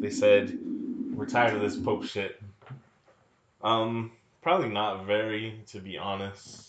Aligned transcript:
They 0.00 0.10
said 0.10 0.56
we're 1.14 1.26
tired 1.26 1.54
of 1.54 1.60
this 1.60 1.76
pope 1.76 2.04
shit. 2.04 2.40
Um, 3.62 4.12
probably 4.42 4.68
not 4.68 5.06
very, 5.06 5.60
to 5.68 5.80
be 5.80 5.98
honest. 5.98 6.66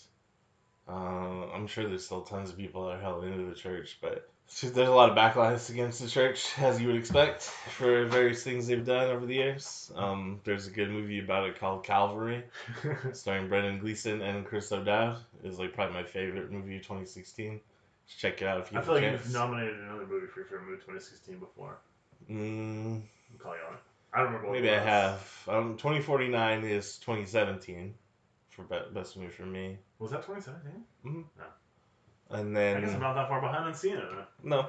Uh, 0.88 1.46
I'm 1.54 1.68
sure 1.68 1.88
there's 1.88 2.04
still 2.04 2.22
tons 2.22 2.50
of 2.50 2.56
people 2.56 2.86
that 2.86 2.96
are 2.96 3.00
held 3.00 3.24
into 3.24 3.44
the 3.44 3.54
church, 3.54 3.98
but 4.02 4.28
there's 4.60 4.76
a 4.88 4.90
lot 4.90 5.08
of 5.10 5.16
backlash 5.16 5.70
against 5.70 6.00
the 6.02 6.08
church, 6.08 6.48
as 6.58 6.80
you 6.80 6.88
would 6.88 6.96
expect, 6.96 7.42
for 7.42 8.06
various 8.06 8.42
things 8.42 8.66
they've 8.66 8.84
done 8.84 9.08
over 9.10 9.24
the 9.24 9.34
years. 9.34 9.92
Um, 9.94 10.40
there's 10.42 10.66
a 10.66 10.70
good 10.70 10.90
movie 10.90 11.20
about 11.20 11.48
it 11.48 11.60
called 11.60 11.84
Calvary, 11.84 12.42
starring 13.12 13.48
Brendan 13.48 13.78
Gleeson 13.78 14.20
and 14.22 14.44
Chris 14.44 14.72
O'Dowd. 14.72 15.18
It's 15.44 15.58
like 15.58 15.72
probably 15.72 15.94
my 15.94 16.02
favorite 16.02 16.50
movie 16.50 16.76
of 16.76 16.82
2016. 16.82 17.60
Just 18.08 18.18
check 18.20 18.42
it 18.42 18.48
out 18.48 18.60
if 18.60 18.72
you 18.72 18.78
I 18.78 18.82
feel 18.82 18.94
like 18.94 19.04
chance. 19.04 19.24
you've 19.24 19.34
nominated 19.34 19.78
another 19.78 20.06
movie 20.06 20.26
for 20.26 20.40
your 20.40 20.48
favorite 20.48 20.66
movie 20.66 20.78
2016 20.78 21.38
before. 21.38 21.78
Mm, 22.28 23.02
I'm 23.40 23.44
calling 23.44 23.58
on 23.68 23.74
it. 23.74 23.80
I 24.12 24.18
don't 24.18 24.26
remember 24.26 24.48
what 24.48 24.54
maybe 24.54 24.70
I 24.70 24.78
have. 24.78 25.44
Um, 25.48 25.76
2049 25.76 26.64
is 26.64 26.96
2017 26.98 27.94
for 28.50 28.62
be- 28.62 28.76
best 28.92 29.16
movie 29.16 29.30
for 29.30 29.42
me. 29.46 29.78
Was 29.98 30.10
that 30.10 30.22
2017? 30.26 30.84
Mm. 31.06 31.24
And 32.30 32.56
then 32.56 32.76
I 32.76 32.80
guess 32.80 32.94
I'm 32.94 33.00
not 33.00 33.14
that 33.14 33.28
far 33.28 33.40
behind 33.40 33.64
on 33.64 33.74
seeing 33.74 33.96
it. 33.96 34.04
Then. 34.08 34.24
no, 34.44 34.66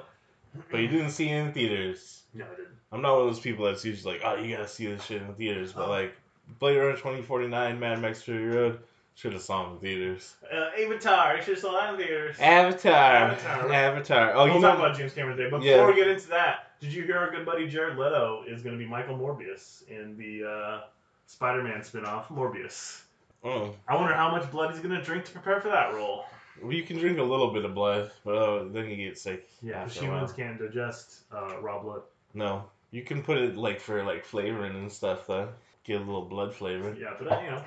but 0.70 0.80
you 0.80 0.88
didn't 0.88 1.10
see 1.10 1.28
it 1.28 1.36
in 1.46 1.52
theaters. 1.52 2.22
No, 2.34 2.44
I 2.44 2.48
didn't. 2.56 2.68
I'm 2.90 3.02
not 3.02 3.12
one 3.16 3.28
of 3.28 3.34
those 3.34 3.40
people 3.40 3.64
that's 3.66 3.84
usually 3.84 4.14
like, 4.14 4.22
oh, 4.24 4.34
you 4.36 4.54
gotta 4.54 4.68
see 4.68 4.86
this 4.86 5.04
shit 5.04 5.22
in 5.22 5.32
theaters. 5.34 5.72
But 5.72 5.86
Oh. 5.86 5.90
like, 5.90 6.14
Blade 6.58 6.76
Runner 6.76 6.92
2049, 6.96 7.78
Mad 7.78 8.00
Max 8.00 8.22
Fury 8.22 8.46
Road, 8.46 8.80
should 9.14 9.32
have 9.32 9.42
saw 9.42 9.68
it 9.68 9.74
in 9.74 9.78
theaters. 9.78 10.34
Uh, 10.52 10.70
Avatar. 10.80 11.36
You 11.36 11.42
should 11.42 11.54
have 11.54 11.60
saw 11.62 11.72
that 11.72 11.90
in 11.94 11.96
theaters. 12.00 12.36
Avatar, 12.40 12.94
Avatar. 12.94 13.72
Avatar. 13.72 14.32
Oh, 14.34 14.44
we'll 14.46 14.54
you 14.56 14.60
talk 14.60 14.78
about 14.78 14.96
James 14.96 15.12
Cameron 15.14 15.36
today. 15.36 15.50
But 15.50 15.62
Yeah. 15.62 15.76
before 15.76 15.88
we 15.88 15.94
get 15.96 16.08
into 16.08 16.28
that, 16.30 16.71
did 16.82 16.92
you 16.92 17.04
hear 17.04 17.16
our 17.16 17.30
good 17.30 17.46
buddy 17.46 17.68
Jared 17.68 17.96
Leto 17.96 18.42
is 18.48 18.60
going 18.60 18.76
to 18.76 18.78
be 18.78 18.90
Michael 18.90 19.16
Morbius 19.16 19.88
in 19.88 20.16
the 20.18 20.44
uh, 20.44 20.80
Spider-Man 21.26 21.84
spin-off 21.84 22.28
Morbius? 22.28 23.02
oh, 23.44 23.72
I 23.86 23.94
wonder 23.94 24.14
how 24.14 24.32
much 24.32 24.50
blood 24.50 24.72
he's 24.72 24.80
going 24.80 24.94
to 24.98 25.02
drink 25.02 25.24
to 25.26 25.30
prepare 25.30 25.60
for 25.60 25.68
that 25.68 25.94
role. 25.94 26.24
well, 26.60 26.72
you 26.72 26.82
can 26.82 26.98
drink 26.98 27.18
a 27.18 27.22
little 27.22 27.52
bit 27.52 27.64
of 27.64 27.72
blood, 27.72 28.10
but 28.24 28.34
uh, 28.34 28.64
then 28.72 28.90
you 28.90 28.96
get 28.96 29.16
sick. 29.16 29.48
Yeah, 29.62 29.88
humans 29.88 30.32
can't 30.32 30.58
digest 30.58 31.20
uh, 31.32 31.60
raw 31.60 31.80
blood. 31.80 32.02
No, 32.34 32.64
you 32.90 33.02
can 33.02 33.22
put 33.22 33.38
it 33.38 33.56
like 33.56 33.80
for 33.80 34.02
like 34.02 34.24
flavoring 34.24 34.74
and 34.74 34.90
stuff 34.90 35.28
though. 35.28 35.50
Get 35.84 36.00
a 36.00 36.04
little 36.04 36.24
blood 36.24 36.52
flavor. 36.52 36.96
Yeah, 36.98 37.14
but 37.16 37.30
uh, 37.30 37.40
you 37.42 37.50
know, 37.50 37.62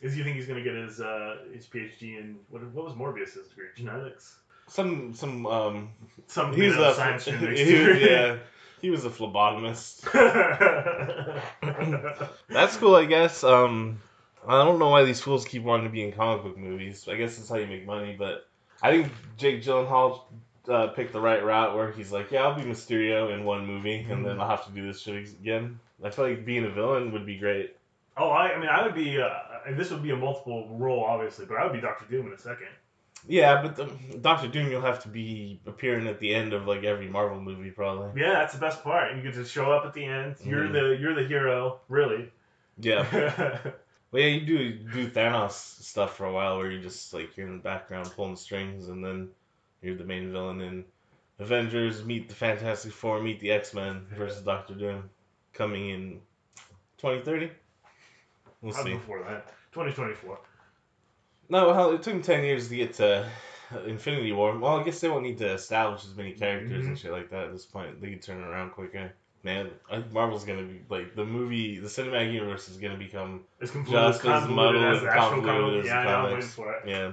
is 0.00 0.16
you 0.16 0.22
think 0.22 0.36
he's 0.36 0.46
going 0.46 0.62
to 0.62 0.64
get 0.64 0.76
his 0.80 1.00
uh, 1.00 1.38
his 1.52 1.66
PhD 1.66 2.20
in 2.20 2.36
what, 2.50 2.62
what 2.72 2.84
was 2.84 2.94
Morbius's 2.94 3.48
degree? 3.48 3.66
Genetics. 3.76 4.36
Some 4.68 5.12
some 5.12 5.46
um. 5.46 5.88
Some 6.28 6.54
He's 6.54 6.76
a 6.76 6.94
science 6.94 7.24
he, 7.24 7.32
yeah. 7.32 8.38
He 8.80 8.90
was 8.90 9.04
a 9.04 9.10
phlebotomist. 9.10 10.10
That's 12.48 12.76
cool, 12.76 12.94
I 12.94 13.04
guess. 13.04 13.44
Um, 13.44 14.00
I 14.46 14.64
don't 14.64 14.78
know 14.78 14.88
why 14.88 15.04
these 15.04 15.20
fools 15.20 15.44
keep 15.44 15.62
wanting 15.62 15.86
to 15.86 15.92
be 15.92 16.02
in 16.02 16.12
comic 16.12 16.44
book 16.44 16.56
movies. 16.56 17.06
I 17.08 17.16
guess 17.16 17.36
that's 17.36 17.48
how 17.48 17.56
you 17.56 17.66
make 17.66 17.84
money. 17.84 18.16
But 18.18 18.46
I 18.82 18.90
think 18.90 19.12
Jake 19.36 19.62
Gyllenhaal 19.62 20.22
uh, 20.68 20.88
picked 20.88 21.12
the 21.12 21.20
right 21.20 21.44
route, 21.44 21.76
where 21.76 21.92
he's 21.92 22.10
like, 22.10 22.30
"Yeah, 22.30 22.44
I'll 22.44 22.54
be 22.54 22.62
Mysterio 22.62 23.34
in 23.34 23.44
one 23.44 23.66
movie, 23.66 24.06
and 24.08 24.24
then 24.24 24.40
I'll 24.40 24.48
have 24.48 24.64
to 24.66 24.72
do 24.72 24.86
this 24.86 25.02
shit 25.02 25.28
again." 25.28 25.78
I 26.02 26.08
feel 26.08 26.28
like 26.28 26.46
being 26.46 26.64
a 26.64 26.70
villain 26.70 27.12
would 27.12 27.26
be 27.26 27.36
great. 27.36 27.76
oh, 28.16 28.30
I, 28.30 28.54
I 28.54 28.58
mean, 28.58 28.70
I 28.70 28.82
would 28.82 28.94
be. 28.94 29.20
Uh, 29.20 29.28
and 29.66 29.76
this 29.76 29.90
would 29.90 30.02
be 30.02 30.10
a 30.10 30.16
multiple 30.16 30.68
role, 30.70 31.04
obviously, 31.04 31.44
but 31.44 31.58
I 31.58 31.64
would 31.64 31.74
be 31.74 31.80
Doctor 31.82 32.06
Doom 32.10 32.28
in 32.28 32.32
a 32.32 32.38
second. 32.38 32.68
Yeah, 33.28 33.62
but 33.62 33.76
the, 33.76 34.18
Doctor 34.18 34.48
Doom, 34.48 34.70
you'll 34.70 34.80
have 34.80 35.02
to 35.02 35.08
be 35.08 35.60
appearing 35.66 36.06
at 36.08 36.18
the 36.20 36.34
end 36.34 36.52
of 36.52 36.66
like 36.66 36.84
every 36.84 37.08
Marvel 37.08 37.40
movie, 37.40 37.70
probably. 37.70 38.20
Yeah, 38.20 38.32
that's 38.32 38.54
the 38.54 38.60
best 38.60 38.82
part. 38.82 39.14
You 39.14 39.22
get 39.22 39.34
to 39.34 39.44
show 39.44 39.70
up 39.72 39.84
at 39.84 39.92
the 39.94 40.04
end. 40.04 40.36
You're 40.44 40.64
Mhm. 40.68 40.72
the 40.72 40.96
you're 41.00 41.14
the 41.14 41.26
hero, 41.28 41.80
really. 41.88 42.30
Yeah. 42.78 43.58
Well, 44.12 44.20
yeah, 44.22 44.28
you 44.30 44.40
do 44.44 44.72
do 44.72 45.08
Thanos 45.08 45.52
stuff 45.52 46.16
for 46.16 46.24
a 46.24 46.32
while, 46.32 46.58
where 46.58 46.68
you 46.68 46.80
just 46.82 47.14
like 47.14 47.36
you're 47.36 47.46
in 47.46 47.58
the 47.58 47.62
background 47.62 48.10
pulling 48.16 48.34
strings, 48.34 48.88
and 48.88 49.04
then 49.04 49.28
you're 49.82 49.94
the 49.94 50.02
main 50.02 50.32
villain 50.32 50.60
in 50.60 50.84
Avengers. 51.38 52.04
Meet 52.04 52.28
the 52.28 52.34
Fantastic 52.34 52.90
Four, 52.92 53.22
meet 53.22 53.38
the 53.38 53.52
X 53.52 53.72
Men 53.72 54.04
versus 54.16 54.42
Doctor 54.42 54.74
Doom, 54.74 55.08
coming 55.52 55.90
in 55.90 56.20
2030. 56.98 57.52
We'll 58.62 58.72
Probably 58.72 58.92
see. 58.94 58.98
before 58.98 59.20
that, 59.22 59.46
2024. 59.72 60.40
No, 61.50 61.72
hell, 61.74 61.90
it 61.92 62.02
took 62.02 62.14
them 62.14 62.22
10 62.22 62.44
years 62.44 62.68
to 62.68 62.76
get 62.76 62.94
to 62.94 63.28
Infinity 63.86 64.32
War. 64.32 64.56
Well, 64.58 64.78
I 64.80 64.84
guess 64.84 65.00
they 65.00 65.08
won't 65.08 65.24
need 65.24 65.38
to 65.38 65.52
establish 65.52 66.04
as 66.04 66.14
many 66.16 66.32
characters 66.32 66.86
and 66.86 66.98
shit 66.98 67.12
like 67.12 67.30
that 67.30 67.44
at 67.46 67.52
this 67.52 67.66
point. 67.66 68.00
They 68.00 68.10
can 68.10 68.18
turn 68.20 68.40
it 68.40 68.46
around 68.46 68.70
quicker. 68.70 69.12
Man, 69.42 69.70
I 69.90 69.96
think 69.96 70.12
Marvel's 70.12 70.44
gonna 70.44 70.62
be 70.64 70.82
like 70.90 71.14
the 71.14 71.24
movie, 71.24 71.78
the 71.78 71.88
cinematic 71.88 72.32
universe 72.32 72.68
is 72.68 72.76
gonna 72.76 72.98
become 72.98 73.40
It's 73.58 73.72
Just 73.72 74.24
as 74.26 74.46
muddled 74.48 74.84
as 74.84 74.98
and 74.98 75.06
the 75.06 75.10
actual 75.12 75.42
convoluted 75.42 75.46
comic. 75.46 75.84
as 75.84 75.86
Yeah, 75.86 75.98
I 76.00 76.04
the 76.04 76.10
know. 76.10 76.16
I'm 76.16 76.24
waiting 76.24 76.38
comics. 76.40 76.54
for 76.54 76.72
it. 76.74 76.82
yeah. 76.86 77.12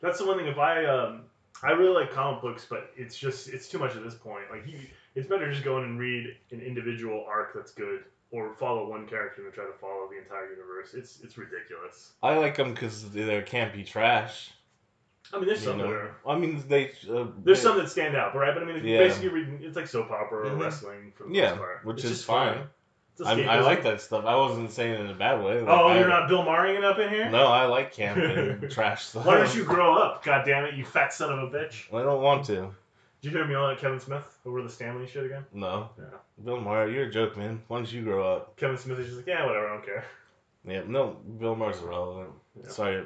That's 0.00 0.18
the 0.18 0.26
one 0.26 0.38
thing. 0.38 0.46
If 0.46 0.58
I 0.58 0.84
um, 0.86 1.22
I 1.62 1.72
really 1.72 1.92
like 1.92 2.12
comic 2.12 2.40
books, 2.40 2.66
but 2.70 2.92
it's 2.96 3.18
just 3.18 3.48
it's 3.48 3.68
too 3.68 3.78
much 3.80 3.96
at 3.96 4.04
this 4.04 4.14
point. 4.14 4.44
Like 4.48 4.64
you, 4.66 4.78
it's 5.16 5.26
better 5.26 5.50
just 5.50 5.64
go 5.64 5.78
in 5.78 5.84
and 5.84 5.98
read 5.98 6.36
an 6.52 6.60
individual 6.60 7.24
arc 7.28 7.52
that's 7.52 7.72
good, 7.72 8.04
or 8.30 8.54
follow 8.54 8.88
one 8.88 9.06
character 9.06 9.44
and 9.44 9.54
try 9.54 9.64
to 9.64 9.72
follow 9.80 10.08
the 10.10 10.18
entire 10.18 10.50
universe. 10.50 10.94
It's 10.94 11.20
it's 11.22 11.38
ridiculous. 11.38 12.12
I 12.22 12.36
like 12.36 12.56
them 12.56 12.74
because 12.74 13.10
they 13.10 13.40
can't 13.42 13.72
be 13.72 13.84
trash. 13.84 14.50
I 15.32 15.36
mean, 15.38 15.46
there's 15.46 15.62
some 15.62 15.78
that 15.78 15.86
are 15.88 16.14
I 16.26 16.38
mean, 16.38 16.62
they. 16.68 16.86
Uh, 17.10 17.26
there's 17.44 17.58
they- 17.58 17.68
some 17.68 17.76
that 17.78 17.90
stand 17.90 18.16
out, 18.16 18.32
but 18.32 18.38
right? 18.40 18.54
But 18.54 18.62
I 18.62 18.66
mean, 18.66 18.76
it's 18.76 18.84
Yeah. 18.86 18.98
basically 18.98 19.28
reading. 19.28 19.60
It's 19.62 19.76
like 19.76 19.86
soap 19.86 20.10
opera 20.10 20.46
or 20.48 20.50
Mhm. 20.50 20.60
wrestling 20.62 21.12
for 21.16 21.24
the 21.24 21.34
Yeah, 21.34 21.50
most 21.50 21.58
part, 21.58 21.84
which 21.84 21.96
It's 21.98 22.04
is 22.12 22.24
fine. 22.24 22.68
I, 23.26 23.42
I 23.44 23.60
like 23.60 23.82
that 23.82 24.00
stuff. 24.00 24.24
I 24.26 24.36
wasn't 24.36 24.70
saying 24.70 24.92
it 24.92 25.00
in 25.00 25.10
a 25.10 25.14
bad 25.14 25.42
way. 25.42 25.60
Like, 25.60 25.68
Oh, 25.68 25.88
I, 25.88 25.98
you're 25.98 26.06
not 26.08 26.28
Bill 26.28 26.44
Maher'ing 26.44 26.76
it 26.76 26.84
up 26.84 27.00
in 27.00 27.08
here? 27.08 27.28
No, 27.28 27.48
I 27.48 27.64
like 27.64 27.92
camp 27.92 28.16
and 28.16 28.70
trash 28.70 29.06
stuff. 29.06 29.26
Why 29.26 29.38
don't 29.38 29.52
you 29.56 29.64
grow 29.64 29.96
up? 29.96 30.22
God 30.22 30.44
damn 30.46 30.64
it, 30.66 30.74
you 30.74 30.84
fat 30.84 31.12
son 31.12 31.32
of 31.36 31.40
a 31.40 31.50
bitch! 31.50 31.92
I 31.92 32.04
don't 32.04 32.22
want 32.22 32.44
to. 32.46 32.70
Did 33.20 33.32
you 33.32 33.38
hear 33.38 33.46
me 33.46 33.54
at 33.54 33.78
Kevin 33.78 33.98
Smith 33.98 34.38
over 34.46 34.62
the 34.62 34.68
Stan 34.68 35.00
Lee 35.00 35.06
shit 35.08 35.26
again? 35.26 35.44
No. 35.52 35.90
Yeah. 35.98 36.04
Bill 36.44 36.60
Maher, 36.60 36.88
you're 36.88 37.06
a 37.06 37.10
joke, 37.10 37.36
man. 37.36 37.60
Why 37.66 37.78
don't 37.78 37.92
you 37.92 38.02
grow 38.02 38.36
up? 38.36 38.56
Kevin 38.56 38.76
Smith 38.78 38.98
is 39.00 39.06
just 39.06 39.16
like, 39.18 39.26
yeah, 39.26 39.44
whatever, 39.44 39.68
I 39.68 39.74
don't 39.74 39.84
care. 39.84 40.04
Yeah, 40.64 40.82
no, 40.86 41.16
Bill 41.40 41.56
Maher's 41.56 41.80
irrelevant. 41.80 42.30
Yeah. 42.62 42.70
Sorry, 42.70 43.04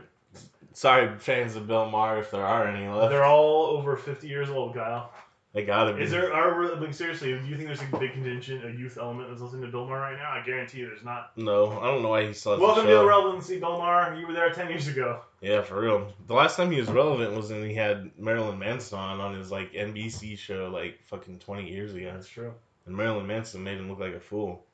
sorry, 0.75 1.19
fans 1.19 1.57
of 1.57 1.67
Bill 1.67 1.89
Maher, 1.89 2.19
if 2.19 2.31
there 2.31 2.45
are 2.45 2.67
any 2.69 2.87
left. 2.89 3.11
They're 3.11 3.25
all 3.25 3.67
over 3.67 3.97
50 3.97 4.29
years 4.29 4.51
old, 4.51 4.75
Kyle. 4.75 5.13
They 5.55 5.65
gotta 5.65 5.95
be. 5.95 6.03
Is 6.03 6.11
there, 6.11 6.33
are, 6.33 6.77
like, 6.77 6.95
seriously, 6.95 7.39
do 7.39 7.47
you 7.47 7.57
think 7.57 7.69
there's 7.69 7.83
a 7.83 7.99
big 7.99 8.13
contingent, 8.13 8.65
a 8.65 8.71
youth 8.71 8.97
element 8.99 9.29
that's 9.29 9.41
listening 9.43 9.63
to 9.63 9.69
Bill 9.69 9.87
Maher 9.87 10.01
right 10.01 10.17
now? 10.19 10.31
I 10.31 10.43
guarantee 10.45 10.79
you 10.79 10.87
there's 10.87 11.05
not. 11.05 11.37
No, 11.37 11.79
I 11.79 11.87
don't 11.87 12.03
know 12.03 12.09
why 12.09 12.23
he 12.23 12.27
has 12.29 12.45
Welcome 12.45 12.85
to 12.85 12.91
show. 12.91 13.01
the 13.01 13.07
relevancy, 13.07 13.61
Bill 13.61 13.79
Maher. 13.79 14.15
You 14.19 14.27
were 14.27 14.33
there 14.33 14.51
10 14.51 14.69
years 14.69 14.89
ago. 14.89 15.21
Yeah, 15.43 15.63
for 15.63 15.81
real. 15.81 16.13
The 16.29 16.35
last 16.35 16.57
time 16.57 16.71
he 16.71 16.79
was 16.79 16.89
relevant 16.89 17.35
was 17.35 17.51
when 17.51 17.65
he 17.69 17.75
had 17.75 18.13
Marilyn 18.17 18.59
Manson 18.61 18.97
on 18.99 19.21
on 19.21 19.35
his 19.37 19.51
like 19.51 19.73
NBC 19.73 20.39
show 20.39 20.71
like 20.73 21.01
fucking 21.05 21.41
twenty 21.41 21.69
years 21.69 21.93
ago, 21.95 22.13
That's 22.15 22.29
true. 22.29 22.55
and 22.87 22.97
Marilyn 22.97 23.27
Manson 23.27 23.63
made 23.65 23.79
him 23.79 23.91
look 23.91 23.99
like 23.99 24.15
a 24.15 24.21
fool, 24.21 24.65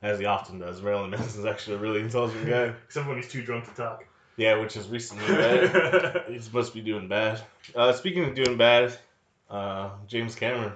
as 0.00 0.18
he 0.18 0.24
often 0.24 0.58
does. 0.58 0.80
Marilyn 0.80 1.10
Manson's 1.10 1.44
actually 1.52 1.76
a 1.76 1.80
really 1.80 2.00
intelligent 2.00 2.46
guy. 2.46 2.72
Except 2.86 3.06
when 3.06 3.16
he's 3.16 3.28
too 3.30 3.42
drunk 3.42 3.66
to 3.66 3.74
talk. 3.74 4.04
Yeah, 4.36 4.58
which 4.58 4.76
is 4.76 4.88
recently 4.88 5.28
bad. 5.28 6.24
He's 6.28 6.42
supposed 6.44 6.72
to 6.72 6.78
be 6.78 6.84
doing 6.84 7.06
bad. 7.06 7.40
Uh, 7.72 7.92
speaking 7.92 8.24
of 8.24 8.34
doing 8.34 8.56
bad, 8.58 8.98
uh, 9.48 9.90
James 10.08 10.34
Cameron. 10.34 10.72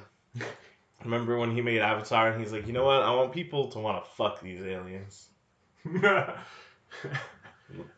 Remember 1.03 1.37
when 1.39 1.51
he 1.51 1.61
made 1.61 1.81
Avatar 1.81 2.29
and 2.29 2.41
he's 2.41 2.53
like, 2.53 2.69
you 2.69 2.73
know 2.73 2.85
what? 2.85 3.03
I 3.03 3.13
want 3.17 3.33
people 3.33 3.67
to 3.73 3.81
want 3.81 4.05
to 4.05 4.11
fuck 4.13 4.41
these 4.41 4.61
aliens. 4.63 5.27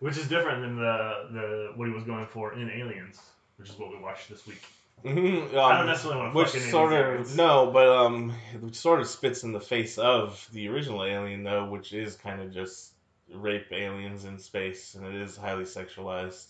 Which 0.00 0.16
is 0.16 0.28
different 0.28 0.62
than 0.62 0.76
the, 0.76 1.28
the 1.32 1.72
what 1.76 1.88
he 1.88 1.94
was 1.94 2.04
going 2.04 2.26
for 2.26 2.54
in 2.54 2.70
Aliens, 2.70 3.20
which 3.56 3.68
is 3.70 3.78
what 3.78 3.90
we 3.90 3.98
watched 3.98 4.28
this 4.28 4.46
week. 4.46 4.62
Mhm, 5.04 5.54
I 5.54 5.70
um, 5.70 5.76
don't 5.78 5.86
necessarily 5.86 6.20
want 6.20 6.32
to 6.34 6.38
Which 6.38 6.48
sort 6.70 6.92
of 6.92 6.98
of 7.00 7.06
aliens. 7.06 7.36
no, 7.36 7.70
but 7.72 7.88
um, 7.88 8.30
which 8.60 8.74
sort 8.74 9.00
of 9.00 9.06
spits 9.08 9.44
in 9.44 9.52
the 9.52 9.60
face 9.60 9.96
of 9.96 10.46
the 10.52 10.68
original 10.68 11.04
Alien 11.04 11.42
though, 11.42 11.64
which 11.66 11.92
is 11.94 12.16
kind 12.16 12.40
of 12.42 12.52
just 12.52 12.92
rape 13.32 13.72
aliens 13.72 14.24
in 14.26 14.38
space, 14.38 14.94
and 14.96 15.06
it 15.06 15.14
is 15.14 15.36
highly 15.36 15.64
sexualized, 15.64 16.48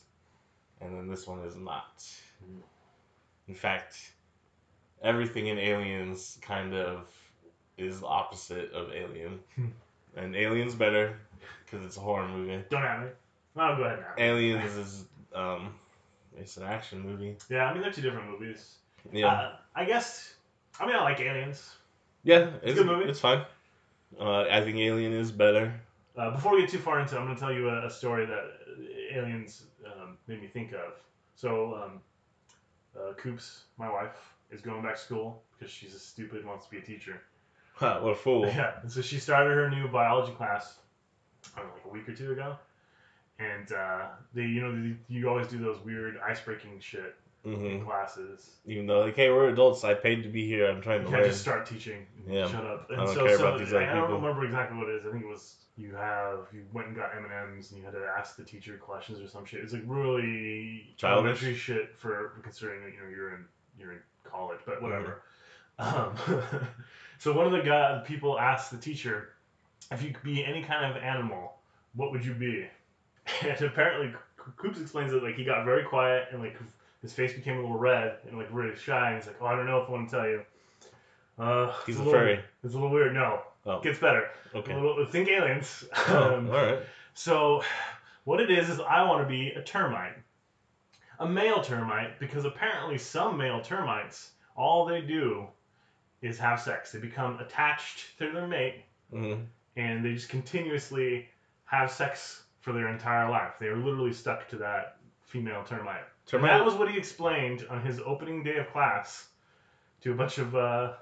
and 0.80 0.96
then 0.96 1.08
this 1.08 1.26
one 1.28 1.44
is 1.44 1.54
not. 1.54 2.04
In 3.46 3.54
fact, 3.54 4.12
everything 5.02 5.46
in 5.48 5.58
Aliens 5.58 6.38
kind 6.40 6.74
of 6.74 7.08
is 7.76 8.00
the 8.00 8.06
opposite 8.06 8.72
of 8.72 8.92
Alien, 8.92 9.38
Hmm. 9.54 9.66
and 10.16 10.34
Alien's 10.34 10.74
better 10.74 11.18
because 11.70 11.84
it's 11.84 11.96
a 11.96 12.00
horror 12.00 12.28
movie. 12.28 12.62
Don't 12.70 12.82
have 12.82 13.02
me. 13.02 13.08
No, 13.56 13.76
go 13.76 13.84
ahead 13.84 14.00
now. 14.00 14.22
Aliens 14.22 14.74
is 14.76 15.04
um, 15.34 15.74
it's 16.36 16.56
an 16.56 16.64
action 16.64 17.00
movie. 17.00 17.36
Yeah, 17.48 17.66
I 17.66 17.72
mean 17.72 17.82
they're 17.82 17.92
two 17.92 18.02
different 18.02 18.30
movies. 18.30 18.76
Yeah. 19.12 19.28
Uh, 19.28 19.52
I 19.74 19.84
guess. 19.84 20.34
I 20.78 20.86
mean, 20.86 20.96
I 20.96 21.02
like 21.02 21.20
Aliens. 21.20 21.76
Yeah, 22.22 22.38
It's 22.38 22.58
it's, 22.62 22.72
a 22.72 22.84
good 22.84 22.86
movie. 22.86 23.10
It's 23.10 23.20
fine. 23.20 23.44
Uh, 24.18 24.42
I 24.42 24.62
think 24.62 24.76
Alien 24.78 25.12
is 25.12 25.30
better. 25.32 25.72
Uh, 26.16 26.30
before 26.30 26.54
we 26.54 26.62
get 26.62 26.70
too 26.70 26.78
far 26.78 27.00
into 27.00 27.16
it, 27.16 27.18
I'm 27.18 27.24
going 27.24 27.36
to 27.36 27.40
tell 27.40 27.52
you 27.52 27.68
a, 27.68 27.86
a 27.86 27.90
story 27.90 28.26
that 28.26 28.50
Aliens 29.12 29.64
um, 29.86 30.18
made 30.26 30.42
me 30.42 30.48
think 30.48 30.72
of. 30.72 30.92
So, 31.34 31.74
um, 31.74 32.00
uh, 32.98 33.14
Coops, 33.14 33.64
my 33.78 33.90
wife, 33.90 34.16
is 34.50 34.60
going 34.60 34.82
back 34.82 34.96
to 34.96 35.00
school 35.00 35.42
because 35.58 35.72
she's 35.72 35.94
a 35.94 35.98
stupid 35.98 36.44
wants 36.44 36.66
to 36.66 36.70
be 36.70 36.78
a 36.78 36.82
teacher. 36.82 37.22
Ha, 37.74 38.00
what 38.00 38.10
a 38.12 38.16
fool. 38.16 38.46
Yeah, 38.46 38.74
so 38.88 39.00
she 39.00 39.18
started 39.18 39.54
her 39.54 39.70
new 39.70 39.88
biology 39.88 40.32
class, 40.32 40.74
I 41.56 41.60
don't 41.60 41.68
know, 41.68 41.74
like 41.74 41.84
a 41.84 41.88
week 41.88 42.08
or 42.08 42.14
two 42.14 42.32
ago. 42.32 42.56
And 43.38 43.72
uh, 43.72 44.08
they, 44.34 44.42
you 44.42 44.60
know, 44.60 44.72
they, 44.72 44.96
you 45.08 45.28
always 45.28 45.46
do 45.48 45.58
those 45.58 45.78
weird 45.84 46.18
ice 46.18 46.40
breaking 46.40 46.78
shit 46.80 47.14
in 47.44 47.54
hmm 47.54 47.84
classes. 47.84 48.50
Even 48.66 48.86
though, 48.86 49.00
like, 49.00 49.16
hey, 49.16 49.30
we're 49.30 49.48
adults. 49.48 49.82
I 49.82 49.94
paid 49.94 50.22
to 50.24 50.28
be 50.28 50.46
here. 50.46 50.68
I'm 50.68 50.82
trying 50.82 51.00
You 51.00 51.06
to 51.06 51.10
can't 51.10 51.22
learn. 51.22 51.30
just 51.30 51.40
start 51.40 51.66
teaching. 51.66 52.06
Yeah. 52.28 52.46
Shut 52.46 52.66
up. 52.66 52.88
I 52.92 52.96
don't 52.96 53.08
so, 53.08 53.26
care 53.26 53.38
so 53.38 53.46
about 53.46 53.58
these 53.58 53.68
other 53.68 53.82
I 53.82 53.94
don't 53.94 54.12
remember 54.12 54.44
exactly 54.44 54.76
what 54.76 54.88
it 54.88 54.96
is. 54.96 55.06
I 55.06 55.10
think 55.10 55.24
it 55.24 55.28
was 55.28 55.54
you 55.78 55.94
have 55.94 56.48
you 56.52 56.64
went 56.74 56.88
and 56.88 56.96
got 56.96 57.16
M 57.16 57.24
and 57.24 57.32
M's 57.32 57.70
and 57.70 57.78
you 57.80 57.84
had 57.84 57.94
to 57.94 58.04
ask 58.18 58.36
the 58.36 58.44
teacher 58.44 58.76
questions 58.76 59.20
or 59.20 59.28
some 59.28 59.46
shit. 59.46 59.60
It's 59.60 59.72
like 59.72 59.82
really 59.86 60.92
Childish? 60.96 61.58
shit 61.58 61.96
for 61.96 62.32
considering 62.42 62.82
that 62.84 62.92
you 62.92 63.00
know 63.00 63.08
you're 63.08 63.34
in 63.34 63.44
you're 63.78 63.92
in 63.92 63.98
college, 64.24 64.60
but 64.66 64.82
whatever. 64.82 65.22
Mm-hmm. 65.78 65.80
Um, 65.80 66.68
so 67.18 67.32
one 67.32 67.46
of 67.46 67.52
the 67.52 67.62
guy 67.62 68.02
people 68.06 68.38
asked 68.38 68.70
the 68.70 68.76
teacher 68.76 69.30
if 69.92 70.02
you 70.02 70.12
could 70.12 70.22
be 70.22 70.44
any 70.44 70.62
kind 70.62 70.84
of 70.90 71.02
animal, 71.02 71.54
what 71.94 72.10
would 72.12 72.24
you 72.24 72.34
be? 72.34 72.66
And 73.42 73.60
apparently, 73.62 74.12
Coops 74.56 74.80
explains 74.80 75.12
that 75.12 75.22
like 75.22 75.36
he 75.36 75.44
got 75.44 75.64
very 75.64 75.84
quiet 75.84 76.28
and 76.32 76.40
like 76.42 76.56
his 77.02 77.12
face 77.12 77.32
became 77.32 77.58
a 77.58 77.60
little 77.60 77.78
red 77.78 78.16
and 78.28 78.36
like 78.38 78.48
really 78.50 78.76
shy. 78.76 79.08
And 79.10 79.16
he's 79.16 79.26
like, 79.26 79.36
"Oh, 79.40 79.46
I 79.46 79.54
don't 79.56 79.66
know 79.66 79.80
if 79.82 79.88
I 79.88 79.92
want 79.92 80.10
to 80.10 80.16
tell 80.16 80.26
you." 80.28 80.42
Uh, 81.38 81.72
He's 81.86 81.94
it's 81.94 82.00
a 82.00 82.04
little- 82.04 82.12
furry. 82.20 82.40
It's 82.64 82.74
a 82.74 82.76
little 82.76 82.90
weird. 82.90 83.14
No, 83.14 83.42
Oh, 83.66 83.76
it 83.78 83.82
gets 83.82 83.98
better. 83.98 84.28
okay. 84.54 84.74
Little, 84.74 85.06
think 85.06 85.28
aliens. 85.28 85.84
Oh, 86.08 86.34
Um, 86.38 86.50
all 86.50 86.56
right. 86.56 86.78
so, 87.14 87.62
what 88.24 88.40
it 88.40 88.50
is 88.50 88.68
is 88.68 88.80
I 88.80 89.02
want 89.04 89.22
to 89.22 89.28
be 89.28 89.50
a 89.50 89.62
termite, 89.62 90.16
a 91.18 91.26
male 91.28 91.62
termite, 91.62 92.18
because 92.18 92.44
apparently 92.44 92.98
some 92.98 93.36
male 93.36 93.60
termites, 93.62 94.32
all 94.56 94.84
they 94.86 95.00
do 95.02 95.46
is 96.20 96.38
have 96.38 96.60
sex. 96.60 96.92
They 96.92 96.98
become 96.98 97.38
attached 97.38 98.18
to 98.18 98.32
their 98.32 98.46
mate, 98.46 98.84
hmm 99.10 99.34
and 99.76 100.04
they 100.04 100.14
just 100.14 100.28
continuously 100.28 101.28
have 101.64 101.90
sex 101.90 102.42
for 102.60 102.72
their 102.72 102.88
entire 102.88 103.30
life. 103.30 103.54
They 103.60 103.66
are 103.66 103.76
literally 103.76 104.12
stuck 104.12 104.48
to 104.48 104.56
that 104.56 104.96
female 105.22 105.64
termite. 105.64 105.96
And 106.32 106.40
Termite. 106.42 106.50
that 106.50 106.64
was 106.64 106.74
what 106.74 106.90
he 106.90 106.96
explained 106.98 107.66
on 107.70 107.82
his 107.82 108.00
opening 108.04 108.44
day 108.44 108.56
of 108.58 108.70
class 108.70 109.26
to 110.02 110.12
a 110.12 110.14
bunch 110.14 110.38
of 110.38 110.54
uh, 110.54 110.92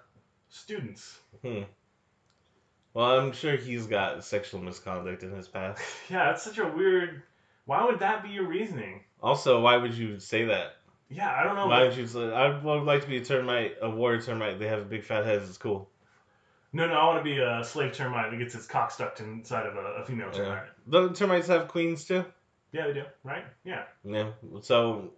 students. 0.48 1.18
Hmm. 1.42 1.62
Well, 2.94 3.18
I'm 3.18 3.32
sure 3.32 3.56
he's 3.56 3.86
got 3.86 4.24
sexual 4.24 4.60
misconduct 4.60 5.22
in 5.22 5.32
his 5.32 5.48
past. 5.48 5.82
Yeah, 6.10 6.26
that's 6.26 6.42
such 6.42 6.58
a 6.58 6.66
weird. 6.66 7.22
Why 7.66 7.84
would 7.84 7.98
that 7.98 8.22
be 8.22 8.30
your 8.30 8.46
reasoning? 8.46 9.02
Also, 9.22 9.60
why 9.60 9.76
would 9.76 9.94
you 9.94 10.18
say 10.18 10.46
that? 10.46 10.76
Yeah, 11.10 11.30
I 11.30 11.44
don't 11.44 11.56
know. 11.56 11.66
Why 11.66 11.82
would 11.84 11.96
you 11.96 12.06
say, 12.06 12.32
I 12.32 12.58
would 12.58 12.84
like 12.84 13.02
to 13.02 13.08
be 13.08 13.18
a 13.18 13.24
termite, 13.24 13.76
a 13.82 13.90
warrior 13.90 14.20
termite. 14.22 14.58
They 14.58 14.68
have 14.68 14.88
big 14.88 15.04
fat 15.04 15.24
heads. 15.24 15.48
It's 15.48 15.58
cool. 15.58 15.88
No, 16.72 16.86
no, 16.86 16.94
I 16.94 17.06
want 17.06 17.18
to 17.18 17.24
be 17.24 17.38
a 17.38 17.64
slave 17.64 17.92
termite 17.92 18.30
that 18.30 18.36
gets 18.38 18.54
its 18.54 18.66
cock 18.66 18.90
stuck 18.90 19.18
inside 19.20 19.66
of 19.66 19.76
a, 19.76 20.02
a 20.02 20.04
female 20.04 20.28
Yeah. 20.32 20.38
termite. 20.38 20.62
The 20.86 21.08
termites 21.14 21.46
have 21.48 21.68
queens 21.68 22.04
too. 22.04 22.24
Yeah, 22.72 22.86
they 22.88 22.92
do, 22.94 23.02
right? 23.24 23.44
Yeah. 23.64 23.84
Yeah. 24.04 24.30
So 24.60 25.10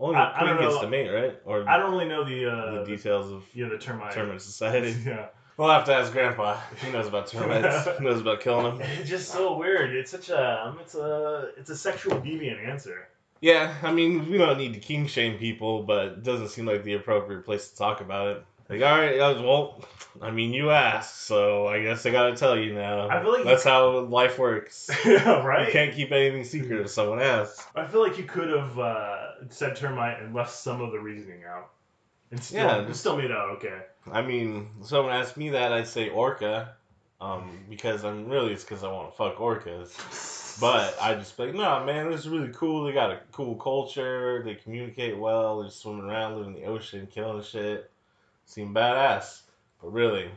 only 0.00 0.16
I- 0.16 0.30
the 0.30 0.36
I 0.52 0.54
queen 0.56 0.68
gets 0.68 0.80
to 0.80 0.88
mate, 0.88 1.08
right? 1.10 1.38
Or 1.44 1.68
I 1.68 1.76
don't 1.78 1.92
really 1.92 2.08
know 2.08 2.24
the 2.24 2.50
uh, 2.50 2.74
the 2.80 2.84
details 2.84 3.30
of 3.30 3.44
yeah 3.54 3.68
the 3.68 3.78
termite. 3.78 4.12
termite 4.12 4.42
society. 4.42 4.96
yeah. 5.06 5.26
We'll 5.56 5.68
have 5.70 5.84
to 5.86 5.94
ask 5.94 6.12
Grandpa. 6.12 6.56
He 6.84 6.90
knows 6.92 7.08
about 7.08 7.26
termites. 7.32 7.98
he 7.98 8.04
knows 8.04 8.20
about 8.20 8.40
killing 8.40 8.78
them. 8.78 8.88
It's 9.00 9.08
just 9.10 9.30
so 9.32 9.56
weird. 9.56 9.94
It's 9.94 10.10
such 10.10 10.28
a 10.30 10.66
um, 10.66 10.78
it's 10.80 10.94
a 10.96 11.50
it's 11.56 11.70
a 11.70 11.76
sexual 11.76 12.16
deviant 12.20 12.64
answer. 12.68 13.08
Yeah, 13.40 13.72
I 13.84 13.92
mean, 13.92 14.28
we 14.28 14.36
don't 14.38 14.58
need 14.58 14.74
to 14.74 14.80
king 14.80 15.06
shame 15.06 15.38
people, 15.38 15.84
but 15.84 16.06
it 16.06 16.22
doesn't 16.24 16.48
seem 16.48 16.66
like 16.66 16.82
the 16.82 16.94
appropriate 16.94 17.44
place 17.44 17.70
to 17.70 17.76
talk 17.76 18.00
about 18.00 18.28
it. 18.36 18.44
Like, 18.68 18.82
all 18.82 18.98
right, 18.98 19.16
well, 19.18 19.82
I 20.20 20.30
mean, 20.30 20.52
you 20.52 20.70
asked, 20.70 21.22
so 21.22 21.66
I 21.68 21.82
guess 21.82 22.04
I 22.04 22.10
gotta 22.10 22.36
tell 22.36 22.58
you 22.58 22.74
now. 22.74 23.08
I 23.08 23.22
feel 23.22 23.32
like- 23.32 23.44
that's 23.44 23.64
how 23.64 24.00
life 24.00 24.38
works. 24.38 24.90
yeah, 25.06 25.42
right. 25.44 25.66
You 25.66 25.72
can't 25.72 25.94
keep 25.94 26.12
anything 26.12 26.44
secret 26.44 26.80
if 26.80 26.90
someone 26.90 27.20
asks. 27.20 27.66
I 27.74 27.86
feel 27.86 28.02
like 28.06 28.18
you 28.18 28.24
could 28.24 28.48
have 28.50 28.78
uh, 28.78 29.48
said 29.48 29.76
termite 29.76 30.20
and 30.20 30.34
left 30.34 30.50
some 30.52 30.80
of 30.82 30.92
the 30.92 30.98
reasoning 30.98 31.44
out, 31.44 31.70
and 32.30 32.42
still 32.42 32.64
Yeah, 32.66 32.84
just- 32.86 33.00
still 33.00 33.16
made 33.16 33.30
out 33.30 33.50
okay. 33.56 33.78
I 34.12 34.22
mean, 34.22 34.68
if 34.80 34.86
someone 34.88 35.14
asked 35.14 35.36
me 35.36 35.50
that, 35.50 35.72
I'd 35.72 35.86
say 35.86 36.08
orca, 36.10 36.74
um, 37.20 37.60
because 37.70 38.04
I'm 38.04 38.28
really 38.28 38.52
it's 38.52 38.64
because 38.64 38.84
I 38.84 38.90
want 38.92 39.10
to 39.10 39.16
fuck 39.16 39.36
orcas. 39.36 40.60
But 40.60 40.96
I 41.00 41.14
just 41.14 41.36
be 41.36 41.46
like, 41.46 41.54
nah, 41.54 41.84
man, 41.84 42.10
this 42.10 42.20
is 42.20 42.28
really 42.28 42.50
cool. 42.52 42.84
They 42.84 42.92
got 42.92 43.12
a 43.12 43.20
cool 43.32 43.54
culture. 43.54 44.42
They 44.44 44.56
communicate 44.56 45.16
well. 45.16 45.60
They're 45.60 45.70
swimming 45.70 46.06
around, 46.10 46.36
living 46.36 46.56
in 46.56 46.60
the 46.60 46.66
ocean, 46.66 47.06
killing 47.06 47.42
shit. 47.44 47.88
Seem 48.48 48.74
badass. 48.74 49.42
But 49.80 49.92
really, 49.92 50.28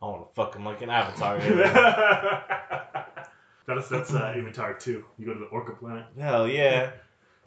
I 0.00 0.06
want 0.06 0.28
to 0.28 0.34
fuck 0.34 0.52
them 0.52 0.64
like 0.64 0.80
an 0.80 0.90
avatar. 0.90 1.38
that's 3.66 3.88
that's 3.88 4.14
uh, 4.14 4.32
Avatar 4.36 4.74
two. 4.74 5.04
You 5.18 5.26
go 5.26 5.34
to 5.34 5.40
the 5.40 5.46
Orca 5.46 5.72
planet. 5.72 6.06
Hell 6.18 6.46
yeah. 6.46 6.92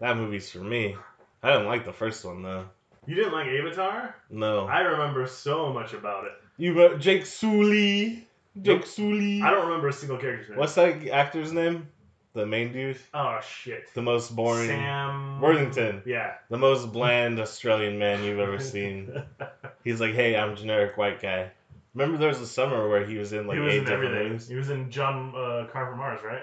That 0.01 0.17
movie's 0.17 0.51
for 0.51 0.59
me. 0.59 0.97
I 1.41 1.53
didn't 1.53 1.67
like 1.67 1.85
the 1.85 1.93
first 1.93 2.25
one, 2.25 2.43
though. 2.43 2.65
You 3.07 3.15
didn't 3.15 3.31
like 3.31 3.47
Avatar? 3.47 4.15
No. 4.29 4.65
I 4.65 4.81
remember 4.81 5.25
so 5.27 5.71
much 5.71 5.93
about 5.93 6.25
it. 6.25 6.33
You 6.57 6.73
wrote 6.73 6.99
Jake 6.99 7.25
Sully. 7.25 8.27
Jake 8.61 8.85
Sully. 8.85 9.41
I 9.41 9.49
don't 9.49 9.65
remember 9.65 9.87
a 9.87 9.93
single 9.93 10.17
character's 10.17 10.49
name. 10.49 10.57
What's 10.57 10.75
that 10.75 11.07
actor's 11.07 11.53
name? 11.53 11.87
The 12.35 12.45
main 12.45 12.73
dude? 12.73 12.99
Oh 13.13 13.39
shit. 13.41 13.93
The 13.93 14.01
most 14.01 14.35
boring. 14.35 14.67
Sam 14.67 15.39
Worthington. 15.39 16.03
Yeah. 16.05 16.33
The 16.49 16.57
most 16.57 16.91
bland 16.91 17.39
Australian 17.39 17.97
man 17.97 18.25
you've 18.25 18.39
ever 18.39 18.59
seen. 18.59 19.23
He's 19.85 20.01
like, 20.01 20.13
hey, 20.15 20.35
I'm 20.35 20.51
a 20.51 20.55
generic 20.55 20.97
white 20.97 21.21
guy. 21.21 21.51
Remember 21.93 22.17
there 22.17 22.27
was 22.27 22.41
a 22.41 22.47
summer 22.47 22.89
where 22.89 23.05
he 23.05 23.17
was 23.17 23.31
in 23.31 23.47
like 23.47 23.55
he 23.55 23.61
was 23.63 23.73
eight 23.73 23.77
in 23.79 23.85
different 23.85 24.05
everything. 24.15 24.27
movies? 24.33 24.47
He 24.49 24.55
was 24.55 24.69
in 24.69 24.91
John 24.91 25.29
uh, 25.33 25.67
Car 25.71 25.87
from 25.89 25.99
Mars, 25.99 26.19
right? 26.25 26.41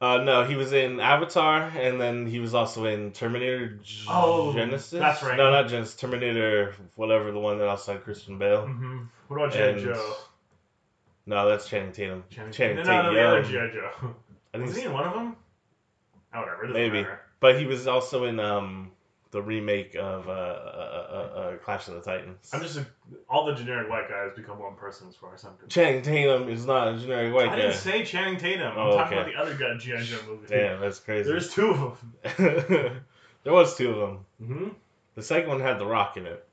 Uh, 0.00 0.18
no, 0.18 0.44
he 0.44 0.54
was 0.54 0.72
in 0.72 1.00
Avatar, 1.00 1.62
and 1.76 2.00
then 2.00 2.26
he 2.26 2.38
was 2.38 2.54
also 2.54 2.84
in 2.86 3.12
Terminator 3.12 3.78
G- 3.82 4.06
Oh, 4.08 4.52
Genesis. 4.52 4.90
that's 4.98 5.22
right. 5.22 5.36
No, 5.36 5.50
not 5.50 5.68
Genesis. 5.68 5.94
Terminator, 5.94 6.74
whatever 6.96 7.32
the 7.32 7.38
one 7.38 7.58
that 7.58 7.68
also 7.68 7.92
had 7.92 8.04
Christian 8.04 8.38
Bale. 8.38 8.62
Mm-hmm. 8.66 8.98
What 9.28 9.36
about 9.36 9.52
G.I. 9.52 9.78
Joe? 9.78 10.14
No, 11.26 11.48
that's 11.48 11.68
Channing 11.68 11.92
Tatum. 11.92 12.24
Channing, 12.30 12.52
Channing 12.52 12.76
no, 12.76 12.82
no, 12.82 13.02
no, 13.02 13.14
the 13.14 13.20
other 13.22 13.42
G.I. 13.42 13.68
Joe. 13.72 14.14
I 14.52 14.58
think 14.58 14.68
Was 14.68 14.76
he 14.76 14.84
in 14.84 14.92
one 14.92 15.04
of 15.06 15.14
them? 15.14 15.36
Oh, 16.34 16.40
whatever. 16.40 16.68
Maybe. 16.68 17.02
matter. 17.02 17.20
But 17.40 17.58
he 17.58 17.66
was 17.66 17.86
also 17.86 18.24
in 18.24 18.38
um 18.40 18.90
the 19.34 19.42
remake 19.42 19.96
of 19.96 20.28
uh, 20.28 20.30
uh, 20.32 20.34
uh, 20.34 21.38
uh, 21.38 21.56
Clash 21.56 21.88
of 21.88 21.94
the 21.94 22.00
Titans. 22.00 22.50
I'm 22.52 22.60
just 22.62 22.76
a, 22.78 22.86
all 23.28 23.44
the 23.46 23.54
generic 23.54 23.90
white 23.90 24.08
guys 24.08 24.30
become 24.36 24.60
one 24.60 24.76
person 24.76 25.08
as 25.08 25.16
far 25.16 25.34
as 25.34 25.42
I'm 25.44 25.50
concerned. 25.56 25.70
Channing 25.72 26.02
Tatum 26.02 26.48
is 26.48 26.64
not 26.64 26.94
a 26.94 26.98
generic 26.98 27.34
white 27.34 27.46
I 27.48 27.48
guy. 27.48 27.54
I 27.54 27.60
didn't 27.62 27.74
say 27.74 28.04
Channing 28.04 28.38
Tatum. 28.38 28.72
I'm 28.72 28.78
Oh, 28.78 28.96
talking 28.96 29.18
okay. 29.18 29.32
about 29.32 29.46
the 29.46 29.52
other 29.52 29.54
guy 29.74 29.76
G.I. 29.76 30.02
Joe 30.02 30.18
movie. 30.28 30.46
Damn, 30.48 30.80
that's 30.80 31.00
crazy. 31.00 31.28
There's 31.28 31.52
two 31.52 31.70
of 31.70 31.78
them. 32.38 33.02
there 33.42 33.52
was 33.52 33.76
two 33.76 33.90
of 33.90 33.98
them. 33.98 34.18
Mm-hmm. 34.40 34.68
The 35.16 35.22
second 35.22 35.48
one 35.50 35.60
had 35.60 35.78
The 35.80 35.86
Rock 35.86 36.16
in 36.16 36.26
it. 36.26 36.46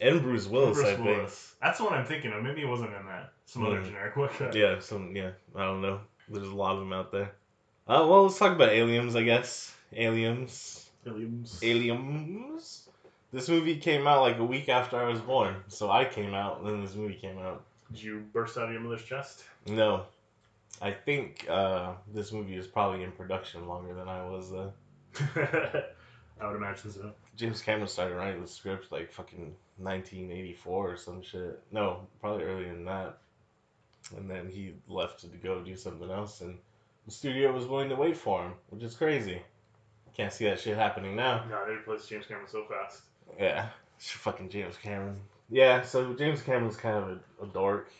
And 0.00 0.22
Bruce 0.22 0.46
Willis, 0.46 0.78
I 0.78 0.82
Bruce 0.82 0.94
think. 0.94 1.04
Willis. 1.06 1.54
That's 1.60 1.78
the 1.78 1.84
one 1.84 1.92
I'm 1.94 2.06
thinking 2.06 2.32
of. 2.32 2.42
Maybe 2.42 2.62
it 2.62 2.68
wasn't 2.68 2.94
in 2.94 3.06
that. 3.06 3.32
Some 3.46 3.66
other 3.66 3.80
Mm. 3.80 3.84
generic 3.84 4.16
white 4.16 4.38
guy. 4.38 4.50
Yeah, 4.54 4.78
some 4.78 5.14
yeah, 5.14 5.30
I 5.54 5.64
don't 5.64 5.82
know. 5.82 6.00
There's 6.28 6.48
a 6.48 6.54
lot 6.54 6.72
of 6.74 6.78
them 6.80 6.92
out 6.94 7.12
there. 7.12 7.32
Uh, 7.86 8.04
well, 8.08 8.22
let's 8.24 8.38
talk 8.38 8.52
about 8.52 8.68
aliens, 8.70 9.16
I 9.16 9.22
guess. 9.22 9.74
Aliens. 9.94 10.87
Williams. 11.04 11.60
Aliens. 11.62 12.88
This 13.32 13.48
movie 13.48 13.76
came 13.76 14.06
out 14.06 14.22
like 14.22 14.38
a 14.38 14.44
week 14.44 14.68
after 14.68 14.96
I 14.96 15.08
was 15.08 15.20
born, 15.20 15.56
so 15.68 15.90
I 15.90 16.04
came 16.06 16.34
out, 16.34 16.60
and 16.60 16.66
then 16.66 16.82
this 16.82 16.94
movie 16.94 17.14
came 17.14 17.38
out. 17.38 17.62
Did 17.92 18.02
you 18.02 18.24
burst 18.32 18.56
out 18.56 18.64
of 18.64 18.72
your 18.72 18.80
mother's 18.80 19.02
chest? 19.02 19.44
No, 19.66 20.06
I 20.80 20.92
think 20.92 21.46
uh, 21.48 21.92
this 22.12 22.32
movie 22.32 22.56
is 22.56 22.66
probably 22.66 23.02
in 23.02 23.12
production 23.12 23.66
longer 23.68 23.94
than 23.94 24.08
I 24.08 24.24
was. 24.24 24.52
Uh, 24.52 24.70
I 26.40 26.46
would 26.46 26.56
imagine 26.56 26.90
so. 26.90 27.12
James 27.36 27.60
Cameron 27.60 27.88
started 27.88 28.14
writing 28.14 28.40
the 28.40 28.48
script 28.48 28.90
like 28.92 29.12
fucking 29.12 29.54
1984 29.78 30.92
or 30.92 30.96
some 30.96 31.22
shit. 31.22 31.60
No, 31.72 32.06
probably 32.20 32.44
earlier 32.44 32.72
than 32.72 32.84
that. 32.84 33.18
And 34.16 34.30
then 34.30 34.48
he 34.50 34.74
left 34.88 35.20
to 35.20 35.26
go 35.26 35.62
do 35.62 35.76
something 35.76 36.10
else, 36.10 36.40
and 36.40 36.56
the 37.04 37.10
studio 37.10 37.52
was 37.52 37.66
willing 37.66 37.90
to 37.90 37.96
wait 37.96 38.16
for 38.16 38.42
him, 38.42 38.52
which 38.70 38.82
is 38.82 38.94
crazy. 38.94 39.42
Can't 40.18 40.32
see 40.32 40.44
that 40.46 40.58
shit 40.60 40.76
happening 40.76 41.14
now. 41.16 41.44
No, 41.48 41.64
they 41.66 41.72
replaced 41.72 42.08
James 42.08 42.26
Cameron 42.26 42.48
so 42.48 42.64
fast. 42.64 43.02
Yeah, 43.38 43.68
it's 43.96 44.10
fucking 44.10 44.48
James 44.50 44.76
Cameron. 44.82 45.20
Yeah, 45.48 45.82
so 45.82 46.12
James 46.14 46.42
Cameron's 46.42 46.76
kind 46.76 46.96
of 46.96 47.08
a, 47.08 47.44
a 47.44 47.46
dork. 47.46 47.90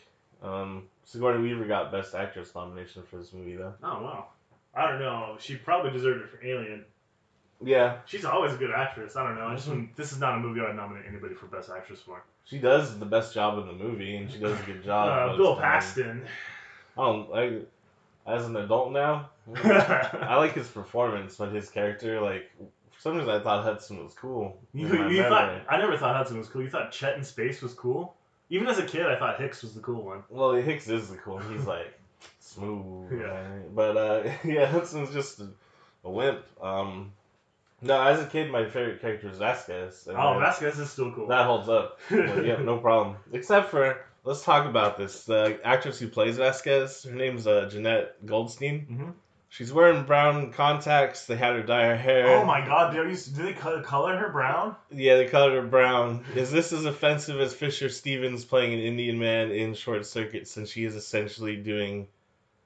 Um, 0.43 0.83
Sigourney 1.05 1.41
Weaver 1.41 1.65
got 1.65 1.91
Best 1.91 2.13
Actress 2.15 2.53
nomination 2.53 3.03
for 3.09 3.17
this 3.17 3.33
movie, 3.33 3.55
though. 3.55 3.73
Oh 3.83 4.03
wow. 4.03 4.27
I 4.75 4.87
don't 4.87 4.99
know. 4.99 5.37
She 5.39 5.55
probably 5.55 5.91
deserved 5.91 6.21
it 6.21 6.29
for 6.29 6.45
Alien. 6.45 6.85
Yeah, 7.61 7.97
She's 8.05 8.23
always 8.23 8.53
a 8.53 8.57
good 8.57 8.71
actress. 8.71 9.17
I 9.17 9.23
don't 9.25 9.35
know. 9.35 9.47
I 9.47 9.55
just 9.55 9.67
Mhm. 9.69 9.93
this 9.95 10.11
is 10.13 10.19
not 10.19 10.35
a 10.35 10.39
movie 10.39 10.61
I'd 10.61 10.75
nominate 10.77 11.05
anybody 11.07 11.33
for 11.35 11.47
best 11.47 11.69
actress 11.69 11.99
for. 12.01 12.23
she 12.45 12.57
does 12.59 12.97
the 12.99 13.05
best 13.05 13.33
job 13.33 13.57
in 13.59 13.67
the 13.67 13.73
movie, 13.83 14.15
and 14.15 14.31
she 14.31 14.39
does 14.39 14.57
a 14.59 14.63
good 14.63 14.81
job. 14.83 15.31
Uh, 15.31 15.35
Bill 15.37 15.55
Paxton. 15.57 16.25
I 16.97 17.01
don't 17.05 17.29
like 17.29 17.67
as 18.27 18.45
an 18.45 18.55
adult 18.55 18.91
now. 18.91 19.29
I 19.55 20.35
like 20.37 20.53
his 20.53 20.67
performance, 20.67 21.35
but 21.35 21.51
his 21.51 21.69
character, 21.69 22.21
like 22.21 22.51
For 22.91 23.01
some 23.01 23.15
reason, 23.17 23.29
I 23.29 23.39
thought 23.39 23.63
Hudson 23.63 24.03
was 24.03 24.13
cool. 24.13 24.59
You, 24.73 25.09
you 25.09 25.23
thought 25.23 25.61
I 25.67 25.77
never 25.77 25.97
thought 25.97 26.15
Hudson 26.15 26.37
was 26.37 26.47
cool. 26.47 26.61
You 26.61 26.69
thought 26.69 26.91
Chet 26.91 27.17
in 27.17 27.23
space 27.23 27.61
was 27.61 27.73
cool. 27.73 28.15
Even 28.51 28.67
as 28.67 28.79
a 28.79 28.85
kid, 28.85 29.05
I 29.05 29.17
thought 29.17 29.39
Hicks 29.39 29.61
was 29.61 29.73
the 29.73 29.79
cool 29.81 30.03
one. 30.03 30.23
Well, 30.29 30.53
Hicks 30.53 30.87
is 30.89 31.09
the 31.09 31.17
cool. 31.17 31.35
one. 31.35 31.51
He's 31.53 31.65
like 31.65 31.93
smooth. 32.39 33.11
Yeah. 33.19 33.27
right? 33.27 33.75
But 33.75 33.97
uh, 33.97 34.23
yeah, 34.43 34.65
Hudson's 34.65 35.11
just 35.13 35.39
a, 35.39 35.47
a 36.03 36.09
wimp. 36.09 36.43
Um, 36.61 37.11
no, 37.81 38.01
as 38.01 38.19
a 38.19 38.25
kid, 38.25 38.51
my 38.51 38.65
favorite 38.65 38.99
character 39.01 39.29
was 39.29 39.37
Vasquez. 39.37 40.07
Oh, 40.09 40.37
Vasquez 40.39 40.77
is 40.79 40.89
still 40.89 41.11
cool. 41.13 41.27
That 41.27 41.45
holds 41.45 41.69
up. 41.69 41.99
Well, 42.11 42.45
yeah, 42.45 42.57
no 42.57 42.77
problem. 42.77 43.15
Except 43.31 43.69
for 43.71 44.01
let's 44.29 44.43
talk 44.43 44.65
about 44.67 44.97
this. 44.97 45.23
The 45.25 45.59
actress 45.63 45.99
who 45.99 46.07
plays 46.07 46.37
Vasquez, 46.37 47.03
her 47.03 47.15
name's 47.15 47.47
uh, 47.47 47.69
Jenette 47.71 48.09
Goldstein. 48.25 48.85
Mhm. 48.89 49.13
She's 49.51 49.73
wearing 49.73 50.03
brown 50.03 50.51
contacts. 50.53 51.25
They 51.25 51.35
had 51.35 51.55
her 51.55 51.63
dye 51.63 51.85
her 51.87 51.95
hair. 51.97 52.37
Oh 52.37 52.45
my 52.45 52.63
God! 52.63 52.93
Did, 52.93 53.09
you, 53.09 53.15
did 53.33 53.45
they 53.47 53.53
co- 53.53 53.81
color 53.81 54.15
her 54.15 54.29
brown? 54.29 54.75
Yeah, 54.91 55.15
they 55.15 55.25
colored 55.25 55.55
her 55.55 55.67
brown. 55.67 56.23
Is 56.35 56.51
this 56.51 56.71
as 56.71 56.85
offensive 56.85 57.39
as 57.39 57.51
Fisher 57.55 57.89
Stevens 57.89 58.45
playing 58.45 58.73
an 58.73 58.79
Indian 58.79 59.17
man 59.17 59.49
in 59.51 59.73
Short 59.73 60.05
Circuit 60.05 60.47
since 60.47 60.69
she 60.69 60.85
is 60.85 60.95
essentially 60.95 61.55
doing 61.55 62.07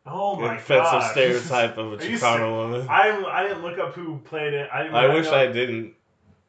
Oh 0.05 0.35
an 0.35 0.41
my 0.41 0.55
offensive 0.57 0.91
gosh. 0.91 1.11
stereotype 1.11 1.77
of 1.77 1.93
a 1.93 1.97
Chicano 2.05 2.51
woman? 2.51 2.87
I 2.89 3.23
I 3.31 3.43
didn't 3.47 3.61
look 3.63 3.79
up 3.79 3.93
who 3.95 4.17
played 4.17 4.53
it. 4.53 4.69
I, 4.73 4.87
I 4.87 5.13
wish 5.13 5.27
know- 5.27 5.35
I 5.35 5.47
didn't, 5.47 5.93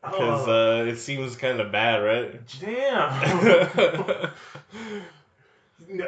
because 0.04 0.48
Oh, 0.48 0.80
uh, 0.80 0.84
it 0.84 0.96
seems 0.98 1.36
kind 1.36 1.60
of 1.60 1.72
bad, 1.72 1.98
right? 1.98 2.40
damn. 2.60 4.30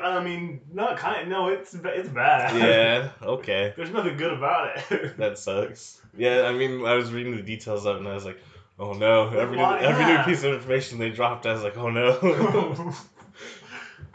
I 0.02 0.24
mean, 0.24 0.60
not 0.72 0.96
kind. 0.96 1.28
No, 1.28 1.48
it's 1.48 1.74
it's 1.74 2.08
bad. 2.08 2.56
yeah, 2.56 3.10
okay. 3.22 3.74
There's 3.78 3.90
nothing 3.90 4.16
good 4.16 4.32
about 4.32 4.78
it. 4.90 5.16
That 5.18 5.38
sucks. 5.38 6.00
Yeah, 6.16 6.42
I 6.42 6.52
mean, 6.52 6.84
I 6.86 6.94
was 6.94 7.12
reading 7.12 7.36
the 7.36 7.42
details 7.42 7.84
of 7.84 7.96
it 7.96 7.98
and 8.00 8.08
I 8.08 8.14
was 8.14 8.24
like, 8.24 8.38
oh 8.78 8.92
no. 8.94 9.28
Every, 9.28 9.56
new, 9.56 9.62
Why- 9.62 9.80
every 9.80 10.04
yeah. 10.04 10.18
new 10.18 10.24
piece 10.24 10.44
of 10.44 10.54
information 10.54 10.98
they 10.98 11.10
dropped, 11.10 11.44
I 11.46 11.52
was 11.52 11.62
like, 11.62 11.76
oh 11.76 11.90
no. 11.90 12.12
Hmm. 12.12 12.90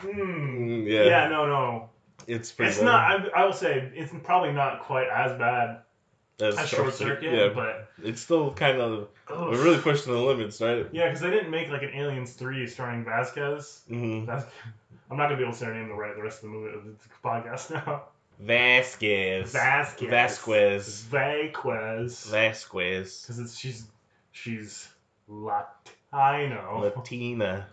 Mm, 0.07 0.88
Yeah. 0.88 1.03
yeah, 1.03 1.27
no, 1.27 1.45
no. 1.45 1.89
it's 2.27 2.51
pretty 2.51 2.69
It's 2.71 2.79
bad. 2.79 2.85
not. 2.85 3.35
I, 3.35 3.41
I 3.41 3.45
will 3.45 3.53
say 3.53 3.91
it's 3.93 4.11
probably 4.23 4.51
not 4.51 4.81
quite 4.81 5.07
as 5.09 5.38
bad 5.38 5.81
That's 6.41 6.57
as 6.57 6.69
Short 6.69 6.93
Circuit, 6.93 7.33
Yeah, 7.33 7.50
but 7.53 7.89
it's 8.03 8.19
still 8.21 8.51
kind 8.53 8.79
of, 8.81 9.07
we're 9.29 9.63
really 9.63 9.77
pushing 9.79 10.12
the 10.12 10.19
limits, 10.19 10.60
right? 10.62 10.86
yeah, 10.91 11.05
because 11.05 11.21
they 11.21 11.29
didn't 11.29 11.51
make 11.51 11.69
like 11.69 11.83
an 11.83 11.91
Aliens 11.93 12.33
three 12.33 12.67
starring 12.67 13.05
Vasquez. 13.05 13.81
hmm 13.88 14.25
Vas- 14.25 14.45
I'm 15.10 15.17
not 15.17 15.25
gonna 15.27 15.38
be 15.38 15.43
able 15.43 15.53
to 15.53 15.57
say 15.60 15.65
her 15.67 15.74
name 15.74 15.88
the 15.89 15.93
right 15.93 16.15
the 16.15 16.21
rest 16.21 16.38
of 16.43 16.50
the 16.50 16.55
movie 16.55 16.74
of 16.75 16.83
the 16.83 16.93
podcast 17.24 17.71
now. 17.88 18.03
Vasquez. 18.39 19.51
Vasquez. 19.51 20.10
Vasquez. 20.10 21.01
Vasquez. 21.12 22.25
Vasquez. 22.31 23.21
Because 23.21 23.39
it's 23.39 23.57
she's 23.57 23.86
she's 24.31 24.88
Latino. 25.27 26.91
Latina. 26.95 27.67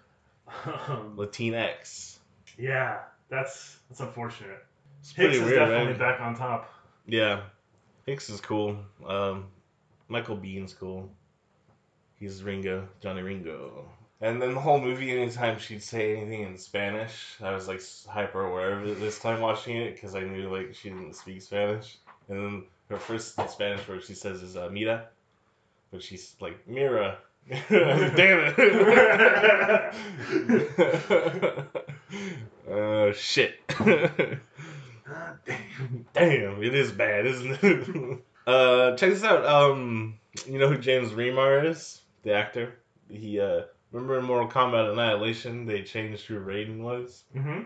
Um, 0.64 1.14
Latinx. 1.16 2.18
yeah, 2.58 2.98
that's 3.28 3.76
that's 3.88 4.00
unfortunate. 4.00 4.64
It's 5.00 5.12
pretty 5.12 5.34
Hicks 5.34 5.40
is 5.40 5.44
weird, 5.46 5.58
definitely 5.58 5.87
right? 5.92 5.98
back 5.98 6.20
on 6.20 6.34
top. 6.37 6.70
Yeah. 7.06 7.40
Hicks 8.08 8.30
is 8.30 8.40
cool. 8.40 8.78
Um, 9.06 9.48
Michael 10.08 10.38
Biehn's 10.38 10.72
cool. 10.72 11.10
He's 12.18 12.42
Ringo, 12.42 12.88
Johnny 13.02 13.20
Ringo. 13.20 13.86
And 14.22 14.40
then 14.40 14.54
the 14.54 14.60
whole 14.60 14.80
movie, 14.80 15.10
anytime 15.10 15.58
she'd 15.58 15.82
say 15.82 16.16
anything 16.16 16.40
in 16.40 16.56
Spanish, 16.56 17.36
I 17.42 17.52
was 17.52 17.68
like 17.68 17.82
hyper 18.08 18.46
aware 18.46 18.72
of 18.72 18.86
it 18.86 18.98
this 18.98 19.18
time 19.18 19.42
watching 19.42 19.76
it 19.76 19.94
because 19.94 20.14
I 20.14 20.20
knew 20.20 20.48
like 20.50 20.74
she 20.74 20.88
didn't 20.88 21.16
speak 21.16 21.42
Spanish. 21.42 21.98
And 22.30 22.38
then 22.38 22.64
her 22.88 22.96
first 22.96 23.38
Spanish 23.50 23.86
word 23.86 24.02
she 24.02 24.14
says 24.14 24.42
is 24.42 24.56
uh, 24.56 24.70
mira, 24.72 25.08
but 25.92 26.02
she's 26.02 26.34
like 26.40 26.66
mira. 26.66 27.18
Damn 27.68 28.54
it! 28.56 28.58
uh, 32.70 33.12
shit. 33.12 33.60
God 35.08 35.38
damn. 35.46 36.06
Damn, 36.12 36.62
it 36.62 36.74
is 36.74 36.92
bad, 36.92 37.26
isn't 37.26 37.58
it? 37.62 38.18
uh, 38.46 38.96
check 38.96 39.10
this 39.10 39.24
out. 39.24 39.44
Um, 39.46 40.18
you 40.46 40.58
know 40.58 40.68
who 40.68 40.78
James 40.78 41.10
Remar 41.12 41.64
is? 41.64 42.00
The 42.22 42.34
actor. 42.34 42.74
He 43.08 43.40
uh, 43.40 43.62
remember 43.92 44.18
in 44.18 44.24
Mortal 44.24 44.48
Kombat 44.50 44.92
Annihilation, 44.92 45.66
they 45.66 45.82
changed 45.82 46.26
who 46.26 46.38
Raiden 46.40 46.80
was. 46.80 47.24
hmm 47.32 47.62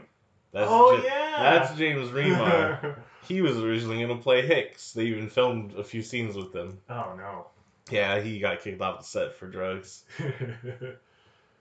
That's 0.53 0.69
oh 0.71 0.93
Ja- 0.97 1.03
yeah. 1.05 1.43
That's 1.43 1.77
James 1.77 2.11
Remar. 2.11 2.97
he 3.27 3.41
was 3.43 3.59
originally 3.59 4.01
gonna 4.01 4.21
play 4.21 4.47
Hicks. 4.47 4.93
They 4.93 5.05
even 5.05 5.29
filmed 5.29 5.75
a 5.75 5.83
few 5.85 6.03
scenes 6.03 6.37
with 6.37 6.55
him. 6.55 6.79
oh 6.89 7.15
no. 7.17 7.47
Yeah, 7.91 8.21
he 8.21 8.39
got 8.39 8.61
kicked 8.61 8.81
off 8.81 9.01
the 9.01 9.05
set 9.05 9.35
for 9.35 9.49
drugs. 9.49 10.05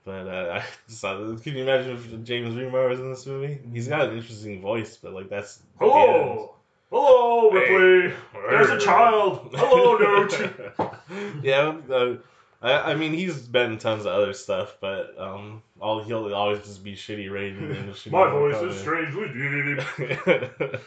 But 0.03 0.27
uh, 0.27 0.59
I 0.61 0.63
decided, 0.87 1.41
can 1.43 1.55
you 1.55 1.63
imagine 1.63 1.95
if 1.95 2.23
James 2.23 2.55
Remar 2.55 2.89
was 2.89 2.99
in 2.99 3.09
this 3.09 3.25
movie? 3.25 3.59
He's 3.71 3.87
got 3.87 4.09
an 4.09 4.17
interesting 4.17 4.61
voice, 4.61 4.97
but 4.97 5.13
like 5.13 5.29
that's 5.29 5.61
Hello. 5.79 6.55
Hello, 6.91 7.49
Ripley. 7.51 8.13
There's 8.49 8.69
a 8.69 8.79
child. 8.79 9.49
Hello, 9.53 9.97
Newt. 10.27 11.43
yeah, 11.43 11.73
uh, 11.89 12.15
I, 12.61 12.91
I 12.91 12.95
mean 12.95 13.13
he's 13.13 13.39
been 13.39 13.73
in 13.73 13.77
tons 13.77 14.05
of 14.05 14.11
other 14.11 14.33
stuff, 14.33 14.75
but 14.81 15.15
um, 15.17 15.63
all 15.79 16.03
he'll 16.03 16.33
always 16.33 16.59
just 16.59 16.83
be 16.83 16.93
shitty 16.93 17.29
Raiden. 17.29 17.79
and 17.79 17.93
shitty 17.93 18.11
My 18.11 18.29
voice 18.29 18.55
Mortal 18.55 18.71
is 18.71 18.79
strangely 18.79 19.27
deep. 19.27 19.79
Kombat. 19.79 20.81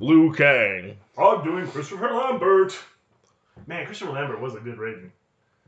Liu 0.00 0.32
Kang, 0.34 0.96
I'm 1.16 1.44
doing 1.44 1.66
Christopher 1.66 2.10
Lambert. 2.12 2.78
Man, 3.66 3.86
Christopher 3.86 4.12
Lambert 4.12 4.40
was 4.40 4.54
a 4.54 4.60
good 4.60 4.76
Raiden. 4.76 5.10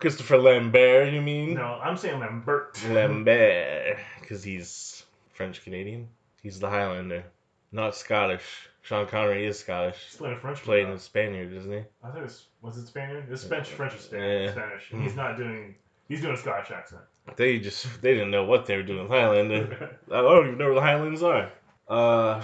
Christopher 0.00 0.38
Lambert, 0.38 1.12
you 1.12 1.20
mean? 1.20 1.54
No, 1.54 1.78
I'm 1.82 1.96
saying 1.96 2.20
Lambert. 2.20 2.80
Lambert, 2.90 3.98
because 4.20 4.42
he's 4.42 5.04
French 5.34 5.62
Canadian. 5.62 6.08
He's 6.42 6.58
the 6.58 6.70
Highlander, 6.70 7.24
not 7.70 7.94
Scottish. 7.94 8.68
Sean 8.82 9.06
Connery 9.06 9.46
is 9.46 9.58
Scottish. 9.58 9.96
He's 10.08 10.16
playing 10.16 10.36
a 10.36 10.40
French 10.40 10.62
Playing 10.62 10.88
a 10.88 10.98
Spaniard, 10.98 11.52
isn't 11.52 11.70
he? 11.70 11.82
I 12.02 12.06
think 12.06 12.16
it 12.16 12.22
was 12.22 12.46
was 12.62 12.78
it 12.78 12.86
Spaniard? 12.86 13.24
It 13.24 13.30
was 13.30 13.42
Spanish, 13.42 13.68
French 13.68 13.94
or 13.94 13.98
Spanish. 13.98 14.46
Yeah. 14.46 14.52
Spanish. 14.52 14.88
And 14.92 15.02
he's 15.02 15.16
not 15.16 15.36
doing. 15.36 15.74
He's 16.08 16.22
doing 16.22 16.34
a 16.34 16.38
Scottish 16.38 16.70
accent. 16.70 17.02
They 17.36 17.58
just 17.58 18.00
they 18.00 18.14
didn't 18.14 18.30
know 18.30 18.44
what 18.44 18.64
they 18.64 18.76
were 18.76 18.82
doing 18.82 19.06
Highlander. 19.06 19.98
I 20.10 20.22
don't 20.22 20.46
even 20.46 20.58
know 20.58 20.66
where 20.66 20.74
the 20.76 20.80
Highlands 20.80 21.22
are. 21.22 21.52
Uh, 21.86 22.42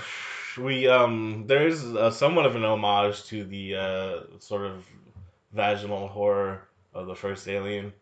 we 0.59 0.89
um, 0.89 1.45
there 1.47 1.67
is 1.67 1.85
uh, 1.85 2.11
somewhat 2.11 2.45
of 2.45 2.55
an 2.55 2.65
homage 2.65 3.25
to 3.27 3.45
the 3.45 3.77
uh, 3.77 4.21
sort 4.41 4.67
of 4.67 4.85
vaginal 5.53 6.07
horror 6.07 6.66
of 6.97 7.07
the 7.07 7.15
first 7.15 7.49
Alien. 7.49 7.93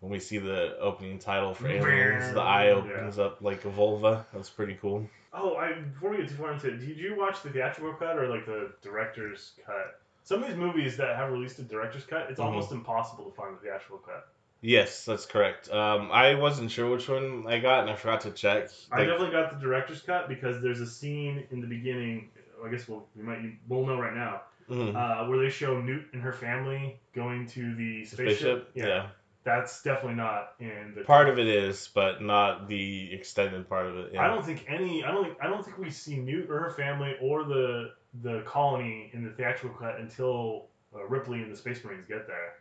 When 0.00 0.12
we 0.12 0.20
see 0.20 0.38
the 0.38 0.78
opening 0.78 1.18
title 1.18 1.54
for 1.54 1.66
Aliens, 1.66 2.32
the 2.32 2.40
eye 2.40 2.68
opens 2.70 3.18
up 3.18 3.42
like 3.42 3.64
a 3.64 3.68
vulva. 3.70 4.24
That's 4.32 4.48
pretty 4.50 4.74
cool. 4.80 5.08
oh, 5.32 5.56
I 5.56 5.72
before 5.72 6.10
we 6.10 6.18
get 6.18 6.28
too 6.28 6.36
far 6.36 6.52
into 6.52 6.68
it, 6.68 6.78
did 6.78 6.96
you 6.96 7.16
watch 7.16 7.42
the 7.42 7.50
theatrical 7.50 7.94
cut 7.94 8.16
or 8.16 8.28
like 8.28 8.46
the 8.46 8.72
director's 8.82 9.52
cut? 9.66 10.00
Some 10.22 10.42
of 10.42 10.48
these 10.48 10.56
movies 10.56 10.96
that 10.98 11.16
have 11.16 11.32
released 11.32 11.58
a 11.58 11.62
director's 11.62 12.04
cut, 12.04 12.30
it's 12.30 12.38
Mhm. 12.38 12.44
almost 12.44 12.70
impossible 12.70 13.24
to 13.24 13.34
find 13.34 13.56
the 13.56 13.60
theatrical 13.60 13.98
cut. 13.98 14.28
Yes, 14.60 15.04
that's 15.04 15.26
correct. 15.26 15.70
Um, 15.70 16.10
I 16.12 16.34
wasn't 16.34 16.70
sure 16.70 16.90
which 16.90 17.08
one 17.08 17.44
I 17.46 17.58
got, 17.58 17.80
and 17.80 17.90
I 17.90 17.94
forgot 17.94 18.20
to 18.22 18.30
check. 18.32 18.68
I 18.92 19.04
definitely 19.04 19.30
got 19.30 19.50
the 19.52 19.64
director's 19.64 20.02
cut 20.02 20.28
because 20.28 20.60
there's 20.62 20.80
a 20.80 20.86
scene 20.86 21.44
in 21.50 21.60
the 21.60 21.66
beginning. 21.66 22.30
I 22.64 22.68
guess 22.68 22.88
we'll 22.88 23.06
we 23.16 23.22
might 23.22 23.40
we'll 23.68 23.86
know 23.86 24.00
right 24.00 24.14
now 24.14 24.42
mhm. 24.70 24.94
uh, 24.94 25.28
where 25.28 25.38
they 25.38 25.50
show 25.50 25.80
Newt 25.80 26.06
and 26.12 26.22
her 26.22 26.32
family 26.32 27.00
going 27.14 27.46
to 27.48 27.74
the 27.74 28.04
spaceship. 28.04 28.70
spaceship. 28.70 28.70
Yeah. 28.74 29.08
that's 29.44 29.82
definitely 29.82 30.16
not 30.16 30.52
in 30.60 30.94
the 30.96 31.02
part 31.02 31.28
of 31.28 31.38
it 31.38 31.46
is, 31.46 31.88
but 31.94 32.22
not 32.22 32.68
the 32.68 33.12
extended 33.12 33.68
part 33.68 33.86
of 33.86 33.96
it. 33.96 34.10
Yeah. 34.14 34.24
I 34.24 34.28
don't 34.28 34.44
think 34.44 34.66
any. 34.68 35.04
I 35.04 35.10
don't. 35.10 35.24
Think, 35.24 35.38
I 35.42 35.46
don't 35.46 35.64
think 35.64 35.78
we 35.78 35.90
see 35.90 36.16
Newt 36.16 36.50
or 36.50 36.58
her 36.60 36.70
family 36.70 37.16
or 37.20 37.44
the 37.44 37.92
the 38.22 38.42
colony 38.42 39.10
in 39.12 39.24
the 39.24 39.30
theatrical 39.30 39.78
cut 39.78 39.98
until 39.98 40.66
uh, 40.94 41.04
Ripley 41.06 41.42
and 41.42 41.52
the 41.52 41.56
Space 41.56 41.84
Marines 41.84 42.04
get 42.08 42.26
there. 42.26 42.54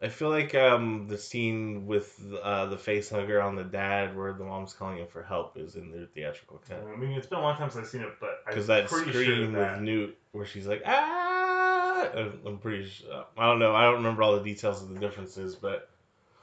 I 0.00 0.08
feel 0.08 0.30
like 0.30 0.54
um, 0.54 1.08
the 1.08 1.18
scene 1.18 1.86
with 1.86 2.16
uh, 2.40 2.66
the 2.66 2.78
face 2.78 3.10
hugger 3.10 3.42
on 3.42 3.56
the 3.56 3.64
dad, 3.64 4.16
where 4.16 4.32
the 4.32 4.44
mom's 4.44 4.72
calling 4.72 4.98
him 4.98 5.08
for 5.08 5.24
help, 5.24 5.56
is 5.56 5.74
in 5.74 5.90
the 5.90 6.06
theatrical 6.14 6.62
cut. 6.68 6.84
I 6.86 6.96
mean, 6.96 7.10
it's 7.12 7.26
been 7.26 7.40
a 7.40 7.42
long 7.42 7.56
time 7.56 7.68
since 7.68 7.84
I've 7.84 7.90
seen 7.90 8.02
it, 8.02 8.12
but 8.20 8.42
I'm 8.46 8.52
Because 8.52 8.68
that 8.68 8.88
scream 8.88 9.10
sure 9.12 9.46
that. 9.48 9.72
with 9.74 9.82
Newt, 9.82 10.16
where 10.30 10.46
she's 10.46 10.68
like 10.68 10.82
ah, 10.86 11.27
I'm 12.16 12.40
I'm 12.46 12.58
pretty 12.58 12.86
sure. 12.86 13.24
I 13.36 13.46
don't 13.46 13.58
know. 13.58 13.74
I 13.74 13.82
don't 13.84 13.94
remember 13.96 14.22
all 14.22 14.36
the 14.36 14.42
details 14.44 14.82
of 14.82 14.88
the 14.92 14.98
differences, 15.00 15.54
but 15.54 15.88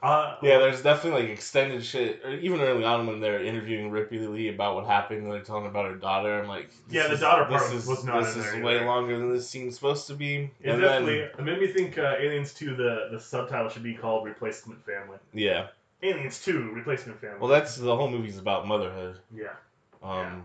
uh, 0.02 0.36
yeah, 0.42 0.58
there's 0.58 0.82
definitely 0.82 1.22
like 1.22 1.30
extended 1.30 1.82
shit. 1.84 2.20
Or 2.24 2.30
even 2.30 2.60
early 2.60 2.84
on 2.84 3.06
when 3.06 3.18
they're 3.20 3.42
interviewing 3.42 3.90
Ripley 3.90 4.18
Lee 4.18 4.48
about 4.48 4.74
what 4.76 4.86
happened, 4.86 5.24
and 5.24 5.32
they're 5.32 5.40
telling 5.40 5.66
about 5.66 5.86
her 5.90 5.96
daughter. 5.96 6.40
I'm 6.40 6.48
like, 6.48 6.68
this 6.70 6.78
Yeah, 6.90 7.06
the 7.08 7.14
is- 7.14 7.20
daughter 7.20 7.50
this 7.50 7.62
part 7.62 7.74
is, 7.74 7.86
was 7.86 8.04
not 8.04 8.22
This 8.24 8.36
is 8.36 8.62
way 8.62 8.84
longer 8.84 9.18
than 9.18 9.32
this 9.32 9.48
scene's 9.48 9.74
supposed 9.74 10.06
to 10.08 10.14
be. 10.14 10.50
It 10.62 10.70
and 10.70 10.80
definitely 10.82 11.20
then 11.20 11.30
it 11.38 11.44
made 11.44 11.58
me 11.60 11.66
think 11.72 11.98
uh, 11.98 12.14
Aliens 12.18 12.52
2, 12.54 12.76
the, 12.76 13.08
the 13.12 13.18
subtitle 13.20 13.68
should 13.70 13.82
be 13.82 13.94
called 13.94 14.24
Replacement 14.26 14.84
Family. 14.84 15.18
yeah. 15.32 15.68
Aliens 16.02 16.44
2, 16.44 16.72
Replacement 16.72 17.18
Family. 17.20 17.38
Well, 17.40 17.48
that's 17.48 17.74
the 17.76 17.96
whole 17.96 18.10
movie's 18.10 18.38
about 18.38 18.66
motherhood. 18.66 19.18
yeah. 19.34 19.54
Um, 20.02 20.18
Yeah. 20.18 20.40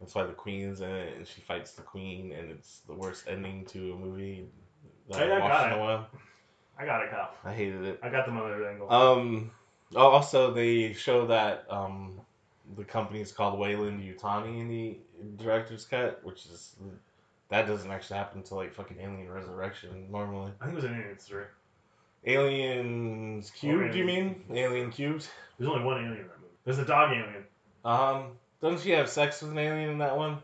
That's 0.00 0.14
why 0.14 0.24
the 0.24 0.32
queen's 0.32 0.80
in 0.80 0.90
it, 0.90 1.16
and 1.16 1.26
she 1.26 1.40
fights 1.40 1.72
the 1.72 1.82
queen, 1.82 2.32
and 2.32 2.50
it's 2.50 2.80
the 2.86 2.92
worst 2.94 3.24
ending 3.28 3.64
to 3.66 3.92
a 3.94 3.96
movie 3.96 4.46
that 5.08 5.22
I- 5.22 5.36
I 5.36 5.38
watched 5.40 5.52
got 5.52 5.66
in 5.66 5.72
a 5.72 5.76
it. 5.76 5.80
while. 5.80 6.06
I 6.78 6.84
got 6.84 7.02
it, 7.02 7.10
Kyle. 7.10 7.30
I 7.44 7.52
hated 7.54 7.82
it. 7.84 7.98
I 8.02 8.10
got 8.10 8.26
the 8.26 8.32
mother 8.32 8.68
angle. 8.68 8.92
Um. 8.92 9.50
oh, 9.94 10.10
Also, 10.10 10.52
they 10.52 10.92
show 10.92 11.26
that 11.28 11.64
um, 11.70 12.20
the 12.76 12.84
company 12.84 13.20
is 13.22 13.32
called 13.32 13.58
Weyland-Yutani 13.58 14.58
in 14.60 14.68
the 14.68 14.98
director's 15.42 15.86
cut, 15.86 16.20
which 16.22 16.44
is 16.46 16.76
that 17.48 17.66
doesn't 17.66 17.90
actually 17.90 18.18
happen 18.18 18.38
until 18.40 18.58
like 18.58 18.74
fucking 18.74 18.98
Alien 19.00 19.30
Resurrection 19.30 20.10
normally. 20.10 20.52
I 20.60 20.64
think 20.66 20.72
it 20.72 20.82
was 20.82 20.84
an 20.84 20.96
Aliens 21.00 21.24
three. 21.24 21.44
Aliens 22.26 23.50
Cubed, 23.52 23.92
do 23.92 23.98
you 23.98 24.04
mean? 24.04 24.44
Alien 24.52 24.90
Cubed? 24.90 25.28
There's 25.58 25.70
only 25.70 25.84
one 25.84 25.96
alien 25.98 26.12
in 26.12 26.26
that 26.26 26.40
movie. 26.40 26.52
There's 26.64 26.78
a 26.78 26.84
dog 26.84 27.12
alien. 27.12 27.44
Um, 27.84 28.32
doesn't 28.60 28.80
she 28.80 28.90
have 28.90 29.08
sex 29.08 29.42
with 29.42 29.52
an 29.52 29.58
alien 29.58 29.90
in 29.90 29.98
that 29.98 30.16
one? 30.16 30.38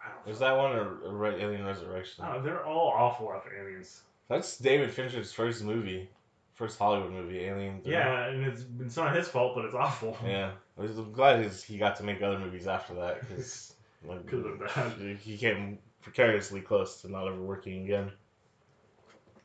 I 0.00 0.08
don't 0.08 0.26
Was 0.26 0.38
that 0.40 0.56
one 0.56 0.72
or, 0.72 0.98
or 1.04 1.16
Re- 1.16 1.42
Alien 1.42 1.64
Resurrection? 1.64 2.24
know. 2.24 2.42
they're 2.42 2.64
all 2.64 2.88
awful 2.88 3.32
after 3.32 3.54
aliens. 3.54 4.02
That's 4.28 4.58
David 4.58 4.90
Fincher's 4.90 5.32
first 5.32 5.62
movie, 5.62 6.08
first 6.54 6.78
Hollywood 6.78 7.12
movie, 7.12 7.40
Alien. 7.40 7.82
3. 7.82 7.92
Yeah, 7.92 8.28
and 8.28 8.44
it's, 8.46 8.64
it's 8.80 8.96
not 8.96 9.14
his 9.14 9.28
fault, 9.28 9.54
but 9.54 9.64
it's 9.64 9.74
awful. 9.74 10.16
Yeah, 10.24 10.52
I'm 10.78 11.12
glad 11.12 11.44
his, 11.44 11.62
he 11.62 11.78
got 11.78 11.96
to 11.96 12.02
make 12.02 12.22
other 12.22 12.38
movies 12.38 12.66
after 12.66 12.94
that 12.94 13.28
because 13.28 13.74
like, 14.04 15.20
he 15.20 15.36
came 15.36 15.78
precariously 16.00 16.60
close 16.60 17.02
to 17.02 17.10
not 17.10 17.26
ever 17.26 17.40
working 17.40 17.84
again. 17.84 18.10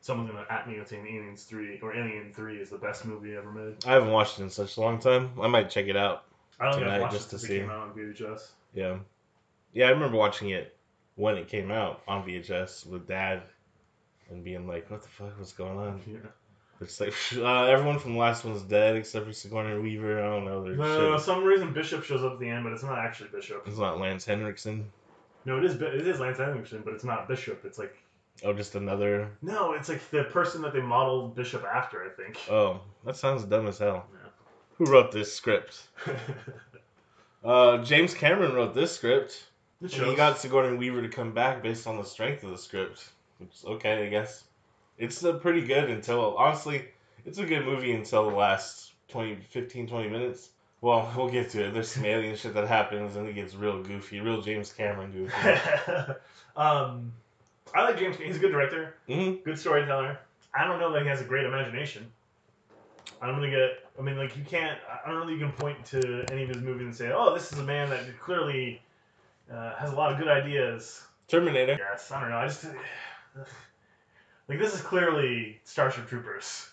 Someone's 0.00 0.30
gonna 0.30 0.46
at 0.48 0.68
me 0.68 0.78
with 0.78 0.88
saying 0.88 1.06
Aliens 1.06 1.44
three 1.44 1.78
or 1.82 1.94
Alien 1.94 2.32
three 2.32 2.58
is 2.58 2.70
the 2.70 2.78
best 2.78 3.04
movie 3.04 3.36
ever 3.36 3.50
made. 3.50 3.84
I 3.84 3.92
haven't 3.92 4.10
watched 4.10 4.38
it 4.38 4.44
in 4.44 4.50
such 4.50 4.76
a 4.76 4.80
long 4.80 5.00
time. 5.00 5.32
I 5.40 5.48
might 5.48 5.70
check 5.70 5.86
it 5.86 5.96
out. 5.96 6.24
I 6.60 6.70
don't 6.70 6.80
Tonight, 6.80 7.10
just 7.10 7.30
to 7.30 7.36
it 7.36 7.40
see. 7.40 7.58
came 7.58 7.70
out 7.70 7.88
on 7.88 7.92
VHS. 7.92 8.48
Yeah, 8.74 8.98
yeah, 9.72 9.86
I 9.86 9.90
remember 9.90 10.16
watching 10.16 10.50
it 10.50 10.76
when 11.16 11.36
it 11.36 11.48
came 11.48 11.70
out 11.70 12.02
on 12.08 12.26
VHS 12.26 12.86
with 12.86 13.06
Dad, 13.06 13.42
and 14.30 14.42
being 14.44 14.66
like, 14.66 14.90
"What 14.90 15.02
the 15.02 15.08
fuck? 15.08 15.38
was 15.38 15.52
going 15.52 15.78
on?" 15.78 16.00
Yeah. 16.06 16.18
It's 16.80 17.00
like 17.00 17.14
uh, 17.36 17.64
everyone 17.64 17.98
from 17.98 18.12
the 18.14 18.18
last 18.18 18.44
one's 18.44 18.62
dead 18.62 18.96
except 18.96 19.26
for 19.26 19.32
Sigourney 19.32 19.80
Weaver. 19.80 20.22
I 20.22 20.26
don't 20.28 20.44
know. 20.44 20.64
No, 20.64 20.74
no, 20.74 21.10
no, 21.12 21.18
some 21.18 21.44
reason 21.44 21.72
Bishop 21.72 22.04
shows 22.04 22.22
up 22.22 22.34
at 22.34 22.38
the 22.40 22.48
end, 22.48 22.64
but 22.64 22.72
it's 22.72 22.84
not 22.84 22.98
actually 22.98 23.30
Bishop. 23.30 23.64
It's 23.66 23.78
not 23.78 23.98
Lance 24.00 24.24
Henriksen. 24.24 24.90
No, 25.44 25.58
it 25.58 25.64
is. 25.64 25.74
It 25.76 26.06
is 26.06 26.20
Lance 26.20 26.38
Henriksen, 26.38 26.82
but 26.84 26.94
it's 26.94 27.04
not 27.04 27.28
Bishop. 27.28 27.64
It's 27.64 27.78
like 27.78 27.96
Oh, 28.44 28.52
just 28.52 28.76
another. 28.76 29.30
no, 29.42 29.72
it's 29.72 29.88
like 29.88 30.08
the 30.10 30.22
person 30.24 30.62
that 30.62 30.72
they 30.72 30.80
modeled 30.80 31.34
Bishop 31.34 31.64
after. 31.64 32.04
I 32.04 32.10
think. 32.10 32.38
Oh, 32.48 32.80
that 33.04 33.16
sounds 33.16 33.44
dumb 33.44 33.66
as 33.66 33.78
hell. 33.78 34.06
Who 34.78 34.86
wrote 34.86 35.12
this 35.12 35.32
script? 35.34 35.88
Uh, 37.44 37.84
James 37.84 38.14
Cameron 38.14 38.52
wrote 38.52 38.74
this 38.74 38.94
script. 38.94 39.46
And 39.80 39.90
he 39.90 40.16
got 40.16 40.38
Sigourney 40.38 40.76
Weaver 40.76 41.02
to 41.02 41.08
come 41.08 41.32
back 41.32 41.62
based 41.62 41.86
on 41.86 41.96
the 41.96 42.02
strength 42.02 42.42
of 42.42 42.50
the 42.50 42.58
script. 42.58 43.08
Which 43.38 43.54
is 43.54 43.64
okay, 43.64 44.04
I 44.04 44.08
guess. 44.08 44.42
It's 44.98 45.24
uh, 45.24 45.34
pretty 45.34 45.60
good 45.60 45.88
until, 45.88 46.36
honestly, 46.36 46.86
it's 47.24 47.38
a 47.38 47.46
good 47.46 47.64
movie 47.64 47.92
until 47.92 48.28
the 48.28 48.36
last 48.36 48.92
20, 49.08 49.36
15, 49.50 49.86
20 49.86 50.08
minutes. 50.08 50.50
Well, 50.80 51.12
we'll 51.16 51.28
get 51.28 51.50
to 51.50 51.66
it. 51.66 51.74
There's 51.74 51.90
some 51.90 52.04
alien 52.04 52.36
shit 52.36 52.54
that 52.54 52.66
happens 52.66 53.16
and 53.16 53.28
it 53.28 53.34
gets 53.34 53.54
real 53.54 53.82
goofy, 53.82 54.20
real 54.20 54.42
James 54.42 54.72
Cameron 54.72 55.12
goofy. 55.12 55.34
um, 56.56 57.12
I 57.74 57.84
like 57.84 57.98
James. 57.98 58.16
He's 58.16 58.36
a 58.36 58.40
good 58.40 58.52
director, 58.52 58.96
hmm 59.06 59.32
good 59.44 59.58
storyteller. 59.58 60.18
I 60.54 60.64
don't 60.66 60.80
know 60.80 60.92
that 60.92 61.02
he 61.02 61.08
has 61.08 61.20
a 61.20 61.24
great 61.24 61.44
imagination. 61.44 62.10
I'm 63.20 63.34
gonna 63.34 63.50
get. 63.50 63.87
I 63.98 64.02
mean, 64.02 64.16
like 64.16 64.36
you 64.36 64.44
can't. 64.44 64.78
I 65.04 65.08
don't 65.10 65.20
know 65.20 65.26
that 65.26 65.32
you 65.32 65.38
can 65.38 65.52
point 65.52 65.84
to 65.86 66.24
any 66.30 66.44
of 66.44 66.48
his 66.48 66.58
movies 66.58 66.86
and 66.86 66.94
say, 66.94 67.10
"Oh, 67.12 67.34
this 67.34 67.52
is 67.52 67.58
a 67.58 67.64
man 67.64 67.90
that 67.90 68.00
clearly 68.20 68.80
uh, 69.52 69.74
has 69.76 69.92
a 69.92 69.96
lot 69.96 70.12
of 70.12 70.18
good 70.18 70.28
ideas." 70.28 71.02
Terminator. 71.26 71.76
Yes, 71.78 72.10
I 72.12 72.20
don't 72.20 72.30
know. 72.30 72.36
I 72.36 72.46
just 72.46 72.64
like 74.48 74.58
this 74.58 74.74
is 74.74 74.80
clearly 74.80 75.60
Starship 75.64 76.06
Troopers. 76.08 76.68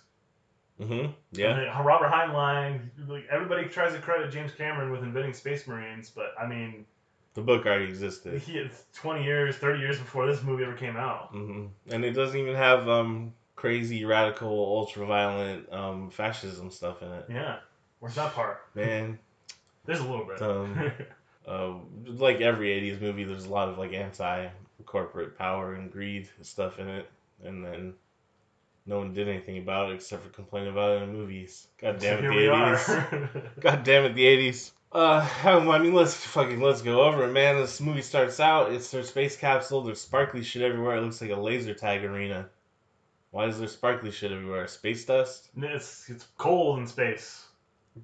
Mm-hmm. 0.79 1.11
Yeah. 1.31 1.53
I 1.53 1.77
mean, 1.77 1.85
Robert 1.85 2.09
Heinlein. 2.11 2.81
Like 3.07 3.25
everybody 3.31 3.67
tries 3.67 3.93
to 3.93 3.99
credit 3.99 4.31
James 4.31 4.51
Cameron 4.51 4.91
with 4.91 5.03
inventing 5.03 5.33
Space 5.33 5.67
Marines, 5.67 6.09
but 6.13 6.33
I 6.39 6.45
mean, 6.47 6.85
The 7.33 7.41
book 7.41 7.65
already 7.65 7.85
existed. 7.85 8.41
he 8.41 8.57
it's 8.57 8.83
20 8.95 9.23
years, 9.23 9.55
30 9.55 9.79
years 9.79 9.97
before 9.97 10.27
this 10.27 10.43
movie 10.43 10.63
ever 10.63 10.73
came 10.75 10.97
out. 10.97 11.29
hmm 11.31 11.67
And 11.89 12.03
it 12.03 12.11
doesn't 12.11 12.37
even 12.39 12.55
have 12.55 12.87
um, 12.89 13.33
crazy, 13.55 14.05
radical, 14.05 14.49
ultra 14.49 15.05
violent 15.05 15.71
um, 15.71 16.09
fascism 16.09 16.69
stuff 16.69 17.01
in 17.01 17.11
it. 17.11 17.25
Yeah, 17.29 17.57
where's 17.99 18.15
that 18.15 18.33
part? 18.33 18.61
Man, 18.75 19.19
There's 19.85 19.99
a 19.99 20.03
little 20.03 20.25
bit. 20.25 20.41
Um, 20.41 20.91
uh, 21.47 21.73
like 22.05 22.41
every 22.41 22.69
80s 22.69 23.01
movie, 23.01 23.23
there's 23.23 23.45
a 23.45 23.49
lot 23.49 23.69
of 23.69 23.77
like 23.77 23.93
anti 23.93 24.47
corporate 24.85 25.37
power 25.37 25.75
and 25.75 25.91
greed 25.91 26.27
stuff 26.41 26.79
in 26.79 26.87
it. 26.87 27.09
And 27.43 27.63
then 27.63 27.93
no 28.85 28.99
one 28.99 29.13
did 29.13 29.27
anything 29.27 29.57
about 29.57 29.91
it 29.91 29.95
except 29.95 30.23
for 30.23 30.29
complain 30.29 30.67
about 30.67 30.97
it 30.97 31.03
in 31.03 31.13
movies. 31.13 31.67
God 31.79 31.99
damn 31.99 32.19
it, 32.19 32.27
the 32.27 32.29
we 32.29 32.43
80s. 32.43 32.89
are. 32.89 33.51
God 33.59 33.83
damn 33.83 34.05
it, 34.05 34.15
the 34.15 34.25
80s. 34.25 34.71
Uh, 34.91 35.27
I 35.43 35.79
mean, 35.79 35.93
let's 35.93 36.15
fucking 36.15 36.61
let's 36.61 36.81
go 36.81 37.03
over 37.03 37.25
it, 37.25 37.33
man. 37.33 37.57
This 37.57 37.81
movie 37.81 38.01
starts 38.01 38.39
out. 38.39 38.71
It's 38.71 38.89
their 38.91 39.03
space 39.03 39.35
capsule. 39.35 39.81
There's 39.81 39.99
sparkly 39.99 40.41
shit 40.41 40.61
everywhere. 40.61 40.95
It 40.95 41.01
looks 41.01 41.21
like 41.21 41.31
a 41.31 41.35
laser 41.35 41.73
tag 41.73 42.05
arena. 42.05 42.47
Why 43.35 43.47
is 43.47 43.59
there 43.59 43.67
sparkly 43.67 44.11
shit 44.11 44.31
everywhere? 44.31 44.65
Space 44.65 45.03
dust? 45.03 45.49
it's 45.57 46.09
it's 46.09 46.25
cold 46.37 46.79
in 46.79 46.87
space. 46.87 47.43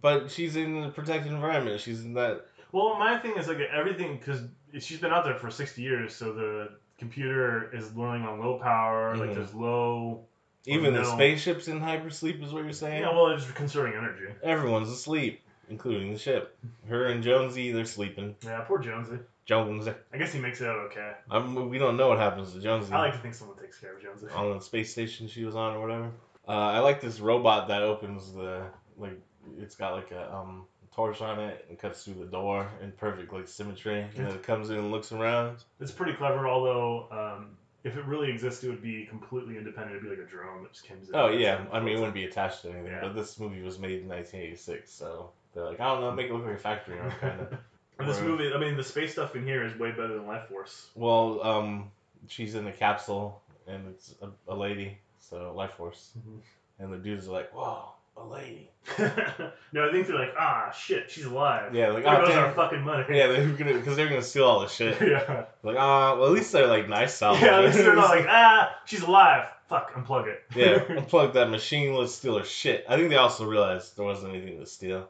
But 0.01 0.29
she's 0.29 0.57
in 0.57 0.83
a 0.83 0.89
protected 0.89 1.31
environment. 1.31 1.79
She's 1.79 2.03
in 2.03 2.15
that. 2.15 2.47
Well, 2.73 2.99
my 2.99 3.17
thing 3.17 3.37
is 3.37 3.47
like 3.47 3.59
everything 3.61 4.17
because 4.17 4.41
she's 4.81 4.99
been 4.99 5.13
out 5.13 5.23
there 5.23 5.35
for 5.35 5.49
60 5.49 5.81
years, 5.81 6.13
so 6.13 6.33
the 6.33 6.71
computer 6.97 7.73
is 7.73 7.85
running 7.91 8.27
on 8.27 8.41
low 8.41 8.59
power. 8.59 9.15
Like 9.15 9.29
Mhm. 9.29 9.35
there's 9.35 9.53
low. 9.53 10.25
Even 10.65 10.93
the 10.93 11.03
no. 11.03 11.13
spaceship's 11.15 11.69
in 11.69 11.79
hypersleep, 11.79 12.43
is 12.43 12.51
what 12.51 12.65
you're 12.65 12.73
saying? 12.73 13.03
Yeah, 13.03 13.15
well, 13.15 13.27
it's 13.29 13.49
conserving 13.51 13.93
energy. 13.93 14.33
Everyone's 14.43 14.89
asleep, 14.89 15.39
including 15.69 16.11
the 16.11 16.19
ship. 16.19 16.57
Her 16.89 17.05
and 17.05 17.23
Jonesy, 17.23 17.71
they're 17.71 17.85
sleeping. 17.85 18.35
Yeah, 18.43 18.65
poor 18.67 18.79
Jonesy. 18.79 19.19
Jones, 19.45 19.87
I 19.87 20.17
guess 20.17 20.33
he 20.33 20.39
makes 20.39 20.61
it 20.61 20.67
out 20.67 20.77
okay. 20.91 21.13
I'm, 21.29 21.69
we 21.69 21.77
don't 21.77 21.97
know 21.97 22.09
what 22.09 22.19
happens 22.19 22.53
to 22.53 22.59
Jonesy 22.59 22.93
I 22.93 22.99
like 22.99 23.13
to 23.13 23.19
think 23.19 23.33
someone 23.33 23.57
takes 23.57 23.79
care 23.79 23.95
of 23.95 24.01
Jonesy. 24.01 24.27
on 24.35 24.57
the 24.57 24.61
space 24.61 24.91
station 24.91 25.27
she 25.27 25.43
was 25.43 25.55
on 25.55 25.75
or 25.75 25.81
whatever. 25.81 26.11
Uh, 26.47 26.51
I 26.51 26.79
like 26.79 27.01
this 27.01 27.19
robot 27.19 27.67
that 27.67 27.83
opens 27.83 28.33
the 28.33 28.65
like. 28.97 29.19
It's 29.59 29.75
got 29.75 29.93
like 29.93 30.11
a 30.11 30.33
um, 30.33 30.65
torch 30.93 31.21
on 31.21 31.39
it 31.39 31.65
and 31.69 31.79
cuts 31.79 32.03
through 32.03 32.15
the 32.15 32.25
door 32.25 32.69
in 32.81 32.91
perfect 32.91 33.31
like 33.33 33.47
symmetry, 33.47 34.01
and 34.01 34.27
then 34.27 34.33
it 34.35 34.43
comes 34.43 34.69
in 34.69 34.77
and 34.77 34.91
looks 34.91 35.11
around. 35.11 35.63
It's 35.79 35.91
pretty 35.91 36.13
clever, 36.13 36.47
although 36.47 37.07
um, 37.11 37.57
if 37.83 37.97
it 37.97 38.05
really 38.05 38.29
existed, 38.29 38.67
it 38.67 38.69
would 38.71 38.83
be 38.83 39.05
completely 39.05 39.57
independent. 39.57 39.95
It'd 39.95 40.03
be 40.03 40.09
like 40.09 40.27
a 40.27 40.29
drone 40.29 40.63
that 40.63 40.73
just 40.73 40.87
comes 40.87 41.09
in. 41.09 41.15
Oh 41.15 41.29
yeah, 41.29 41.65
I 41.71 41.79
mean 41.79 41.95
it 41.95 41.99
wouldn't 41.99 42.13
be 42.13 42.25
attached 42.25 42.61
to 42.63 42.69
anything. 42.69 42.91
Yeah. 42.91 43.01
But 43.01 43.15
this 43.15 43.39
movie 43.39 43.61
was 43.61 43.79
made 43.79 44.01
in 44.01 44.07
1986, 44.07 44.91
so 44.91 45.31
they're 45.53 45.65
like, 45.65 45.79
I 45.79 45.87
don't 45.87 46.01
know, 46.01 46.11
make 46.11 46.27
it 46.27 46.33
look 46.33 46.45
like 46.45 46.55
a 46.55 46.59
factory 46.59 46.99
or 46.99 47.09
kind 47.19 47.41
of. 47.41 47.57
And 48.01 48.09
this 48.09 48.21
movie, 48.21 48.53
I 48.53 48.57
mean, 48.57 48.77
the 48.77 48.83
space 48.83 49.13
stuff 49.13 49.35
in 49.35 49.43
here 49.45 49.63
is 49.65 49.77
way 49.77 49.91
better 49.91 50.13
than 50.15 50.23
Lifeforce. 50.23 50.85
Well, 50.95 51.41
um, 51.43 51.91
she's 52.27 52.55
in 52.55 52.67
a 52.67 52.71
capsule 52.71 53.41
and 53.67 53.87
it's 53.89 54.15
a, 54.21 54.29
a 54.51 54.55
lady, 54.55 54.97
so 55.19 55.53
life 55.55 55.71
force, 55.73 56.11
Mhm. 56.19 56.39
and 56.79 56.91
the 56.93 56.97
dudes 56.97 57.27
are 57.27 57.31
like, 57.31 57.53
"Whoa, 57.53 57.89
a 58.17 58.23
lady!" 58.25 58.69
no, 58.99 59.87
I 59.87 59.91
think 59.91 60.07
they're 60.07 60.17
like, 60.17 60.33
ah, 60.37 60.71
shit, 60.71 61.09
she's 61.11 61.25
alive. 61.25 61.73
Yeah, 61.75 61.89
like, 61.89 62.03
There 62.03 62.21
oh 62.21 62.31
our 62.33 62.51
fucking 62.53 62.81
money. 62.81 63.05
Yeah, 63.09 63.27
they're 63.27 63.47
gonna 63.49 63.73
because 63.75 63.95
they're 63.95 64.09
gonna 64.09 64.23
steal 64.23 64.45
all 64.45 64.59
the 64.61 64.67
shit. 64.67 64.99
yeah. 65.07 65.45
Like, 65.63 65.77
ah, 65.77 66.15
well, 66.17 66.25
at 66.25 66.31
least 66.31 66.51
they're 66.51 66.67
like 66.67 66.89
nice 66.89 67.13
salvage. 67.13 67.43
Yeah, 67.45 67.59
at 67.59 67.65
least 67.65 67.77
they're 67.77 67.95
not 67.95 68.09
like, 68.09 68.25
ah, 68.27 68.75
she's 68.85 69.01
alive. 69.03 69.47
Fuck, 69.69 69.93
unplug 69.93 70.27
it. 70.27 70.43
yeah, 70.55 70.79
unplug 70.79 71.33
that 71.33 71.49
machine. 71.49 71.93
Let's 71.93 72.13
steal 72.15 72.37
her 72.39 72.43
shit. 72.43 72.83
I 72.89 72.97
think 72.97 73.09
they 73.09 73.15
also 73.15 73.45
realized 73.45 73.95
there 73.95 74.03
wasn't 74.05 74.33
anything 74.35 74.59
to 74.59 74.65
steal. 74.65 75.07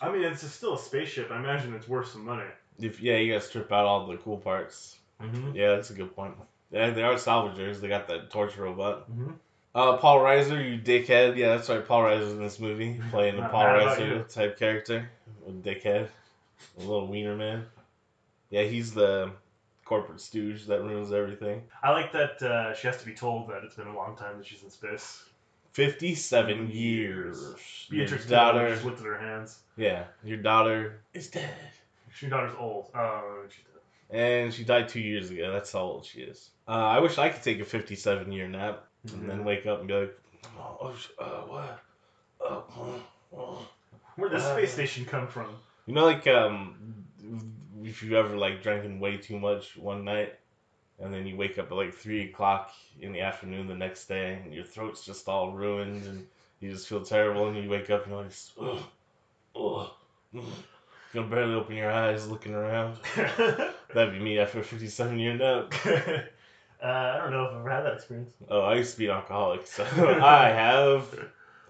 I 0.00 0.10
mean, 0.10 0.22
it's 0.22 0.48
still 0.50 0.74
a 0.74 0.78
spaceship. 0.78 1.30
I 1.30 1.38
imagine 1.38 1.74
it's 1.74 1.88
worth 1.88 2.10
some 2.10 2.24
money. 2.24 2.44
If 2.78 3.00
yeah, 3.00 3.16
you 3.16 3.32
gotta 3.32 3.44
strip 3.44 3.70
out 3.72 3.84
all 3.84 4.06
the 4.06 4.16
cool 4.16 4.38
parts. 4.38 4.96
Mm-hmm. 5.22 5.54
Yeah, 5.54 5.74
that's 5.74 5.90
a 5.90 5.94
good 5.94 6.14
point. 6.14 6.34
Yeah, 6.70 6.90
they 6.90 7.02
are 7.02 7.14
salvagers. 7.14 7.80
They 7.80 7.88
got 7.88 8.08
that 8.08 8.30
torture 8.30 8.62
robot. 8.62 9.10
Mm-hmm. 9.10 9.32
Uh, 9.74 9.96
Paul 9.98 10.18
Reiser, 10.18 10.68
you 10.68 10.78
dickhead. 10.78 11.36
Yeah, 11.36 11.56
that's 11.56 11.68
right. 11.68 11.86
Paul 11.86 12.02
Reiser's 12.02 12.32
in 12.32 12.42
this 12.42 12.58
movie, 12.58 13.00
playing 13.10 13.36
a 13.36 13.42
Not 13.42 13.50
Paul 13.50 13.64
mad 13.64 13.82
about 13.82 14.00
you. 14.00 14.06
Reiser 14.06 14.34
type 14.34 14.58
character, 14.58 15.10
a 15.46 15.50
dickhead, 15.50 16.08
a 16.78 16.80
little 16.80 17.06
wiener 17.06 17.36
man. 17.36 17.66
Yeah, 18.50 18.62
he's 18.62 18.92
the 18.92 19.30
corporate 19.84 20.20
stooge 20.20 20.66
that 20.66 20.82
ruins 20.82 21.12
everything. 21.12 21.62
I 21.82 21.90
like 21.90 22.12
that 22.12 22.42
uh, 22.42 22.74
she 22.74 22.86
has 22.86 22.98
to 22.98 23.06
be 23.06 23.14
told 23.14 23.48
that 23.50 23.64
it's 23.64 23.74
been 23.74 23.88
a 23.88 23.96
long 23.96 24.16
time 24.16 24.38
that 24.38 24.46
she's 24.46 24.62
in 24.62 24.70
space. 24.70 25.24
Fifty-seven 25.80 26.70
years. 26.70 27.54
Beatrix 27.88 28.28
your 28.28 28.38
daughter. 28.38 28.76
her 28.76 29.18
hands. 29.18 29.60
Yeah, 29.78 30.04
your 30.22 30.36
daughter 30.36 31.00
is 31.14 31.28
dead, 31.28 31.54
Your 32.20 32.28
daughter's 32.30 32.54
old. 32.58 32.90
Oh, 32.94 33.44
she's 33.48 33.64
dead. 34.10 34.20
and 34.44 34.52
she 34.52 34.62
died 34.64 34.90
two 34.90 35.00
years 35.00 35.30
ago. 35.30 35.50
That's 35.50 35.72
how 35.72 35.80
old 35.80 36.04
she 36.04 36.20
is. 36.20 36.50
Uh, 36.68 36.72
I 36.72 36.98
wish 37.00 37.16
I 37.16 37.30
could 37.30 37.42
take 37.42 37.60
a 37.60 37.64
fifty-seven 37.64 38.30
year 38.30 38.46
nap 38.46 38.84
and 39.10 39.26
then 39.26 39.42
wake 39.42 39.64
up 39.64 39.78
and 39.78 39.88
be 39.88 39.94
like, 39.94 40.18
oh, 40.58 40.76
oh 40.82 40.94
uh, 41.18 41.24
what? 41.46 41.80
Oh, 42.42 42.64
oh, 42.76 43.02
oh. 43.38 43.68
Where'd 44.16 44.32
this 44.32 44.42
Uh, 44.42 44.56
space 44.58 44.74
station 44.74 45.06
come 45.06 45.28
from? 45.28 45.48
You 45.86 45.94
know, 45.94 46.04
like 46.04 46.26
um, 46.26 47.06
if 47.82 48.02
you 48.02 48.18
ever 48.18 48.36
like 48.36 48.62
drinking 48.62 49.00
way 49.00 49.16
too 49.16 49.38
much 49.38 49.78
one 49.78 50.04
night, 50.04 50.34
and 51.02 51.12
then 51.12 51.26
you 51.26 51.36
wake 51.36 51.58
up 51.58 51.70
at 51.70 51.76
like 51.76 51.94
three 51.94 52.28
o'clock 52.28 52.72
in 53.00 53.12
the 53.12 53.20
afternoon 53.20 53.66
the 53.66 53.74
next 53.74 54.06
day, 54.06 54.40
and 54.42 54.54
your 54.54 54.64
throat's 54.64 55.04
just 55.04 55.28
all 55.28 55.52
ruined, 55.52 56.06
and 56.06 56.26
you 56.60 56.70
just 56.70 56.88
feel 56.88 57.04
terrible, 57.04 57.48
and 57.48 57.56
you 57.56 57.68
wake 57.68 57.90
up 57.90 58.04
and 58.04 58.12
you're 58.12 58.22
like, 58.22 58.32
ugh, 58.60 58.84
ugh, 59.56 59.90
ugh. 60.36 60.42
you 61.14 61.20
can 61.20 61.30
barely 61.30 61.54
open 61.54 61.76
your 61.76 61.90
eyes 61.90 62.28
looking 62.28 62.54
around. 62.54 62.96
That'd 63.94 64.12
be 64.12 64.20
me 64.20 64.38
after 64.38 64.60
a 64.60 64.64
57 64.64 65.18
year 65.18 65.36
nap. 65.36 65.74
uh, 65.86 66.86
I 66.86 67.18
don't 67.18 67.32
know 67.32 67.44
if 67.44 67.50
I've 67.52 67.60
ever 67.60 67.70
had 67.70 67.82
that 67.82 67.94
experience. 67.94 68.32
Oh, 68.48 68.60
I 68.60 68.74
used 68.76 68.92
to 68.92 68.98
be 68.98 69.06
an 69.06 69.12
alcoholic, 69.12 69.66
so 69.66 69.84
I 70.22 70.48
have. 70.48 71.06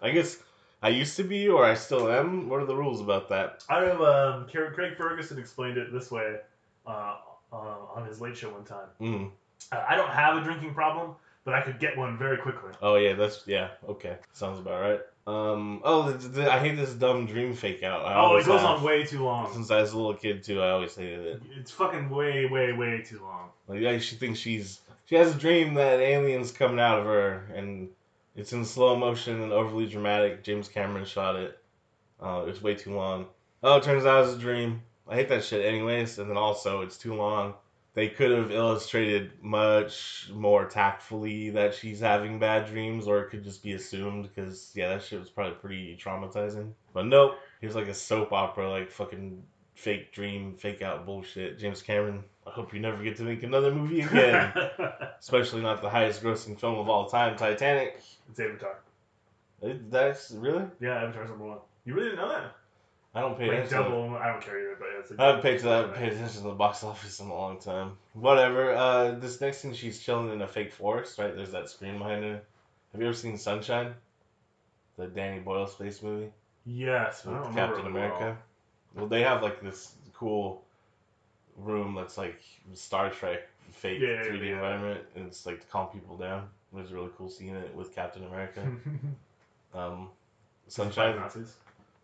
I 0.02 0.10
guess 0.10 0.38
I 0.82 0.88
used 0.88 1.16
to 1.16 1.24
be, 1.24 1.48
or 1.48 1.64
I 1.64 1.74
still 1.74 2.10
am. 2.10 2.48
What 2.48 2.60
are 2.60 2.66
the 2.66 2.76
rules 2.76 3.00
about 3.00 3.28
that? 3.28 3.64
I 3.68 3.80
know 3.80 4.04
um, 4.04 4.48
Craig 4.48 4.72
Craig 4.74 4.96
Ferguson 4.96 5.38
explained 5.38 5.76
it 5.78 5.92
this 5.92 6.10
way 6.10 6.38
uh, 6.86 7.16
uh, 7.52 7.56
on 7.94 8.06
his 8.06 8.20
late 8.20 8.36
show 8.36 8.50
one 8.50 8.64
time. 8.64 8.88
Mm. 9.00 9.30
Uh, 9.72 9.84
I 9.88 9.96
don't 9.96 10.10
have 10.10 10.36
a 10.36 10.40
drinking 10.42 10.74
problem, 10.74 11.14
but 11.44 11.54
I 11.54 11.60
could 11.62 11.78
get 11.78 11.96
one 11.96 12.16
very 12.18 12.38
quickly. 12.38 12.72
Oh 12.82 12.96
yeah, 12.96 13.14
that's 13.14 13.42
yeah. 13.46 13.68
Okay, 13.88 14.16
sounds 14.32 14.58
about 14.58 14.80
right. 14.80 15.00
Um. 15.26 15.82
Oh, 15.84 16.10
the, 16.10 16.28
the, 16.28 16.52
I 16.52 16.58
hate 16.58 16.76
this 16.76 16.92
dumb 16.94 17.26
dream 17.26 17.54
fake 17.54 17.82
out. 17.82 18.04
I 18.04 18.14
Oh, 18.18 18.36
it 18.36 18.46
goes 18.46 18.60
have. 18.62 18.78
on 18.78 18.82
way 18.82 19.04
too 19.04 19.22
long. 19.22 19.52
Since 19.52 19.70
I 19.70 19.80
was 19.80 19.92
a 19.92 19.96
little 19.96 20.14
kid 20.14 20.42
too, 20.42 20.60
I 20.62 20.70
always 20.70 20.96
hated 20.96 21.26
it. 21.26 21.42
It's 21.58 21.70
fucking 21.70 22.08
way, 22.10 22.46
way, 22.46 22.72
way 22.72 23.02
too 23.06 23.20
long. 23.22 23.50
Like 23.68 23.80
yeah, 23.80 23.98
she 23.98 24.16
thinks 24.16 24.38
she's 24.38 24.80
she 25.06 25.16
has 25.16 25.34
a 25.34 25.38
dream 25.38 25.74
that 25.74 26.00
aliens 26.00 26.52
coming 26.52 26.80
out 26.80 27.00
of 27.00 27.04
her, 27.04 27.46
and 27.54 27.90
it's 28.34 28.52
in 28.52 28.64
slow 28.64 28.96
motion 28.96 29.42
and 29.42 29.52
overly 29.52 29.86
dramatic. 29.86 30.42
James 30.42 30.68
Cameron 30.68 31.04
shot 31.04 31.36
it. 31.36 31.58
Uh, 32.20 32.44
it's 32.48 32.62
way 32.62 32.74
too 32.74 32.94
long. 32.94 33.26
Oh, 33.62 33.76
it 33.76 33.82
turns 33.82 34.06
out 34.06 34.24
it's 34.24 34.34
a 34.34 34.38
dream. 34.38 34.82
I 35.10 35.16
hate 35.16 35.28
that 35.28 35.44
shit 35.44 35.64
anyways, 35.64 36.18
and 36.18 36.30
then 36.30 36.36
also 36.36 36.82
it's 36.82 36.96
too 36.96 37.14
long. 37.14 37.54
They 37.94 38.08
could 38.08 38.30
have 38.30 38.52
illustrated 38.52 39.32
much 39.42 40.30
more 40.32 40.64
tactfully 40.66 41.50
that 41.50 41.74
she's 41.74 41.98
having 41.98 42.38
bad 42.38 42.66
dreams, 42.66 43.08
or 43.08 43.18
it 43.20 43.30
could 43.30 43.42
just 43.42 43.62
be 43.64 43.72
assumed 43.72 44.28
because 44.32 44.70
yeah, 44.76 44.88
that 44.90 45.02
shit 45.02 45.18
was 45.18 45.28
probably 45.28 45.54
pretty 45.56 45.96
traumatizing. 46.00 46.72
But 46.94 47.06
nope, 47.06 47.34
here's 47.60 47.74
like 47.74 47.88
a 47.88 47.94
soap 47.94 48.32
opera, 48.32 48.70
like 48.70 48.90
fucking 48.90 49.42
fake 49.74 50.12
dream, 50.12 50.54
fake 50.54 50.82
out 50.82 51.04
bullshit. 51.04 51.58
James 51.58 51.82
Cameron, 51.82 52.22
I 52.46 52.50
hope 52.50 52.72
you 52.72 52.78
never 52.78 53.02
get 53.02 53.16
to 53.16 53.24
make 53.24 53.42
another 53.42 53.74
movie 53.74 54.02
again. 54.02 54.52
Especially 55.18 55.60
not 55.60 55.82
the 55.82 55.90
highest 55.90 56.22
grossing 56.22 56.58
film 56.60 56.78
of 56.78 56.88
all 56.88 57.08
time, 57.08 57.36
Titanic. 57.36 58.00
it's 58.28 58.38
Avatar. 58.38 58.78
It- 59.62 59.90
That's 59.90 60.30
really? 60.30 60.66
Yeah, 60.80 61.02
Avatar's 61.02 61.30
number 61.30 61.44
one. 61.46 61.58
You 61.84 61.94
really 61.94 62.10
didn't 62.10 62.20
know 62.24 62.28
that? 62.28 62.52
I 63.14 63.20
don't 63.22 63.36
pay 63.36 63.48
Like 63.48 63.58
attention. 63.64 63.78
to- 63.78 63.84
double. 63.84 64.14
I 64.16 64.28
don't 64.28 64.40
care 64.42 64.60
either, 64.60 64.76
but 64.78 64.88
it's. 65.00 65.10
a- 65.10 65.20
I 65.20 65.26
haven't 65.26 65.42
paid 65.42 65.58
to 65.60 65.64
that 65.66 65.94
paid 65.94 66.12
attention 66.12 66.42
to 66.42 66.48
the 66.48 66.54
box 66.54 66.84
office 66.84 67.18
in 67.20 67.26
a 67.26 67.34
long 67.34 67.58
time. 67.58 67.98
Whatever. 68.12 68.72
Uh, 68.74 69.10
this 69.12 69.40
next 69.40 69.62
thing, 69.62 69.74
she's 69.74 70.00
chilling 70.00 70.32
in 70.32 70.40
a 70.42 70.46
fake 70.46 70.72
forest, 70.72 71.18
right? 71.18 71.34
There's 71.34 71.50
that 71.52 71.68
screen 71.68 71.98
behind 71.98 72.22
her. 72.24 72.40
Have 72.92 73.00
you 73.00 73.06
ever 73.08 73.16
seen 73.16 73.36
Sunshine? 73.36 73.94
The 74.96 75.06
Danny 75.08 75.40
Boyle 75.40 75.66
space 75.66 76.02
movie 76.02 76.30
Yes, 76.66 77.26
I 77.26 77.30
with 77.30 77.54
Captain 77.56 77.86
it 77.86 77.92
well. 77.92 78.04
America. 78.04 78.36
Well, 78.94 79.06
they 79.06 79.22
have 79.22 79.42
like 79.42 79.60
this 79.62 79.92
cool 80.14 80.62
room 81.56 81.94
that's 81.96 82.16
like 82.18 82.40
Star 82.74 83.10
Trek 83.10 83.48
fake 83.72 84.00
Yeah, 84.00 84.08
yeah, 84.08 84.22
3D 84.24 84.46
yeah. 84.46 84.52
environment, 84.54 85.00
and 85.16 85.26
it's 85.26 85.46
like 85.46 85.60
to 85.60 85.66
calm 85.68 85.88
people 85.88 86.16
down. 86.16 86.48
It 86.72 86.76
was 86.80 86.92
really 86.92 87.10
cool 87.18 87.28
seeing 87.30 87.56
it 87.56 87.74
with 87.74 87.92
Captain 87.94 88.24
America. 88.24 88.62
Um, 89.72 90.08
Sunshine 90.66 91.14
Sunshine. 91.14 91.16
Nazis. 91.16 91.54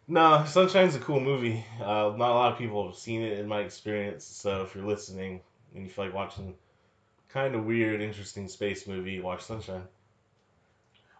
No, 0.08 0.44
Sunshine's 0.46 0.94
a 0.94 1.00
cool 1.00 1.20
movie. 1.20 1.64
Uh, 1.80 2.12
not 2.16 2.30
a 2.30 2.34
lot 2.34 2.52
of 2.52 2.58
people 2.58 2.86
have 2.86 2.96
seen 2.96 3.22
it 3.22 3.38
in 3.38 3.48
my 3.48 3.60
experience. 3.60 4.24
So 4.24 4.62
if 4.62 4.74
you're 4.74 4.84
listening 4.84 5.40
and 5.74 5.84
you 5.84 5.90
feel 5.90 6.04
like 6.04 6.14
watching 6.14 6.54
kind 7.28 7.54
of 7.54 7.64
weird, 7.64 8.00
interesting 8.00 8.46
space 8.48 8.86
movie, 8.86 9.20
watch 9.20 9.42
Sunshine. 9.42 9.82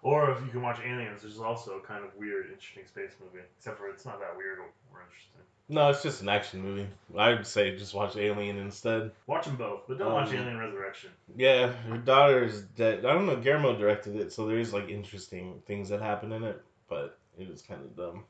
Or 0.03 0.31
if 0.31 0.41
you 0.41 0.47
can 0.49 0.63
watch 0.63 0.79
Aliens, 0.87 1.25
which 1.25 1.33
is 1.33 1.41
also 1.41 1.79
a 1.79 1.81
kind 1.81 2.05
of 2.05 2.15
weird, 2.17 2.47
interesting 2.47 2.87
space 2.87 3.11
movie. 3.21 3.45
Except 3.59 3.77
for 3.77 3.89
it's 3.89 4.05
not 4.05 4.21
that 4.21 4.37
weird 4.37 4.59
or, 4.61 4.67
interesting. 5.01 5.41
No, 5.69 5.91
it's 5.91 6.01
just 6.05 6.23
an 6.23 6.29
action 6.29 6.63
movie. 6.63 6.87
I'd 7.19 7.45
say 7.45 7.77
just 7.77 7.93
watch 7.93 8.15
Alien 8.17 8.57
instead. 8.57 9.11
Watch 9.27 9.47
them 9.47 9.57
both, 9.57 9.83
but 9.89 9.99
don't 9.99 10.13
watch 10.13 10.29
Um, 10.29 10.37
Alien 10.37 10.59
Resurrection. 10.59 11.11
Yeah, 11.37 11.73
her 11.73 11.99
daughter 11.99 12.45
is 12.45 12.63
dead. 12.63 13.05
I 13.05 13.13
don't 13.13 13.27
know. 13.27 13.35
Guillermo 13.35 13.77
directed 13.77 14.15
it, 14.15 14.33
so 14.33 14.47
there 14.47 14.61
is 14.61 14.73
like 14.73 14.89
interesting 14.89 15.61
things 15.67 15.89
that 15.89 16.01
happen 16.01 16.31
in 16.31 16.45
it, 16.45 16.63
but 16.89 17.19
it 17.37 17.51
was 17.51 17.63
kind 17.63 17.81
of 17.83 17.97
dumb. 17.97 18.23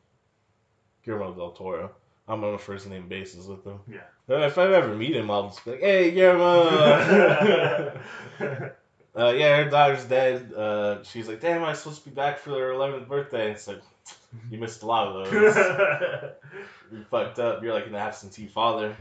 Guillermo 1.07 1.33
del 1.33 1.53
Toro. 1.53 1.93
I'm 2.29 2.43
on 2.45 2.55
a 2.55 2.59
first 2.59 2.87
name 2.89 3.09
basis 3.09 3.47
with 3.47 3.65
him. 3.65 3.79
Yeah. 3.91 4.01
Uh, 4.29 4.41
If 4.47 4.59
I 4.59 4.65
ever 4.75 4.95
meet 4.95 5.15
him, 5.17 5.31
I'll 5.31 5.45
just 5.49 5.65
be 5.65 5.71
like, 5.71 5.81
"Hey, 5.81 6.11
Guillermo." 6.11 8.01
Uh, 9.19 9.33
yeah, 9.35 9.57
her 9.65 9.71
daughter's 9.71 10.05
dead. 10.05 10.53
Uh, 10.53 11.03
she's 11.03 11.27
like, 11.27 11.41
damn, 11.41 11.65
I 11.65 11.71
was 11.71 11.79
supposed 11.79 12.05
to 12.05 12.11
be 12.11 12.15
back 12.15 12.39
for 12.39 12.51
her 12.51 12.73
11th 12.75 13.09
birthday. 13.09 13.51
It's 13.51 13.67
like, 13.67 13.81
you 14.51 14.59
missed 14.59 14.83
a 14.83 14.87
lot 14.87 15.09
of 15.09 15.25
those. 15.25 15.33
You're 16.93 17.03
fucked 17.11 17.39
up. 17.39 17.63
You're 17.63 17.73
like 17.73 17.87
an 17.87 17.95
absentee 17.95 18.47
father. 18.47 18.95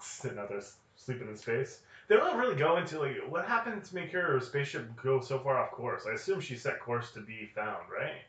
Sitting 0.00 0.38
out 0.38 0.48
there 0.48 0.62
sleeping 0.94 1.28
in 1.28 1.36
space. 1.36 1.80
They 2.06 2.14
don't 2.14 2.38
really 2.38 2.54
go 2.54 2.76
into 2.76 3.00
like 3.00 3.16
what 3.28 3.44
happened 3.46 3.82
to 3.82 3.94
make 3.96 4.12
her 4.12 4.38
spaceship 4.40 4.88
go 5.02 5.20
so 5.20 5.40
far 5.40 5.58
off 5.58 5.72
course. 5.72 6.04
I 6.08 6.12
assume 6.12 6.40
she 6.40 6.56
set 6.56 6.78
course 6.78 7.10
to 7.14 7.20
be 7.20 7.50
found, 7.52 7.82
right? 7.92 8.22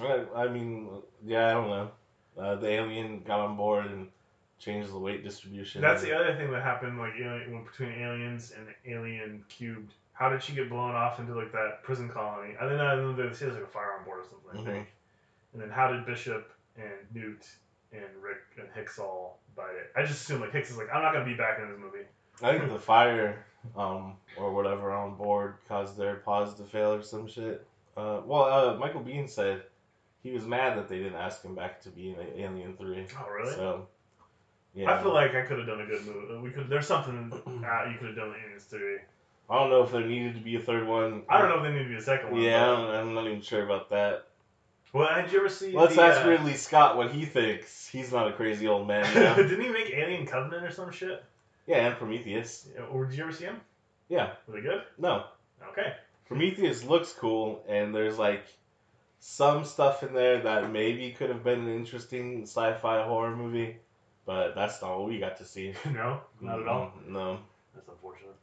I, 0.00 0.44
I 0.44 0.48
mean, 0.48 0.88
yeah, 1.26 1.48
I 1.48 1.54
don't 1.54 1.68
know. 1.68 1.90
Uh, 2.38 2.54
the 2.56 2.68
alien 2.68 3.20
got 3.20 3.40
on 3.40 3.56
board 3.56 3.86
and 3.86 4.08
changed 4.58 4.92
the 4.92 4.98
weight 4.98 5.24
distribution. 5.24 5.80
That's 5.80 6.02
the 6.02 6.14
other 6.14 6.34
thing 6.36 6.50
that 6.52 6.62
happened, 6.62 6.98
like 6.98 7.12
alien, 7.18 7.64
between 7.64 7.90
aliens 7.92 8.52
and 8.56 8.66
Alien 8.86 9.44
Cubed. 9.48 9.92
How 10.12 10.28
did 10.28 10.42
she 10.42 10.52
get 10.52 10.68
blown 10.68 10.94
off 10.94 11.20
into 11.20 11.34
like 11.34 11.52
that 11.52 11.82
prison 11.82 12.08
colony? 12.08 12.54
And 12.60 12.70
then 12.70 12.80
I 12.80 12.96
know 12.96 13.14
they 13.14 13.22
say 13.34 13.46
there's 13.46 13.54
like 13.54 13.64
a 13.64 13.66
fire 13.68 13.92
on 13.98 14.04
board 14.04 14.20
or 14.20 14.24
something. 14.24 14.50
I 14.52 14.56
Mhm. 14.62 14.74
think. 14.74 14.92
And 15.52 15.62
then 15.62 15.70
how 15.70 15.92
did 15.92 16.04
Bishop 16.06 16.50
and 16.76 16.92
Newt 17.14 17.48
and 17.92 18.04
Rick 18.20 18.42
and 18.58 18.68
Hicks 18.74 18.98
all 18.98 19.38
bite 19.56 19.74
it? 19.74 19.92
I 19.96 20.02
just 20.02 20.22
assume 20.22 20.40
like 20.40 20.52
Hicks 20.52 20.70
is 20.70 20.76
like, 20.76 20.92
I'm 20.92 21.02
not 21.02 21.12
gonna 21.12 21.24
be 21.24 21.34
back 21.34 21.58
in 21.60 21.68
this 21.68 21.78
movie. 21.78 22.04
I 22.42 22.56
think 22.58 22.70
the 22.72 22.78
fire, 22.78 23.44
um, 23.76 24.16
or 24.36 24.52
whatever 24.52 24.92
on 24.92 25.16
board 25.16 25.54
caused 25.68 25.96
their 25.96 26.16
pods 26.16 26.54
to 26.54 26.64
fail 26.64 26.92
or 26.94 27.02
some 27.02 27.26
shit. 27.26 27.66
Uh, 27.96 28.20
well, 28.24 28.44
uh, 28.44 28.76
Michael 28.76 29.02
Biehn 29.02 29.28
said 29.28 29.62
he 30.22 30.30
was 30.30 30.44
mad 30.44 30.76
that 30.78 30.88
they 30.88 30.98
didn't 30.98 31.14
ask 31.14 31.42
him 31.42 31.54
back 31.54 31.80
to 31.82 31.90
be 31.90 32.10
in 32.10 32.40
Alien 32.40 32.76
Three. 32.76 33.06
Oh 33.18 33.28
really? 33.30 33.54
So, 33.54 33.86
yeah. 34.74 34.92
I 34.92 35.02
feel 35.02 35.14
like 35.14 35.34
I 35.34 35.42
could 35.42 35.58
have 35.58 35.66
done 35.66 35.80
a 35.80 35.86
good 35.86 36.04
movie. 36.06 36.40
We 36.42 36.50
could. 36.50 36.68
There's 36.68 36.86
something 36.86 37.32
uh, 37.46 37.90
you 37.90 37.98
could 37.98 38.08
have 38.08 38.16
done 38.16 38.28
in 38.28 38.34
Aliens 38.44 38.64
Three. 38.64 38.98
I 39.50 39.58
don't 39.58 39.70
know 39.70 39.82
if 39.82 39.92
there 39.92 40.04
needed 40.04 40.34
to 40.34 40.40
be 40.40 40.56
a 40.56 40.60
third 40.60 40.86
one. 40.86 41.22
I 41.28 41.38
don't 41.38 41.48
know 41.48 41.56
if 41.56 41.62
there 41.62 41.72
needed 41.72 41.84
to 41.84 41.90
be 41.90 41.96
a 41.96 42.02
second 42.02 42.32
one. 42.32 42.42
Yeah, 42.42 42.70
I'm, 42.70 43.08
I'm 43.08 43.14
not 43.14 43.26
even 43.26 43.40
sure 43.40 43.64
about 43.64 43.90
that. 43.90 44.26
Well, 44.92 45.08
did 45.22 45.32
you 45.32 45.38
ever 45.40 45.48
see? 45.48 45.72
Let's 45.72 45.96
the, 45.96 46.02
ask 46.02 46.24
uh, 46.24 46.28
Ridley 46.28 46.54
Scott 46.54 46.96
what 46.96 47.12
he 47.12 47.24
thinks. 47.24 47.86
He's 47.86 48.12
not 48.12 48.28
a 48.28 48.32
crazy 48.32 48.68
old 48.68 48.86
man? 48.86 49.04
Didn't 49.36 49.60
he 49.60 49.68
make 49.68 49.90
Alien 49.90 50.26
Covenant 50.26 50.64
or 50.64 50.70
some 50.70 50.92
shit? 50.92 51.24
yeah, 51.66 51.86
and 51.86 51.96
Prometheus. 51.96 52.68
Or 52.90 53.04
did 53.04 53.16
you 53.16 53.24
ever 53.24 53.32
see 53.32 53.44
him? 53.44 53.60
Yeah, 54.08 54.32
Were 54.46 54.54
they 54.54 54.62
good? 54.62 54.82
no. 54.98 55.24
Okay. 55.70 55.94
Prometheus 56.26 56.84
looks 56.84 57.12
cool, 57.12 57.62
and 57.68 57.94
there's 57.94 58.18
like 58.18 58.46
some 59.20 59.64
stuff 59.64 60.02
in 60.02 60.14
there 60.14 60.40
that 60.42 60.70
maybe 60.70 61.10
could 61.10 61.30
have 61.30 61.42
been 61.44 61.60
an 61.60 61.74
interesting 61.74 62.42
sci-fi 62.42 63.02
horror 63.04 63.36
movie, 63.36 63.76
but 64.26 64.54
that's 64.54 64.80
not 64.80 64.98
what 64.98 65.08
we 65.08 65.18
got 65.18 65.36
to 65.38 65.44
see. 65.44 65.74
no, 65.92 66.20
not 66.40 66.60
at 66.60 66.68
all. 66.68 66.92
No, 67.06 67.38
That's 67.74 67.88
unfortunate. 67.88 68.36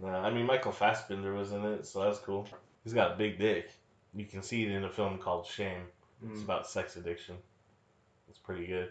no. 0.00 0.08
I 0.08 0.30
mean, 0.30 0.46
Michael 0.46 0.72
Fassbender 0.72 1.32
was 1.34 1.52
in 1.52 1.64
it, 1.64 1.86
so 1.86 2.02
that's 2.02 2.18
cool. 2.18 2.46
He's 2.84 2.92
got 2.94 3.12
a 3.12 3.16
big 3.16 3.38
dick. 3.38 3.70
You 4.14 4.24
can 4.24 4.42
see 4.42 4.64
it 4.64 4.70
in 4.72 4.84
a 4.84 4.90
film 4.90 5.18
called 5.18 5.46
Shame. 5.46 5.82
It's 6.24 6.40
Mm. 6.40 6.44
about 6.44 6.66
sex 6.66 6.96
addiction. 6.96 7.36
It's 8.28 8.38
pretty 8.38 8.66
good. 8.66 8.90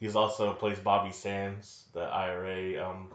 He's 0.00 0.16
also 0.16 0.52
plays 0.54 0.78
Bobby 0.78 1.12
Sands, 1.12 1.84
the 1.92 2.00
IRA 2.00 2.76
um, 2.88 3.12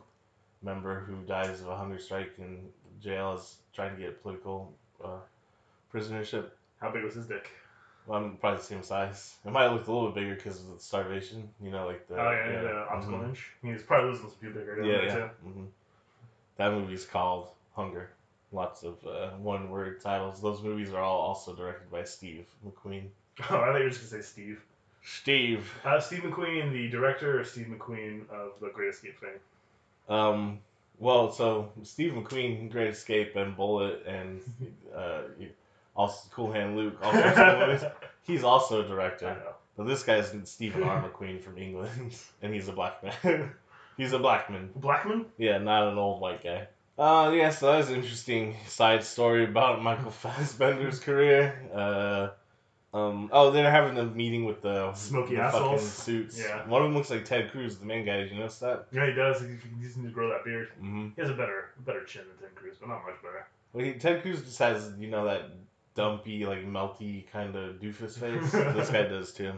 member 0.62 1.00
who 1.02 1.16
dies 1.24 1.62
of 1.62 1.68
a 1.70 1.76
hunger 1.76 1.98
strike 1.98 2.34
in 2.38 2.70
jail, 3.02 3.34
is 3.34 3.58
trying 3.74 3.96
to 3.96 4.02
get 4.02 4.22
political 4.22 4.72
uh, 5.04 5.20
prisonership. 5.94 6.50
How 6.84 6.92
big 6.92 7.04
was 7.04 7.16
his 7.16 7.26
dick? 7.26 7.50
Well, 8.06 8.20
I'm 8.22 8.36
probably 8.36 8.58
the 8.58 8.66
same 8.66 8.84
size. 8.84 9.36
It 9.46 9.52
might 9.52 9.68
look 9.68 9.88
a 9.88 9.92
little 9.92 10.10
bit 10.10 10.16
bigger 10.16 10.36
because 10.36 10.60
of 10.60 10.68
the 10.74 10.80
starvation. 10.80 11.48
You 11.62 11.72
know, 11.72 11.88
like 11.88 12.06
the 12.10 12.16
oh 12.16 12.32
yeah, 12.32 12.52
yeah, 12.52 12.62
the 12.62 12.88
optical 12.92 13.20
mhm. 13.20 13.30
inch. 13.30 13.52
He's 13.62 13.82
probably 13.84 14.12
losing 14.12 14.28
some 14.28 14.36
pubic 14.42 14.66
hair 14.66 14.84
Yeah, 14.84 15.02
yeah. 15.04 15.16
too. 15.16 15.30
hmm 15.46 15.66
That 16.58 16.74
movie's 16.74 17.06
called 17.06 17.52
Hunger. 17.74 18.10
Lots 18.52 18.84
of 18.84 18.98
uh, 19.08 19.30
one-word 19.38 20.02
titles. 20.02 20.42
Those 20.42 20.62
movies 20.62 20.92
are 20.92 21.02
all 21.02 21.22
also 21.22 21.56
directed 21.56 21.90
by 21.90 22.04
Steve 22.04 22.46
McQueen. 22.68 23.06
Oh, 23.50 23.62
I 23.62 23.72
thought 23.72 23.78
you 23.78 23.86
were 23.86 23.90
just 23.90 24.12
gonna 24.12 24.22
say 24.22 24.28
Steve. 24.30 24.62
Steve. 25.02 25.72
Uh, 25.84 26.00
Steve 26.00 26.20
McQueen, 26.20 26.72
the 26.72 26.90
director, 26.90 27.40
or 27.40 27.44
Steve 27.46 27.68
McQueen 27.68 28.30
of 28.30 28.60
The 28.62 28.70
Great 28.70 28.90
Escape 28.90 29.16
fame. 29.20 30.16
Um, 30.16 30.60
well, 31.00 31.32
so 31.32 31.72
Steve 31.82 32.12
McQueen, 32.12 32.70
Great 32.70 32.90
Escape, 32.90 33.36
and 33.36 33.56
Bullitt, 33.58 34.06
and 34.06 34.42
uh, 34.96 35.22
also 35.96 36.30
Cool 36.32 36.52
Hand 36.52 36.76
Luke, 36.76 36.98
all 37.02 37.12
sorts 37.12 37.38
of 37.38 37.60
movies. 37.60 37.84
He's 38.22 38.44
also 38.44 38.84
a 38.84 38.88
director. 38.88 39.26
know. 39.28 39.54
But 39.78 39.88
this 39.88 40.04
guy's 40.04 40.34
Steven 40.46 40.84
R. 40.84 41.10
McQueen 41.10 41.42
from 41.42 41.58
England, 41.58 42.16
and 42.42 42.54
he's 42.54 42.68
a 42.68 42.74
black 42.74 43.04
man. 43.04 43.52
He's 43.98 44.14
a 44.14 44.20
blackman. 44.20 44.72
A 44.76 44.80
blackman? 44.80 45.26
Yeah, 45.38 45.60
not 45.60 45.88
an 45.88 46.00
old 46.00 46.20
white 46.20 46.44
guy. 46.44 46.68
Uh, 46.98 47.32
yeah, 47.32 47.52
so 47.52 47.72
that 47.72 47.78
was 47.78 47.90
an 47.90 47.96
interesting 47.96 48.56
side 48.68 49.04
story 49.04 49.44
about 49.44 49.84
Michael 49.84 50.10
Fassbender's 50.12 51.00
career. 51.00 51.70
Uh, 51.74 52.30
um, 52.96 53.30
oh, 53.32 53.50
they're 53.52 53.70
having 53.70 53.98
a 53.98 54.04
meeting 54.04 54.46
with 54.46 54.62
the 54.62 54.94
Smoky 54.94 55.36
the 55.36 55.42
assholes? 55.42 55.82
fucking 55.82 55.88
suits. 55.88 56.40
Yeah. 56.40 56.68
One 56.68 56.82
of 56.82 56.88
them 56.88 56.96
looks 56.96 57.10
like 57.10 57.26
Ted 57.26 57.52
Cruz, 57.52 57.78
the 57.78 57.86
main 57.86 58.06
guy. 58.06 58.18
Did 58.18 58.32
you 58.32 58.38
notice 58.38 58.60
that? 58.60 58.86
Yeah, 58.92 59.08
he 59.08 59.14
does. 59.14 59.42
He, 59.42 59.48
he 59.48 59.82
needs 59.82 59.96
to 59.96 60.02
grow 60.10 60.30
that 60.30 60.44
beard. 60.46 60.70
Mm-hmm. 60.78 61.10
He 61.16 61.22
has 61.22 61.32
a 61.32 61.34
better 61.34 61.72
better 61.86 62.04
chin 62.04 62.24
than 62.28 62.50
Ted 62.50 62.56
Cruz, 62.56 62.76
but 62.80 62.90
not 62.90 63.04
much 63.06 63.22
better. 63.24 63.48
Well, 63.74 63.86
he, 63.86 63.94
Ted 63.94 64.22
Cruz 64.22 64.42
just 64.44 64.60
has, 64.60 64.92
you 65.00 65.10
know, 65.10 65.26
that 65.26 65.50
dumpy, 65.96 66.46
like 66.46 66.66
melty 66.66 67.30
kind 67.32 67.56
of 67.56 67.76
doofus 67.80 68.18
face. 68.20 68.52
this 68.52 68.90
guy 68.90 69.04
does 69.04 69.32
too. 69.34 69.54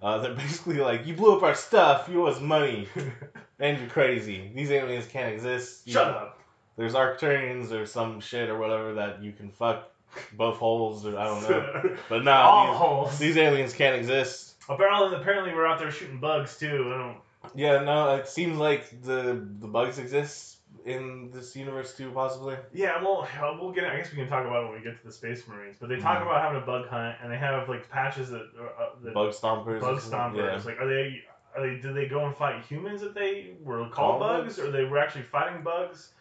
Uh, 0.00 0.18
they're 0.18 0.34
basically 0.34 0.76
like, 0.76 1.06
you 1.06 1.14
blew 1.14 1.36
up 1.36 1.42
our 1.42 1.54
stuff. 1.54 2.08
You 2.10 2.22
owe 2.24 2.26
us 2.28 2.40
money, 2.40 2.86
and 3.58 3.78
you're 3.78 3.88
crazy. 3.88 4.50
These 4.54 4.70
aliens 4.70 5.06
can't 5.06 5.32
exist. 5.34 5.86
You- 5.86 5.94
Shut 5.94 6.08
up. 6.08 6.34
There's 6.76 6.94
Arcturians 6.94 7.72
or 7.72 7.84
some 7.86 8.20
shit 8.20 8.48
or 8.48 8.56
whatever 8.56 8.94
that 8.94 9.20
you 9.20 9.32
can 9.32 9.50
fuck 9.50 9.90
both 10.34 10.58
holes 10.58 11.04
or 11.04 11.18
I 11.18 11.24
don't 11.24 11.42
know. 11.50 11.96
But 12.08 12.22
nah, 12.22 12.42
All 12.42 12.66
these, 12.70 12.78
holes. 12.78 13.18
these 13.18 13.36
aliens 13.36 13.72
can't 13.74 13.96
exist. 13.96 14.54
Apparently, 14.68 15.16
apparently, 15.16 15.52
we're 15.52 15.66
out 15.66 15.80
there 15.80 15.90
shooting 15.90 16.20
bugs 16.20 16.56
too. 16.56 16.92
I 16.94 16.98
don't. 16.98 17.16
Yeah, 17.56 17.82
no, 17.82 18.14
it 18.14 18.28
seems 18.28 18.58
like 18.58 19.02
the 19.02 19.44
the 19.60 19.66
bugs 19.66 19.98
exist 19.98 20.57
in 20.88 21.30
this 21.32 21.54
universe 21.56 21.96
too, 21.96 22.10
possibly. 22.10 22.56
Yeah, 22.72 23.02
well, 23.02 23.26
we'll 23.60 23.72
get. 23.72 23.84
I 23.84 23.96
guess 23.96 24.10
we 24.10 24.16
can 24.18 24.28
talk 24.28 24.46
about 24.46 24.64
it 24.64 24.68
when 24.70 24.78
we 24.78 24.84
get 24.84 24.98
to 25.00 25.06
the 25.06 25.12
Space 25.12 25.46
Marines. 25.46 25.76
But 25.80 25.88
they 25.88 25.96
talk 25.98 26.18
Mhm. 26.18 26.22
about 26.22 26.42
having 26.42 26.62
a 26.62 26.66
bug 26.66 26.88
hunt, 26.88 27.16
and 27.22 27.30
they 27.32 27.36
have 27.38 27.68
like 27.68 27.88
patches 27.90 28.30
that 28.30 28.48
uh, 28.58 28.82
uh, 28.82 28.88
that 29.02 29.14
Bug 29.14 29.32
stompers. 29.32 29.80
bug 29.80 29.98
stompers. 30.00 30.64
Like, 30.64 30.80
are 30.80 30.86
they? 30.88 31.22
Are 31.56 31.66
they? 31.66 31.80
Did 31.80 31.94
they 31.94 32.06
go 32.08 32.24
and 32.26 32.36
fight 32.36 32.62
humans 32.64 33.00
that 33.02 33.14
they 33.14 33.54
were 33.62 33.78
called 33.80 33.92
Called 33.92 34.20
bugs, 34.20 34.56
bugs? 34.56 34.68
or 34.68 34.70
they 34.70 34.84
were 34.84 34.98
actually 34.98 35.22
fighting 35.24 35.62
bugs? 35.62 36.12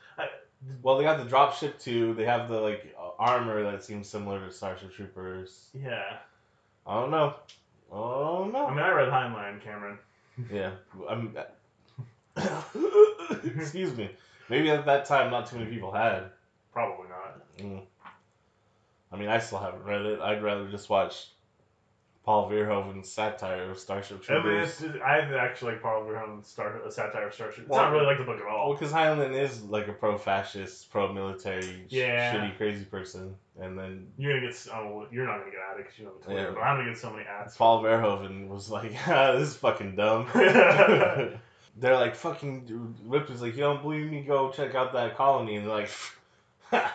Well, 0.81 0.97
they 0.97 1.03
got 1.03 1.23
the 1.23 1.29
dropship 1.29 1.79
too. 1.79 2.15
They 2.15 2.25
have 2.25 2.49
the 2.49 2.59
like 2.59 2.95
armor 3.19 3.61
that 3.71 3.83
seems 3.83 4.09
similar 4.09 4.39
to 4.45 4.51
Starship 4.51 4.91
Troopers. 4.91 5.67
Yeah. 5.73 6.17
I 6.87 6.99
don't 6.99 7.11
know. 7.11 7.35
I 7.91 7.95
don't 7.95 8.51
know. 8.51 8.65
I 8.65 8.69
mean, 8.71 8.79
I 8.79 8.89
read 8.91 9.09
Heinlein, 9.09 9.61
Cameron. 9.61 9.99
yeah, 10.51 10.71
I'm. 11.07 11.35
Excuse 13.55 13.95
me. 13.95 14.09
Maybe 14.49 14.69
at 14.69 14.85
that 14.85 15.05
time, 15.05 15.31
not 15.31 15.47
too 15.47 15.57
many 15.57 15.69
people 15.71 15.91
had. 15.91 16.25
Probably 16.73 17.07
not. 17.09 17.41
Mm. 17.57 17.81
I 19.11 19.15
mean, 19.15 19.29
I 19.29 19.39
still 19.39 19.59
haven't 19.59 19.83
read 19.83 20.05
it. 20.05 20.19
I'd 20.19 20.43
rather 20.43 20.67
just 20.69 20.89
watch 20.89 21.27
Paul 22.25 22.49
Verhoeven's 22.49 23.09
satire 23.09 23.71
of 23.71 23.79
Starship 23.79 24.21
I 24.29 24.33
mean, 24.33 24.41
Troopers. 24.43 24.83
I 25.01 25.19
actually 25.19 25.73
like 25.73 25.81
Paul 25.81 26.01
Verhoeven's 26.03 26.47
Star, 26.47 26.75
a 26.85 26.91
satire 26.91 27.27
of 27.27 27.33
Starship. 27.33 27.59
It's 27.61 27.69
Well- 27.69 27.83
not 27.83 27.91
really 27.93 28.05
like 28.05 28.17
the 28.17 28.25
book 28.25 28.39
at 28.39 28.45
all. 28.45 28.69
Well, 28.69 28.77
because 28.77 28.91
Heinlein 28.93 29.33
is 29.33 29.63
like 29.63 29.87
a 29.87 29.93
pro-fascist, 29.93 30.91
pro-military, 30.91 31.61
sh- 31.61 31.93
Yeah. 31.93 32.33
shitty, 32.35 32.57
crazy 32.57 32.83
person, 32.83 33.33
and 33.59 33.79
then 33.79 34.11
You're 34.17 34.39
gonna 34.39 34.51
get. 34.51 34.67
Oh, 34.73 35.07
you're 35.09 35.25
not 35.25 35.39
gonna 35.39 35.51
get 35.51 35.61
at 35.71 35.79
it 35.79 35.83
because 35.85 35.99
you 35.99 36.05
know 36.05 36.11
the 36.19 36.25
Twitter. 36.25 36.41
Yeah. 36.41 36.49
But 36.53 36.59
I'm 36.63 36.77
gonna 36.79 36.89
get 36.89 36.99
so 36.99 37.11
many 37.11 37.23
ads. 37.25 37.55
Paul 37.55 37.81
Verhoeven 37.81 38.49
was 38.49 38.69
like, 38.69 38.91
ah, 39.07 39.31
"This 39.37 39.49
is 39.49 39.55
fucking 39.57 39.95
dumb." 39.95 40.27
They're 41.79 41.95
like, 41.95 42.15
"Fucking." 42.15 42.65
dude." 42.65 42.95
Ripley's 43.05 43.41
like, 43.41 43.55
"You 43.55 43.61
don't 43.61 43.81
believe 43.81 44.09
me? 44.11 44.21
Go 44.21 44.51
check 44.51 44.75
out 44.75 44.93
that 44.93 45.15
colony." 45.15 45.55
And 45.57 45.67
they're 45.67 45.75
like, 45.75 45.91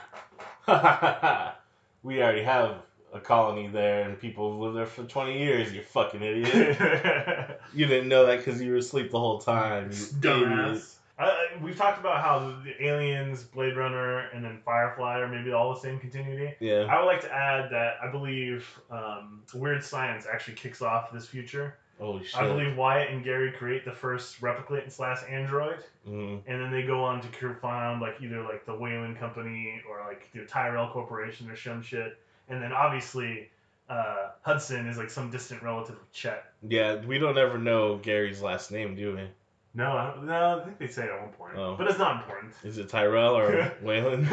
"We 2.03 2.23
already 2.23 2.43
have 2.43 2.77
a 3.15 3.21
colony 3.21 3.69
there, 3.69 4.03
and 4.09 4.19
people 4.19 4.51
have 4.53 4.61
lived 4.61 4.77
there 4.77 4.87
for 4.87 5.05
twenty 5.05 5.39
years. 5.39 5.73
You 5.73 5.83
fucking 5.83 6.23
idiot." 6.23 7.59
You 7.75 7.87
didn't 7.87 8.09
know 8.09 8.27
that 8.27 8.37
because 8.45 8.61
you 8.61 8.71
were 8.73 8.77
asleep 8.77 9.11
the 9.11 9.19
whole 9.19 9.39
time. 9.39 9.89
Dumbass. 9.89 10.97
I- 11.19 11.53
we've 11.63 11.77
talked 11.77 11.99
about 11.99 12.23
how 12.23 12.55
the 12.65 12.85
aliens, 12.87 13.45
Blade 13.45 13.77
Runner, 13.77 14.29
and 14.35 14.45
then 14.45 14.59
Firefly 14.63 15.21
are 15.21 15.29
maybe 15.29 15.53
all 15.53 15.73
the 15.73 15.81
same 15.81 15.99
continuity. 15.99 16.55
Yeah. 16.61 16.87
I 16.91 16.99
would 16.99 17.07
like 17.07 17.23
to 17.23 17.33
add 17.33 17.71
that 17.71 17.97
I 18.03 18.11
believe 18.11 18.69
um, 18.91 19.43
Weird 19.55 19.83
Science 19.83 20.27
actually 20.31 20.55
kicks 20.55 20.83
off 20.83 21.13
this 21.13 21.27
future. 21.27 21.79
Holy 22.01 22.25
shit. 22.25 22.41
I 22.41 22.47
believe 22.49 22.77
Wyatt 22.77 23.11
and 23.11 23.23
Gary 23.23 23.53
create 23.53 23.85
the 23.85 23.93
first 23.93 24.41
replicant 24.41 24.91
slash 24.91 25.19
android, 25.29 25.85
Mhm. 26.09 26.43
and 26.47 26.61
then 26.61 26.71
they 26.73 26.83
go 26.83 27.05
on 27.05 27.21
to 27.21 27.29
found 27.55 28.01
like 28.01 28.17
either 28.21 28.43
like 28.43 28.65
the 28.67 28.75
Weyland 28.75 29.19
Company 29.19 29.81
or 29.89 30.01
like 30.07 30.29
the 30.33 30.45
Tyrell 30.47 30.89
Corporation 30.91 31.49
or 31.51 31.57
some 31.57 31.83
shit. 31.83 32.19
And 32.49 32.63
then 32.63 32.73
obviously 32.73 33.49
uh, 33.89 34.31
Hudson 34.43 34.87
is 34.89 34.97
like 34.97 35.11
some 35.11 35.31
distant 35.31 35.63
relative 35.63 35.97
of 35.97 36.13
Chet. 36.13 36.45
Yeah, 36.67 36.97
we 37.05 37.19
don't 37.19 37.37
ever 37.37 37.59
know 37.59 37.97
Gary's 37.99 38.41
last 38.41 38.71
name, 38.71 38.95
do 38.95 39.15
we? 39.17 39.29
No, 39.75 39.85
I, 39.93 40.15
no, 40.23 40.59
I 40.61 40.65
think 40.65 40.79
they 40.79 40.87
say 40.87 41.05
it 41.05 41.11
at 41.11 41.21
one 41.21 41.31
point, 41.33 41.57
Oh. 41.57 41.75
but 41.77 41.87
it's 41.89 41.99
not 41.99 42.23
important. 42.23 42.55
Is 42.65 42.79
it 42.79 42.89
Tyrell 42.89 43.37
or 43.37 43.73
Weyland? 43.83 44.27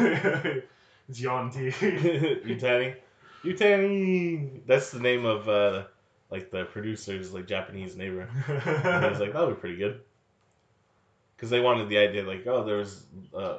it's 1.08 1.20
Yon 1.20 1.50
T. 1.50 1.68
Yutani? 1.70 2.94
Yutani! 3.44 4.60
That's 4.66 4.90
the 4.90 5.00
name 5.00 5.24
of, 5.24 5.48
uh, 5.48 5.84
like, 6.30 6.50
the 6.50 6.64
producer's, 6.64 7.32
like, 7.32 7.46
Japanese 7.46 7.96
neighbor. 7.96 8.28
And 8.48 9.04
he 9.04 9.10
was 9.10 9.20
like, 9.20 9.32
that 9.32 9.46
would 9.46 9.56
be 9.56 9.60
pretty 9.60 9.76
good. 9.76 10.00
Because 11.36 11.50
they 11.50 11.60
wanted 11.60 11.88
the 11.88 11.98
idea, 11.98 12.22
like, 12.22 12.46
oh, 12.46 12.62
there 12.64 12.76
was 12.76 13.04
uh, 13.34 13.58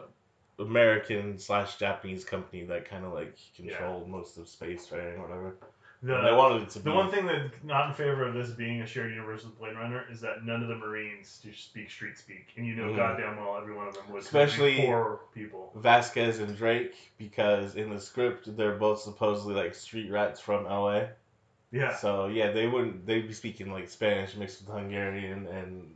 American 0.60 1.38
slash 1.40 1.78
Japanese 1.78 2.24
company 2.24 2.64
that 2.66 2.88
kind 2.90 3.06
of, 3.06 3.14
like, 3.14 3.36
controlled 3.56 4.08
most 4.08 4.38
of 4.38 4.48
space, 4.48 4.92
right, 4.92 5.00
or 5.16 5.22
whatever. 5.22 5.56
the, 6.04 6.16
And 6.16 6.28
they 6.28 6.32
wanted 6.32 6.62
it 6.64 6.70
to 6.72 6.80
be... 6.80 6.84
the 6.92 6.96
one 6.96 7.10
thing 7.12 7.26
that 7.26 7.52
not 7.64 7.90
in 7.90 7.94
favor 7.96 8.28
of 8.28 8.34
this 8.36 8.52
being 8.52 8.82
a 8.82 8.86
shared 8.86 9.10
universe 9.12 9.44
with 9.44 9.58
Blade 9.58 9.76
Runner 9.76 10.06
is 10.12 10.22
that 10.22 10.46
none 10.46 10.62
of 10.62 10.70
the 10.70 10.76
Marines 10.76 11.40
do 11.44 11.52
speak 11.54 11.90
street 11.90 12.18
speak, 12.18 12.54
and 12.58 12.66
you 12.68 12.76
know 12.76 12.90
Mhm. 12.92 12.96
goddamn 12.96 13.38
well 13.38 13.58
every 13.58 13.74
one 13.74 13.88
of 13.88 13.96
them 13.96 14.10
was 14.12 14.26
Especially- 14.26 14.78
poor 14.86 15.22
people. 15.34 15.72
Vasquez 15.76 16.40
and 16.40 16.56
Drake, 16.56 16.94
because 17.18 17.76
in 17.76 17.90
the 17.90 18.00
script, 18.00 18.56
they're 18.56 18.76
both 18.78 19.00
supposedly, 19.02 19.56
like, 19.56 19.74
street 19.76 20.12
rats 20.12 20.40
from 20.40 20.66
L.A. 20.68 21.10
Yeah, 21.72 21.96
So 21.96 22.28
yeah, 22.28 22.52
they 22.52 22.68
wouldn't. 22.68 23.06
They'd 23.06 23.28
be 23.28 23.34
speaking 23.34 23.72
like 23.72 23.90
Spanish 23.90 24.36
mixed 24.36 24.62
with 24.62 24.76
Hungarian 24.76 25.48
and 25.48 25.96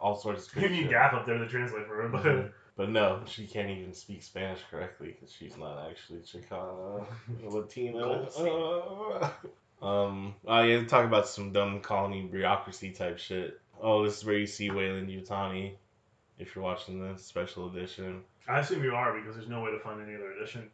all 0.00 0.16
sorts 0.16 0.48
of. 0.48 0.60
you 0.62 0.68
need 0.68 0.90
Gaff 0.90 1.14
up 1.14 1.26
there 1.26 1.38
to 1.38 1.48
translate 1.48 1.86
for 1.86 2.02
her, 2.02 2.08
but 2.08 2.22
Mhm. 2.24 2.52
But 2.74 2.88
no, 2.88 3.22
she 3.26 3.46
can't 3.46 3.68
even 3.68 3.92
speak 3.92 4.22
Spanish 4.22 4.60
correctly 4.70 5.08
because 5.12 5.30
she's 5.32 5.56
not 5.58 5.86
actually 5.90 6.20
Chicana, 6.20 7.06
Latina. 7.44 8.26
Um, 9.82 10.36
oh 10.46 10.62
yeah, 10.62 10.84
talk 10.84 11.04
about 11.04 11.26
some 11.26 11.50
dumb 11.52 11.80
colony 11.80 12.22
bureaucracy 12.30 12.92
type 12.92 13.18
shit. 13.18 13.60
Oh, 13.80 14.04
this 14.04 14.18
is 14.18 14.24
where 14.24 14.38
you 14.38 14.46
see 14.46 14.70
Weyland-Yutani. 14.70 15.74
If 16.38 16.54
you're 16.54 16.62
watching 16.62 17.00
the 17.00 17.18
special 17.18 17.68
edition, 17.68 18.22
I 18.48 18.60
assume 18.60 18.84
you 18.84 18.94
are 18.94 19.12
because 19.18 19.34
there's 19.34 19.48
no 19.48 19.60
way 19.60 19.72
to 19.72 19.80
find 19.80 20.00
any 20.00 20.14
other 20.14 20.30
edition. 20.32 20.70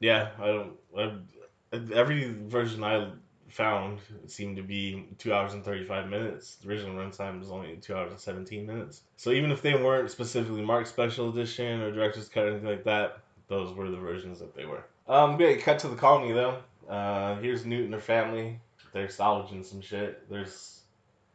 yeah, 0.00 0.30
I 0.40 0.46
don't. 0.46 0.72
I, 0.98 1.94
every 1.94 2.32
version 2.48 2.82
I 2.82 3.12
found 3.48 4.00
seemed 4.26 4.56
to 4.56 4.62
be 4.62 5.06
two 5.18 5.32
hours 5.32 5.54
and 5.54 5.64
35 5.64 6.08
minutes. 6.08 6.56
The 6.56 6.68
original 6.68 6.94
runtime 6.94 7.38
was 7.40 7.50
only 7.50 7.76
two 7.76 7.94
hours 7.94 8.12
and 8.12 8.20
17 8.20 8.66
minutes. 8.66 9.02
So 9.16 9.30
even 9.30 9.50
if 9.50 9.62
they 9.62 9.74
weren't 9.74 10.10
specifically 10.10 10.62
marked 10.62 10.88
special 10.88 11.30
edition 11.30 11.80
or 11.80 11.90
director's 11.90 12.28
cut 12.28 12.44
or 12.44 12.50
anything 12.50 12.68
like 12.68 12.84
that, 12.84 13.18
those 13.48 13.74
were 13.74 13.90
the 13.90 13.96
versions 13.96 14.38
that 14.40 14.54
they 14.54 14.66
were. 14.66 14.84
Um, 15.08 15.40
yeah, 15.40 15.56
cut 15.56 15.78
to 15.80 15.88
the 15.88 15.96
colony 15.96 16.32
though. 16.32 16.58
Uh, 16.88 17.36
here's 17.40 17.64
Newt 17.64 17.84
and 17.84 17.94
her 17.94 18.00
family. 18.00 18.60
They're 18.92 19.08
salvaging 19.08 19.64
some 19.64 19.80
shit. 19.80 20.28
There's 20.30 20.80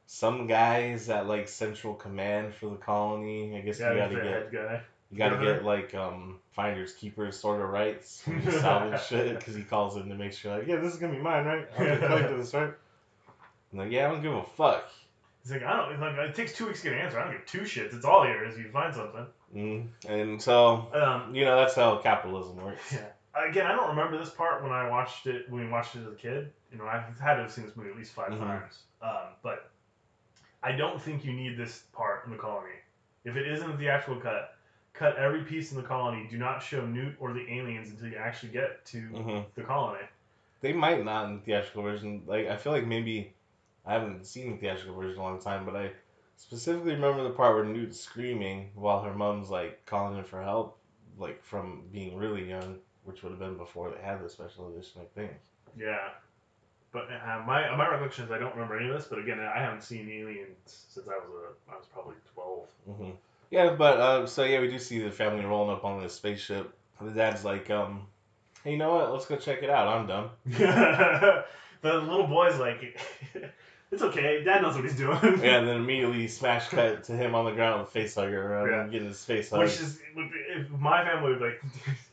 some 0.06 0.48
guys 0.48 1.10
at 1.10 1.28
like 1.28 1.48
central 1.48 1.96
command 1.96 2.54
for 2.54 2.70
the 2.70 2.76
colony. 2.76 3.58
I 3.58 3.62
guess 3.62 3.80
Yeah, 3.80 3.94
the 3.94 4.00
gotta 4.00 4.16
get 4.16 4.26
head 4.26 4.50
guy. 4.52 4.82
You 5.14 5.18
gotta 5.20 5.36
Uh-huh. 5.36 5.46
get 5.46 5.64
like 5.64 5.94
um 5.96 6.40
finders 6.52 6.94
keepers 6.94 7.40
sort 7.40 7.62
of 7.62 7.70
rights 7.70 8.22
when 8.26 8.42
you 8.44 8.52
salvage 8.52 9.02
shit 9.08 9.38
because 9.40 9.56
he 9.56 9.62
calls 9.64 9.96
in 9.96 10.10
to 10.10 10.16
make 10.16 10.34
sure 10.34 10.58
like 10.58 10.68
yeah 10.68 10.78
this 10.78 10.94
is 10.94 11.00
gonna 11.00 11.14
be 11.14 11.20
mine 11.20 11.46
right 11.46 11.68
I'm 11.78 11.86
gonna 11.86 12.08
collect 12.08 12.38
this 12.38 12.54
right. 12.54 12.74
I'm 13.72 13.80
like 13.80 13.92
yeah 13.92 14.08
I 14.08 14.12
don't 14.12 14.22
give 14.22 14.34
a 14.34 14.44
fuck. 14.44 14.90
He's 15.44 15.52
like, 15.52 15.64
I 15.64 15.76
don't. 15.76 16.00
Like 16.00 16.30
it 16.30 16.36
takes 16.36 16.54
two 16.54 16.68
weeks 16.68 16.80
to 16.84 16.86
get 16.86 16.94
an 16.94 17.00
answer. 17.06 17.20
I 17.20 17.24
don't 17.26 17.34
give 17.34 17.46
two 17.46 17.62
shits. 17.62 17.94
It's 17.94 18.06
all 18.06 18.26
yours. 18.26 18.58
You 18.58 18.70
find 18.72 18.96
something. 18.96 19.26
Mm. 19.54 19.88
And 20.08 20.42
so 20.42 20.88
Um, 20.94 21.36
you 21.36 21.44
know 21.44 21.58
that's 21.58 21.76
how 21.76 21.98
capitalism 21.98 22.56
works. 22.64 22.94
Yeah. 22.94 23.08
Again, 23.50 23.66
I 23.68 23.76
don't 23.76 23.90
remember 23.90 24.18
this 24.18 24.30
part 24.30 24.64
when 24.64 24.72
I 24.72 24.88
watched 24.88 25.28
it 25.28 25.50
when 25.52 25.66
we 25.66 25.70
watched 25.70 25.96
it 25.98 26.04
as 26.08 26.14
a 26.14 26.16
kid. 26.16 26.54
You 26.72 26.78
know, 26.78 26.86
I've 26.86 27.20
had 27.20 27.36
to 27.36 27.42
have 27.42 27.52
seen 27.52 27.66
this 27.66 27.76
movie 27.76 27.90
at 27.90 27.98
least 27.98 28.14
5 28.14 28.30
Mhm. 28.30 28.40
times. 28.40 28.84
Um, 29.02 29.34
but 29.42 29.70
I 30.64 30.72
don't 30.72 31.02
think 31.02 31.26
you 31.26 31.34
need 31.34 31.58
this 31.58 31.80
part 31.92 32.24
in 32.26 32.32
the 32.32 32.38
colony. 32.38 32.76
If 33.26 33.36
it 33.36 33.46
isn't 33.48 33.78
the 33.80 33.90
actual 33.90 34.16
cut, 34.22 34.53
cut 34.94 35.18
every 35.18 35.44
piece 35.44 35.72
in 35.72 35.78
the 35.78 35.84
colony. 35.88 36.28
Do 36.30 36.38
not 36.38 36.62
show 36.62 36.86
Newt 36.86 37.16
or 37.20 37.34
the 37.34 37.46
aliens 37.52 37.90
until 37.90 38.08
you 38.10 38.18
actually 38.18 38.50
get 38.50 38.86
to 38.88 39.00
hmm 39.00 39.40
the 39.56 39.64
colony. 39.64 40.04
They 40.62 40.72
might 40.74 41.04
not 41.04 41.26
in 41.26 41.36
the 41.36 41.42
theatrical 41.42 41.84
version. 41.84 42.24
Like 42.26 42.48
I 42.48 42.56
feel 42.56 42.72
like 42.72 42.88
maybe 42.88 43.34
I 43.86 43.94
haven't 43.94 44.26
seen 44.26 44.52
the 44.52 44.58
theatrical 44.58 44.96
version 44.96 45.16
in 45.16 45.20
a 45.20 45.24
long 45.24 45.42
time, 45.42 45.66
but 45.66 45.76
I 45.76 45.92
specifically 46.38 46.94
remember 46.94 47.24
the 47.24 47.32
part 47.32 47.56
where 47.56 47.66
Newt's 47.66 48.00
screaming 48.00 48.72
while 48.76 49.02
her 49.02 49.14
mom's 49.14 49.50
like 49.50 49.86
calling 49.86 50.16
her 50.18 50.24
for 50.24 50.42
help, 50.42 50.78
like 51.18 51.44
from 51.44 51.84
being 51.92 52.16
really 52.16 52.48
young, 52.48 52.78
which 53.04 53.24
would 53.24 53.32
have 53.32 53.40
been 53.40 53.58
before 53.58 53.92
they 53.92 54.02
had 54.02 54.24
the 54.24 54.30
special 54.30 54.70
edition, 54.74 55.02
I 55.02 55.20
think. 55.20 55.32
Yeah. 55.78 56.10
But 56.92 57.08
uh, 57.12 57.42
my 57.46 57.76
my 57.76 57.90
recollection 57.90 58.26
is 58.26 58.32
I 58.32 58.38
don't 58.38 58.54
remember 58.54 58.78
any 58.78 58.88
of 58.88 58.96
this. 58.96 59.08
But 59.08 59.20
again, 59.20 59.40
I 59.40 59.60
haven't 59.60 59.82
seen 59.82 60.10
Aliens 60.10 60.86
since 60.90 61.08
I 61.08 61.16
was 61.16 61.30
a 61.34 61.72
I 61.74 61.76
was 61.76 61.88
probably 61.92 62.16
twelve. 62.34 62.68
hmm 62.86 63.12
Yeah, 63.54 63.76
but 63.78 64.00
uh, 64.00 64.26
so 64.26 64.44
yeah, 64.46 64.60
we 64.62 64.68
do 64.68 64.80
see 64.80 64.98
the 64.98 65.12
family 65.12 65.46
rolling 65.46 65.76
up 65.76 65.86
on 65.86 66.02
the 66.02 66.10
spaceship. 66.10 66.74
The 67.00 67.12
dad's 67.12 67.46
like, 67.46 67.70
um, 67.70 68.08
hey, 68.64 68.72
you 68.72 68.78
know 68.78 68.96
what? 68.96 69.12
Let's 69.14 69.28
go 69.28 69.36
check 69.36 69.62
it 69.62 69.70
out. 69.70 69.88
I'm 69.88 70.08
done. 70.08 70.30
the 70.46 71.44
little 71.84 72.26
boy's 72.26 72.58
like, 72.58 73.00
it's 73.92 74.02
okay. 74.02 74.44
Dad 74.44 74.64
knows 74.64 74.74
what 74.74 74.84
he's 74.86 74.96
doing. 74.98 75.20
Yeah, 75.22 75.58
and 75.60 75.68
then 75.68 75.76
immediately 75.76 76.28
smash 76.28 76.70
cut 76.70 77.04
to 77.04 77.12
him 77.12 77.36
on 77.36 77.46
the 77.46 77.52
ground 77.52 77.82
with 77.82 77.90
a 77.90 77.92
face 77.92 78.16
hugger, 78.16 78.58
uh, 78.58 78.66
Yeah. 78.66 78.88
getting 78.90 79.08
his 79.10 79.24
face 79.24 79.52
hugged. 79.52 79.64
Which 79.66 79.80
is, 79.80 80.00
would 80.16 80.32
be- 80.32 80.38
if 80.56 80.70
my 80.72 81.04
family 81.06 81.30
would 81.30 81.40
be 81.40 81.46
like, 81.46 81.62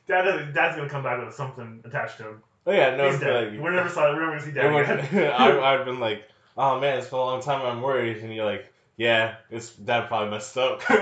Dad, 0.08 0.52
Dad's 0.52 0.76
gonna 0.76 0.90
come 0.90 1.02
back 1.02 1.24
with 1.24 1.34
something 1.34 1.80
attached 1.86 2.18
to 2.18 2.24
him. 2.24 2.42
oh 2.66 2.72
yeah, 2.72 2.96
no, 2.96 3.10
he's 3.10 3.18
dead. 3.20 3.52
like, 3.54 3.62
We're 3.62 3.72
never 3.72 3.88
saw. 3.88 4.12
We're 4.12 4.20
never 4.20 4.32
gonna 4.32 4.44
see 4.44 4.50
Dad 4.52 5.06
again. 5.08 5.32
I, 5.32 5.58
I've 5.58 5.86
been 5.86 6.00
like, 6.00 6.24
oh 6.58 6.78
man, 6.80 6.98
it's 6.98 7.08
been 7.08 7.18
a 7.18 7.22
long 7.22 7.40
time. 7.42 7.64
I'm 7.64 7.80
worried, 7.80 8.18
and 8.18 8.34
you're 8.34 8.44
like, 8.44 8.66
yeah, 9.00 9.36
it's 9.50 9.70
dad 9.70 10.08
probably 10.08 10.30
messed 10.30 10.58
up. 10.58 10.82
um, 10.90 10.98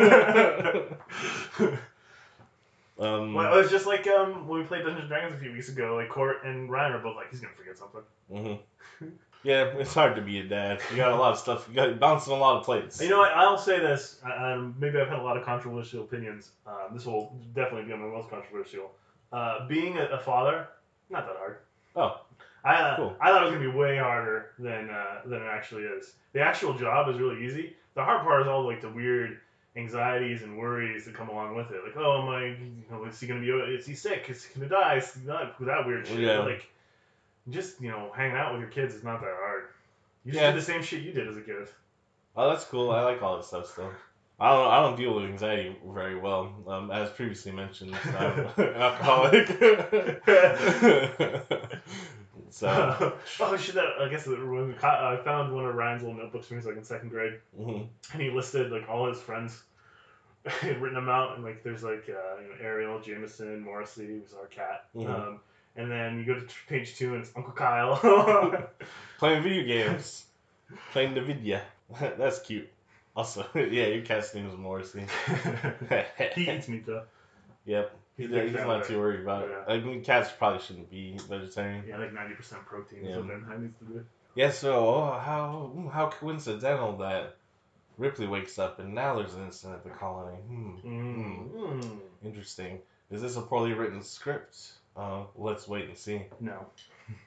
well, 3.34 3.52
it 3.52 3.56
was 3.60 3.72
just 3.72 3.86
like 3.86 4.06
um, 4.06 4.46
when 4.46 4.60
we 4.60 4.66
played 4.66 4.84
Dungeons 4.84 5.00
and 5.00 5.08
Dragons 5.08 5.34
a 5.34 5.38
few 5.38 5.50
weeks 5.50 5.68
ago. 5.68 5.96
Like 5.96 6.08
Court 6.08 6.44
and 6.44 6.70
Ryan 6.70 6.92
were 6.92 7.00
both 7.00 7.16
like, 7.16 7.28
he's 7.32 7.40
gonna 7.40 7.54
forget 7.54 7.76
something. 7.76 8.02
mhm. 8.32 8.60
Yeah, 9.44 9.66
it's 9.78 9.94
hard 9.94 10.16
to 10.16 10.22
be 10.22 10.40
a 10.40 10.44
dad. 10.44 10.80
You 10.90 10.96
got 10.96 11.12
a 11.12 11.16
lot 11.16 11.32
of 11.32 11.38
stuff. 11.38 11.68
You 11.68 11.76
got 11.76 12.00
bouncing 12.00 12.32
a 12.32 12.36
lot 12.36 12.56
of 12.58 12.64
plates. 12.64 13.00
You 13.00 13.08
know 13.08 13.18
what? 13.18 13.30
I'll 13.30 13.56
say 13.56 13.78
this. 13.78 14.18
Um, 14.24 14.74
maybe 14.80 15.00
I've 15.00 15.06
had 15.08 15.20
a 15.20 15.22
lot 15.22 15.36
of 15.36 15.44
controversial 15.44 16.02
opinions. 16.02 16.50
Um, 16.66 16.92
this 16.92 17.06
will 17.06 17.36
definitely 17.54 17.84
be 17.84 17.92
my 17.96 18.06
most 18.06 18.30
controversial. 18.30 18.90
Uh, 19.32 19.68
being 19.68 19.96
a, 19.96 20.06
a 20.06 20.18
father, 20.18 20.66
not 21.08 21.28
that 21.28 21.36
hard. 21.36 21.58
Oh. 21.94 22.20
I 22.64 22.74
uh, 22.74 22.96
Cool. 22.96 23.16
I 23.20 23.30
thought 23.30 23.42
it 23.42 23.44
was 23.46 23.54
gonna 23.54 23.70
be 23.70 23.76
way 23.76 23.96
harder 23.96 24.50
than 24.58 24.90
uh, 24.90 25.20
than 25.24 25.40
it 25.40 25.46
actually 25.46 25.84
is. 25.84 26.14
The 26.32 26.40
actual 26.40 26.74
job 26.74 27.08
is 27.08 27.18
really 27.18 27.44
easy. 27.44 27.76
The 27.98 28.04
hard 28.04 28.22
part 28.22 28.42
is 28.42 28.46
all 28.46 28.64
like 28.64 28.80
the 28.80 28.88
weird 28.88 29.40
anxieties 29.74 30.44
and 30.44 30.56
worries 30.56 31.04
that 31.04 31.14
come 31.14 31.30
along 31.30 31.56
with 31.56 31.72
it. 31.72 31.80
Like, 31.84 31.96
oh 31.96 32.22
my, 32.22 32.44
you 32.44 32.84
know, 32.92 33.04
is 33.06 33.18
he 33.18 33.26
gonna 33.26 33.40
be? 33.40 33.50
Is 33.50 33.86
he 33.86 33.94
sick? 33.96 34.26
Is 34.28 34.44
he 34.44 34.54
gonna 34.54 34.68
die? 34.70 34.98
Is 34.98 35.12
he 35.14 35.26
not? 35.26 35.58
That 35.58 35.84
weird 35.84 36.06
shit. 36.06 36.20
Yeah. 36.20 36.38
Like, 36.38 36.64
just 37.50 37.80
you 37.80 37.90
know, 37.90 38.12
hanging 38.14 38.36
out 38.36 38.52
with 38.52 38.60
your 38.60 38.70
kids 38.70 38.94
is 38.94 39.02
not 39.02 39.20
that 39.20 39.34
hard. 39.40 39.64
You 40.24 40.30
just 40.30 40.40
Yeah. 40.40 40.52
did 40.52 40.60
the 40.60 40.64
same 40.64 40.84
shit 40.84 41.02
you 41.02 41.10
did 41.10 41.26
as 41.26 41.36
a 41.36 41.40
kid. 41.40 41.66
Oh, 42.36 42.48
that's 42.50 42.66
cool. 42.66 42.92
I 42.92 43.02
like 43.02 43.20
all 43.20 43.34
that 43.36 43.44
stuff 43.44 43.66
still. 43.66 43.90
I 44.38 44.52
don't. 44.54 44.68
I 44.70 44.80
don't 44.80 44.96
deal 44.96 45.16
with 45.16 45.24
anxiety 45.24 45.76
very 45.84 46.16
well. 46.16 46.54
Um, 46.68 46.92
as 46.92 47.10
previously 47.10 47.50
mentioned, 47.50 47.96
I'm 48.16 48.46
an 48.58 48.58
alcoholic. 48.76 49.48
so, 52.50 52.68
oh 53.40 53.56
shit! 53.56 53.74
That 53.74 53.84
I 54.00 54.08
guess 54.08 54.26
when 54.26 54.68
we 54.68 54.74
caught, 54.74 55.00
I 55.02 55.16
found 55.22 55.54
one 55.54 55.66
of 55.66 55.74
Ryan's 55.74 56.02
old 56.04 56.16
notebooks 56.16 56.48
when 56.50 56.58
he 56.60 56.64
was 56.64 56.66
like 56.66 56.76
in 56.76 56.84
second 56.84 57.10
grade, 57.10 57.34
mhm. 57.58 57.86
and 58.12 58.22
he 58.22 58.30
listed 58.30 58.70
like 58.72 58.88
all 58.88 59.08
his 59.08 59.20
friends, 59.20 59.62
had 60.44 60.80
written 60.80 60.94
them 60.94 61.08
out, 61.08 61.34
and 61.36 61.44
like 61.44 61.62
there's 61.62 61.82
like 61.82 62.08
uh, 62.08 62.40
you 62.40 62.48
know 62.48 62.54
Ariel, 62.60 63.00
Jameson, 63.00 63.60
Morrissey 63.60 64.06
who 64.06 64.20
was 64.20 64.34
our 64.34 64.46
cat, 64.46 64.86
Mhm. 64.94 65.08
um, 65.08 65.40
and 65.76 65.90
then 65.90 66.18
you 66.18 66.24
go 66.24 66.40
to 66.40 66.46
page 66.68 66.96
two 66.96 67.14
and 67.14 67.22
it's 67.22 67.32
Uncle 67.36 67.52
Kyle. 67.52 67.96
playing 69.18 69.42
video 69.42 69.64
games, 69.64 70.24
playing 70.92 71.14
the 71.14 71.20
video. 71.22 71.60
that's 72.00 72.40
cute. 72.40 72.68
Also, 73.16 73.44
yeah, 73.54 73.86
your 73.86 74.02
cat's 74.04 74.34
name 74.34 74.48
is 74.48 74.56
Morrissey. 74.56 75.04
he 76.34 76.50
eats 76.50 76.68
meat 76.68 76.86
though. 76.86 77.02
Yep. 77.66 77.97
He's 78.18 78.30
yeah, 78.30 78.42
he's 78.42 78.52
not 78.52 78.84
too 78.84 78.98
worried 78.98 79.20
about 79.20 79.44
it. 79.44 79.50
Yeah. 79.52 79.74
I 79.74 79.78
mean, 79.78 80.02
cats 80.02 80.28
probably 80.36 80.60
shouldn't 80.60 80.90
be 80.90 81.16
vegetarian. 81.28 81.84
Yeah, 81.88 81.98
like 81.98 82.12
ninety 82.12 82.34
percent 82.34 82.66
protein. 82.66 83.04
Yeah. 83.04 83.18
is 83.18 83.24
what 83.24 83.60
needs 83.60 83.78
to 83.78 83.84
be. 83.84 84.00
Yeah, 84.34 84.50
so 84.50 84.86
oh, 84.86 85.20
how 85.24 85.88
how 85.92 86.10
coincidental 86.10 86.96
that 86.98 87.36
Ripley 87.96 88.26
wakes 88.26 88.58
up 88.58 88.80
and 88.80 88.92
now 88.92 89.16
there's 89.16 89.34
an 89.34 89.44
incident 89.44 89.78
at 89.78 89.84
the 89.84 89.90
colony. 89.90 90.36
Hmm. 90.36 90.70
Mm. 90.84 91.50
Mm. 91.50 91.98
Interesting. 92.24 92.80
Is 93.10 93.22
this 93.22 93.36
a 93.36 93.40
poorly 93.40 93.72
written 93.72 94.02
script? 94.02 94.72
Uh, 94.96 95.22
let's 95.36 95.68
wait 95.68 95.88
and 95.88 95.96
see. 95.96 96.22
No. 96.40 96.66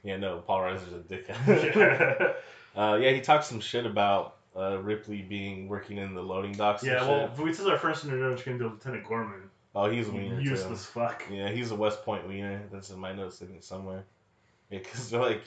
Yeah, 0.03 0.17
no, 0.17 0.37
Paul 0.45 0.61
Reiser's 0.61 0.93
a 0.93 0.99
dickhead. 0.99 2.35
uh, 2.75 2.99
yeah, 3.01 3.09
he 3.13 3.19
talks 3.19 3.47
some 3.47 3.59
shit 3.59 3.87
about 3.87 4.35
uh, 4.55 4.77
Ripley 4.77 5.23
being 5.23 5.67
working 5.67 5.97
in 5.97 6.13
the 6.13 6.21
loading 6.21 6.51
docks. 6.51 6.83
Yeah, 6.83 6.99
and 6.99 7.07
well, 7.07 7.19
shit. 7.21 7.39
if 7.39 7.45
this 7.45 7.59
is 7.61 7.65
our 7.65 7.79
first 7.79 8.03
introduction 8.03 8.59
to 8.59 8.67
Lieutenant 8.67 9.07
Gorman. 9.07 9.49
Oh, 9.75 9.89
he's 9.89 10.07
a 10.07 10.11
wiener 10.11 10.39
Useless 10.39 10.85
fuck. 10.85 11.27
too. 11.27 11.35
Yeah, 11.35 11.49
he's 11.49 11.71
a 11.71 11.75
West 11.75 12.03
Point 12.03 12.27
wiener. 12.27 12.61
That's 12.71 12.89
in 12.89 12.99
my 12.99 13.13
notes 13.13 13.37
sitting 13.37 13.61
somewhere. 13.61 14.03
Yeah, 14.69 14.79
because 14.79 15.09
they're 15.09 15.19
like, 15.31 15.43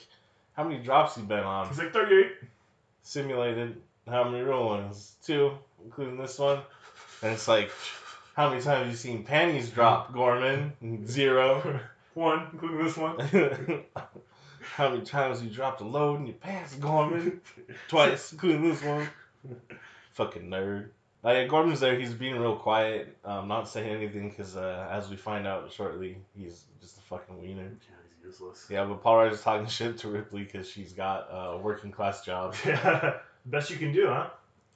how 0.55 0.65
many 0.65 0.83
drops 0.83 1.17
you 1.17 1.25
been 1.25 1.41
on? 1.41 1.69
He's 1.69 1.79
like 1.79 1.93
38. 1.93 2.33
Simulated. 3.03 3.81
How 4.09 4.25
many 4.25 4.43
real 4.43 4.67
ones? 4.67 5.15
Two, 5.25 5.53
including 5.85 6.19
this 6.19 6.39
one. 6.39 6.61
And 7.23 7.33
it's 7.33 7.49
like, 7.49 7.71
how 8.37 8.51
many 8.51 8.61
times 8.61 8.79
have 8.79 8.89
you 8.89 8.97
seen 8.97 9.25
panties 9.25 9.71
drop, 9.71 10.13
Gorman? 10.13 10.73
Zero. 11.07 11.81
One, 12.15 12.49
including 12.53 12.85
this 12.85 12.97
one. 12.97 13.19
How 14.77 14.89
many 14.91 15.03
times 15.03 15.43
you 15.43 15.51
dropped 15.51 15.81
a 15.83 15.85
load 15.85 16.21
in 16.21 16.27
your 16.27 16.37
pants, 16.37 16.75
Gorman? 16.77 17.41
Twice, 17.89 18.33
including 18.33 18.71
this 18.71 18.83
one. 18.83 19.09
Fucking 20.13 20.49
nerd. 20.49 20.89
Yeah, 21.33 21.47
Gorman's 21.47 21.81
there. 21.81 21.99
He's 21.99 22.13
being 22.13 22.39
real 22.39 22.57
quiet, 22.57 23.17
um, 23.25 23.49
not 23.49 23.69
saying 23.69 23.89
anything 23.89 24.29
because, 24.29 24.57
uh, 24.57 24.89
as 24.91 25.09
we 25.09 25.17
find 25.17 25.47
out 25.47 25.73
shortly, 25.73 26.19
he's 26.37 26.65
just 26.81 26.99
a 26.99 27.01
fucking 27.03 27.41
wiener. 27.41 27.63
Yeah, 27.63 27.97
he's 28.19 28.27
useless. 28.33 28.67
Yeah, 28.69 28.85
but 28.85 29.03
Paul 29.03 29.17
Reiser's 29.17 29.41
talking 29.43 29.67
shit 29.69 29.99
to 29.99 30.09
Ripley 30.09 30.45
because 30.45 30.69
she's 30.69 30.93
got 30.93 31.29
a 31.31 31.57
working 31.57 31.91
class 31.91 32.25
job. 32.25 32.55
Yeah. 32.67 33.15
Best 33.47 33.69
you 33.71 33.77
can 33.77 33.93
do, 33.93 34.07
huh? 34.07 34.29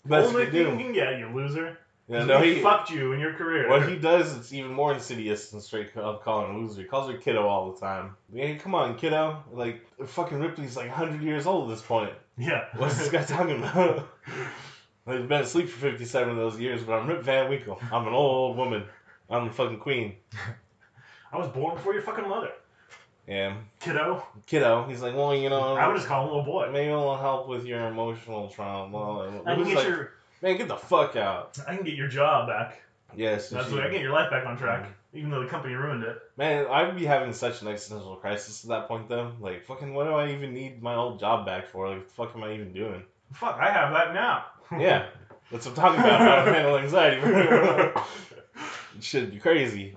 Best 0.05 0.29
Only 0.29 0.45
you 0.45 0.51
thing 0.51 0.65
can 0.65 0.73
you 0.73 0.79
do. 0.79 0.85
can 0.85 0.93
get, 0.93 1.19
you 1.19 1.29
loser. 1.35 1.79
Yeah, 2.07 2.25
no, 2.25 2.41
he, 2.41 2.61
fucked 2.63 2.91
you 2.91 3.13
in 3.13 3.21
your 3.21 3.35
career. 3.35 3.69
what 3.69 3.87
he 3.89 3.97
does, 3.97 4.35
it's 4.37 4.53
even 4.53 4.73
more 4.73 4.95
insidious 4.95 5.51
than 5.51 5.61
straight 5.61 5.95
up 5.97 6.23
calling 6.23 6.55
a 6.55 6.59
loser. 6.59 6.81
He 6.83 6.87
calls 6.87 7.11
her 7.11 7.19
kiddo 7.19 7.47
all 7.47 7.73
the 7.73 7.81
time. 7.81 8.17
Yeah, 8.33 8.57
come 8.57 8.75
on, 8.75 8.97
kiddo. 8.97 9.43
Like, 9.53 9.87
fucking 10.07 10.39
Ripley's 10.39 10.77
like 10.77 10.89
100 10.89 11.23
years 11.23 11.47
old 11.47 11.71
at 11.71 11.77
this 11.77 11.85
point. 11.85 12.13
Yeah. 12.39 12.65
What's 12.77 12.99
this 12.99 13.11
guy 13.11 13.25
talking 13.25 13.59
about? 13.59 14.09
I've 15.09 15.27
been 15.27 15.41
asleep 15.41 15.71
for 15.71 15.79
57 15.79 16.29
of 16.29 16.37
those 16.37 16.61
years, 16.61 16.83
but 16.83 16.93
I'm 16.93 17.09
Rip 17.09 17.23
Van 17.23 17.49
Winkle. 17.49 17.81
I'm 17.91 18.07
an 18.07 18.13
old 18.13 18.59
woman. 18.59 18.85
I'm 19.31 19.47
the 19.47 19.55
fucking 19.55 19.79
queen. 19.79 20.17
I 21.33 21.39
was 21.39 21.49
born 21.49 21.77
before 21.77 21.95
your 21.95 22.03
fucking 22.03 22.29
mother. 22.29 22.51
Yeah. 23.27 23.57
Kiddo. 23.81 24.27
Kiddo, 24.47 24.87
he's 24.87 25.01
like, 25.01 25.15
well, 25.15 25.35
you 25.35 25.49
know, 25.49 25.77
I 25.77 25.87
would 25.87 25.97
just 25.97 26.09
call 26.09 26.25
him 26.25 26.29
little 26.29 26.45
boy. 26.45 26.71
maybe 26.73 26.89
it'll 26.89 27.17
help 27.17 27.49
with 27.49 27.65
your 27.65 27.87
emotional 27.87 28.49
trauma. 28.49 29.43
I 29.47 29.55
can 29.55 29.65
get 29.65 29.77
like, 29.77 29.89
your 29.89 30.13
man, 30.43 30.57
get 30.57 30.69
the 30.69 30.77
fuck 30.77 31.17
out. 31.17 31.59
I 31.67 31.77
can 31.77 31.85
get 31.85 31.95
your 31.95 32.09
job 32.09 32.49
back. 32.49 32.83
Yes. 33.17 33.49
That's 33.49 33.71
what 33.71 33.81
I 33.81 33.85
can 33.85 33.93
get 33.93 34.03
your 34.03 34.13
life 34.13 34.31
back 34.31 34.47
on 34.47 34.59
track. 34.59 34.83
Mm-hmm. 34.83 35.19
Even 35.19 35.31
though 35.31 35.43
the 35.43 35.49
company 35.49 35.75
ruined 35.75 36.05
it. 36.05 36.19
Man, 36.37 36.67
I'd 36.71 36.95
be 36.95 37.07
having 37.07 37.33
such 37.33 37.63
an 37.63 37.69
existential 37.69 38.17
crisis 38.17 38.63
at 38.65 38.69
that 38.69 38.89
point, 38.89 39.09
though. 39.09 39.33
Like, 39.41 39.65
fucking, 39.65 39.95
what 39.95 40.05
do 40.05 40.13
I 40.13 40.33
even 40.33 40.53
need 40.53 40.83
my 40.83 40.95
old 40.95 41.19
job 41.19 41.47
back 41.47 41.67
for? 41.69 41.89
Like, 41.89 41.99
what 41.99 42.09
the 42.09 42.15
fuck 42.15 42.37
am 42.37 42.45
I 42.45 42.53
even 42.53 42.75
doing? 42.75 43.03
Fuck, 43.33 43.59
I 43.59 43.71
have 43.71 43.93
that 43.93 44.13
now. 44.13 44.45
Yeah, 44.73 45.07
that's 45.51 45.67
what 45.67 45.79
I'm 45.79 45.83
talking 45.83 46.01
about. 46.01 46.21
How 46.21 46.45
to 46.45 46.53
handle 46.53 46.77
anxiety. 46.79 48.01
Should 49.01 49.31
be 49.31 49.39
crazy. 49.39 49.97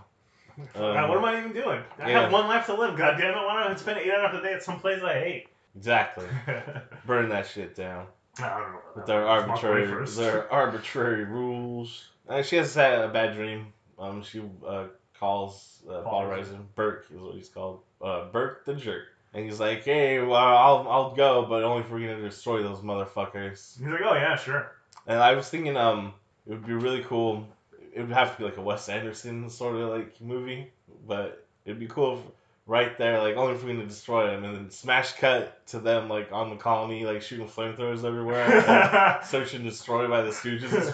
God, 0.73 1.09
what 1.09 1.17
am 1.17 1.25
I 1.25 1.39
even 1.39 1.53
doing? 1.53 1.81
I 1.99 2.09
yeah. 2.09 2.21
have 2.21 2.31
one 2.31 2.47
life 2.47 2.67
to 2.67 2.75
live. 2.75 2.97
God 2.97 3.17
damn 3.17 3.31
it! 3.31 3.35
Why 3.35 3.63
don't 3.63 3.73
I 3.73 3.75
spend 3.75 3.99
eight 3.99 4.11
hours 4.11 4.37
a 4.37 4.41
day 4.41 4.53
at 4.53 4.63
some 4.63 4.79
place 4.79 5.01
I 5.01 5.13
hate? 5.19 5.47
Exactly. 5.75 6.27
Burn 7.05 7.29
that 7.29 7.47
shit 7.47 7.75
down 7.75 8.07
don't 8.37 8.73
know. 8.73 8.79
with 8.95 9.05
their 9.05 9.27
arbitrary, 9.27 10.05
their 10.11 10.51
arbitrary 10.51 11.25
rules. 11.25 12.07
Uh, 12.27 12.41
she 12.41 12.55
has 12.57 12.73
had 12.73 12.99
a 12.99 13.09
bad 13.09 13.35
dream. 13.35 13.73
Um, 13.99 14.23
she 14.23 14.41
uh, 14.65 14.85
calls 15.19 15.81
uh, 15.87 16.01
Paul 16.01 16.03
Paul 16.03 16.23
Reiser 16.25 16.59
Burke 16.75 17.05
is 17.13 17.21
what 17.21 17.35
he's 17.35 17.49
called. 17.49 17.81
Uh, 18.01 18.25
Burke 18.31 18.65
the 18.65 18.73
jerk, 18.73 19.03
and 19.33 19.45
he's 19.45 19.59
like, 19.59 19.83
"Hey, 19.83 20.19
well, 20.19 20.35
I'll 20.35 20.87
I'll 20.89 21.15
go, 21.15 21.45
but 21.47 21.63
only 21.63 21.83
if 21.83 21.89
we're 21.89 21.99
gonna 21.99 22.21
destroy 22.21 22.63
those 22.63 22.79
motherfuckers." 22.79 23.77
He's 23.77 23.87
like, 23.87 24.01
oh 24.03 24.13
yeah, 24.13 24.35
sure. 24.35 24.71
And 25.07 25.19
I 25.19 25.33
was 25.33 25.49
thinking, 25.49 25.77
um, 25.77 26.13
it 26.45 26.51
would 26.51 26.65
be 26.65 26.73
really 26.73 27.03
cool. 27.03 27.47
It 27.93 28.01
would 28.01 28.11
have 28.11 28.33
to 28.33 28.37
be 28.37 28.43
like 28.45 28.57
a 28.57 28.61
Wes 28.61 28.89
Anderson 28.89 29.49
sort 29.49 29.75
of 29.75 29.89
like 29.89 30.19
movie, 30.21 30.71
but 31.07 31.45
it'd 31.65 31.79
be 31.79 31.87
cool 31.87 32.17
if 32.17 32.19
right 32.67 32.97
there, 32.97 33.19
like 33.19 33.35
only 33.35 33.53
if 33.53 33.63
we're 33.63 33.73
gonna 33.73 33.85
destroy 33.85 34.27
them, 34.27 34.43
and 34.43 34.55
then 34.55 34.69
smash 34.69 35.13
cut 35.13 35.65
to 35.67 35.79
them 35.79 36.09
like 36.09 36.31
on 36.31 36.49
the 36.49 36.55
colony, 36.55 37.05
like 37.05 37.21
shooting 37.21 37.47
flamethrowers 37.47 38.03
everywhere, 38.03 38.43
and, 38.43 38.67
like, 38.67 39.25
search 39.25 39.53
and 39.53 39.63
destroy 39.63 40.07
by 40.07 40.21
the 40.21 40.29
Stooges. 40.29 40.91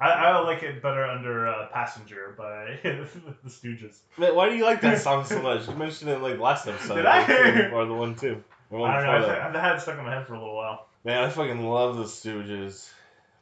I, 0.00 0.08
I 0.10 0.38
like 0.40 0.62
it 0.62 0.82
better 0.82 1.04
under 1.04 1.46
uh, 1.48 1.68
Passenger 1.68 2.34
by 2.36 2.78
the 2.82 3.48
Stooges. 3.48 3.98
Man, 4.18 4.34
why 4.34 4.48
do 4.48 4.56
you 4.56 4.64
like 4.64 4.80
that 4.80 5.00
song 5.00 5.24
so 5.24 5.40
much? 5.42 5.68
You 5.68 5.74
mentioned 5.74 6.10
it 6.10 6.20
like 6.20 6.38
last 6.38 6.66
episode, 6.66 6.96
Did 6.96 7.06
I? 7.06 7.68
or, 7.70 7.74
or 7.74 7.86
the 7.86 7.94
one 7.94 8.14
too. 8.16 8.42
Or 8.70 8.80
one 8.80 8.90
I 8.90 8.96
don't 8.96 9.06
know. 9.22 9.28
I've. 9.28 9.54
I've 9.54 9.60
had 9.60 9.76
it 9.76 9.80
stuck 9.80 9.98
in 9.98 10.04
my 10.04 10.12
head 10.14 10.26
for 10.26 10.34
a 10.34 10.38
little 10.38 10.56
while. 10.56 10.86
Man, 11.04 11.22
I 11.22 11.28
fucking 11.28 11.64
love 11.68 11.96
the 11.96 12.04
Stooges. 12.04 12.90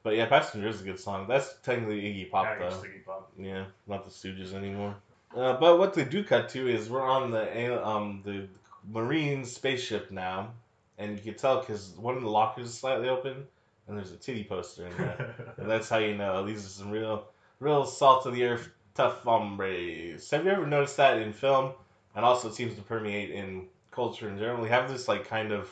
But 0.03 0.17
yeah, 0.17 0.27
Passenger 0.27 0.67
is 0.69 0.81
a 0.81 0.85
good 0.85 0.99
song. 0.99 1.27
That's 1.29 1.55
technically 1.63 2.03
Iggy 2.03 2.31
Pop 2.31 2.47
Yeah, 2.47 2.69
though. 2.69 2.77
Iggy 2.77 3.05
Pop. 3.07 3.33
Yeah, 3.39 3.65
not 3.87 4.05
the 4.05 4.11
Stooges 4.11 4.53
anymore. 4.53 4.97
Uh, 5.35 5.55
but 5.59 5.79
what 5.79 5.95
they 5.95 6.05
do 6.05 6.25
cut 6.25 6.51
to 6.51 6.69
is 6.69 6.91
we're 6.91 7.01
on 7.09 7.31
the 7.31 7.87
um 7.87 8.21
the 8.25 8.49
Marine 8.91 9.45
spaceship 9.45 10.11
now, 10.11 10.51
and 10.99 11.17
you 11.17 11.23
can 11.23 11.35
tell 11.35 11.61
because 11.61 11.95
one 11.97 12.17
of 12.17 12.23
the 12.23 12.29
lockers 12.29 12.67
is 12.67 12.75
slightly 12.79 13.09
open, 13.09 13.47
and 13.89 13.97
there's 13.97 14.13
a 14.13 14.17
titty 14.17 14.45
poster 14.45 14.87
in 14.87 14.97
there. 14.97 15.55
and 15.59 15.71
that's 15.71 15.89
how 15.89 15.99
you 15.99 16.17
know 16.17 16.45
these 16.47 16.65
are 16.65 16.69
some 16.69 16.91
real, 16.91 17.27
real 17.61 17.85
salt 17.85 18.27
of 18.27 18.35
the 18.35 18.45
earth, 18.45 18.69
tough 18.95 19.23
hombres. 19.23 20.31
Have 20.31 20.45
you 20.45 20.51
ever 20.51 20.67
noticed 20.67 20.97
that 20.99 21.19
in 21.19 21.33
film? 21.33 21.73
And 22.15 22.25
also, 22.25 22.49
it 22.49 22.55
seems 22.55 22.75
to 22.77 22.83
permeate 22.83 23.31
in 23.31 23.67
culture 23.91 24.29
in 24.29 24.39
general. 24.39 24.63
We 24.63 24.69
have 24.69 24.91
this 24.91 25.09
like 25.09 25.27
kind 25.27 25.53
of 25.53 25.69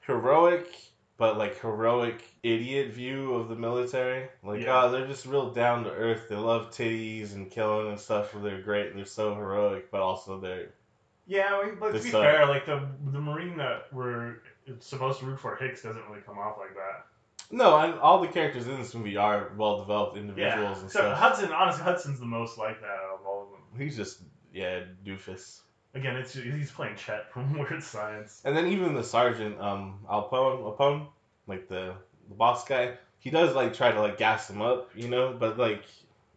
heroic, 0.00 0.66
but 1.16 1.36
like 1.38 1.60
heroic 1.60 2.22
idiot 2.42 2.92
view 2.92 3.34
of 3.34 3.48
the 3.48 3.56
military. 3.56 4.28
Like, 4.42 4.62
Yeah. 4.62 4.84
oh, 4.84 4.90
they're 4.90 5.06
just 5.06 5.26
real 5.26 5.50
down 5.50 5.84
to 5.84 5.90
earth. 5.90 6.28
They 6.28 6.36
love 6.36 6.70
titties 6.70 7.34
and 7.34 7.50
killing 7.50 7.88
and 7.88 8.00
stuff. 8.00 8.32
They're 8.34 8.62
great. 8.62 8.94
They're 8.94 9.04
so 9.04 9.34
heroic, 9.34 9.90
but 9.90 10.00
also 10.00 10.38
they're 10.40 10.70
Yeah, 11.26 11.62
but 11.78 11.92
to 11.92 12.02
be 12.02 12.10
fair, 12.10 12.46
like 12.46 12.66
the 12.66 12.88
the 13.12 13.20
Marine 13.20 13.56
that 13.58 13.92
we're 13.92 14.36
supposed 14.80 15.20
to 15.20 15.26
root 15.26 15.38
for, 15.40 15.56
Hicks, 15.56 15.82
doesn't 15.82 16.08
really 16.08 16.22
come 16.22 16.38
off 16.38 16.56
like 16.58 16.74
that. 16.74 17.06
No, 17.50 17.78
and 17.78 17.94
all 17.98 18.20
the 18.20 18.28
characters 18.28 18.66
in 18.66 18.78
this 18.78 18.94
movie 18.94 19.16
are 19.16 19.52
well 19.56 19.78
developed 19.80 20.16
Yeah, 20.16 20.22
individuals 20.22 20.82
and 20.82 20.90
so 20.90 20.98
stuff. 21.00 21.18
Hudson, 21.18 21.52
honestly, 21.52 21.82
Hudson's 21.82 22.20
the 22.20 22.26
most 22.26 22.58
like 22.58 22.80
that 22.80 22.86
out 22.90 23.18
of 23.20 23.26
all 23.26 23.42
of 23.44 23.48
them. 23.50 23.80
He's 23.82 23.96
just 23.96 24.20
yeah, 24.52 24.80
doofus. 25.04 25.60
Again, 25.94 26.16
it's 26.16 26.34
he's 26.34 26.70
playing 26.70 26.96
Chet 26.96 27.32
from 27.32 27.58
Weird 27.58 27.82
Science. 27.82 28.42
And 28.44 28.54
then 28.56 28.66
even 28.66 28.94
the 28.94 29.02
sergeant, 29.04 29.58
um, 29.60 29.98
Apone, 30.10 30.76
Apone, 30.76 31.06
like 31.46 31.68
the 31.68 31.94
the 32.28 32.34
boss 32.34 32.64
guy, 32.66 32.94
he 33.18 33.30
does 33.30 33.54
like 33.54 33.72
try 33.74 33.92
to 33.92 34.00
like 34.00 34.18
gas 34.18 34.50
him 34.50 34.60
up, 34.60 34.90
you 34.94 35.08
know, 35.08 35.34
but 35.38 35.58
like. 35.58 35.84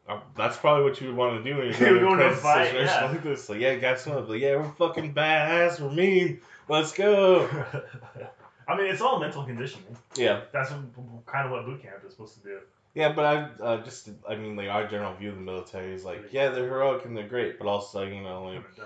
uh, 0.08 0.20
That's 0.38 0.58
probably 0.58 0.84
what 0.90 1.00
you 1.02 1.08
would 1.08 1.18
want 1.18 1.44
to 1.44 1.50
do 1.52 1.58
when 1.58 1.68
you're 1.80 2.00
You're 2.00 2.00
going 2.00 2.20
to 2.20 2.36
fight, 2.36 2.68
situation 2.68 2.86
yeah. 2.88 3.12
like 3.12 3.24
this. 3.24 3.50
Like, 3.50 3.60
yeah, 3.60 3.76
gas 3.76 4.06
him 4.06 4.14
up. 4.18 4.30
Like, 4.30 4.42
yeah, 4.42 4.56
we're 4.56 4.72
fucking 4.72 5.14
badass. 5.14 5.80
We're 5.82 5.92
mean. 5.92 6.40
Let's 6.70 6.94
go. 6.94 7.50
I 8.72 8.78
mean, 8.78 8.88
it's 8.88 9.02
all 9.02 9.20
mental 9.20 9.44
conditioning. 9.44 9.96
Yeah, 10.16 10.42
That's 10.52 10.72
what, 10.72 11.26
kind 11.26 11.46
of 11.46 11.52
what 11.52 11.66
boot 11.66 11.82
camp 11.82 12.04
is 12.06 12.12
supposed 12.14 12.36
to 12.36 12.44
do. 12.44 12.60
yeah, 12.94 13.12
but 13.12 13.26
I 13.26 13.64
uh, 13.64 13.84
just, 13.84 14.10
I 14.28 14.36
mean, 14.36 14.56
like 14.56 14.70
our 14.70 14.88
general 14.88 15.14
view 15.16 15.30
of 15.30 15.36
the 15.36 15.42
military 15.42 15.94
is 15.94 16.04
like, 16.06 16.32
yeah, 16.32 16.50
they're 16.50 16.66
heroic 16.68 17.06
and 17.06 17.16
they're 17.16 17.28
great, 17.28 17.58
but 17.60 17.68
also, 17.68 18.04
you 18.04 18.22
know, 18.22 18.46
like, 18.46 18.56
Kind 18.56 18.66
of 18.70 18.76
dumb. 18.78 18.86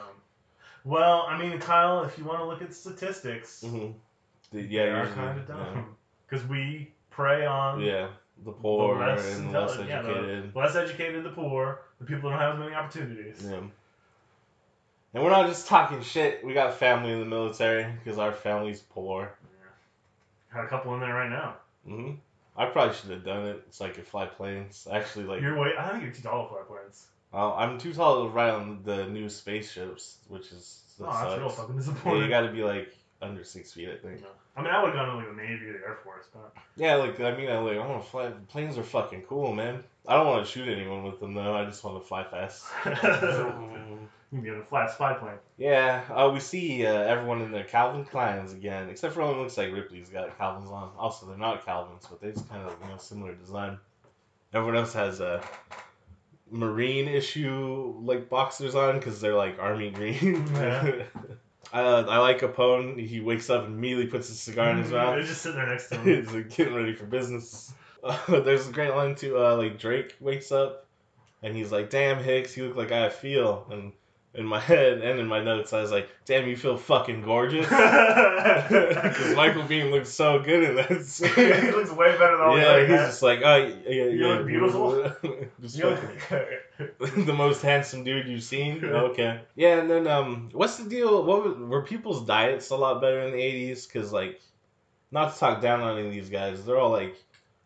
Well, 0.83 1.25
I 1.27 1.38
mean, 1.38 1.57
Kyle, 1.59 2.03
if 2.03 2.17
you 2.17 2.25
want 2.25 2.39
to 2.39 2.45
look 2.45 2.61
at 2.61 2.73
statistics, 2.73 3.63
mhm. 3.65 3.93
the, 4.51 4.61
they 4.61 4.67
yeah, 4.67 4.81
are 4.83 4.97
usually, 4.99 5.15
kind 5.15 5.39
of 5.39 5.49
yeah. 5.49 5.55
dumb 5.55 5.95
because 6.29 6.45
we 6.47 6.91
prey 7.09 7.45
on 7.45 7.79
Yeah, 7.81 8.09
the 8.43 8.51
poor 8.51 8.99
less 8.99 9.36
and 9.38 9.53
the 9.53 9.59
less 9.59 9.71
intelligent- 9.77 9.89
yeah, 9.89 10.01
the- 10.01 10.09
educated. 10.09 10.55
less 10.55 10.75
educated, 10.75 11.23
the 11.23 11.29
poor, 11.31 11.81
the 11.99 12.05
people 12.05 12.29
who 12.29 12.36
don't 12.36 12.39
have 12.39 12.53
as 12.55 12.59
many 12.59 12.75
opportunities. 12.75 13.43
Yeah. 13.47 13.61
And 15.13 15.23
we're 15.23 15.29
not 15.29 15.47
just 15.47 15.67
talking 15.67 16.01
shit. 16.03 16.43
We 16.45 16.53
got 16.53 16.73
family 16.75 17.13
in 17.13 17.19
the 17.21 17.25
military 17.25 17.86
because 18.03 18.19
our 18.19 18.33
family's 18.33 18.81
poor. 18.81 19.31
Had 20.56 20.64
a 20.66 20.68
couple 20.70 20.93
in 20.95 21.01
there 21.01 21.14
right 21.14 21.30
now. 21.30 21.56
hmm 21.86 22.12
I 22.58 22.66
probably 22.68 22.95
should 22.95 23.10
have 23.10 23.26
done 23.26 23.45
it 23.47 23.64
so 23.72 23.86
I 23.86 23.89
could 23.89 24.08
fly 24.08 24.26
planes. 24.28 24.88
Actually, 24.89 25.26
like, 25.26 25.41
You're 25.41 25.60
way. 25.60 25.72
I 25.78 25.89
think 25.91 26.03
you're 26.03 26.14
too 26.14 26.22
tall 26.22 26.43
to 26.47 26.49
fly 26.49 26.62
planes. 26.66 27.06
uh, 27.34 27.53
I'm 27.53 27.78
too 27.78 27.93
tall 27.93 28.24
to 28.24 28.30
ride 28.30 28.51
on 28.51 28.80
the 28.86 29.08
new 29.08 29.28
spaceships, 29.28 30.18
which 30.30 30.53
is 30.53 30.82
that 30.97 31.06
oh, 31.10 31.12
that's 31.30 31.38
real 31.38 31.49
sucks. 31.49 31.60
fucking 31.60 31.76
Yeah, 31.76 31.80
disappointing. 31.82 32.24
you 32.24 32.30
got 32.30 32.41
to 32.41 32.51
be 32.53 32.64
like 32.64 32.95
under 33.22 33.43
six 33.43 33.74
feet, 33.74 33.89
I 33.89 33.97
think. 33.97 34.24
I 34.56 34.62
mean, 34.62 34.72
I 34.72 34.82
would 34.82 34.95
have 34.95 35.06
gone 35.06 35.10
to 35.10 35.16
like 35.28 35.36
the 35.36 35.41
Navy 35.41 35.66
or 35.68 35.74
the 35.74 35.80
Air 35.80 35.97
Force, 36.06 36.28
but 36.34 36.53
Yeah, 36.78 36.95
like 36.95 37.20
I 37.20 37.36
mean, 37.36 37.49
I 37.51 37.58
like 37.58 37.78
I 37.78 37.86
want 37.86 38.01
to 38.06 38.10
fly. 38.10 38.32
Planes 38.47 38.78
are 38.78 38.84
fucking 38.84 39.24
cool, 39.24 39.53
man. 39.53 39.84
I 40.08 40.16
don't 40.16 40.28
want 40.28 40.45
to 40.45 40.49
shoot 40.51 40.70
anyone 40.70 41.03
with 41.03 41.20
them 41.20 41.34
though. 41.34 41.53
I 41.58 41.66
just 41.66 41.84
want 41.84 42.01
to 42.01 42.08
fly 42.08 42.24
fast. 42.24 42.64
you 44.32 44.38
can 44.38 44.43
be 44.43 44.49
on 44.49 44.59
a 44.59 44.63
flat 44.63 44.91
spy 44.91 45.13
plane. 45.13 45.38
Yeah, 45.57 46.03
uh, 46.09 46.30
we 46.34 46.39
see 46.39 46.86
uh, 46.86 46.93
everyone 46.93 47.41
in 47.41 47.51
their 47.51 47.63
Calvin 47.63 48.05
Kleins 48.05 48.53
again, 48.53 48.89
except 48.89 49.13
for 49.13 49.21
one 49.21 49.39
looks 49.39 49.57
like 49.57 49.71
Ripley's 49.71 50.09
got 50.09 50.38
Calvin's 50.38 50.69
on. 50.69 50.91
Also, 50.97 51.26
they're 51.26 51.38
not 51.38 51.65
Calvins, 51.65 52.05
but 52.09 52.21
they 52.21 52.32
just 52.32 52.49
kind 52.49 52.63
of 52.63 52.76
you 52.84 52.89
know 52.89 52.97
similar 52.97 53.34
design. 53.34 53.78
Everyone 54.53 54.78
else 54.78 54.93
has 54.93 55.19
a 55.19 55.43
marine 56.51 57.07
issue 57.07 57.95
like 58.01 58.30
boxers 58.30 58.76
on 58.76 58.95
because 58.95 59.19
they're 59.19 59.36
like 59.36 59.59
army 59.59 59.91
green. 59.91 60.45
Yeah. 60.53 61.03
uh, 61.73 62.05
I 62.07 62.17
like 62.17 62.39
Apone. 62.39 63.05
He 63.05 63.19
wakes 63.19 63.49
up 63.49 63.65
and 63.65 63.76
immediately 63.76 64.07
puts 64.07 64.28
his 64.28 64.39
cigar 64.39 64.71
in 64.71 64.78
his 64.78 64.91
mouth. 64.91 65.15
They're 65.15 65.23
just 65.23 65.41
sitting 65.41 65.57
there 65.57 65.67
next 65.67 65.89
to 65.89 65.97
him. 65.99 66.23
He's 66.23 66.34
like, 66.34 66.55
getting 66.55 66.73
ready 66.73 66.93
for 66.93 67.05
business. 67.05 67.73
Uh, 68.03 68.17
there's 68.41 68.67
a 68.67 68.71
great 68.71 68.91
line 68.91 69.15
too. 69.15 69.38
Uh, 69.38 69.55
like 69.55 69.80
Drake 69.80 70.15
wakes 70.19 70.51
up, 70.51 70.86
and 71.41 71.55
he's 71.55 71.71
like, 71.71 71.89
"Damn 71.89 72.23
Hicks, 72.23 72.55
you 72.55 72.67
look 72.67 72.78
like 72.78 72.91
I 72.91 73.09
feel." 73.09 73.67
And 73.71 73.91
in 74.36 74.45
my 74.45 74.59
head 74.71 74.99
and 75.01 75.19
in 75.19 75.27
my 75.27 75.41
notes, 75.43 75.73
I 75.73 75.81
was 75.81 75.91
like, 75.91 76.09
"Damn, 76.25 76.47
you 76.47 76.55
feel 76.57 76.77
fucking 76.77 77.21
gorgeous." 77.21 77.67
Because 78.65 79.36
Michael 79.36 79.63
Biehn 79.63 79.91
looks 79.91 80.09
so 80.09 80.39
good 80.39 80.63
in 80.63 80.75
this. 80.75 81.17
he 81.19 81.71
looks 81.71 81.91
way 81.91 82.11
better 82.17 82.38
than 82.38 82.45
all 82.45 82.55
the 82.55 82.61
yeah, 82.61 82.79
he's 82.81 83.07
just 83.07 83.21
like, 83.21 83.41
"Oh, 83.43 83.55
yeah, 83.55 83.89
yeah, 83.89 84.03
You 84.05 84.27
look 84.27 84.47
beautiful." 84.47 85.11
You 85.23 85.95
fucking- 85.95 87.25
the 87.25 87.33
most 87.33 87.61
handsome 87.61 88.03
dude 88.03 88.27
you've 88.27 88.43
seen. 88.43 88.83
Okay. 88.83 89.41
Yeah, 89.55 89.79
and 89.79 89.89
then 89.89 90.07
um, 90.07 90.49
what's 90.51 90.77
the 90.77 90.89
deal? 90.89 91.23
What 91.23 91.43
was, 91.45 91.57
were 91.57 91.81
people's 91.83 92.25
diets 92.25 92.69
a 92.71 92.75
lot 92.75 93.01
better 93.01 93.21
in 93.21 93.31
the 93.31 93.38
'80s? 93.39 93.88
Because 93.88 94.11
like, 94.11 94.41
not 95.11 95.33
to 95.33 95.39
talk 95.39 95.61
down 95.61 95.81
on 95.81 95.97
any 95.97 96.07
of 96.07 96.13
these 96.13 96.29
guys, 96.29 96.65
they're 96.65 96.77
all 96.77 96.91
like 96.91 97.15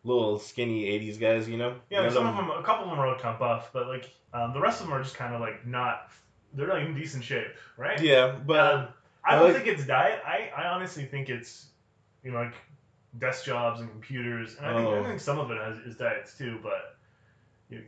little 0.04 0.38
skinny 0.38 0.84
'80s 0.84 1.18
guys, 1.20 1.48
you 1.48 1.56
know? 1.56 1.74
Yeah, 1.90 2.02
None 2.02 2.12
some 2.12 2.26
of 2.26 2.36
them, 2.36 2.50
a 2.50 2.62
couple 2.62 2.84
of 2.84 2.90
them 2.90 3.00
are 3.00 3.14
kind 3.18 3.34
of 3.34 3.38
buff, 3.40 3.70
but 3.72 3.88
like 3.88 4.10
um, 4.32 4.52
the 4.52 4.60
rest 4.60 4.80
of 4.80 4.86
them 4.86 4.94
are 4.96 5.02
just 5.02 5.16
kind 5.16 5.34
of 5.34 5.40
like 5.40 5.66
not. 5.66 6.10
They're 6.54 6.66
not 6.66 6.82
in 6.82 6.94
decent 6.94 7.24
shape, 7.24 7.48
right? 7.76 8.00
Yeah, 8.00 8.36
but 8.46 8.58
Um, 8.74 8.88
I 9.24 9.34
I 9.34 9.38
don't 9.38 9.52
like- 9.52 9.62
think 9.62 9.68
it's 9.78 9.86
diet. 9.86 10.20
I, 10.26 10.50
I 10.56 10.66
honestly 10.68 11.04
think 11.04 11.28
it's 11.28 11.66
you 12.24 12.32
know 12.32 12.38
like 12.38 12.54
desk 13.18 13.44
jobs 13.44 13.80
and 13.80 13.90
computers, 13.90 14.56
and 14.56 14.66
I 14.66 14.74
think, 14.74 14.88
Oh. 14.88 15.00
I 15.00 15.04
think 15.04 15.20
some 15.20 15.38
of 15.38 15.50
it 15.50 15.58
has, 15.58 15.78
is 15.78 15.96
diets 15.96 16.36
too. 16.36 16.58
But 16.62 16.89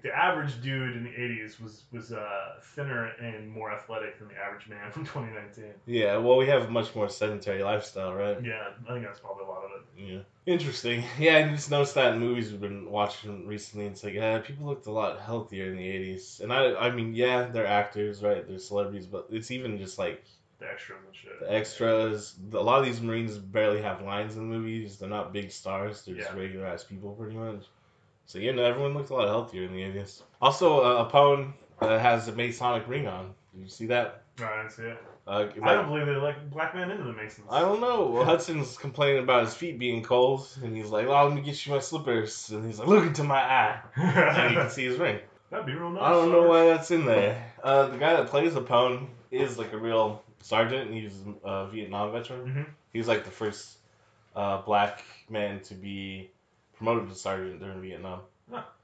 the 0.02 0.10
average 0.16 0.60
dude 0.62 0.96
in 0.96 1.04
the 1.04 1.10
'80s 1.10 1.60
was 1.60 1.84
was 1.92 2.12
uh, 2.12 2.54
thinner 2.74 3.06
and 3.20 3.48
more 3.50 3.72
athletic 3.72 4.18
than 4.18 4.28
the 4.28 4.36
average 4.36 4.68
man 4.68 4.90
from 4.92 5.04
2019. 5.06 5.64
yeah, 5.86 6.16
well, 6.16 6.36
we 6.36 6.46
have 6.46 6.62
a 6.62 6.70
much 6.70 6.94
more 6.94 7.08
sedentary 7.08 7.62
lifestyle, 7.62 8.14
right? 8.14 8.38
Yeah, 8.44 8.68
I 8.88 8.92
think 8.92 9.04
that's 9.04 9.20
probably 9.20 9.44
a 9.44 9.48
lot 9.48 9.64
of 9.64 9.70
it. 9.72 9.82
Yeah. 9.96 10.20
Interesting. 10.46 11.04
Yeah, 11.18 11.36
I 11.38 11.48
just 11.54 11.70
noticed 11.70 11.94
that 11.96 12.14
in 12.14 12.20
movies 12.20 12.50
we've 12.50 12.60
been 12.60 12.90
watching 12.90 13.46
recently. 13.46 13.86
It's 13.86 14.02
like, 14.02 14.14
yeah, 14.14 14.38
people 14.38 14.66
looked 14.66 14.86
a 14.86 14.90
lot 14.90 15.20
healthier 15.20 15.66
in 15.70 15.76
the 15.76 15.84
80s. 15.86 16.40
And 16.40 16.52
I 16.52 16.74
I 16.74 16.90
mean, 16.90 17.14
yeah, 17.14 17.48
they're 17.52 17.66
actors, 17.66 18.22
right? 18.22 18.46
They're 18.46 18.58
celebrities, 18.58 19.06
but 19.06 19.26
it's 19.30 19.50
even 19.50 19.78
just 19.78 19.98
like 19.98 20.24
The 20.58 20.68
extras 20.70 20.98
and 21.06 21.14
shit. 21.16 21.40
the 21.40 21.52
extras. 21.52 22.34
A 22.52 22.56
lot 22.58 22.78
of 22.80 22.84
these 22.84 23.00
Marines 23.00 23.36
barely 23.38 23.82
have 23.82 24.00
lines 24.02 24.36
in 24.36 24.48
the 24.48 24.56
movies. 24.56 24.98
They're 24.98 25.08
not 25.08 25.32
big 25.32 25.50
stars. 25.52 26.02
They're 26.04 26.16
just 26.16 26.32
regular 26.34 26.66
ass 26.66 26.84
people, 26.84 27.12
pretty 27.12 27.36
much. 27.36 27.64
So, 28.26 28.38
yeah, 28.38 28.52
no, 28.52 28.64
everyone 28.64 28.94
looks 28.94 29.10
a 29.10 29.14
lot 29.14 29.28
healthier 29.28 29.64
in 29.64 29.72
the 29.72 29.82
80s. 29.82 30.22
Also, 30.40 30.80
uh, 30.80 31.10
Apone 31.10 31.52
uh, 31.80 31.98
has 31.98 32.28
a 32.28 32.32
Masonic 32.32 32.86
ring 32.88 33.06
on. 33.06 33.34
Did 33.54 33.62
you 33.64 33.68
see 33.68 33.86
that? 33.86 34.22
No, 34.40 34.46
I 34.46 34.56
didn't 34.58 34.72
see 34.72 34.82
it. 34.84 34.98
Uh, 35.26 35.30
I 35.30 35.42
like- 35.44 35.54
don't 35.64 35.88
believe 35.88 36.06
they 36.06 36.16
let 36.16 36.50
black 36.50 36.74
men 36.74 36.90
into 36.90 37.04
the 37.04 37.12
Masons. 37.12 37.46
I 37.50 37.60
don't 37.60 37.80
know. 37.80 38.06
Well, 38.06 38.24
Hudson's 38.30 38.76
complaining 38.76 39.22
about 39.22 39.44
his 39.44 39.54
feet 39.54 39.78
being 39.78 40.02
cold, 40.02 40.48
and 40.64 40.76
he's 40.76 40.88
like, 40.88 41.06
"Oh, 41.06 41.26
let 41.28 41.34
me 41.34 41.42
get 41.42 41.64
you 41.64 41.72
my 41.72 41.78
slippers." 41.78 42.50
And 42.50 42.64
he's 42.66 42.78
like, 42.80 42.88
"Look 42.88 43.04
into 43.06 43.22
my 43.22 43.40
eye," 43.40 43.78
and 43.96 44.52
you 44.54 44.60
can 44.60 44.70
see 44.70 44.84
his 44.86 44.98
ring. 44.98 45.20
That'd 45.50 45.66
be 45.66 45.74
real 45.74 45.90
nice. 45.90 46.02
I 46.02 46.10
don't 46.10 46.32
know 46.32 46.48
why 46.48 46.64
that's 46.66 46.90
in 46.90 47.04
there. 47.04 47.52
Uh, 47.62 47.86
the 47.88 47.98
guy 47.98 48.14
that 48.14 48.26
plays 48.28 48.54
Apone 48.54 49.06
is 49.30 49.58
like 49.58 49.72
a 49.74 49.78
real 49.78 50.22
sergeant. 50.40 50.90
He's 50.92 51.14
a 51.44 51.68
Vietnam 51.68 52.10
veteran. 52.10 52.40
Mhm. 52.48 52.66
He 52.92 52.98
was 52.98 53.06
like 53.06 53.24
the 53.24 53.30
first 53.30 53.76
uh, 54.34 54.62
black 54.62 55.04
man 55.28 55.60
to 55.60 55.74
be 55.74 56.30
promoted 56.82 57.08
to 57.10 57.14
sergeant 57.14 57.60
during 57.60 57.80
Vietnam. 57.80 58.20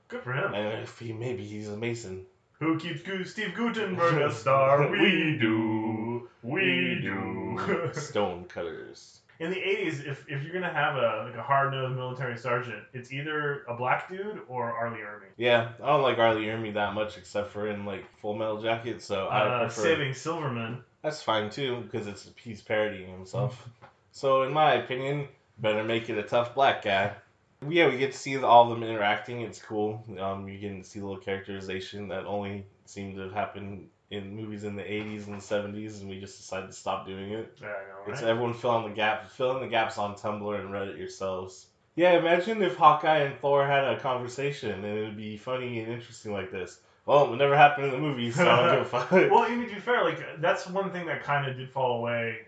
Good 0.09 0.23
for 0.23 0.33
him. 0.33 0.55
And 0.55 0.83
if 0.83 0.99
he 0.99 1.13
maybe 1.13 1.45
he's 1.45 1.69
a 1.69 1.77
Mason. 1.77 2.25
Who 2.61 2.79
keeps 2.79 3.03
Steve 3.31 3.55
Guttenberg 3.55 4.23
a 4.23 4.33
star? 4.33 4.89
We 4.91 5.37
do. 5.39 6.29
We 6.43 6.99
do. 7.03 7.91
Stone 7.93 8.45
cutters. 8.45 9.21
In 9.39 9.51
the 9.51 9.57
'80s, 9.57 10.05
if, 10.07 10.25
if 10.29 10.43
you're 10.43 10.53
gonna 10.55 10.73
have 10.73 10.97
a 10.97 11.25
like 11.27 11.37
a 11.37 11.43
hard 11.43 11.73
nosed 11.73 11.95
military 11.95 12.39
sergeant, 12.39 12.83
it's 12.95 13.13
either 13.13 13.65
a 13.69 13.75
black 13.75 14.09
dude 14.09 14.41
or 14.49 14.73
R. 14.73 14.91
Lee 14.91 14.99
Ermey. 14.99 15.29
Yeah, 15.37 15.69
I 15.83 15.87
don't 15.87 16.03
like 16.03 16.19
R. 16.19 16.35
Lee 16.35 16.47
Ermey 16.47 16.73
that 16.75 16.95
much, 16.95 17.19
except 17.19 17.51
for 17.53 17.69
in 17.69 17.85
like 17.85 18.05
Full 18.21 18.35
Metal 18.35 18.63
Jacket. 18.63 19.03
So 19.03 19.27
I 19.27 19.41
Uh, 19.43 19.59
prefer. 19.67 19.83
Saving 19.83 20.15
Silverman. 20.15 20.83
That's 21.03 21.23
fine 21.23 21.51
too, 21.51 21.83
because 21.83 22.07
it's 22.09 22.29
he's 22.43 22.63
parodying 22.63 23.11
himself. 23.13 23.69
so 24.11 24.43
in 24.43 24.53
my 24.55 24.73
opinion, 24.75 25.29
better 25.59 25.85
make 25.85 26.09
it 26.09 26.17
a 26.19 26.23
tough 26.25 26.55
black 26.55 26.83
guy. 26.83 27.13
Yeah, 27.67 27.89
we 27.89 27.99
get 27.99 28.13
to 28.13 28.19
see 28.19 28.37
all 28.39 28.65
of 28.65 28.71
them 28.71 28.89
interacting. 28.89 29.41
It's 29.41 29.61
cool. 29.61 30.05
Um, 30.21 30.49
you 30.49 30.59
get 30.59 30.83
to 30.83 30.89
see 30.89 31.01
little 31.01 31.17
characterization 31.17 32.09
that 32.09 32.25
only 32.25 32.65
seemed 32.85 33.17
to 33.17 33.31
happen 33.31 33.89
in 34.11 34.37
movies 34.37 34.65
in 34.65 34.77
the 34.77 34.83
'80s 34.83 35.27
and 35.27 35.41
'70s, 35.41 36.01
and 36.01 36.09
we 36.09 36.21
just 36.21 36.39
decided 36.39 36.69
to 36.69 36.73
stop 36.73 37.05
doing 37.07 37.33
it. 37.33 37.59
Yeah, 37.61 37.67
I 37.67 38.07
know, 38.07 38.13
It's 38.13 38.23
everyone 38.23 38.55
fill 38.55 38.77
in 38.79 38.85
the 38.85 38.95
gap. 38.95 39.29
Fill 39.31 39.57
in 39.57 39.63
the 39.63 39.69
gaps 39.69 39.99
on 39.99 40.15
Tumblr 40.15 40.59
and 40.61 40.71
Reddit 40.71 40.97
yourselves. 40.99 41.67
Yeah, 41.97 42.13
imagine 42.13 42.63
if 42.63 42.77
Hawkeye 42.77 43.19
and 43.25 43.37
Thor 43.41 43.67
had 43.67 43.83
a 43.85 43.99
conversation 43.99 44.71
and 44.71 44.85
it 44.85 45.05
would 45.05 45.17
be 45.17 45.37
funny 45.37 45.81
and 45.81 45.93
interesting 45.93 46.33
like 46.33 46.53
this. 46.53 46.81
Well, 47.07 47.33
it 47.35 47.37
never 47.39 47.57
happened 47.57 47.87
in 47.87 47.91
the 47.93 47.99
movies, 47.99 48.37
so 48.37 48.49
I 48.49 48.57
don't 48.67 48.77
give 48.77 48.81
a 48.83 48.85
fuck. 48.89 49.11
well, 49.11 49.39
I 49.41 49.49
mean, 49.57 49.69
to 49.69 49.75
be 49.75 49.81
fair, 49.81 50.05
like 50.05 50.41
that's 50.41 50.69
one 50.69 50.93
thing 50.93 51.07
that 51.07 51.25
kind 51.25 51.51
of 51.51 51.57
did 51.57 51.71
fall 51.71 51.99
away. 51.99 52.47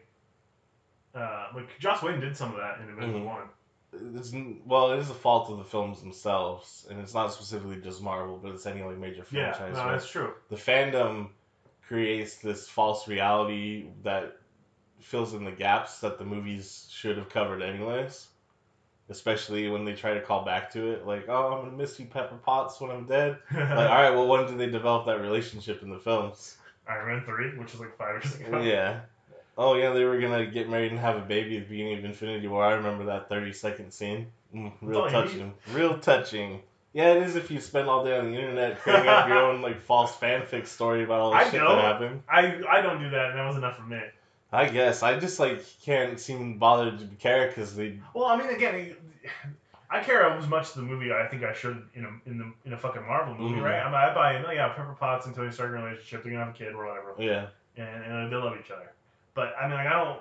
Uh, 1.15 1.49
like 1.55 1.77
Joss 1.81 2.01
Whedon 2.03 2.21
did 2.21 2.37
some 2.37 2.51
of 2.53 2.59
that 2.59 2.79
in 2.81 2.87
Division 2.87 3.23
Mhm. 3.23 3.25
One. 3.25 3.49
It's 3.93 4.33
well, 4.65 4.93
it 4.93 4.99
is 4.99 5.11
a 5.11 5.15
fault 5.15 5.51
of 5.51 5.59
the 5.59 5.65
films 5.65 6.01
themselves, 6.01 6.87
and 6.91 7.01
it's 7.01 7.15
not 7.15 7.33
specifically 7.33 7.77
just 7.81 8.03
Marvel, 8.03 8.39
but 8.43 8.53
it's 8.53 8.67
any 8.67 8.83
like 8.83 8.99
major 8.99 9.25
Yeah, 9.31 9.53
franchise. 9.53 9.77
no, 9.77 9.91
that's 9.91 10.09
true. 10.11 10.33
the 10.49 10.57
fandom 10.57 11.29
creates 11.87 12.37
this 12.37 12.69
false 12.69 13.09
reality 13.09 13.89
that 14.05 14.37
fills 15.01 15.35
in 15.35 15.45
the 15.45 15.51
gaps 15.51 16.01
that 16.01 16.19
the 16.19 16.25
movies 16.25 16.87
should 16.91 17.17
have 17.19 17.29
covered 17.29 17.63
anyways. 17.63 18.29
Especially 19.09 19.69
when 19.69 19.85
they 19.85 19.93
try 19.95 20.15
to 20.15 20.21
call 20.21 20.45
back 20.45 20.71
to 20.71 20.93
it, 20.93 21.05
like, 21.05 21.25
"Oh, 21.29 21.53
I'm 21.53 21.65
gonna 21.65 21.77
miss 21.77 21.99
you, 21.99 22.07
Pepper 22.07 22.37
Potts, 22.37 22.81
when 22.81 22.93
I'm 22.93 23.07
dead." 23.07 23.39
Like, 23.53 23.69
all 23.69 23.75
right, 24.03 24.11
well, 24.11 24.29
when 24.29 24.47
did 24.47 24.57
they 24.57 24.71
develop 24.71 25.07
that 25.07 25.21
relationship 25.21 25.83
in 25.83 25.91
the 25.91 25.99
films? 25.99 26.59
Iron 26.89 27.17
Man 27.17 27.25
three, 27.25 27.59
which 27.59 27.75
is 27.75 27.81
like 27.81 27.97
five 27.99 28.23
years 28.23 28.37
ago. 28.37 28.61
Yeah. 28.61 29.01
Oh 29.63 29.75
yeah, 29.75 29.91
they 29.91 30.05
were 30.05 30.19
gonna 30.19 30.47
get 30.47 30.71
married 30.71 30.91
and 30.91 30.99
have 30.99 31.17
a 31.17 31.21
baby 31.21 31.59
at 31.59 31.65
the 31.65 31.69
beginning 31.69 31.99
of 31.99 32.05
Infinity 32.07 32.49
War. 32.49 32.65
I 32.65 32.73
remember 32.73 33.05
that 33.05 33.29
thirty 33.29 33.53
second 33.53 33.93
scene. 33.93 34.27
Mm, 34.55 34.73
real 34.81 35.05
you 35.05 35.11
touching. 35.11 35.55
Real 35.75 35.99
touching. 35.99 36.63
Yeah, 36.95 37.13
it 37.13 37.23
is 37.25 37.37
if 37.37 37.51
you 37.51 37.61
spend 37.61 37.87
all 37.87 38.03
day 38.03 38.19
on 38.19 38.33
the 38.33 38.39
internet 38.39 38.81
creating 38.81 39.07
up 39.09 39.29
your 39.29 39.37
own 39.39 39.61
like 39.61 39.83
false 39.83 40.17
fanfic 40.17 40.67
story 40.67 41.05
about 41.05 41.21
all 41.21 41.31
the 41.31 41.37
I 41.37 41.45
shit 41.45 41.61
don't. 41.61 41.77
that 41.77 41.85
happened. 41.85 42.23
I 42.27 42.63
I 42.69 42.81
don't 42.81 43.01
do 43.01 43.11
that, 43.11 43.31
and 43.31 43.39
that 43.39 43.47
was 43.47 43.57
enough 43.59 43.77
for 43.77 43.83
me. 43.83 44.01
I 44.51 44.67
guess 44.67 45.03
I 45.03 45.21
just 45.21 45.39
like 45.39 45.63
can't 45.83 46.19
seem 46.19 46.57
bothered 46.57 46.99
to 46.99 47.07
care 47.17 47.49
because 47.49 47.77
they. 47.77 47.99
Well, 48.15 48.25
I 48.25 48.37
mean, 48.39 48.49
again, 48.49 48.97
I 49.91 50.03
care 50.03 50.25
as 50.25 50.49
much 50.49 50.73
the 50.73 50.81
movie 50.81 51.13
I 51.13 51.27
think 51.27 51.45
I 51.45 51.53
should 51.53 51.87
in 51.95 52.07
a 52.07 52.31
in 52.31 52.39
the 52.39 52.51
in 52.65 52.73
a 52.73 52.79
fucking 52.79 53.07
Marvel 53.07 53.35
movie, 53.35 53.61
Mhm. 53.61 53.65
right? 53.65 53.79
I, 53.81 53.85
mean, 53.85 53.95
I 53.95 54.15
buy 54.15 54.37
in. 54.39 54.45
Oh, 54.47 54.51
yeah, 54.51 54.71
Pepper 54.71 54.97
Potts 54.99 55.27
and 55.27 55.35
Tony 55.35 55.53
Stark 55.53 55.71
a 55.71 55.75
relationship. 55.75 56.23
They're 56.25 56.33
gonna 56.33 56.47
have 56.47 56.55
a 56.55 56.59
kid 56.59 56.73
or 56.75 56.87
whatever, 56.87 57.15
Yeah. 57.19 57.47
and, 57.77 58.05
and 58.05 58.33
they 58.33 58.37
love 58.37 58.57
each 58.59 58.71
other. 58.71 58.91
But 59.35 59.55
I 59.61 59.69
mean, 59.69 59.77
like, 59.77 59.87
I 59.87 60.05
don't. 60.05 60.21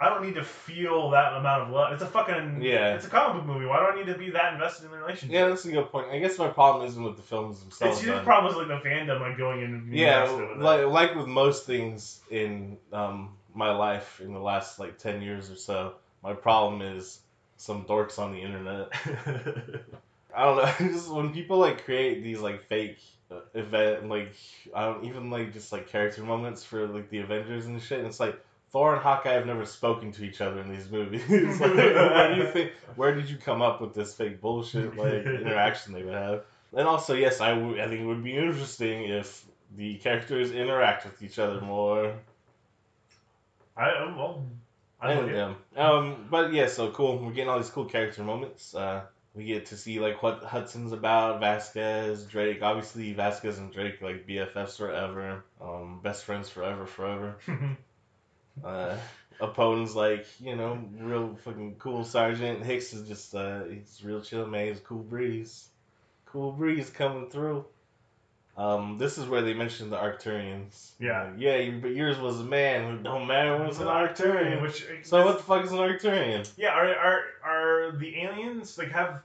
I 0.00 0.08
don't 0.10 0.24
need 0.24 0.36
to 0.36 0.44
feel 0.44 1.10
that 1.10 1.32
amount 1.32 1.62
of 1.62 1.70
love. 1.70 1.92
It's 1.92 2.02
a 2.02 2.06
fucking 2.06 2.62
Yeah. 2.62 2.94
It's 2.94 3.06
a 3.06 3.08
comic 3.08 3.38
book 3.38 3.46
movie. 3.46 3.66
Why 3.66 3.80
do 3.80 3.86
I 3.86 3.96
need 3.96 4.12
to 4.12 4.16
be 4.16 4.30
that 4.30 4.52
invested 4.52 4.84
in 4.84 4.92
the 4.92 4.96
relationship? 4.96 5.34
Yeah, 5.34 5.48
that's 5.48 5.64
a 5.64 5.72
good 5.72 5.90
point. 5.90 6.06
I 6.12 6.20
guess 6.20 6.38
my 6.38 6.46
problem 6.46 6.86
isn't 6.86 7.02
with 7.02 7.16
the 7.16 7.22
films 7.22 7.60
themselves. 7.60 7.98
It's 7.98 8.06
your 8.06 8.20
problem 8.20 8.52
is 8.52 8.56
like 8.56 8.68
the 8.68 8.88
fandom, 8.88 9.20
like 9.20 9.36
going 9.36 9.62
in. 9.62 9.74
And 9.74 9.92
Yeah, 9.92 10.22
like 10.56 10.86
like 10.86 11.16
with 11.16 11.26
most 11.26 11.66
things 11.66 12.20
in 12.30 12.78
um, 12.92 13.34
my 13.54 13.72
life 13.72 14.20
in 14.20 14.32
the 14.32 14.38
last 14.40 14.78
like 14.78 14.98
ten 14.98 15.20
years 15.20 15.50
or 15.50 15.56
so, 15.56 15.94
my 16.22 16.32
problem 16.32 16.80
is 16.80 17.18
some 17.56 17.84
dorks 17.84 18.20
on 18.20 18.32
the 18.32 18.40
internet. 18.40 18.92
I 20.32 20.44
don't 20.44 20.56
know. 20.56 20.72
Just 20.92 21.10
when 21.10 21.32
people 21.32 21.58
like 21.58 21.84
create 21.84 22.22
these 22.22 22.38
like 22.38 22.68
fake 22.68 23.00
event, 23.54 24.08
like 24.08 24.34
I 24.74 24.86
don't 24.86 25.04
even 25.04 25.30
like 25.30 25.52
just 25.52 25.72
like 25.72 25.88
character 25.88 26.22
moments 26.22 26.64
for 26.64 26.86
like 26.86 27.10
the 27.10 27.18
Avengers 27.18 27.66
and 27.66 27.80
shit. 27.80 27.98
And 27.98 28.08
it's 28.08 28.20
like 28.20 28.40
Thor 28.70 28.94
and 28.94 29.02
Hawkeye 29.02 29.32
have 29.32 29.46
never 29.46 29.64
spoken 29.64 30.12
to 30.12 30.24
each 30.24 30.40
other 30.40 30.60
in 30.60 30.68
these 30.68 30.90
movies. 30.90 31.22
like, 31.60 31.74
where 31.74 32.34
do 32.34 32.40
you 32.40 32.46
think? 32.52 32.72
Where 32.96 33.14
did 33.14 33.28
you 33.28 33.36
come 33.36 33.62
up 33.62 33.80
with 33.80 33.94
this 33.94 34.14
fake 34.14 34.40
bullshit 34.40 34.96
like 34.96 35.12
interaction 35.26 35.92
they 35.92 36.02
would 36.02 36.14
have? 36.14 36.44
And 36.76 36.86
also, 36.86 37.14
yes, 37.14 37.40
I 37.40 37.52
I 37.52 37.88
think 37.88 38.00
it 38.00 38.06
would 38.06 38.24
be 38.24 38.36
interesting 38.36 39.04
if 39.04 39.44
the 39.76 39.96
characters 39.96 40.52
interact 40.52 41.04
with 41.04 41.22
each 41.22 41.38
other 41.38 41.60
more. 41.60 42.14
I 43.76 44.04
well, 44.16 44.44
I 45.00 45.12
And 45.12 45.26
like 45.26 45.56
it. 45.74 45.78
Um, 45.78 46.26
but 46.30 46.52
yeah, 46.52 46.66
so 46.66 46.90
cool. 46.90 47.18
We're 47.18 47.32
getting 47.32 47.48
all 47.48 47.58
these 47.58 47.70
cool 47.70 47.84
character 47.84 48.22
moments. 48.22 48.74
Uh, 48.74 49.02
we 49.38 49.44
get 49.44 49.66
to 49.66 49.76
see 49.76 50.00
like 50.00 50.20
what 50.20 50.42
Hudson's 50.42 50.90
about, 50.90 51.38
Vasquez, 51.38 52.24
Drake. 52.24 52.60
Obviously, 52.60 53.12
Vasquez 53.12 53.56
and 53.58 53.72
Drake 53.72 54.02
like 54.02 54.26
BFFs 54.26 54.76
forever, 54.76 55.44
um, 55.60 56.00
best 56.02 56.24
friends 56.24 56.50
forever, 56.50 56.84
forever. 56.84 57.36
Uh, 58.64 58.98
Apone's 59.40 59.94
like 59.94 60.26
you 60.40 60.56
know 60.56 60.76
real 60.98 61.38
fucking 61.44 61.76
cool 61.78 62.02
sergeant. 62.02 62.64
Hicks 62.64 62.92
is 62.92 63.06
just 63.06 63.32
uh, 63.36 63.62
he's 63.66 64.00
real 64.02 64.20
chill 64.20 64.48
man. 64.48 64.66
He's 64.66 64.78
a 64.78 64.80
cool 64.80 65.04
breeze, 65.04 65.68
cool 66.26 66.50
breeze 66.50 66.90
coming 66.90 67.30
through. 67.30 67.64
Um, 68.58 68.98
this 68.98 69.16
is 69.16 69.26
where 69.26 69.42
they 69.42 69.54
mentioned 69.54 69.92
the 69.92 69.96
Arcturians. 69.96 70.90
Yeah. 70.98 71.22
Uh, 71.22 71.30
yeah, 71.38 71.70
but 71.80 71.92
yours 71.92 72.18
was 72.18 72.40
a 72.40 72.44
man 72.44 72.90
who 72.90 73.02
don't 73.04 73.28
matter 73.28 73.56
what's 73.56 73.78
an 73.78 73.86
Arcturian. 73.86 74.60
Which 74.60 74.84
So 75.04 75.24
what 75.24 75.36
the 75.36 75.44
fuck 75.44 75.64
is 75.64 75.70
an 75.70 75.78
Arcturian? 75.78 76.50
Yeah, 76.56 76.70
are 76.70 76.88
are 76.88 77.22
are 77.44 77.92
the 77.92 78.22
aliens 78.22 78.76
like 78.76 78.90
have? 78.90 79.22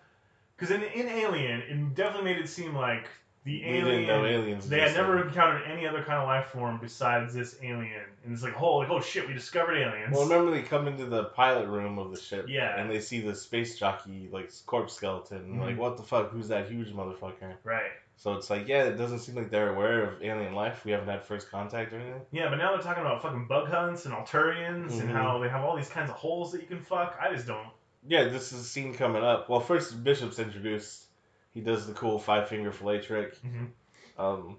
Because 0.56 0.72
in 0.72 0.84
in 0.84 1.08
Alien, 1.08 1.62
it 1.62 1.95
definitely 1.95 2.34
made 2.34 2.41
it 2.43 2.47
seem 2.49 2.76
like 2.76 3.08
the 3.43 3.60
We 3.60 3.82
didn't 3.82 4.08
know 4.08 4.24
alien. 4.26 4.41
aliens. 4.41 4.70
They 4.70 4.80
had 4.80 4.93
never 4.93 5.22
encountered 5.28 5.64
any 5.70 5.86
other 5.86 6.01
kind 6.04 6.20
of 6.22 6.28
life 6.28 6.45
form 6.47 6.80
besides 6.82 7.34
this 7.34 7.58
alien, 7.62 8.04
and 8.24 8.34
it's 8.34 8.41
like, 8.43 8.54
oh, 8.62 8.78
like 8.78 8.89
oh 8.89 9.01
shit, 9.01 9.28
we 9.28 9.34
discovered 9.34 9.76
aliens. 9.76 10.14
Well, 10.16 10.24
remember 10.24 10.51
they 10.51 10.62
come 10.62 10.88
into 10.88 11.06
the 11.06 11.26
pilot 11.26 11.68
room 11.68 11.99
of 11.99 12.12
the 12.12 12.18
ship. 12.20 12.45
Yeah. 12.47 12.80
And 12.80 12.89
they 12.89 13.01
see 13.01 13.20
the 13.20 13.36
space 13.36 13.78
jockey 13.78 14.30
like 14.32 14.49
corpse 14.66 14.93
skeleton. 14.93 15.38
and 15.39 15.60
Like 15.62 15.78
what 15.78 15.97
the 15.97 16.04
fuck? 16.04 16.32
Who's 16.32 16.47
that 16.49 16.70
huge 16.70 16.89
motherfucker? 16.93 17.56
right. 17.64 17.91
So 18.16 18.34
it's 18.36 18.49
like 18.49 18.68
yeah, 18.68 18.84
it 18.84 18.95
doesn't 18.95 19.20
seem 19.20 19.36
like 19.36 19.49
they're 19.49 19.74
aware 19.74 20.04
of 20.04 20.22
alien 20.24 20.54
life. 20.54 20.86
We 20.86 20.91
haven't 20.91 21.10
had 21.10 21.24
first 21.24 21.49
contact 21.51 21.91
or 21.91 21.99
anything. 21.99 22.22
Yeah, 22.32 22.47
but 22.49 22.58
now 22.58 22.72
they're 22.72 22.82
talking 22.84 23.01
about 23.01 23.22
fucking 23.24 23.47
bug 23.47 23.68
hunts 23.68 24.06
and 24.06 24.14
Arcturians 24.14 24.91
Mhm. 24.91 25.01
and 25.01 25.10
how 25.12 25.39
they 25.39 25.49
have 25.49 25.64
all 25.64 25.76
these 25.76 25.89
kinds 25.89 26.10
of 26.12 26.16
holes 26.16 26.51
that 26.54 26.62
you 26.62 26.68
can 26.68 26.80
fuck. 26.80 27.18
I 27.20 27.34
just 27.34 27.47
don't. 27.47 27.68
Yeah, 28.08 28.26
this 28.26 28.51
is 28.51 28.60
a 28.62 28.64
scene 28.64 28.93
coming 28.93 29.24
up. 29.24 29.49
Well, 29.49 29.60
first 29.60 30.04
Bishop's 30.04 30.39
introduced. 30.39 31.06
He 31.54 31.62
does 31.62 31.88
the 31.88 31.93
cool 31.93 32.20
five 32.20 32.49
finger 32.49 32.72
fillet 32.72 32.99
trick. 33.01 33.36
Mhm. 33.43 33.70
Um, 34.18 34.58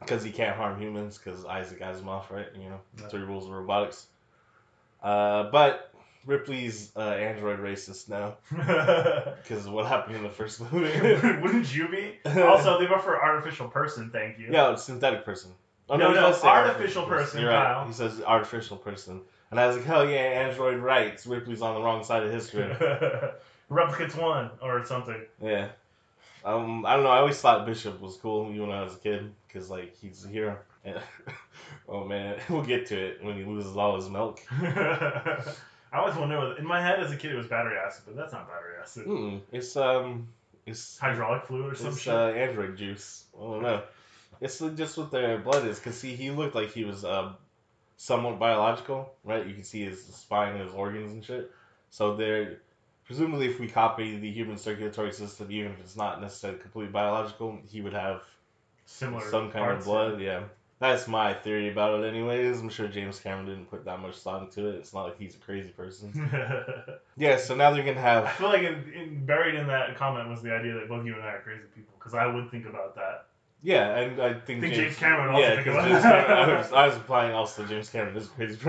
because 0.00 0.22
he 0.22 0.30
can't 0.32 0.56
harm 0.56 0.80
humans. 0.80 1.18
Because 1.18 1.44
Isaac 1.44 1.80
Asimov, 1.80 2.30
right? 2.30 2.46
You 2.54 2.70
know, 2.70 2.80
Yeah. 3.00 3.08
three 3.08 3.22
rules 3.22 3.46
of 3.46 3.52
robotics. 3.52 4.06
Uh, 5.02 5.50
but 5.50 5.92
Ripley's 6.26 6.90
uh, 6.96 7.00
android 7.00 7.58
racist 7.58 8.08
now 8.08 8.36
because 9.42 9.68
what 9.68 9.84
happened 9.86 10.16
in 10.16 10.22
the 10.22 10.30
first 10.30 10.60
movie. 10.72 10.98
Wouldn't 11.42 11.74
you 11.74 11.88
be? 11.88 12.18
Also, 12.24 12.78
they 12.80 12.86
prefer 12.86 13.20
artificial 13.20 13.68
person. 13.68 14.10
Thank 14.10 14.38
you. 14.38 14.48
yeah, 14.50 14.74
synthetic 14.76 15.24
person. 15.26 15.50
Oh, 15.90 15.96
No, 15.96 16.08
no, 16.08 16.14
does 16.14 16.40
say 16.40 16.48
artificial 16.48 17.04
person, 17.06 17.42
You're 17.42 17.50
right. 17.50 17.74
Kyle. 17.74 17.86
He 17.86 17.92
says 17.92 18.22
artificial 18.22 18.78
person, 18.78 19.20
and 19.54 19.60
I 19.60 19.68
was 19.68 19.76
like, 19.76 19.86
hell 19.86 20.10
yeah, 20.10 20.16
android 20.16 20.78
rights. 20.78 21.28
Ripley's 21.28 21.62
on 21.62 21.76
the 21.76 21.80
wrong 21.80 22.02
side 22.02 22.24
of 22.24 22.32
history. 22.32 22.64
Replicates 23.70 24.20
one 24.20 24.50
or 24.60 24.84
something. 24.84 25.20
Yeah. 25.40 25.68
Um, 26.44 26.84
I 26.84 26.94
don't 26.94 27.04
know. 27.04 27.10
I 27.10 27.18
always 27.18 27.40
thought 27.40 27.64
Bishop 27.64 28.00
was 28.00 28.16
cool 28.16 28.50
even 28.52 28.66
when 28.66 28.76
I 28.76 28.82
was 28.82 28.94
a 28.94 28.98
kid 28.98 29.32
because 29.46 29.70
like 29.70 29.96
he's 29.96 30.24
a 30.24 30.28
hero. 30.28 30.58
And, 30.84 30.98
oh 31.88 32.04
man, 32.04 32.40
we'll 32.50 32.64
get 32.64 32.86
to 32.86 32.98
it 32.98 33.22
when 33.22 33.36
he 33.36 33.44
loses 33.44 33.76
all 33.76 33.94
his 33.94 34.10
milk. 34.10 34.40
I 34.50 35.44
always 35.92 36.16
wonder. 36.16 36.56
In 36.58 36.66
my 36.66 36.82
head 36.82 36.98
as 36.98 37.12
a 37.12 37.16
kid, 37.16 37.30
it 37.30 37.36
was 37.36 37.46
battery 37.46 37.78
acid, 37.78 38.02
but 38.06 38.16
that's 38.16 38.32
not 38.32 38.48
battery 38.48 38.74
acid. 38.82 39.06
Mm, 39.06 39.40
it's 39.52 39.76
um, 39.76 40.26
it's 40.66 40.98
Hydraulic 40.98 41.46
fluid 41.46 41.74
or 41.74 41.76
some 41.76 41.92
it's 41.92 42.00
shit. 42.00 42.12
uh, 42.12 42.30
android 42.30 42.76
juice. 42.76 43.22
I 43.38 43.40
don't 43.40 43.62
know. 43.62 43.82
It's 44.40 44.58
just 44.58 44.98
what 44.98 45.12
their 45.12 45.38
blood 45.38 45.64
is. 45.64 45.78
Cause 45.78 45.94
see, 45.96 46.16
he 46.16 46.32
looked 46.32 46.56
like 46.56 46.72
he 46.72 46.84
was 46.84 47.04
uh, 47.04 47.34
somewhat 47.96 48.38
biological, 48.38 49.12
right? 49.24 49.46
You 49.46 49.54
can 49.54 49.64
see 49.64 49.84
his 49.84 50.04
spine 50.04 50.52
and 50.52 50.64
his 50.64 50.72
organs 50.72 51.12
and 51.12 51.24
shit. 51.24 51.50
So 51.90 52.16
they're 52.16 52.58
presumably, 53.04 53.46
if 53.46 53.60
we 53.60 53.68
copy 53.68 54.18
the 54.18 54.30
human 54.30 54.56
circulatory 54.58 55.12
system, 55.12 55.50
even 55.50 55.72
if 55.72 55.80
it's 55.80 55.96
not 55.96 56.20
necessarily 56.20 56.58
completely 56.58 56.92
biological, 56.92 57.58
he 57.68 57.80
would 57.80 57.92
have 57.92 58.22
Similar. 58.86 59.30
some 59.30 59.50
kind 59.50 59.70
of 59.72 59.84
blood. 59.84 60.20
Yeah. 60.20 60.44
That's 60.80 61.06
my 61.06 61.32
theory 61.32 61.70
about 61.70 62.02
it, 62.02 62.08
anyways. 62.08 62.60
I'm 62.60 62.68
sure 62.68 62.88
James 62.88 63.20
Cameron 63.20 63.46
didn't 63.46 63.70
put 63.70 63.84
that 63.84 64.00
much 64.00 64.16
thought 64.16 64.42
into 64.42 64.68
it. 64.68 64.74
It's 64.74 64.92
not 64.92 65.04
like 65.04 65.18
he's 65.18 65.34
a 65.34 65.38
crazy 65.38 65.70
person. 65.70 66.28
yeah. 66.32 66.62
Yeah, 67.16 67.36
so 67.36 67.54
now 67.54 67.70
they're 67.70 67.84
gonna 67.84 68.00
have. 68.00 68.24
I 68.24 68.30
feel 68.32 68.48
like 68.48 68.62
in, 68.62 68.92
in, 68.92 69.24
buried 69.24 69.54
in 69.54 69.68
that 69.68 69.96
comment 69.96 70.28
was 70.28 70.42
the 70.42 70.52
idea 70.52 70.74
that 70.74 70.88
both 70.88 71.06
you 71.06 71.14
and 71.14 71.22
I 71.22 71.28
are 71.28 71.42
crazy 71.42 71.62
people, 71.72 71.94
because 71.96 72.12
I 72.12 72.26
would 72.26 72.50
think 72.50 72.66
about 72.66 72.96
that. 72.96 73.26
Yeah, 73.64 73.96
and 73.98 74.20
I 74.20 74.34
think, 74.34 74.60
think 74.60 74.74
James 74.74 74.96
Cameron 74.96 75.34
also 75.34 75.40
yeah, 75.48 75.54
think 75.54 75.66
'cause 75.66 75.74
about 75.74 75.88
James. 75.88 76.02
Cameron, 76.02 76.30
I, 76.50 76.58
was, 76.58 76.72
I 76.72 76.86
was 76.86 76.96
implying 76.96 77.32
also 77.34 77.64
James 77.64 77.88
Cameron 77.88 78.14
is 78.18 78.28
crazy 78.28 78.58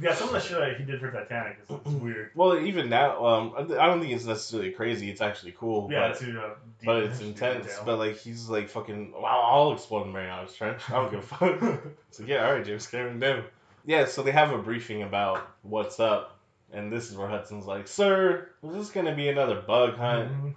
yeah, 0.00 0.14
some 0.14 0.28
of 0.28 0.34
the 0.34 0.40
shit 0.40 0.58
that 0.58 0.76
he 0.76 0.84
did 0.84 1.00
for 1.00 1.10
Titanic 1.10 1.58
is 1.60 1.68
it's 1.70 1.90
weird. 1.90 2.30
well, 2.36 2.56
even 2.56 2.88
now, 2.88 3.24
um, 3.26 3.52
I 3.56 3.86
don't 3.86 4.00
think 4.00 4.12
it's 4.12 4.24
necessarily 4.24 4.70
crazy. 4.70 5.10
It's 5.10 5.20
actually 5.20 5.56
cool. 5.58 5.88
Yeah, 5.90 6.08
but, 6.08 6.18
to 6.20 6.40
uh, 6.40 6.48
deep- 6.78 6.86
but 6.86 7.02
it's 7.02 7.20
intense. 7.20 7.66
detail. 7.66 7.82
But 7.84 7.98
like 7.98 8.16
he's 8.16 8.48
like 8.48 8.68
fucking. 8.68 9.12
Wow, 9.12 9.48
I'll 9.52 9.72
explode 9.72 10.04
the 10.04 10.10
Marianas 10.12 10.54
Trench. 10.54 10.80
I 10.88 10.92
don't 10.94 11.10
give 11.10 11.20
a 11.20 11.22
fuck. 11.22 11.82
so 12.10 12.22
yeah, 12.24 12.46
all 12.46 12.54
right, 12.54 12.64
James 12.64 12.86
Cameron, 12.86 13.18
damn. 13.18 13.42
Yeah, 13.84 14.04
so 14.06 14.22
they 14.22 14.30
have 14.30 14.52
a 14.52 14.58
briefing 14.58 15.02
about 15.02 15.48
what's 15.62 15.98
up, 15.98 16.38
and 16.72 16.92
this 16.92 17.10
is 17.10 17.16
where 17.16 17.26
Hudson's 17.28 17.66
like, 17.66 17.88
"Sir, 17.88 18.50
was 18.62 18.74
this 18.76 18.90
gonna 18.90 19.14
be 19.16 19.28
another 19.28 19.60
bug 19.60 19.96
hunt?" 19.96 20.30
Mhm. 20.30 20.54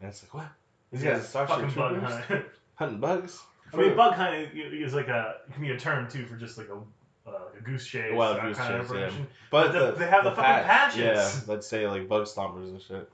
And 0.00 0.08
it's 0.10 0.22
like, 0.22 0.34
"What? 0.34 0.48
These 0.92 1.02
Yeah, 1.02 1.16
are 1.16 1.20
Starship 1.22 1.56
fucking 1.56 1.74
bug 1.74 1.92
Troopers 1.98 2.24
hunt. 2.24 2.44
hunting 2.78 3.00
bugs?" 3.00 3.42
I 3.72 3.76
mean, 3.76 3.96
bug 3.96 4.14
hunting 4.14 4.48
is 4.54 4.94
like 4.94 5.08
a 5.08 5.36
can 5.52 5.60
be 5.62 5.70
a 5.72 5.78
term 5.78 6.08
too 6.08 6.24
for 6.26 6.36
just 6.36 6.56
like 6.56 6.68
a, 6.68 7.28
uh, 7.30 7.38
a 7.58 7.62
goose 7.62 7.86
chase. 7.86 8.14
Wild 8.14 8.36
that 8.38 8.42
goose 8.44 8.56
kind 8.56 8.74
of 8.74 8.80
chase, 8.86 8.90
yeah. 8.96 8.96
information. 9.04 9.26
But 9.50 9.72
the- 9.72 9.86
the, 9.92 9.92
they 9.98 10.06
have 10.08 10.24
the 10.24 10.30
fucking 10.30 10.44
patch, 10.44 10.94
patches. 10.94 10.98
Yeah, 10.98 11.40
let's 11.52 11.66
say 11.66 11.86
like 11.86 12.08
bug 12.08 12.24
stompers 12.24 12.68
and 12.70 12.80
shit. 12.80 13.10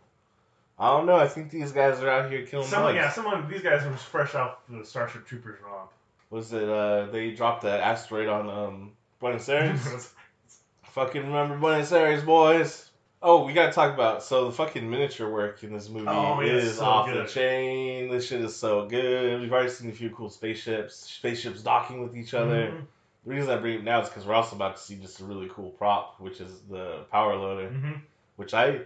I 0.78 0.90
don't 0.96 1.06
know. 1.06 1.16
I 1.16 1.28
think 1.28 1.50
these 1.50 1.70
guys 1.72 2.00
are 2.00 2.08
out 2.10 2.30
here 2.30 2.44
killing 2.46 2.66
Someone, 2.66 2.94
bugs. 2.94 3.04
yeah, 3.04 3.10
someone. 3.10 3.48
These 3.48 3.62
guys 3.62 3.84
are 3.84 3.90
just 3.92 4.04
fresh 4.06 4.34
off 4.34 4.56
the 4.68 4.84
Starship 4.84 5.24
Troopers 5.26 5.58
romp. 5.64 5.90
Was 6.30 6.52
it? 6.52 6.68
uh 6.68 7.06
They 7.06 7.30
dropped 7.30 7.62
that 7.62 7.80
asteroid 7.80 8.28
on 8.28 8.48
um 8.50 8.92
Buenos 9.20 9.48
Aires. 9.48 10.12
Fucking 10.92 11.22
remember 11.26 11.56
Buenos 11.58 11.92
Aires, 11.92 12.22
boys. 12.22 12.90
Oh, 13.26 13.46
we 13.46 13.54
gotta 13.54 13.72
talk 13.72 13.94
about 13.94 14.22
so 14.22 14.44
the 14.44 14.52
fucking 14.52 14.88
miniature 14.88 15.32
work 15.32 15.64
in 15.64 15.72
this 15.72 15.88
movie 15.88 16.06
Oh, 16.06 16.40
is 16.40 16.76
so 16.76 16.84
off 16.84 17.08
the 17.10 17.24
chain. 17.24 18.10
This 18.10 18.28
shit 18.28 18.42
is 18.42 18.54
so 18.54 18.86
good. 18.86 19.40
We've 19.40 19.50
already 19.50 19.70
seen 19.70 19.88
a 19.88 19.94
few 19.94 20.10
cool 20.10 20.28
spaceships, 20.28 20.94
spaceships 20.94 21.62
docking 21.62 22.02
with 22.02 22.14
each 22.14 22.34
other. 22.34 22.66
Mhm. 22.66 22.86
The 23.24 23.30
reason 23.30 23.50
I 23.50 23.56
bring 23.56 23.76
it 23.76 23.82
now 23.82 24.02
is 24.02 24.10
because 24.10 24.26
we're 24.26 24.34
also 24.34 24.56
about 24.56 24.76
to 24.76 24.82
see 24.82 24.96
just 24.96 25.20
a 25.20 25.24
really 25.24 25.48
cool 25.48 25.70
prop, 25.70 26.20
which 26.20 26.38
is 26.42 26.60
the 26.68 27.06
power 27.10 27.34
loader, 27.34 27.70
Mhm. 27.70 28.02
which 28.36 28.52
I 28.52 28.82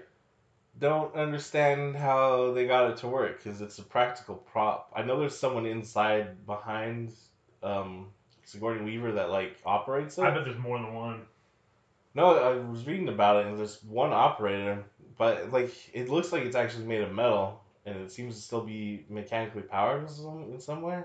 don't 0.78 1.12
understand 1.16 1.96
how 1.96 2.52
they 2.52 2.64
got 2.64 2.92
it 2.92 2.98
to 2.98 3.08
work 3.08 3.42
because 3.42 3.60
it's 3.60 3.80
a 3.80 3.82
practical 3.82 4.36
prop. 4.36 4.92
I 4.94 5.02
know 5.02 5.18
there's 5.18 5.36
someone 5.36 5.66
inside 5.66 6.46
behind 6.46 7.12
um, 7.64 8.12
Sigourney 8.44 8.84
Weaver 8.84 9.10
that 9.10 9.30
like 9.30 9.56
operates 9.66 10.16
it. 10.16 10.22
I 10.22 10.30
bet 10.30 10.44
there's 10.44 10.56
more 10.58 10.78
than 10.78 10.94
one. 10.94 11.26
No, 12.18 12.36
I 12.36 12.56
was 12.68 12.84
reading 12.84 13.08
about 13.08 13.36
it, 13.36 13.46
and 13.46 13.56
there's 13.56 13.80
one 13.84 14.12
operator, 14.12 14.84
but 15.16 15.52
like 15.52 15.72
it 15.94 16.08
looks 16.08 16.32
like 16.32 16.42
it's 16.42 16.56
actually 16.56 16.84
made 16.84 17.00
of 17.00 17.12
metal, 17.12 17.62
and 17.86 17.94
it 17.96 18.10
seems 18.10 18.34
to 18.34 18.42
still 18.42 18.60
be 18.60 19.06
mechanically 19.08 19.62
powered 19.62 20.02
in 20.02 20.08
some, 20.08 20.42
in 20.52 20.60
some 20.60 20.82
way. 20.82 21.00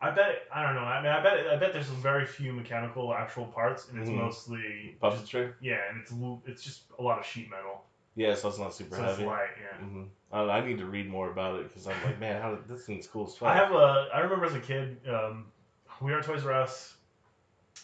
I 0.00 0.10
bet 0.12 0.44
I 0.50 0.62
don't 0.62 0.74
know. 0.74 0.80
I 0.80 1.02
mean, 1.02 1.12
I 1.12 1.22
bet 1.22 1.46
I 1.46 1.56
bet 1.56 1.74
there's 1.74 1.88
very 1.88 2.24
few 2.24 2.54
mechanical 2.54 3.12
actual 3.12 3.44
parts, 3.44 3.90
and 3.90 3.98
it's 4.00 4.08
Mhm. 4.08 4.16
mostly 4.16 4.96
Puppetry. 5.02 5.52
yeah, 5.60 5.80
and 5.90 6.00
it's 6.00 6.12
it's 6.46 6.62
just 6.64 6.84
a 6.98 7.02
lot 7.02 7.18
of 7.18 7.26
sheet 7.26 7.50
metal, 7.50 7.84
Yeah, 8.14 8.34
so 8.34 8.48
it's 8.48 8.58
not 8.58 8.72
super 8.72 8.96
so 8.96 9.02
it's 9.04 9.12
heavy. 9.16 9.26
light. 9.26 9.50
Yeah. 9.60 9.76
hmm 9.84 10.04
I, 10.32 10.44
know, 10.44 10.50
I 10.50 10.66
need 10.66 10.78
to 10.78 10.86
read 10.86 11.06
more 11.08 11.30
about 11.30 11.60
it 11.60 11.64
because 11.68 11.86
I'm 11.86 12.02
like, 12.02 12.18
man, 12.18 12.40
how 12.40 12.54
did, 12.54 12.66
this 12.66 12.86
thing's 12.86 13.06
cool 13.06 13.26
as 13.26 13.36
fuck. 13.36 13.50
I 13.50 13.54
have 13.54 13.72
a. 13.72 14.08
I 14.12 14.20
remember 14.20 14.46
as 14.46 14.54
a 14.54 14.60
kid, 14.60 15.06
um, 15.06 15.52
we 16.00 16.12
were 16.12 16.18
at 16.18 16.24
Toys 16.24 16.46
R 16.46 16.52
Us, 16.52 16.95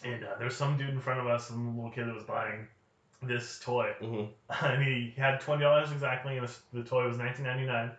and 0.03 0.23
uh, 0.23 0.35
there 0.37 0.45
was 0.45 0.55
some 0.55 0.77
dude 0.77 0.89
in 0.89 0.99
front 0.99 1.19
of 1.19 1.27
us, 1.27 1.47
some 1.47 1.75
little 1.75 1.91
kid 1.91 2.07
that 2.07 2.15
was 2.15 2.23
buying 2.23 2.67
this 3.21 3.59
toy, 3.63 3.91
hmm 3.99 4.23
and 4.65 4.83
he 4.83 5.13
had 5.17 5.41
twenty 5.41 5.63
dollars 5.63 5.91
exactly, 5.91 6.37
and 6.37 6.47
the, 6.73 6.83
toy 6.83 7.07
was 7.07 7.17
nineteen 7.17 7.45
ninety 7.45 7.65
nine. 7.65 7.91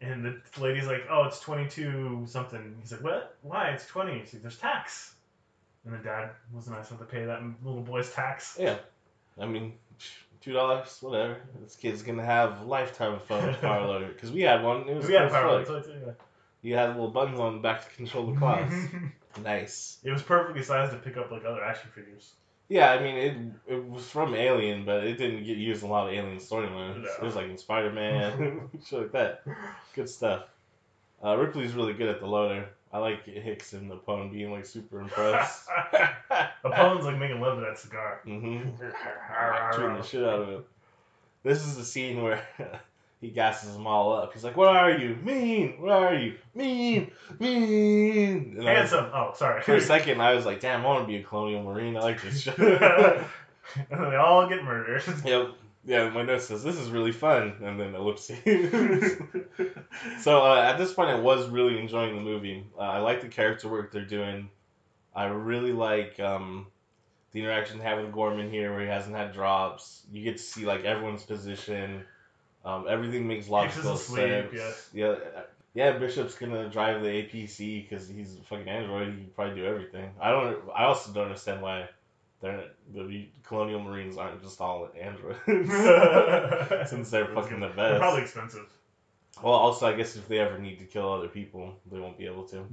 And 0.00 0.24
the 0.24 0.60
lady's 0.60 0.86
like, 0.86 1.06
"Oh, 1.10 1.24
it's 1.24 1.40
twenty 1.40 1.68
two 1.68 2.24
something." 2.28 2.76
He's 2.80 2.92
like, 2.92 3.02
"What? 3.02 3.36
Why? 3.42 3.70
It's 3.70 3.84
20 3.86 4.20
She's 4.20 4.34
like, 4.34 4.42
"There's 4.42 4.58
tax." 4.58 5.14
And 5.84 5.94
the 5.94 5.98
dad 5.98 6.30
was 6.52 6.68
nice 6.68 6.90
enough 6.90 7.00
to 7.00 7.06
pay 7.06 7.24
that 7.24 7.42
little 7.64 7.80
boy's 7.80 8.12
tax. 8.12 8.56
Yeah, 8.60 8.76
I 9.40 9.46
mean, 9.46 9.72
two 10.40 10.52
dollars, 10.52 10.98
whatever. 11.00 11.40
This 11.62 11.76
kid's 11.76 12.02
gonna 12.02 12.24
have 12.24 12.64
lifetime 12.64 13.14
of 13.14 13.24
fun 13.24 13.46
with 13.46 13.60
power 13.60 13.86
loader 13.86 14.08
because 14.08 14.30
we 14.30 14.42
had 14.42 14.62
one. 14.62 14.88
It 14.88 14.94
was 14.94 15.08
We 15.08 15.14
had 15.14 15.24
a 15.24 15.30
power 15.30 15.64
too. 15.64 16.14
You 16.62 16.74
had 16.74 16.90
little 16.90 17.10
buttons 17.10 17.40
on 17.40 17.54
the 17.54 17.60
back 17.60 17.88
to 17.88 17.96
control 17.96 18.26
the 18.26 18.38
claws. 18.38 18.72
Nice. 19.42 19.98
it 20.04 20.12
was 20.12 20.22
perfectly 20.22 20.62
sized 20.62 20.92
to 20.92 20.98
pick 20.98 21.16
up 21.16 21.30
like 21.30 21.44
other 21.44 21.64
action 21.64 21.90
figures. 21.94 22.32
Yeah, 22.68 22.90
I 22.90 23.02
mean 23.02 23.16
it. 23.16 23.36
It 23.74 23.88
was 23.88 24.08
from 24.08 24.34
Alien, 24.34 24.84
but 24.84 25.04
it 25.04 25.16
didn't 25.16 25.44
get 25.44 25.56
used 25.56 25.82
in 25.82 25.88
a 25.88 25.92
lot 25.92 26.08
of 26.08 26.12
Alien 26.12 26.38
storylines. 26.38 27.02
No. 27.02 27.08
It 27.08 27.22
was 27.22 27.34
like 27.34 27.48
in 27.48 27.56
Spider 27.56 27.90
Man, 27.90 28.68
shit 28.86 28.98
like 28.98 29.12
that. 29.12 29.42
Good 29.94 30.08
stuff. 30.08 30.44
Uh, 31.24 31.36
Ripley's 31.36 31.72
really 31.72 31.94
good 31.94 32.08
at 32.08 32.20
the 32.20 32.26
loader. 32.26 32.68
I 32.92 32.98
like 32.98 33.24
Hicks 33.26 33.72
and 33.72 33.90
Apone 33.90 34.32
being 34.32 34.50
like 34.50 34.64
super 34.64 35.00
impressed. 35.00 35.68
Apone's 36.64 37.04
like 37.04 37.18
making 37.18 37.40
love 37.40 37.58
to 37.58 37.64
that 37.64 37.78
cigar. 37.78 38.20
mm-hmm. 38.26 38.70
Chewing 39.76 39.96
the 39.96 40.02
shit 40.02 40.24
out 40.24 40.40
of 40.40 40.48
it. 40.48 40.66
This 41.42 41.66
is 41.66 41.76
the 41.76 41.84
scene 41.84 42.22
where 42.22 42.42
he 43.20 43.30
gasses 43.30 43.72
them 43.72 43.86
all 43.86 44.12
up. 44.12 44.32
He's 44.32 44.44
like, 44.44 44.56
"What 44.56 44.68
are 44.68 44.90
you? 44.90 45.16
Mean? 45.22 45.80
What 45.80 45.90
are 45.92 46.14
you? 46.14 46.36
Mean? 46.54 47.10
Mean?" 47.38 48.56
And 48.58 48.68
I 48.68 48.72
was- 48.82 48.90
Handsome. 48.90 49.10
Oh, 49.12 49.32
sorry. 49.34 49.62
for 49.62 49.74
a 49.74 49.80
second, 49.80 50.20
I 50.20 50.34
was 50.34 50.46
like, 50.46 50.60
"Damn, 50.60 50.82
I 50.82 50.86
want 50.86 51.02
to 51.02 51.06
be 51.06 51.16
a 51.16 51.22
colonial 51.22 51.62
marine. 51.62 51.96
I 51.96 52.00
like 52.00 52.22
this 52.22 52.40
shit." 52.42 52.58
and 52.58 53.26
then 53.90 54.10
they 54.10 54.16
all 54.16 54.48
get 54.48 54.62
murdered. 54.64 55.02
Yep. 55.24 55.48
Yeah, 55.84 56.10
my 56.10 56.22
note 56.22 56.42
says 56.42 56.62
this 56.62 56.76
is 56.76 56.90
really 56.90 57.12
fun, 57.12 57.54
and 57.62 57.80
then 57.80 57.94
ellipses. 57.94 58.38
so 60.20 60.44
uh, 60.44 60.60
at 60.62 60.76
this 60.76 60.92
point, 60.92 61.08
I 61.10 61.14
was 61.18 61.48
really 61.48 61.78
enjoying 61.78 62.14
the 62.14 62.20
movie. 62.20 62.66
Uh, 62.76 62.82
I 62.82 62.98
like 62.98 63.20
the 63.22 63.28
character 63.28 63.68
work 63.68 63.90
they're 63.92 64.04
doing. 64.04 64.50
I 65.14 65.26
really 65.26 65.72
like 65.72 66.20
um, 66.20 66.66
the 67.32 67.40
interaction 67.40 67.78
they 67.78 67.84
have 67.84 67.98
with 68.02 68.12
Gorman 68.12 68.50
here, 68.50 68.70
where 68.72 68.82
he 68.82 68.86
hasn't 68.88 69.16
had 69.16 69.32
drops. 69.32 70.02
You 70.12 70.22
get 70.22 70.36
to 70.36 70.42
see 70.42 70.66
like 70.66 70.84
everyone's 70.84 71.22
position. 71.22 72.04
Um, 72.68 72.86
everything 72.88 73.26
makes 73.26 73.48
logical 73.48 73.96
sense. 73.96 74.90
Yeah. 74.92 75.06
uh, 75.08 75.42
Yeah, 75.74 75.98
Bishop's 75.98 76.34
gonna 76.34 76.68
drive 76.68 77.02
the 77.02 77.08
APC 77.08 77.88
because 77.88 78.08
he's 78.08 78.34
a 78.34 78.42
fucking 78.42 78.68
android. 78.68 79.08
He 79.08 79.14
can 79.22 79.30
probably 79.34 79.54
do 79.54 79.64
everything. 79.64 80.10
I 80.20 80.30
don't. 80.30 80.58
I 80.74 80.84
also 80.84 81.12
don't 81.12 81.24
understand 81.26 81.62
why 81.62 81.88
they're 82.40 82.64
the 82.94 83.28
Colonial 83.42 83.80
Marines 83.80 84.18
aren't 84.18 84.42
just 84.42 84.60
all 84.60 84.88
androids. 85.00 85.38
Since 86.90 87.10
they're 87.10 87.26
fucking 87.26 87.60
the 87.60 87.68
They're 87.68 87.76
best. 87.76 88.00
probably 88.00 88.22
expensive. 88.22 88.66
Well, 89.42 89.54
also, 89.54 89.86
I 89.86 89.94
guess 89.94 90.16
if 90.16 90.28
they 90.28 90.38
ever 90.38 90.58
need 90.58 90.78
to 90.80 90.84
kill 90.84 91.10
other 91.12 91.28
people, 91.28 91.74
they 91.90 92.00
won't 92.00 92.18
be 92.18 92.26
able 92.26 92.44
to. 92.48 92.64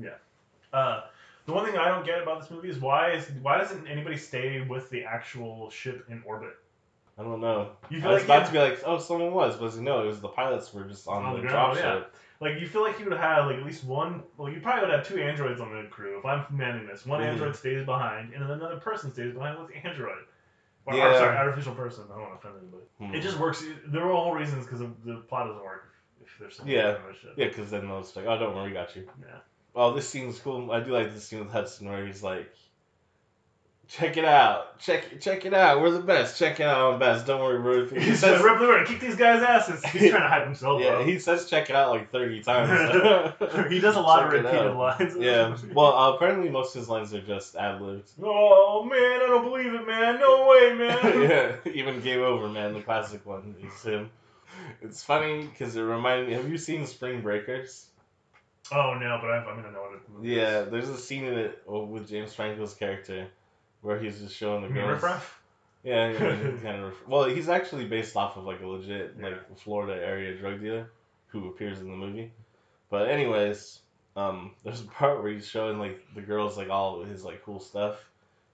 Uh, 0.74 1.04
the 1.46 1.54
one 1.54 1.66
thing 1.66 1.78
I 1.78 1.88
don't 1.88 2.06
get 2.06 2.22
about 2.22 2.42
this 2.42 2.52
movie 2.52 2.70
is 2.70 2.80
why 2.80 3.12
is 3.12 3.30
why 3.42 3.58
doesn't 3.60 3.88
anybody 3.88 4.18
stay 4.18 4.62
with 4.62 4.90
the 4.90 5.04
actual 5.06 5.70
ship 5.70 6.06
in 6.10 6.22
orbit? 6.26 6.56
I 7.18 7.24
don't 7.24 7.40
know. 7.40 7.70
You 7.90 8.02
I 8.04 8.08
was 8.08 8.16
like 8.16 8.24
about 8.26 8.46
to 8.48 8.52
be 8.52 8.60
like, 8.60 8.82
oh, 8.86 9.00
someone 9.00 9.34
was, 9.34 9.56
but 9.56 9.76
no, 9.78 10.04
it 10.04 10.08
was 10.08 10.20
the 10.20 10.28
pilots 10.28 10.74
were 10.74 10.84
just 10.84 11.08
on, 11.08 11.24
On 11.24 11.36
the, 11.36 11.42
the 11.42 11.48
drop 11.48 11.74
ground, 11.74 12.02
ship. 12.04 12.16
Like 12.42 12.60
you 12.60 12.68
feel 12.68 12.82
like 12.84 13.00
you 13.00 13.06
would 13.06 13.18
have 13.18 13.46
like 13.46 13.56
at 13.58 13.66
least 13.66 13.86
one. 13.86 14.24
Well, 14.38 14.52
you 14.52 14.60
probably 14.60 14.82
would 14.88 14.94
have 14.94 15.08
two 15.08 15.22
androids 15.22 15.62
on 15.62 15.72
the 15.74 15.88
crew. 15.90 16.20
If 16.20 16.26
I'm 16.26 16.46
manning 16.52 16.86
this, 16.86 17.06
one 17.06 17.22
Mhm. 17.22 17.28
android 17.28 17.56
stays 17.56 17.86
behind, 17.86 18.34
and 18.34 18.44
then 18.44 18.52
another 18.52 18.78
person 18.78 19.14
stays 19.14 19.34
behind 19.34 19.58
with 19.58 19.70
the 19.70 19.76
android. 19.88 20.26
Or, 20.86 20.94
or, 20.94 20.98
Yeah. 20.98 21.18
sorry, 21.18 21.38
artificial 21.38 21.74
person. 21.74 22.04
I 22.12 22.16
don't 22.18 22.30
want 22.30 22.42
to 22.42 22.48
offend 22.50 22.62
anybody. 22.62 22.84
Hmm. 23.00 23.16
It 23.16 23.22
just 23.22 23.40
works. 23.40 23.64
There 23.88 24.04
are 24.04 24.12
all 24.12 24.34
reasons 24.34 24.66
because 24.66 24.82
the 24.82 25.16
plot 25.30 25.48
doesn't 25.48 25.64
work 25.64 25.94
if, 26.22 26.38
there's 26.38 26.60
Yeah. 26.66 26.98
on 26.98 27.08
the 27.08 27.18
ship. 27.18 27.34
Yeah, 27.38 27.48
because 27.48 27.72
then 27.72 27.88
they'll 27.88 28.02
just 28.02 28.16
like, 28.18 28.26
oh, 28.26 28.38
don't 28.38 28.54
worry, 28.54 28.68
we 28.68 28.74
got 28.74 28.94
you. 28.96 29.08
Yeah. 29.22 29.38
Well, 29.74 29.94
this 29.94 30.08
scene's 30.08 30.38
cool. 30.40 30.72
I 30.72 30.82
do 30.82 30.92
like 30.92 31.14
this 31.14 31.26
scene 31.26 31.40
with 31.40 31.52
Hudson 31.52 31.90
where 31.90 32.06
he's 32.06 32.22
like, 32.22 32.54
check 33.88 34.18
it 34.18 34.26
out, 34.26 34.80
check 34.80 35.20
check 35.20 35.46
it 35.46 35.54
out. 35.54 35.82
We're 35.82 35.92
the 35.92 36.00
best. 36.02 36.38
Check 36.38 36.60
it 36.60 36.64
out, 36.66 36.94
I'm 36.94 37.00
best. 37.00 37.26
Don't 37.26 37.40
worry, 37.42 37.60
Ruth. 37.60 37.92
He 37.92 38.00
He 38.00 38.06
says, 38.12 38.20
says, 38.20 38.42
"Ripley, 38.44 38.68
we're 38.68 38.76
gonna 38.76 38.88
kick 38.88 39.00
these 39.00 39.16
guys' 39.16 39.42
asses." 39.44 39.84
He's 39.86 40.10
trying 40.12 40.24
to 40.24 40.28
hype 40.28 40.46
himself 40.46 40.82
yeah, 40.82 40.90
up. 40.90 41.06
he 41.06 41.20
says 41.20 41.50
check 41.50 41.70
it 41.70 41.76
out 41.76 41.92
like 41.92 42.12
thirty 42.12 42.42
times. 42.42 42.70
he 43.70 43.80
does 43.80 43.96
a 43.96 44.02
lot 44.02 44.24
of 44.26 44.32
Check 44.44 44.54
it 44.54 44.58
repeated 44.58 44.76
lines. 44.76 45.16
yeah. 45.18 45.58
Well, 45.74 45.94
uh, 45.98 46.16
apparently 46.16 46.50
most 46.50 46.76
of 46.76 46.82
his 46.82 46.90
lines 46.90 47.14
are 47.14 47.22
just 47.22 47.56
ad 47.56 47.82
libbed. 47.82 48.10
Oh 48.22 48.84
man, 48.84 49.22
I 49.22 49.28
don't 49.28 49.44
believe 49.44 49.74
it, 49.74 49.88
man. 49.88 50.20
No 50.20 50.48
way, 50.48 50.74
man. 50.74 51.22
yeah, 51.30 51.72
even 51.72 52.02
Game 52.02 52.22
Over, 52.22 52.48
man, 52.48 52.74
the 52.74 52.82
classic 52.82 53.26
one 53.26 53.56
is 53.64 53.84
him. 53.84 54.10
It's 54.82 55.04
funny 55.04 55.48
because 55.48 55.76
it 55.76 55.82
reminded 55.82 56.28
me. 56.28 56.34
Have 56.34 56.50
you 56.50 56.58
seen 56.58 56.86
Spring 56.86 57.22
Breakers? 57.22 57.88
Oh 58.72 58.96
no, 59.00 59.20
but 59.22 59.30
I, 59.30 59.38
I 59.44 59.56
mean 59.56 59.66
I 59.66 59.72
know 59.72 59.82
what 59.82 59.94
it 59.94 60.10
movie 60.10 60.30
Yeah, 60.30 60.62
there's 60.62 60.90
a 60.90 60.98
scene 60.98 61.26
in 61.26 61.38
it 61.38 61.62
uh, 61.72 61.80
with 61.80 62.10
James 62.10 62.34
Franco's 62.34 62.74
character 62.74 63.28
where 63.86 64.00
he's 64.00 64.20
just 64.20 64.36
showing 64.36 64.64
the 64.64 64.70
girls. 64.70 64.90
Riff 64.94 65.04
Raff? 65.04 65.42
Yeah, 65.84 66.14
kind 66.64 66.84
of. 66.84 66.96
Well, 67.08 67.26
he's 67.26 67.48
actually 67.50 67.86
based 67.86 68.16
off 68.16 68.36
of 68.38 68.44
like 68.44 68.62
a 68.62 68.68
legit 68.68 69.16
Yeah. 69.20 69.28
like 69.28 69.58
Florida 69.60 70.04
area 70.04 70.36
drug 70.36 70.60
dealer 70.60 70.90
who 71.28 71.50
appears 71.50 71.80
in 71.80 71.90
the 71.90 71.96
movie. 71.96 72.32
But 72.90 73.10
anyways, 73.10 73.80
um, 74.16 74.56
there's 74.64 74.82
a 74.82 74.86
part 74.86 75.22
where 75.22 75.32
he's 75.32 75.48
showing 75.48 75.78
like 75.78 76.04
the 76.16 76.22
girls 76.22 76.58
like 76.58 76.70
all 76.70 77.02
of 77.02 77.08
his 77.08 77.24
like 77.24 77.44
cool 77.46 77.60
stuff, 77.60 78.04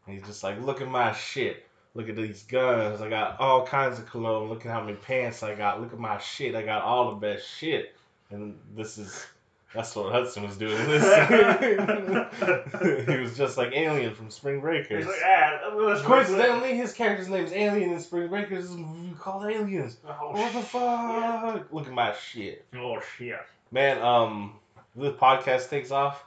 and 0.05 0.15
he's 0.17 0.27
just 0.27 0.43
like, 0.43 0.59
"Look 0.61 0.81
at 0.81 0.89
my 0.89 1.13
shit. 1.13 1.65
Look 1.93 2.09
at 2.09 2.15
these 2.17 2.43
guns. 2.43 2.99
I 3.01 3.09
got 3.09 3.39
all 3.39 3.65
kinds 3.65 3.99
of 3.99 4.09
cologne. 4.09 4.49
Look 4.49 4.65
at 4.65 4.71
how 4.71 4.81
many 4.81 4.97
pants 4.97 5.43
I 5.43 5.55
got. 5.55 5.79
Look 5.81 5.93
at 5.93 5.99
my 5.99 6.17
shit. 6.19 6.55
I 6.55 6.63
got 6.63 6.81
all 6.83 7.11
the 7.11 7.17
best 7.17 7.47
shit." 7.47 7.95
And 8.31 8.57
this 8.75 8.97
is. 8.97 9.25
That's 9.73 9.95
what 9.95 10.11
Hudson 10.11 10.43
was 10.43 10.57
doing 10.57 10.77
in 10.77 10.87
this 10.89 11.03
he 13.07 13.17
was 13.17 13.37
just 13.37 13.57
like 13.57 13.71
Alien 13.73 14.13
from 14.13 14.29
Spring 14.29 14.59
Breakers. 14.59 15.05
He's 15.05 15.13
like, 15.13 15.21
ah, 15.25 15.73
let's 15.77 16.01
Coincidentally, 16.01 16.75
his 16.75 16.91
character's 16.91 17.29
name's 17.29 17.53
Alien 17.53 17.93
in 17.93 17.99
Spring 18.01 18.27
Breakers. 18.27 18.69
is 18.69 18.77
called 19.17 19.49
Aliens. 19.49 19.95
Oh, 20.05 20.31
What 20.31 20.51
the 20.51 20.59
shit. 20.59 20.67
fuck? 20.67 21.67
Look 21.71 21.87
at 21.87 21.93
my 21.93 22.13
shit, 22.13 22.65
Oh 22.75 22.99
shit. 23.17 23.39
man. 23.71 24.01
Um, 24.01 24.55
this 24.95 25.13
podcast 25.13 25.69
takes 25.69 25.91
off, 25.91 26.21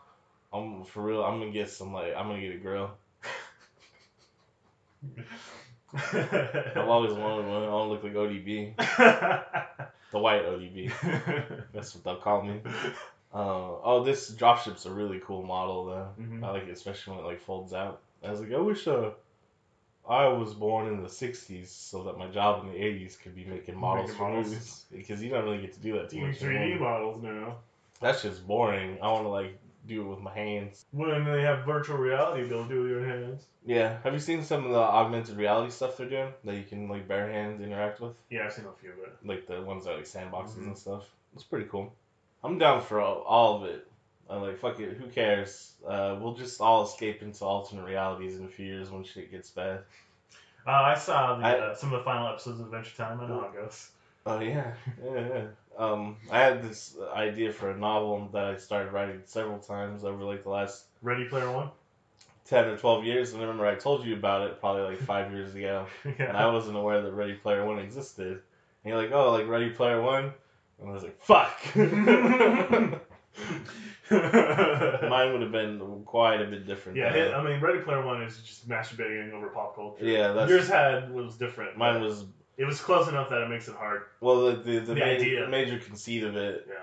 I'm 0.53 0.85
for 0.85 1.03
real. 1.03 1.23
I'm 1.23 1.39
gonna 1.39 1.51
get 1.51 1.69
some 1.69 1.93
like 1.93 2.15
I'm 2.17 2.29
gonna 2.29 2.41
get 2.41 2.55
a 2.55 2.59
grill. 2.59 2.93
I've 5.95 6.89
always 6.89 7.13
wanted 7.13 7.47
one. 7.47 7.63
I 7.63 7.67
to 7.67 7.83
look 7.85 8.03
like 8.03 8.15
ODB, 8.15 8.75
the 10.13 10.19
white 10.19 10.45
ODB. 10.45 10.91
That's 11.73 11.95
what 11.95 12.05
they'll 12.05 12.17
call 12.17 12.43
me. 12.43 12.61
Uh, 13.35 13.81
oh, 13.83 14.05
this 14.05 14.31
dropship's 14.31 14.87
a 14.87 14.91
really 14.93 15.21
cool 15.25 15.43
model 15.43 15.87
though. 15.87 16.09
Mhm. 16.21 16.45
I 16.45 16.51
like 16.53 16.63
it, 16.65 16.71
especially 16.71 17.17
when 17.17 17.25
it 17.25 17.29
like 17.29 17.41
folds 17.41 17.73
out. 17.73 18.01
I 18.25 18.31
was 18.31 18.41
like, 18.41 18.53
I 18.53 18.59
wish 18.59 18.87
uh, 18.87 19.11
I 20.09 20.29
was 20.29 20.55
born 20.55 20.87
in 20.87 21.03
the 21.03 21.09
'60s 21.09 21.67
so 21.69 22.05
that 22.05 22.17
my 22.19 22.29
job 22.29 22.65
in 22.65 22.73
the 22.73 22.79
'80s 22.79 23.19
could 23.19 23.35
be 23.35 23.45
making 23.45 23.77
models 23.77 24.15
for 24.15 24.31
movies 24.31 24.85
because 24.93 25.23
you 25.23 25.31
don't 25.31 25.45
really 25.45 25.61
get 25.63 25.73
to 25.75 25.81
do 25.81 25.95
that 25.95 26.11
too 26.11 26.21
much. 26.21 26.39
3D 26.39 26.57
anymore. 26.57 26.91
models 26.91 27.23
now. 27.23 27.57
That's 28.01 28.23
just 28.23 28.47
boring. 28.47 28.99
I 29.03 29.11
want 29.11 29.25
to 29.25 29.29
like 29.31 29.59
do 29.87 30.03
it 30.03 30.09
with 30.09 30.21
my 30.21 30.33
hands. 30.33 30.85
When 30.93 31.25
they 31.25 31.43
have 31.43 31.65
virtual 31.67 31.97
reality, 31.99 32.49
they'll 32.49 32.65
do 32.67 32.81
it 32.81 32.83
with 32.83 32.91
your 32.91 33.07
hands. 33.07 33.47
Yeah. 33.67 33.99
Have 34.05 34.13
you 34.15 34.19
seen 34.21 34.43
some 34.45 34.65
of 34.65 34.71
the 34.73 34.79
augmented 34.79 35.37
reality 35.37 35.71
stuff 35.71 35.97
they're 35.97 36.09
doing 36.09 36.33
that 36.45 36.55
you 36.55 36.65
can 36.65 36.89
like 36.89 37.09
bare 37.09 37.31
hands 37.31 37.61
interact 37.61 38.01
with? 38.01 38.13
Yeah, 38.31 38.45
I've 38.47 38.53
seen 38.53 38.65
a 38.67 38.73
few 38.81 38.93
of 38.93 38.99
it. 38.99 39.13
Like 39.25 39.47
the 39.47 39.61
ones 39.63 39.85
that 39.87 39.93
are 39.93 39.97
like 39.97 40.05
sandboxes 40.05 40.59
Mhm. 40.59 40.67
and 40.69 40.79
stuff. 40.79 41.05
It's 41.35 41.45
pretty 41.45 41.67
cool. 41.69 41.93
I'm 42.45 42.59
down 42.59 42.83
for 42.83 43.01
all, 43.01 43.23
all 43.23 43.57
of 43.57 43.65
it. 43.71 43.87
I'm 44.29 44.43
like, 44.43 44.59
fuck 44.59 44.79
it, 44.81 44.97
who 44.97 45.07
cares? 45.09 45.73
Uh, 45.87 46.17
we'll 46.21 46.35
just 46.35 46.61
all 46.61 46.85
escape 46.85 47.23
into 47.23 47.45
alternate 47.45 47.85
realities 47.85 48.37
in 48.39 48.45
a 48.45 48.49
few 48.49 48.67
years 48.67 48.91
when 48.91 49.05
shit 49.05 49.31
gets 49.31 49.51
bad. 49.51 49.81
Uh, 50.67 50.71
I 50.71 50.95
saw 50.95 51.37
the, 51.37 51.45
I- 51.45 51.59
uh, 51.59 51.75
some 51.75 51.93
of 51.93 51.99
the 52.01 52.05
final 52.05 52.29
episodes 52.29 52.61
of 52.61 52.67
Adventure 52.67 52.97
Time. 52.97 53.21
I 53.21 53.27
know 53.29 53.41
how 53.41 53.47
it 53.49 53.55
goes. 53.55 53.89
Oh 54.27 54.41
yeah, 54.41 54.73
yeah, 55.05 55.29
yeah. 55.29 55.45
Um, 55.77 56.17
I 56.31 56.39
had 56.39 56.63
this 56.63 56.97
idea 57.15 57.53
for 57.53 57.71
a 57.71 57.77
novel 57.77 58.31
that 58.33 58.45
I 58.47 58.57
started 58.57 58.91
writing 58.93 59.21
several 59.27 59.59
times 59.59 60.03
over 60.05 60.25
like 60.25 60.45
the 60.45 60.49
last 60.49 60.85
Ready 61.03 61.27
Player 61.27 61.51
One. 61.53 61.69
ten 62.47 62.65
or 62.65 62.79
twelve 62.79 63.05
years, 63.05 63.33
and 63.35 63.43
I 63.43 63.45
remember 63.45 63.67
I 63.67 63.75
told 63.75 64.07
you 64.07 64.15
about 64.15 64.49
it 64.49 64.61
probably 64.61 64.83
like 64.85 64.99
five 65.07 65.31
years 65.33 65.55
ago, 65.55 65.87
and 66.05 66.35
I 66.35 66.47
wasn't 66.51 66.79
aware 66.79 67.03
that 67.03 67.13
Ready 67.13 67.35
Player 67.35 67.67
One 67.67 67.79
existed. 67.79 68.41
And 68.85 68.93
you're 68.93 68.97
like, 68.97 69.13
oh, 69.13 69.33
like 69.33 69.47
Ready 69.47 69.69
Player 69.69 70.01
One, 70.01 70.33
and 70.81 70.89
I 70.89 70.93
was 70.93 71.03
like, 71.03 71.21
fuck. 71.23 71.59
Mine 74.11 75.33
would 75.33 75.43
have 75.43 75.53
been 75.53 76.03
quite 76.05 76.41
a 76.43 76.47
bit 76.47 76.67
different. 76.67 76.99
yeah, 76.99 77.11
though. 77.13 77.19
hit, 77.19 77.35
I 77.35 77.43
mean, 77.43 77.61
Ready 77.61 77.81
Player 77.81 78.05
One 78.05 78.23
is 78.23 78.37
just 78.39 78.69
masturbating 78.69 79.33
over 79.33 79.49
pop 79.49 79.75
culture. 79.75 80.05
Yeah, 80.05 80.29
that's- 80.33 80.51
yours 80.51 80.69
had 80.69 81.11
was 81.13 81.37
different. 81.37 81.77
Mine 81.79 82.03
was 82.03 82.25
It 82.57 82.65
was 82.67 82.81
close 82.81 83.09
enough 83.09 83.31
that 83.31 83.43
it 83.43 83.49
makes 83.49 83.67
it 83.69 83.75
hard. 83.77 84.03
well, 84.21 84.47
the 84.47 84.53
the, 84.57 84.79
the, 84.81 84.95
The 84.95 85.01
ma- 85.01 85.07
idea. 85.07 85.49
major 85.49 85.79
conceit 85.79 86.23
of 86.25 86.37
it, 86.37 86.67
Yeah, 86.69 86.75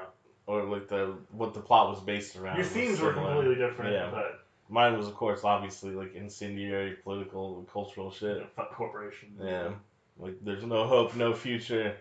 or 0.48 0.64
like 0.64 0.88
the 0.88 1.16
what 1.32 1.54
the 1.54 1.62
plot 1.62 1.90
was 1.92 2.00
based 2.02 2.36
around. 2.36 2.58
your 2.58 2.66
themes 2.66 3.00
were 3.00 3.14
completely 3.14 3.56
different. 3.56 3.94
Yeah. 3.94 4.10
but 4.12 4.40
Mine 4.70 4.98
was, 4.98 5.08
of 5.08 5.16
course, 5.16 5.44
obviously 5.44 5.92
like 5.92 6.16
incendiary, 6.16 6.94
political, 7.04 7.68
cultural 7.72 8.08
you 8.08 8.14
shit. 8.14 8.38
know, 8.40 8.48
fuck 8.56 8.74
corporations. 8.74 9.40
Yeah. 9.44 9.72
Like, 10.18 10.36
there's 10.44 10.64
no 10.64 10.88
hope, 10.88 11.16
no 11.16 11.34
future. 11.34 11.96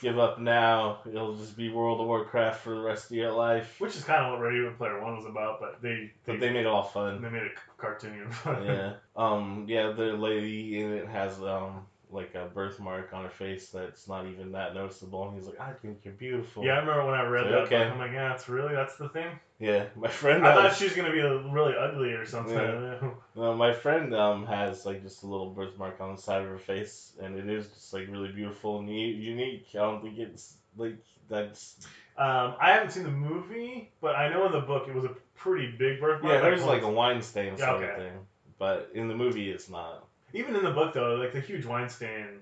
Give 0.00 0.18
up 0.18 0.38
now. 0.38 0.98
It'll 1.06 1.36
just 1.36 1.56
be 1.56 1.70
World 1.70 2.00
of 2.00 2.06
Warcraft 2.06 2.60
for 2.62 2.74
the 2.74 2.80
rest 2.80 3.06
of 3.10 3.16
your 3.16 3.32
life. 3.32 3.80
Which 3.80 3.96
is 3.96 4.04
kind 4.04 4.24
of 4.24 4.32
what 4.32 4.40
Ready 4.40 4.68
Player 4.76 5.02
One 5.02 5.16
was 5.16 5.26
about, 5.26 5.60
but 5.60 5.80
they 5.82 6.10
But 6.26 6.40
they 6.40 6.50
made 6.50 6.60
it 6.62 6.66
all 6.66 6.82
fun. 6.84 7.22
they 7.22 7.30
made 7.30 7.42
it 7.42 7.52
cartoony 7.78 8.22
and 8.22 8.34
fun. 8.34 8.64
yeah. 8.64 8.92
Um. 9.16 9.64
Yeah. 9.68 9.92
The 9.92 10.12
lady 10.12 10.80
in 10.80 10.92
it 10.92 11.08
has 11.08 11.40
um 11.42 11.86
like 12.10 12.34
a 12.34 12.46
birthmark 12.46 13.12
on 13.12 13.24
her 13.24 13.30
face 13.30 13.70
that's 13.70 14.06
not 14.06 14.26
even 14.26 14.52
that 14.52 14.74
noticeable, 14.74 15.26
and 15.28 15.36
he's 15.36 15.46
like, 15.46 15.58
"I 15.60 15.72
think 15.72 15.98
you're 16.04 16.14
beautiful." 16.14 16.64
Yeah, 16.64 16.74
I 16.74 16.78
remember 16.78 17.06
when 17.06 17.14
I 17.14 17.24
read 17.26 17.44
So, 17.46 17.50
that. 17.50 17.58
okay. 17.62 17.78
book, 17.84 17.92
I'm 17.92 17.98
like, 17.98 18.12
yeah, 18.12 18.28
that's 18.28 18.48
really 18.48 18.74
that's 18.74 18.96
the 18.96 19.08
thing. 19.08 19.38
Yeah. 19.58 19.86
My 19.96 20.08
friend. 20.08 20.46
I 20.46 20.54
thought 20.54 20.64
Has, 20.70 20.78
she 20.78 20.84
was 20.84 20.94
gonna 20.94 21.12
be 21.12 21.20
a, 21.20 21.38
really 21.48 21.74
ugly 21.78 22.12
or 22.12 22.26
something. 22.26 22.54
Yeah. 22.56 23.10
no, 23.36 23.54
my 23.54 23.72
friend 23.72 24.14
um 24.14 24.46
has 24.46 24.84
like 24.84 25.02
just 25.02 25.22
a 25.22 25.26
little 25.26 25.50
birthmark 25.50 26.00
on 26.00 26.16
the 26.16 26.20
side 26.20 26.42
of 26.42 26.48
her 26.48 26.58
face, 26.58 27.12
and 27.22 27.36
it 27.36 27.48
is 27.48 27.68
just 27.68 27.92
like 27.92 28.08
really 28.08 28.32
beautiful 28.32 28.78
and 28.78 28.88
unique. 28.88 29.66
I 29.74 29.78
don't 29.78 30.02
think 30.02 30.18
it's 30.18 30.54
like 30.76 30.98
that's 31.28 31.76
Um, 32.16 32.54
I 32.60 32.72
haven't 32.72 32.90
seen 32.90 33.04
the 33.04 33.10
movie, 33.10 33.90
but 34.00 34.16
I 34.16 34.28
know 34.28 34.46
in 34.46 34.52
the 34.52 34.60
book 34.60 34.88
it 34.88 34.94
was 34.94 35.04
a 35.04 35.14
pretty 35.36 35.70
big 35.70 36.00
birthmark. 36.00 36.34
Yeah, 36.34 36.40
there's 36.40 36.64
like 36.64 36.82
a 36.82 36.90
wine 36.90 37.22
stain 37.22 37.54
Yeah, 37.58 37.66
sort 37.66 37.82
okay. 37.82 37.92
of 37.92 37.98
thing, 37.98 38.18
but 38.58 38.90
in 38.94 39.08
the 39.08 39.14
movie 39.14 39.50
it's 39.50 39.68
not. 39.68 40.04
even 40.32 40.56
in 40.56 40.64
the 40.64 40.72
book 40.72 40.94
though, 40.94 41.14
like 41.14 41.32
the 41.32 41.40
huge 41.40 41.64
wine 41.64 41.88
stain 41.88 42.40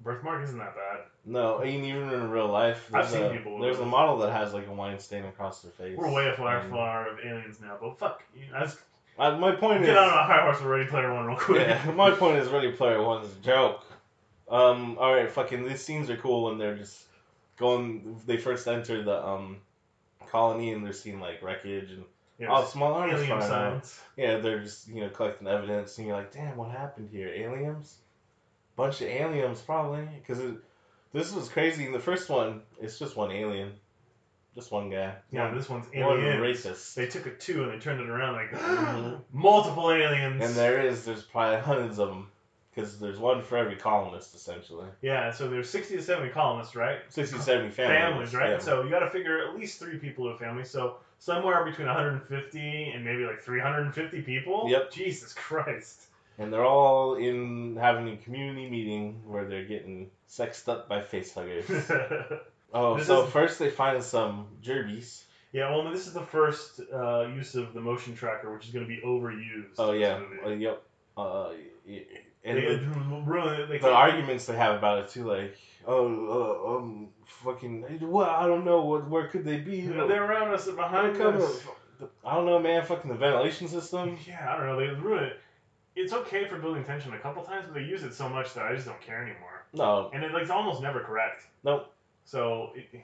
birthmark 0.00 0.42
isn't 0.44 0.58
that 0.58 0.74
bad. 0.74 1.00
No, 1.26 1.58
and 1.58 1.84
even 1.84 2.08
in 2.10 2.30
real 2.30 2.48
life, 2.48 2.88
I've 2.94 3.10
there's 3.10 3.22
seen 3.22 3.30
a, 3.30 3.36
people 3.36 3.52
with 3.54 3.62
There's 3.62 3.78
a 3.78 3.82
it. 3.82 3.86
model 3.86 4.18
that 4.18 4.32
has 4.32 4.54
like 4.54 4.66
a 4.68 4.72
wine 4.72 4.98
stain 4.98 5.24
across 5.26 5.60
their 5.60 5.70
face. 5.72 5.96
We're 5.96 6.10
way 6.10 6.32
far 6.36 6.58
and- 6.58 6.70
far 6.70 7.08
of 7.10 7.18
aliens 7.24 7.60
now, 7.60 7.76
but 7.80 7.98
fuck, 7.98 8.22
you 8.34 8.44
my 9.18 9.52
point 9.52 9.80
get 9.82 9.90
is, 9.90 9.96
on 9.98 10.08
a 10.08 10.22
high 10.22 10.40
horse 10.42 10.58
with 10.60 10.68
Ready 10.68 10.86
Player 10.86 11.12
One 11.12 11.26
real 11.26 11.36
quick. 11.36 11.66
yeah, 11.68 11.90
my 11.94 12.10
point 12.10 12.38
is, 12.38 12.48
Ready 12.48 12.72
Player 12.72 13.02
One's 13.02 13.30
a 13.30 13.40
joke. 13.44 13.84
Um, 14.48 14.96
all 14.98 15.14
right, 15.14 15.30
fucking 15.30 15.64
these 15.68 15.84
scenes 15.84 16.08
are 16.08 16.16
cool 16.16 16.44
when 16.44 16.56
they're 16.58 16.76
just 16.76 17.04
going. 17.58 18.18
They 18.26 18.38
first 18.38 18.66
enter 18.66 19.02
the 19.02 19.22
um 19.24 19.58
colony 20.26 20.72
and 20.72 20.84
they're 20.84 20.92
seeing 20.94 21.20
like 21.20 21.42
wreckage 21.42 21.90
and 21.90 22.04
Yeah, 22.38 22.48
oh, 22.50 22.64
small 22.64 22.94
arms 22.94 23.12
alien 23.12 23.26
flying 23.26 23.42
around. 23.42 23.50
science. 23.82 24.00
Yeah, 24.16 24.38
they're 24.38 24.60
just 24.60 24.88
you 24.88 25.02
know 25.02 25.10
collecting 25.10 25.46
evidence, 25.48 25.98
and 25.98 26.06
you're 26.06 26.16
like, 26.16 26.32
damn, 26.32 26.56
what 26.56 26.70
happened 26.70 27.10
here? 27.12 27.28
Aliens? 27.28 27.98
Bunch 28.76 29.02
of 29.02 29.08
aliens, 29.08 29.60
probably. 29.60 30.08
Because 30.16 30.40
this 31.12 31.32
was 31.32 31.48
crazy. 31.48 31.86
In 31.86 31.92
the 31.92 32.00
first 32.00 32.28
one, 32.28 32.62
it's 32.80 32.98
just 32.98 33.16
one 33.16 33.32
alien, 33.32 33.72
just 34.54 34.70
one 34.70 34.90
guy. 34.90 35.14
Yeah, 35.32 35.52
this 35.52 35.68
one's 35.68 35.86
one 35.86 36.20
alien. 36.20 36.40
racist. 36.40 36.94
They 36.94 37.06
took 37.06 37.26
a 37.26 37.30
two 37.30 37.64
and 37.64 37.72
they 37.72 37.78
turned 37.78 38.00
it 38.00 38.08
around 38.08 38.34
like 38.34 39.22
multiple 39.32 39.90
aliens. 39.90 40.42
And 40.42 40.54
there 40.54 40.86
is, 40.86 41.04
there's 41.04 41.22
probably 41.22 41.60
hundreds 41.60 41.98
of 41.98 42.08
them, 42.08 42.28
because 42.74 42.98
there's 42.98 43.18
one 43.18 43.42
for 43.42 43.56
every 43.56 43.76
colonist 43.76 44.34
essentially. 44.34 44.88
yeah, 45.02 45.32
so 45.32 45.48
there's 45.48 45.68
60 45.68 45.96
to 45.96 46.02
70 46.02 46.30
colonists, 46.30 46.76
right? 46.76 46.98
60, 47.08 47.36
to 47.36 47.42
70 47.42 47.70
families. 47.70 47.98
families, 47.98 48.34
right? 48.34 48.50
yeah. 48.50 48.58
So 48.58 48.82
you 48.82 48.90
got 48.90 49.00
to 49.00 49.10
figure 49.10 49.46
at 49.48 49.56
least 49.56 49.78
three 49.78 49.98
people 49.98 50.28
in 50.28 50.34
a 50.34 50.38
family. 50.38 50.64
So 50.64 50.96
somewhere 51.18 51.64
between 51.64 51.88
150 51.88 52.90
and 52.90 53.04
maybe 53.04 53.24
like 53.24 53.42
350 53.42 54.22
people. 54.22 54.66
Yep. 54.68 54.92
Jesus 54.92 55.32
Christ. 55.34 56.06
And 56.38 56.52
they're 56.52 56.64
all 56.64 57.16
in 57.16 57.76
having 57.76 58.08
a 58.08 58.16
community 58.16 58.70
meeting 58.70 59.20
where 59.26 59.44
they're 59.44 59.66
getting 59.66 60.10
sexed 60.30 60.68
up 60.68 60.88
by 60.88 61.02
face 61.02 61.34
huggers. 61.34 61.66
Oh, 62.72 62.96
This 62.96 63.08
so 63.08 63.24
is- 63.26 63.32
first 63.32 63.58
they 63.58 63.68
find 63.68 64.00
some 64.00 64.46
gerbies. 64.62 65.24
yeah, 65.52 65.68
well, 65.74 65.90
this 65.90 66.06
is 66.06 66.12
the 66.12 66.22
first 66.22 66.80
uh, 66.94 67.22
use 67.26 67.56
of 67.56 67.74
the 67.74 67.80
motion 67.80 68.14
tracker, 68.14 68.52
which 68.54 68.66
is 68.66 68.72
going 68.72 68.86
to 68.86 68.88
be 68.88 69.00
overused. 69.04 69.74
Oh 69.76 69.90
in 69.90 69.98
this 70.00 70.08
yeah, 70.08 70.18
movie. 70.20 70.40
uh, 70.46 70.70
yep. 70.70 70.82
Uh, 71.16 71.48
y- 71.84 72.04
and 72.44 72.56
They, 72.56 72.60
the, 72.60 72.74
it. 72.74 73.68
They 73.68 73.74
the 73.74 73.78
can't- 73.80 73.92
arguments 73.92 74.46
they 74.46 74.54
have 74.56 74.76
about 74.76 74.98
it 75.00 75.08
too, 75.08 75.24
like, 75.24 75.58
oh, 75.84 76.06
uh, 76.70 76.76
um, 76.76 77.08
fucking, 77.26 77.98
well, 78.08 78.30
I 78.30 78.46
don't 78.46 78.64
know, 78.64 78.82
what, 78.84 79.10
where 79.10 79.26
could 79.26 79.44
they 79.44 79.58
be? 79.58 79.78
You 79.78 79.92
know, 79.94 80.06
they're 80.06 80.22
around 80.24 80.54
us, 80.54 80.64
they're 80.66 80.76
behind 80.76 81.16
come 81.18 81.38
us. 81.42 81.62
the- 81.98 82.08
I 82.24 82.34
don't 82.36 82.46
know, 82.46 82.60
man. 82.60 82.84
Fucking 82.84 83.10
the 83.10 83.16
ventilation 83.16 83.66
system. 83.66 84.16
Yeah, 84.28 84.54
I 84.54 84.56
don't 84.56 84.66
know. 84.68 84.78
They 84.78 84.86
ruin 85.02 85.24
it. 85.24 85.40
It's 85.96 86.12
okay 86.12 86.46
for 86.48 86.56
building 86.60 86.84
tension 86.84 87.12
a 87.14 87.18
couple 87.18 87.42
times, 87.42 87.64
but 87.66 87.74
they 87.74 87.82
use 87.82 88.04
it 88.04 88.14
so 88.14 88.28
much 88.28 88.54
that 88.54 88.64
I 88.64 88.74
just 88.76 88.86
don't 88.86 89.00
care 89.02 89.20
anymore. 89.22 89.59
No, 89.72 90.10
And 90.12 90.24
it, 90.24 90.32
like, 90.32 90.42
it's 90.42 90.50
almost 90.50 90.82
never 90.82 91.00
correct. 91.00 91.44
Nope. 91.64 91.92
So, 92.24 92.72
it, 92.74 93.02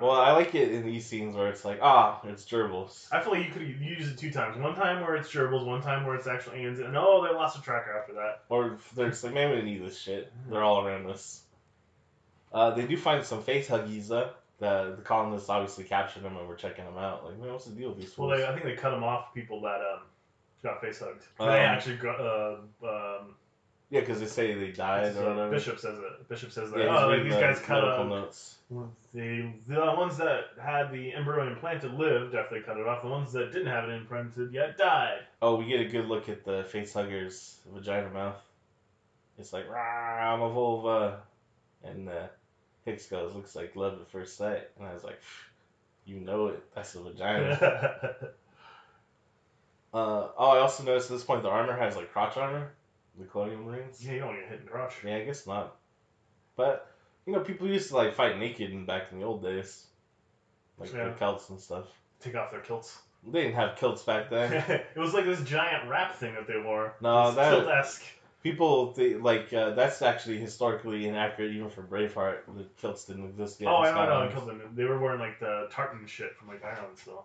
well, 0.00 0.12
I 0.12 0.32
like 0.32 0.54
it 0.54 0.72
in 0.72 0.84
these 0.84 1.06
scenes 1.06 1.34
where 1.34 1.48
it's 1.48 1.64
like, 1.64 1.78
ah, 1.82 2.20
it's 2.24 2.44
gerbils. 2.44 3.06
I 3.12 3.20
feel 3.20 3.32
like 3.32 3.46
you 3.46 3.52
could 3.52 3.62
use 3.80 4.08
it 4.10 4.18
two 4.18 4.30
times. 4.30 4.58
One 4.58 4.74
time 4.74 5.00
where 5.02 5.16
it's 5.16 5.30
gerbils, 5.30 5.64
one 5.66 5.82
time 5.82 6.06
where 6.06 6.14
it's 6.14 6.26
actual 6.26 6.54
aliens, 6.54 6.80
and 6.80 6.96
oh, 6.96 7.26
they 7.26 7.34
lost 7.34 7.58
a 7.58 7.62
tracker 7.62 7.96
after 7.98 8.14
that. 8.14 8.42
Or 8.48 8.78
they're 8.94 9.10
just 9.10 9.22
like, 9.24 9.34
man, 9.34 9.50
we 9.54 9.62
need 9.62 9.84
this 9.84 9.98
shit. 9.98 10.32
They're 10.50 10.62
all 10.62 10.84
around 10.86 11.06
us. 11.10 11.42
Uh, 12.52 12.70
they 12.70 12.86
do 12.86 12.96
find 12.96 13.24
some 13.24 13.42
face 13.42 13.68
huggies 13.68 14.08
though. 14.08 14.30
The 14.58 14.94
the 14.96 15.02
colonists 15.02 15.48
obviously 15.48 15.84
captured 15.84 16.22
them 16.22 16.36
and 16.36 16.46
were 16.46 16.54
checking 16.54 16.84
them 16.84 16.96
out. 16.98 17.24
Like, 17.24 17.38
man, 17.38 17.52
what's 17.52 17.64
the 17.64 17.72
deal 17.72 17.88
with 17.90 17.98
these 17.98 18.16
Well, 18.16 18.28
fools? 18.28 18.40
they, 18.40 18.46
I 18.46 18.52
think 18.52 18.64
they 18.64 18.74
cut 18.76 18.90
them 18.90 19.02
off 19.04 19.32
people 19.34 19.60
that 19.62 19.80
um, 19.80 20.02
got 20.62 20.80
face 20.80 21.00
hugged. 21.00 21.24
Um, 21.40 21.48
they 21.48 21.58
actually 21.60 21.96
got, 21.96 22.20
uh, 22.20 22.56
um, 22.84 23.34
yeah, 23.92 24.00
because 24.00 24.20
they 24.20 24.26
say 24.26 24.54
they 24.54 24.72
died 24.72 25.14
or 25.18 25.28
whatever. 25.28 25.50
Bishop 25.50 25.78
says 25.78 25.98
it. 25.98 26.26
Bishop 26.26 26.50
says 26.50 26.70
that. 26.70 26.78
Yeah, 26.80 27.04
oh, 27.04 27.08
like, 27.08 27.24
these 27.24 27.34
the 27.34 27.40
guys 27.40 27.58
cut 27.58 27.84
medical 27.84 28.04
um, 28.04 28.08
notes. 28.08 28.56
the 29.12 29.52
the 29.68 29.80
ones 29.80 30.16
that 30.16 30.44
had 30.58 30.90
the 30.90 31.12
embryo 31.12 31.46
implanted 31.46 31.92
lived 31.92 32.34
after 32.34 32.54
they 32.54 32.62
cut 32.62 32.78
it 32.78 32.88
off. 32.88 33.02
The 33.02 33.10
ones 33.10 33.34
that 33.34 33.52
didn't 33.52 33.66
have 33.66 33.90
it 33.90 33.92
implanted 33.92 34.50
yet 34.50 34.78
died. 34.78 35.18
Oh, 35.42 35.56
we 35.56 35.66
get 35.66 35.80
a 35.80 35.84
good 35.84 36.06
look 36.06 36.30
at 36.30 36.42
the 36.42 36.64
face 36.64 36.94
hugger's 36.94 37.58
vagina 37.70 38.08
mouth. 38.08 38.40
It's 39.38 39.52
like, 39.52 39.68
Rah, 39.68 40.32
I'm 40.32 40.40
a 40.40 40.48
vulva. 40.48 41.20
And 41.84 42.08
uh, 42.08 42.28
Hicks 42.86 43.08
goes, 43.08 43.34
looks 43.34 43.54
like 43.54 43.76
love 43.76 44.00
at 44.00 44.10
first 44.10 44.38
sight. 44.38 44.68
And 44.78 44.88
I 44.88 44.94
was 44.94 45.04
like, 45.04 45.20
you 46.06 46.16
know 46.16 46.46
it. 46.46 46.64
That's 46.74 46.94
a 46.94 47.02
vagina. 47.02 47.58
uh, 49.92 50.28
oh, 50.38 50.50
I 50.50 50.60
also 50.60 50.82
noticed 50.82 51.10
at 51.10 51.18
this 51.18 51.24
point 51.24 51.42
the 51.42 51.50
armor 51.50 51.76
has 51.76 51.94
like 51.94 52.10
crotch 52.10 52.38
armor. 52.38 52.72
The 53.18 53.24
Colonial 53.26 53.60
Marines. 53.62 54.04
yeah, 54.04 54.12
you 54.12 54.18
don't 54.20 54.34
get 54.34 54.48
hit 54.48 54.58
in 54.60 54.64
the 54.64 54.70
crotch. 54.70 54.94
Yeah, 55.04 55.16
I 55.16 55.24
guess 55.24 55.46
not. 55.46 55.76
But, 56.56 56.90
you 57.26 57.32
know, 57.32 57.40
people 57.40 57.68
used 57.68 57.88
to 57.90 57.96
like 57.96 58.14
fight 58.14 58.38
naked 58.38 58.70
in 58.70 58.86
back 58.86 59.12
in 59.12 59.18
the 59.18 59.24
old 59.24 59.42
days. 59.42 59.86
Like 60.78 60.92
Yeah. 60.92 61.08
the 61.08 61.14
Celts 61.14 61.50
and 61.50 61.60
stuff. 61.60 61.86
Take 62.20 62.34
off 62.36 62.50
their 62.50 62.60
kilts. 62.60 63.00
They 63.26 63.42
didn't 63.42 63.54
have 63.56 63.76
kilts 63.76 64.02
back 64.02 64.30
then. 64.30 64.52
it 64.94 64.98
was 64.98 65.14
like 65.14 65.24
this 65.26 65.42
giant 65.42 65.88
wrap 65.88 66.16
thing 66.16 66.34
that 66.34 66.46
they 66.46 66.58
wore. 66.58 66.94
No, 67.00 67.30
that- 67.32 67.50
kilt-esque. 67.52 68.02
People 68.42 68.92
think 68.92 69.22
like 69.22 69.52
uh, 69.52 69.70
that's 69.74 70.02
actually 70.02 70.36
historically 70.38 71.06
inaccurate 71.06 71.52
even 71.52 71.70
for 71.70 71.82
Braveheart. 71.82 72.38
The 72.56 72.64
kilts 72.80 73.04
didn't 73.04 73.26
exist 73.26 73.60
yet. 73.60 73.70
Oh, 73.70 73.76
I 73.76 73.92
know, 73.92 74.00
I 74.00 74.06
know, 74.06 74.30
Scotland. 74.30 74.30
I 74.30 74.34
killed 74.34 74.48
them. 74.48 74.72
They 74.74 74.84
were 74.84 74.98
wearing 74.98 75.20
like 75.20 75.38
the 75.38 75.68
tartan 75.70 76.04
shit 76.08 76.34
from 76.34 76.48
like 76.48 76.64
Ireland 76.64 76.98
still. 76.98 77.24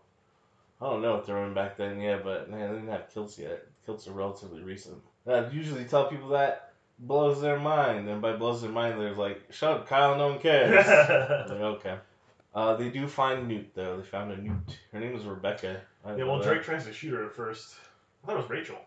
I 0.79 0.85
don't 0.91 1.01
know 1.01 1.15
what 1.15 1.25
they 1.25 1.33
were 1.33 1.45
in 1.47 1.55
back 1.55 1.75
then, 1.75 1.99
yeah, 1.99 2.19
but 2.23 2.51
man, 2.51 2.69
they 2.69 2.75
didn't 2.75 2.91
have 2.91 3.09
kilts 3.11 3.39
yet. 3.39 3.65
Kilts 3.83 4.07
are 4.07 4.11
relatively 4.11 4.61
recent. 4.61 5.01
I 5.29 5.49
usually 5.49 5.85
tell 5.85 6.07
people 6.07 6.29
that 6.29 6.73
blows 6.99 7.41
their 7.41 7.59
mind, 7.59 8.07
and 8.09 8.21
by 8.21 8.33
blows 8.33 8.61
their 8.61 8.71
mind, 8.71 8.99
they're 8.99 9.13
like, 9.13 9.41
"Shut 9.51 9.71
up, 9.71 9.87
Kyle, 9.87 10.15
no 10.17 10.29
one 10.29 10.39
cares." 10.39 10.85
Like, 11.49 11.61
okay. 11.61 11.97
Uh, 12.55 12.75
they 12.75 12.89
do 12.89 13.07
find 13.07 13.47
Newt 13.47 13.73
though. 13.75 13.97
They 13.97 14.03
found 14.03 14.31
a 14.31 14.37
Newt. 14.37 14.57
Her 14.91 14.99
name 14.99 15.15
is 15.15 15.25
Rebecca. 15.25 15.81
I 16.05 16.15
Yeah, 16.15 16.23
well, 16.25 16.39
that. 16.39 16.45
Drake 16.45 16.63
tries 16.63 16.85
to 16.85 16.93
shoot 16.93 17.13
her 17.13 17.25
at 17.25 17.33
first. 17.33 17.75
I 18.23 18.27
thought 18.27 18.37
it 18.37 18.41
was 18.41 18.49
Rachel. 18.49 18.77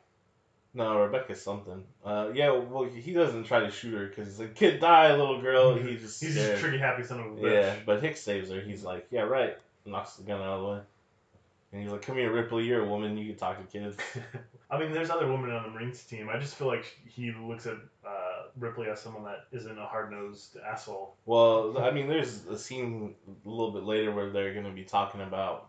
No, 0.72 1.00
Rebecca's 1.00 1.42
something. 1.42 1.84
Uh, 2.04 2.30
yeah. 2.32 2.50
Well, 2.52 2.84
he 2.84 3.12
doesn't 3.12 3.44
try 3.44 3.60
to 3.60 3.70
shoot 3.70 3.94
her 3.94 4.06
because 4.06 4.26
he's 4.28 4.38
like, 4.40 4.54
"Kid, 4.54 4.80
die, 4.80 5.14
little 5.14 5.40
girl." 5.40 5.74
He 5.78 5.96
just 5.96 6.20
He's 6.20 6.32
scared. 6.32 6.50
just 6.50 6.58
a 6.58 6.68
tricky, 6.68 6.78
happy 6.78 7.02
son 7.04 7.20
of 7.20 7.26
a 7.26 7.28
bitch. 7.30 7.52
Yeah, 7.52 7.74
but 7.84 8.02
Hicks 8.02 8.20
saves 8.20 8.50
her. 8.50 8.60
He's 8.60 8.82
like, 8.84 9.06
"Yeah, 9.10 9.22
right." 9.22 9.56
Knocks 9.84 10.14
the 10.14 10.24
gun 10.24 10.40
out 10.40 10.48
of 10.48 10.62
the 10.62 10.68
way. 10.68 10.80
And 11.72 11.82
he's 11.82 11.90
like, 11.90 12.02
"Come 12.02 12.16
here, 12.16 12.32
Ripley. 12.32 12.64
You're 12.64 12.84
a 12.84 12.88
woman. 12.88 13.16
You 13.16 13.26
can 13.26 13.36
talk 13.36 13.58
to 13.58 13.78
kids." 13.78 13.96
I 14.70 14.78
mean, 14.78 14.92
there's 14.92 15.10
other 15.10 15.30
women 15.30 15.50
on 15.50 15.62
the 15.62 15.68
Marines 15.70 16.02
team. 16.02 16.28
I 16.28 16.38
just 16.38 16.56
feel 16.56 16.66
like 16.66 16.84
he 17.06 17.32
looks 17.32 17.66
at 17.66 17.76
uh, 18.04 18.42
Ripley 18.58 18.88
as 18.88 19.00
someone 19.00 19.24
that 19.24 19.46
isn't 19.52 19.78
a 19.78 19.86
hard 19.86 20.10
nosed 20.10 20.56
asshole. 20.56 21.14
Well, 21.26 21.78
I 21.78 21.90
mean, 21.90 22.08
there's 22.08 22.44
a 22.46 22.58
scene 22.58 23.14
a 23.46 23.48
little 23.48 23.72
bit 23.72 23.84
later 23.84 24.12
where 24.12 24.30
they're 24.30 24.54
gonna 24.54 24.72
be 24.72 24.84
talking 24.84 25.20
about 25.20 25.68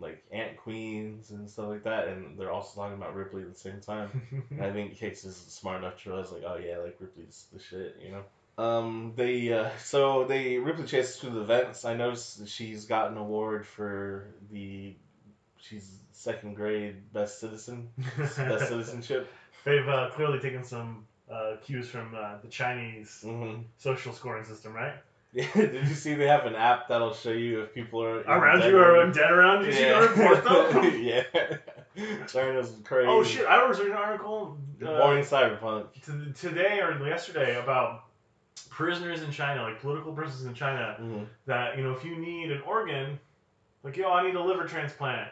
like 0.00 0.24
ant 0.32 0.56
queens 0.56 1.30
and 1.30 1.48
stuff 1.48 1.68
like 1.68 1.84
that, 1.84 2.08
and 2.08 2.38
they're 2.38 2.50
also 2.50 2.80
talking 2.80 2.96
about 2.96 3.14
Ripley 3.14 3.42
at 3.42 3.52
the 3.52 3.58
same 3.58 3.80
time. 3.80 4.44
And 4.50 4.62
I 4.62 4.72
think 4.72 4.96
Hicks 4.96 5.24
is 5.24 5.36
smart 5.36 5.82
enough 5.82 6.02
to 6.02 6.10
realize 6.10 6.32
like, 6.32 6.42
oh 6.44 6.56
yeah, 6.56 6.78
like 6.78 6.96
Ripley's 6.98 7.46
the 7.52 7.60
shit, 7.60 7.96
you 8.02 8.12
know. 8.12 8.22
Um, 8.58 9.12
they 9.16 9.52
uh, 9.52 9.70
so 9.78 10.24
they 10.24 10.58
Ripley 10.58 10.86
chases 10.86 11.16
through 11.16 11.30
the 11.30 11.44
vents. 11.44 11.84
I 11.84 11.94
noticed 11.94 12.40
that 12.40 12.48
she's 12.48 12.86
got 12.86 13.10
an 13.10 13.16
award 13.16 13.66
for 13.66 14.26
the 14.50 14.96
she's 15.60 15.98
second 16.12 16.54
grade 16.54 17.12
best 17.12 17.40
citizen 17.40 17.88
best 18.16 18.36
citizenship. 18.68 19.32
They've 19.64 19.88
uh, 19.88 20.10
clearly 20.14 20.38
taken 20.38 20.64
some 20.64 21.06
uh, 21.30 21.56
cues 21.64 21.88
from 21.88 22.14
uh, 22.14 22.38
the 22.42 22.48
Chinese 22.48 23.20
hmm 23.22 23.56
social 23.78 24.12
scoring 24.12 24.44
system, 24.44 24.72
right? 24.74 24.94
Yeah, 25.32 25.46
did 25.54 25.86
you 25.88 25.94
see 25.94 26.14
they 26.14 26.26
have 26.26 26.44
an 26.46 26.56
app 26.56 26.88
that'll 26.88 27.14
show 27.14 27.30
you 27.30 27.60
if 27.62 27.72
people 27.72 28.02
are 28.02 28.20
Around 28.22 28.64
you 28.68 28.78
or- 28.78 29.10
dead 29.12 29.30
around 29.30 29.64
you, 29.64 29.72
Yeah. 29.72 30.00
report 30.00 30.42
them. 30.44 31.00
yeah. 31.02 31.22
China's 32.26 32.72
crazy. 32.84 33.06
oh 33.08 33.22
shit! 33.22 33.46
I 33.46 33.66
was 33.66 33.78
reading 33.78 33.92
an 33.94 33.98
article 33.98 34.56
uh, 34.82 34.86
Boring 34.86 35.24
cyberpunk. 35.24 35.86
today 36.34 36.80
or 36.80 36.98
yesterday 37.06 37.60
about 37.60 38.04
prisoners 38.70 39.22
in 39.22 39.30
China, 39.30 39.62
like 39.64 39.80
political 39.80 40.12
prisoners 40.12 40.46
in 40.46 40.54
China, 40.54 40.96
Mhm. 41.00 41.26
that 41.46 41.76
you 41.76 41.84
know 41.84 41.92
if 41.92 42.04
you 42.04 42.16
need 42.16 42.50
an 42.52 42.62
organ, 42.62 43.18
like 43.82 43.96
yo, 43.96 44.10
I 44.12 44.24
need 44.26 44.34
a 44.34 44.42
liver 44.42 44.64
transplant, 44.66 45.28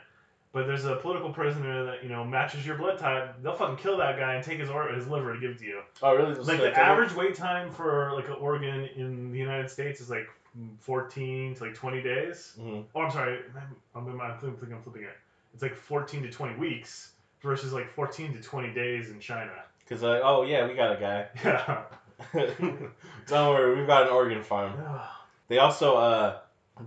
but 0.59 0.66
there's 0.66 0.84
a 0.84 0.96
political 0.96 1.30
prisoner 1.32 1.84
that 1.84 2.02
you 2.02 2.09
know 2.09 2.24
matches 2.24 2.66
your 2.66 2.76
blood 2.76 2.98
type, 2.98 3.40
they'll 3.42 3.54
fucking 3.54 3.76
kill 3.76 3.96
that 3.98 4.18
guy 4.18 4.34
and 4.34 4.44
take 4.44 4.59
his 4.59 4.68
or- 4.70 4.88
his 4.88 5.06
liver 5.06 5.34
to 5.34 5.40
give 5.40 5.52
it 5.52 5.59
to 5.59 5.64
you. 5.64 5.80
Oh 6.02 6.14
really? 6.16 6.34
Just 6.34 6.48
Like 6.48 6.59
the 6.61 6.76
average 6.78 7.14
wait 7.14 7.34
time 7.36 7.70
for 7.72 8.12
like 8.14 8.26
an 8.28 8.34
organ 8.34 8.88
in 8.96 9.30
the 9.30 9.38
United 9.38 9.70
States 9.70 10.00
is 10.00 10.11
like 10.11 10.28
14 10.80 11.54
to 11.54 11.64
like 11.64 11.74
20 11.74 12.02
days. 12.02 12.54
Mhm. 12.61 12.84
Oh, 12.94 13.00
I'm 13.02 13.11
sorry, 13.11 13.38
I'm, 13.94 14.06
I'm, 14.09 14.20
I'm 14.20 14.38
thinking 14.38 14.72
I'm 14.74 14.82
flipping 14.82 15.02
it. 15.04 15.16
It's 15.54 15.62
like 15.62 15.74
14 15.74 16.22
to 16.22 16.30
20 16.30 16.56
weeks 16.56 17.12
versus 17.40 17.72
like 17.72 17.88
14 17.88 18.34
to 18.36 18.42
20 18.42 18.70
days 18.74 19.11
in 19.11 19.20
China. 19.20 19.52
Cause 19.88 20.02
like, 20.02 20.20
oh 20.24 20.42
yeah, 20.42 20.66
we 20.66 20.74
got 20.74 20.96
a 20.96 21.00
guy. 21.00 21.26
Yeah. 21.44 21.82
Don't 23.28 23.54
worry, 23.54 23.76
we've 23.78 23.86
got 23.86 24.02
an 24.02 24.09
organ 24.09 24.42
farm. 24.42 24.72
They 25.48 25.59
also 25.59 25.96
uh, 25.96 26.38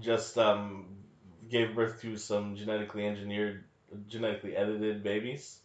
just 0.02 0.38
um, 0.38 0.86
gave 1.52 1.76
birth 1.76 2.02
to 2.02 2.18
some 2.18 2.56
genetically 2.56 3.06
engineered, 3.06 3.64
genetically 4.08 4.56
edited 4.56 5.04
babies, 5.04 5.60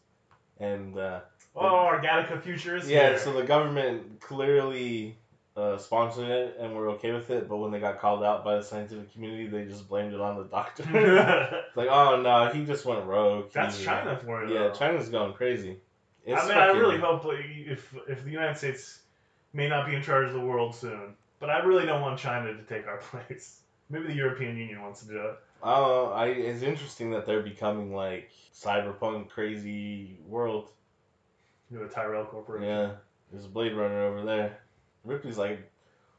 and 0.59 0.99
uh, 0.99 1.21
oh, 1.55 1.91
Organica 1.93 2.43
Futures. 2.43 2.89
yeah, 2.89 3.11
here. 3.11 3.19
so 3.19 3.33
the 3.33 3.45
government 3.45 4.21
clearly 4.21 5.17
uh, 5.57 5.79
sponsored 5.79 6.29
it 6.29 6.57
and 6.61 6.75
were 6.75 6.91
okay 6.91 7.13
with 7.13 7.31
it, 7.31 7.49
but 7.49 7.57
when 7.57 7.71
they 7.71 7.81
got 7.81 7.99
called 7.99 8.23
out 8.23 8.45
by 8.45 8.57
the 8.57 8.63
scientific 8.63 9.13
community, 9.13 9.47
they 9.47 9.65
just 9.65 9.89
blamed 9.89 10.13
it 10.13 10.21
on 10.21 10.37
the 10.37 10.45
doctor. 10.45 10.85
Like, 11.77 11.89
oh 11.91 12.23
no, 12.23 12.51
he 12.53 12.65
just 12.65 12.87
went 12.87 13.05
rogue. 13.05 13.53
That's 13.53 13.79
He- 13.79 13.85
China 13.85 14.19
for 14.23 14.47
you. 14.47 14.55
Yeah, 14.55 14.69
though. 14.69 14.73
China's 14.73 15.09
going 15.11 15.35
crazy. 15.35 15.77
It's 16.25 16.43
I 16.43 16.49
mean, 16.49 16.57
I 16.57 16.67
really 16.69 16.99
hope 16.99 17.23
if 17.27 17.95
if 18.09 18.25
the 18.25 18.31
United 18.31 18.57
States 18.57 19.01
may 19.53 19.69
not 19.69 19.87
be 19.87 19.95
in 19.95 20.03
charge 20.03 20.27
of 20.27 20.33
the 20.33 20.41
world 20.41 20.75
soon, 20.75 21.15
but 21.39 21.51
I 21.51 21.59
really 21.59 21.87
don't 21.87 22.01
want 22.01 22.19
China 22.19 22.55
to 22.55 22.63
take 22.63 22.87
our 22.87 22.97
place. 23.11 23.61
Maybe 23.89 24.09
the 24.09 24.15
European 24.15 24.57
Union 24.57 24.83
wants 24.83 25.03
to 25.03 25.09
do 25.09 25.19
it. 25.19 25.39
Oh, 25.63 26.11
I 26.11 26.27
it's 26.29 26.63
interesting 26.63 27.11
that 27.13 27.27
they're 27.27 27.43
becoming 27.43 27.95
like 27.95 28.31
cyberpunk 28.55 29.29
crazy 29.31 30.19
world. 30.29 30.69
You 31.71 31.79
know, 31.79 31.87
the 31.87 31.93
Tyrell 31.95 32.25
Corporation. 32.27 32.69
Yeah, 32.69 32.91
there's 33.33 33.45
a 33.47 33.49
Blade 33.49 33.75
Runner 33.75 34.03
over 34.03 34.23
there. 34.25 34.59
Ripley's 35.05 35.39
like, 35.39 35.71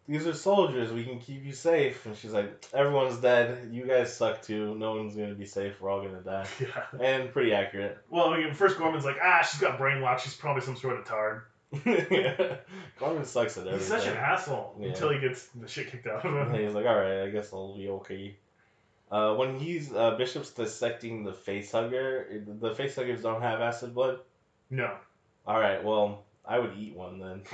these 0.07 0.25
are 0.27 0.33
soldiers. 0.33 0.91
We 0.91 1.03
can 1.05 1.19
keep 1.19 1.45
you 1.45 1.51
safe. 1.53 2.05
And 2.05 2.15
she's 2.17 2.31
like, 2.33 2.65
everyone's 2.73 3.17
dead. 3.17 3.69
You 3.71 3.85
guys 3.85 4.13
suck 4.15 4.41
too. 4.41 4.75
No 4.75 4.95
one's 4.95 5.15
gonna 5.15 5.33
be 5.35 5.45
safe. 5.45 5.79
We're 5.79 5.89
all 5.89 6.01
gonna 6.01 6.21
die. 6.21 6.47
Yeah. 6.59 6.83
And 7.01 7.31
pretty 7.31 7.53
accurate. 7.53 7.97
Well, 8.09 8.29
I 8.29 8.37
mean, 8.39 8.53
first 8.53 8.77
Gorman's 8.77 9.05
like, 9.05 9.17
ah, 9.23 9.41
she's 9.49 9.61
got 9.61 9.77
brainwashed. 9.79 10.19
She's 10.19 10.33
probably 10.35 10.61
some 10.63 10.75
sort 10.75 10.99
of 10.99 11.05
tard. 11.05 11.43
yeah. 11.85 12.55
Gorman 12.99 13.25
sucks 13.25 13.57
at 13.57 13.67
everything. 13.67 13.79
He's 13.79 13.87
such 13.87 14.07
an 14.07 14.17
asshole 14.17 14.75
Yeah. 14.79 14.87
until 14.89 15.09
he 15.09 15.19
gets 15.19 15.45
the 15.47 15.67
shit 15.67 15.91
kicked 15.91 16.07
out 16.07 16.25
of 16.25 16.33
him. 16.33 16.37
And 16.37 16.55
he's 16.65 16.73
like, 16.73 16.85
all 16.85 16.95
right, 16.97 17.23
I 17.23 17.29
guess 17.29 17.51
I'll 17.53 17.75
be 17.77 17.89
okay. 17.89 18.35
Uh, 19.09 19.35
when 19.35 19.57
he's 19.59 19.93
uh, 19.93 20.11
Bishop's 20.17 20.51
dissecting 20.51 21.23
the 21.23 21.33
face 21.33 21.71
hugger, 21.71 22.43
the 22.59 22.75
face 22.75 22.95
huggers 22.95 23.21
don't 23.21 23.41
have 23.41 23.61
acid 23.61 23.93
blood. 23.95 24.19
No. 24.69 24.95
All 25.45 25.59
right, 25.59 25.81
well, 25.83 26.25
I 26.45 26.59
would 26.59 26.73
eat 26.77 26.95
one 26.95 27.19
then. 27.19 27.41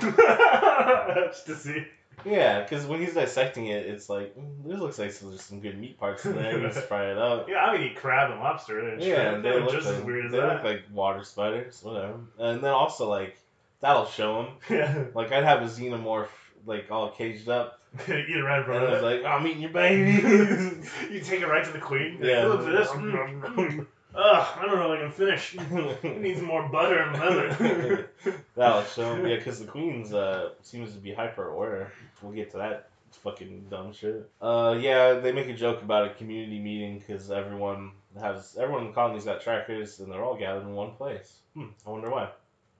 Just 1.30 1.46
to 1.46 1.54
see. 1.56 1.84
Yeah, 2.24 2.62
because 2.62 2.86
when 2.86 3.00
he's 3.00 3.14
dissecting 3.14 3.66
it, 3.66 3.86
it's 3.86 4.08
like 4.08 4.36
mm, 4.36 4.64
this 4.64 4.78
looks 4.80 4.98
like 4.98 5.16
there's 5.18 5.42
some 5.42 5.60
good 5.60 5.78
meat 5.78 5.98
parts 5.98 6.24
in 6.24 6.36
there. 6.36 6.58
Just 6.60 6.86
fry 6.88 7.10
it 7.10 7.18
up. 7.18 7.48
Yeah, 7.48 7.56
I 7.56 7.72
would 7.72 7.80
eat 7.80 7.96
crab 7.96 8.30
and 8.30 8.40
lobster 8.40 8.78
and 8.88 9.02
Yeah, 9.02 9.30
shrimp. 9.30 9.42
They 9.44 9.60
look 9.60 9.72
just 9.72 9.86
like, 9.86 9.96
as 9.96 10.02
weird 10.02 10.26
as 10.26 10.32
they 10.32 10.38
that. 10.38 10.54
look 10.54 10.64
like 10.64 10.82
water 10.92 11.24
spiders, 11.24 11.80
whatever. 11.82 12.14
And 12.38 12.62
then 12.62 12.70
also 12.70 13.08
like 13.08 13.36
that'll 13.80 14.06
show 14.06 14.42
him. 14.42 14.52
Yeah. 14.76 15.04
Like 15.14 15.32
I'd 15.32 15.44
have 15.44 15.62
a 15.62 15.66
xenomorph 15.66 16.28
like 16.66 16.90
all 16.90 17.10
caged 17.10 17.48
up, 17.48 17.80
eat 18.08 18.10
it 18.10 18.42
right 18.42 18.58
in 18.58 18.64
and 18.64 18.64
front 18.64 18.84
I 18.84 18.90
was 18.90 19.02
of 19.02 19.04
it. 19.12 19.22
like, 19.22 19.24
I'm 19.24 19.46
eating 19.46 19.62
your 19.62 19.70
baby. 19.70 20.12
you 21.10 21.20
take 21.20 21.40
it 21.40 21.46
right 21.48 21.64
to 21.64 21.70
the 21.72 21.78
queen. 21.78 22.18
Yeah. 22.22 22.46
Look 22.46 22.66
at 22.66 22.72
this. 22.72 22.88
Mm, 22.88 23.40
mm. 23.42 23.86
Ugh, 24.16 24.58
I 24.60 24.66
don't 24.66 24.76
know 24.76 24.92
if 24.92 24.98
I 24.98 25.02
can 25.02 25.10
finish. 25.10 25.56
It 26.04 26.20
needs 26.20 26.40
more 26.40 26.68
butter 26.68 26.98
and 26.98 27.12
leather. 27.20 28.10
That'll 28.54 28.84
show 28.84 29.14
him. 29.14 29.26
Yeah, 29.26 29.36
because 29.36 29.58
the 29.58 29.66
queen's 29.66 30.14
uh 30.14 30.50
seems 30.62 30.92
to 30.92 30.98
be 30.98 31.12
hyper 31.12 31.48
aware. 31.48 31.92
We'll 32.22 32.32
get 32.32 32.52
to 32.52 32.58
that 32.58 32.90
fucking 33.22 33.66
dumb 33.70 33.92
shit. 33.92 34.28
Uh, 34.40 34.76
yeah, 34.80 35.14
they 35.14 35.32
make 35.32 35.48
a 35.48 35.54
joke 35.54 35.82
about 35.82 36.06
a 36.06 36.14
community 36.14 36.58
meeting 36.60 36.98
because 36.98 37.30
everyone 37.30 37.92
has 38.20 38.56
everyone 38.60 38.82
in 38.82 38.88
the 38.88 38.92
colony's 38.94 39.24
got 39.24 39.40
trackers 39.40 39.98
and 39.98 40.12
they're 40.12 40.22
all 40.22 40.36
gathered 40.36 40.62
in 40.62 40.74
one 40.74 40.92
place. 40.92 41.32
Hmm, 41.54 41.68
I 41.86 41.90
wonder 41.90 42.10
why. 42.10 42.28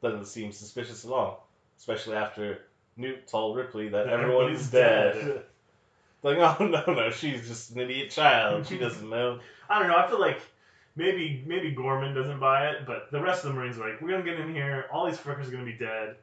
Doesn't 0.02 0.26
seem 0.26 0.52
suspicious 0.52 1.04
at 1.04 1.10
all, 1.10 1.48
especially 1.78 2.16
after 2.16 2.58
Newt 2.96 3.26
told 3.26 3.56
Ripley 3.56 3.88
that 3.88 4.06
everyone's 4.08 4.70
dead. 4.70 5.44
like, 6.22 6.38
oh 6.60 6.66
no, 6.66 6.84
no, 6.92 7.10
she's 7.10 7.46
just 7.46 7.70
an 7.72 7.80
idiot 7.80 8.10
child. 8.10 8.66
She 8.66 8.78
doesn't 8.78 9.08
know. 9.08 9.40
I 9.68 9.78
don't 9.78 9.88
know. 9.88 9.96
I 9.96 10.08
feel 10.08 10.20
like 10.20 10.40
maybe 10.96 11.42
maybe 11.46 11.70
Gorman 11.70 12.14
doesn't 12.14 12.40
buy 12.40 12.68
it, 12.68 12.86
but 12.86 13.10
the 13.10 13.20
rest 13.20 13.44
of 13.44 13.52
the 13.52 13.58
Marines 13.58 13.78
are 13.78 13.88
like, 13.90 14.00
we're 14.00 14.10
gonna 14.10 14.22
get 14.22 14.40
in 14.40 14.52
here. 14.54 14.86
All 14.92 15.06
these 15.06 15.18
fuckers 15.18 15.48
are 15.48 15.52
gonna 15.52 15.64
be 15.64 15.72
dead. 15.72 16.16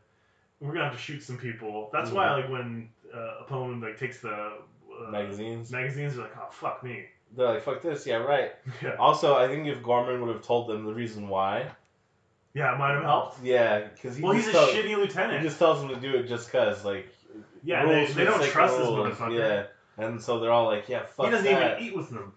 We're 0.60 0.74
gonna 0.74 0.86
have 0.86 0.94
to 0.94 1.00
shoot 1.00 1.24
some 1.24 1.38
people. 1.38 1.90
That's 1.92 2.12
why, 2.12 2.36
like, 2.36 2.50
when 2.50 2.90
uh, 3.14 3.44
Apone 3.44 3.82
like 3.82 3.98
takes 3.98 4.20
the 4.20 4.30
uh, 4.32 5.12
Magazines. 5.12 5.72
magazines, 5.72 6.18
are 6.18 6.22
like, 6.22 6.38
oh 6.38 6.50
fuck 6.52 6.84
me. 6.84 7.06
They're 7.36 7.48
like, 7.48 7.64
fuck 7.64 7.82
this. 7.82 8.06
Yeah, 8.06 8.18
right. 8.18 8.52
Yeah, 8.82 8.96
Also, 9.00 9.36
I 9.36 9.48
think 9.48 9.66
if 9.68 9.82
Gorman 9.82 10.22
would 10.22 10.36
have 10.36 10.44
told 10.44 10.68
them 10.68 10.86
the 10.86 10.94
reason 10.94 11.30
why, 11.30 11.72
yeah, 12.54 12.74
it 12.74 12.78
might 12.78 12.94
have 12.94 13.04
helped. 13.04 13.44
yeah, 13.44 13.88
because 13.94 14.18
he 14.18 14.24
Well, 14.24 14.34
he's 14.34 14.46
just 14.46 14.56
a 14.56 14.60
tells, 14.60 14.70
shitty 14.72 15.38
he 15.38 15.44
just 15.44 15.58
tells 15.60 15.80
them 15.80 15.90
to 15.90 15.96
do 15.96 16.16
it 16.18 16.28
just 16.28 16.52
cause, 16.52 16.84
like, 16.84 17.08
yeah, 17.64 17.86
they, 17.86 17.96
rules 17.96 18.16
they 18.16 18.24
don't 18.26 18.44
trust 18.44 18.78
this 18.78 18.88
motherfucker. 18.88 19.68
Yeah, 19.98 20.04
and 20.06 20.22
so 20.22 20.40
they're 20.40 20.52
all 20.52 20.66
like, 20.66 20.90
yeah, 20.90 21.04
fuck 21.06 21.18
that. 21.18 21.26
he 21.26 21.32
doesn't 21.32 21.46
that, 21.46 21.82
even 21.82 21.88
eat 21.92 21.96
with 21.98 22.10
them. 22.10 22.34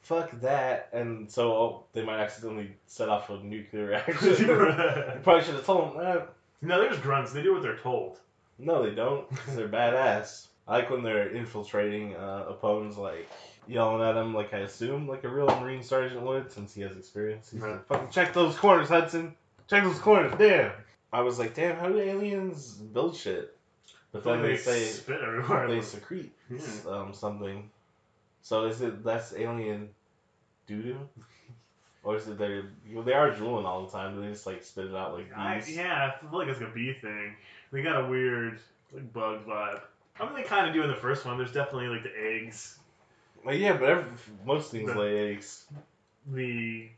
fuck 0.00 0.30
that, 0.40 0.88
and 0.92 1.30
so 1.30 1.52
oh, 1.52 1.84
they 1.92 2.02
might 2.04 2.20
accidentally 2.20 2.74
set 2.86 3.08
off 3.08 3.28
a 3.30 3.38
nuclear 3.38 3.86
reaction. 3.88 4.28
you 4.38 5.20
probably 5.22 5.44
should 5.44 5.54
have 5.54 5.66
told 5.66 5.94
them 5.96 6.02
that. 6.04 6.32
no, 6.62 6.80
they're 6.80 6.90
just 6.90 7.02
grunts. 7.02 7.32
They 7.32 7.42
do 7.42 7.52
what 7.52 7.62
they're 7.62 7.76
told. 7.78 8.18
No, 8.58 8.82
they 8.82 8.94
don't, 8.94 9.28
because 9.30 9.54
they're 9.54 9.68
badass. 9.68 10.46
I 10.66 10.78
like 10.78 10.90
when 10.90 11.02
they're 11.02 11.28
infiltrating 11.34 12.14
uh, 12.16 12.46
Apone's, 12.50 12.96
like 12.98 13.28
yelling 13.66 14.02
at 14.02 14.14
them, 14.14 14.34
like 14.34 14.52
I 14.54 14.58
assume, 14.58 15.06
like 15.06 15.24
a 15.24 15.28
real 15.28 15.46
Marine 15.60 15.82
sergeant 15.82 16.22
would, 16.22 16.50
since 16.50 16.74
he 16.74 16.80
has 16.82 16.96
experience. 16.96 17.50
He's 17.50 17.60
Right. 17.60 17.72
like, 17.72 17.86
"Fucking 17.86 18.08
check 18.10 18.32
those 18.34 18.56
corners, 18.56 18.88
Hudson. 18.88 19.34
Check 19.68 19.84
those 19.84 19.98
corners. 19.98 20.34
Damn." 20.38 20.72
I 21.12 21.20
was 21.22 21.38
like, 21.38 21.54
"Damn, 21.54 21.76
how 21.76 21.88
do 21.88 21.98
aliens 21.98 22.72
build 22.74 23.16
shit?" 23.16 23.56
But 24.12 24.24
then 24.24 24.42
they 24.42 24.56
say 24.56 24.84
spit 24.84 25.20
everywhere. 25.22 25.68
they 25.68 25.80
secrete 25.82 26.32
Yeah. 26.50 26.60
um, 26.88 27.12
something. 27.14 27.70
So 28.42 28.64
is 28.66 28.80
it 28.80 29.04
that's 29.04 29.34
alien 29.34 29.90
doo 30.66 30.82
doo? 30.82 31.08
Or 32.04 32.16
is 32.16 32.26
it 32.28 32.38
they 32.38 32.62
they 33.04 33.12
are 33.12 33.30
drooling 33.30 33.66
all 33.66 33.84
the 33.84 33.92
time? 33.92 34.20
They 34.20 34.28
just 34.30 34.46
like 34.46 34.62
spit 34.62 34.86
it 34.86 34.94
out 34.94 35.12
like 35.14 35.26
I, 35.36 35.56
bees? 35.56 35.76
yeah, 35.76 36.10
I 36.14 36.18
feel 36.26 36.38
like 36.38 36.48
it's 36.48 36.60
like 36.60 36.70
a 36.70 36.72
bee 36.72 36.94
thing. 36.94 37.34
They 37.72 37.82
got 37.82 38.04
a 38.04 38.06
weird 38.08 38.58
like 38.92 39.12
bug 39.12 39.44
vibe. 39.46 39.80
I 40.20 40.24
mean, 40.24 40.34
they 40.34 40.42
kind 40.42 40.66
of 40.66 40.74
do 40.74 40.82
in 40.82 40.88
the 40.88 40.96
first 40.96 41.24
one. 41.26 41.36
There's 41.36 41.52
definitely 41.52 41.88
like 41.88 42.02
the 42.02 42.12
eggs. 42.18 42.78
But 43.44 43.58
yeah, 43.58 43.74
but 43.74 43.88
every, 43.88 44.04
most 44.44 44.70
things 44.70 44.90
The- 44.92 44.98
lay 44.98 45.32
eggs. 45.32 45.66
The 46.28 46.88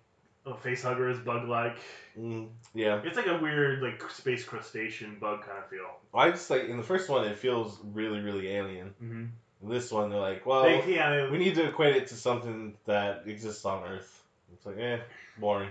uh, 0.47 0.55
face 0.57 0.83
hugger 0.83 1.09
is 1.11 1.19
bug 1.19 1.49
like. 1.49 1.77
Mm, 2.19 2.49
yeah. 2.75 3.01
It's 3.05 3.17
like 3.17 3.27
a 3.27 3.39
weird 3.39 3.83
like 3.83 4.03
space 4.11 4.45
crustacean 4.45 5.17
bug 5.21 5.43
kind 5.45 5.59
of 5.59 5.69
feel. 5.69 5.87
I 6.15 6.31
just 6.31 6.51
like 6.51 6.65
in 6.65 6.77
the 6.77 6.83
first 6.83 7.09
one, 7.09 7.27
it 7.27 7.39
feels 7.39 7.79
really, 7.93 8.21
really 8.21 8.49
alien. 8.49 8.95
Mm-hmm. 9.03 9.25
In 9.63 9.69
this 9.69 9.93
one, 9.93 10.09
they're 10.11 10.19
like, 10.19 10.47
well, 10.47 10.63
they, 10.63 10.95
yeah, 10.95 11.15
they- 11.25 11.31
we 11.31 11.39
need 11.39 11.55
to 11.57 11.69
equate 11.69 11.97
it 11.97 12.07
to 12.09 12.15
something 12.15 12.75
that 12.87 13.25
exists 13.27 13.65
on 13.67 13.85
Earth. 13.85 14.23
It's 14.53 14.65
like, 14.67 14.79
eh, 14.79 14.99
boring. 15.39 15.71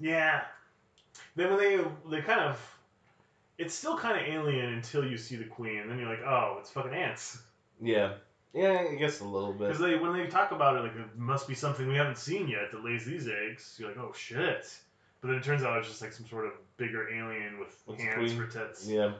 yeah. 0.00 0.42
Then 1.36 1.50
when 1.50 1.58
they 1.58 1.84
they 2.10 2.20
kind 2.22 2.40
of, 2.40 2.78
it's 3.58 3.74
still 3.74 3.96
kind 3.96 4.20
of 4.20 4.26
alien 4.26 4.72
until 4.74 5.04
you 5.04 5.16
see 5.16 5.36
the 5.36 5.44
queen, 5.44 5.78
and 5.78 5.90
then 5.90 5.98
you're 5.98 6.08
like, 6.08 6.22
oh, 6.24 6.56
it's 6.60 6.70
fucking 6.70 6.92
ants. 6.92 7.38
Yeah. 7.80 8.14
Yeah, 8.54 8.86
I 8.90 8.94
guess 8.94 9.20
a 9.20 9.24
little 9.24 9.52
bit. 9.52 9.68
Because 9.68 9.78
they 9.78 9.96
when 9.96 10.14
they 10.14 10.26
talk 10.26 10.52
about 10.52 10.76
it, 10.76 10.80
like 10.80 10.96
it 10.96 11.16
must 11.18 11.46
be 11.46 11.54
something 11.54 11.86
we 11.86 11.96
haven't 11.96 12.18
seen 12.18 12.48
yet 12.48 12.72
that 12.72 12.84
lays 12.84 13.04
these 13.04 13.28
eggs. 13.28 13.76
You're 13.78 13.88
like, 13.88 13.98
oh 13.98 14.12
shit. 14.16 14.68
But 15.20 15.28
then 15.28 15.36
it 15.38 15.42
turns 15.44 15.62
out 15.64 15.78
it's 15.78 15.88
just 15.88 16.00
like 16.00 16.12
some 16.12 16.26
sort 16.28 16.46
of 16.46 16.52
bigger 16.76 17.08
alien 17.12 17.58
with 17.58 17.84
the 17.86 18.02
hands 18.02 18.32
for 18.32 18.46
tits. 18.46 18.86
Yeah. 18.86 19.12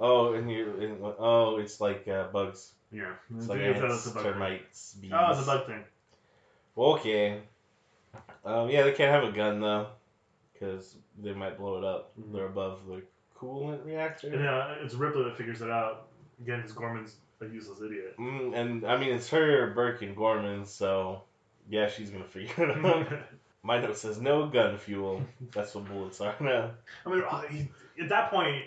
Oh, 0.00 0.34
and 0.34 0.50
you, 0.50 0.74
and, 0.80 0.98
oh, 1.18 1.58
it's 1.58 1.80
like 1.80 2.06
uh, 2.06 2.28
bugs. 2.28 2.72
Yeah. 2.92 3.12
It's 3.36 3.48
like 3.48 3.58
They 3.60 3.74
thought 3.74 3.90
ants, 3.90 4.06
it's 4.06 4.14
thing. 4.14 4.22
termites, 4.22 4.94
bees. 5.00 5.12
Oh, 5.14 5.30
it's 5.32 5.42
a 5.42 5.46
bug 5.46 5.66
thing. 5.66 5.84
Well, 6.74 6.94
okay. 6.94 7.40
Um, 8.44 8.70
yeah, 8.70 8.82
they 8.82 8.92
can't 8.92 9.10
have 9.10 9.24
a 9.24 9.36
gun 9.36 9.60
though, 9.60 9.88
because 10.52 10.96
they 11.22 11.32
might 11.32 11.58
blow 11.58 11.78
it 11.78 11.84
up. 11.84 12.12
Mhm. 12.18 12.32
They're 12.32 12.46
above 12.46 12.80
the 12.88 13.02
coolant 13.38 13.84
reactor. 13.84 14.32
And 14.32 14.46
uh, 14.46 14.74
it's 14.82 14.94
Ripley 14.94 15.24
that 15.24 15.36
figures 15.36 15.62
it 15.62 15.70
out. 15.70 16.06
Again, 16.40 16.58
because 16.58 16.72
Gorman's 16.72 17.16
a 17.40 17.46
useless 17.46 17.80
idiot. 17.80 18.16
Mm, 18.18 18.54
and 18.56 18.86
I 18.86 18.96
mean, 18.98 19.14
it's 19.14 19.28
her, 19.30 19.72
Burke, 19.74 20.02
and 20.02 20.16
Gorman, 20.16 20.64
so 20.64 21.22
yeah, 21.70 21.88
she's 21.88 22.10
gonna 22.10 22.24
figure 22.24 22.70
it 22.70 22.84
out. 22.84 23.08
My 23.62 23.80
note 23.80 23.96
says 23.96 24.20
no 24.20 24.46
gun 24.46 24.78
fuel. 24.78 25.22
That's 25.52 25.74
what 25.74 25.84
bullets 25.86 26.20
are 26.20 26.34
now. 26.40 26.70
I 27.04 27.10
mean, 27.10 27.22
uh, 27.28 27.42
at 28.02 28.08
that 28.08 28.30
point, 28.30 28.64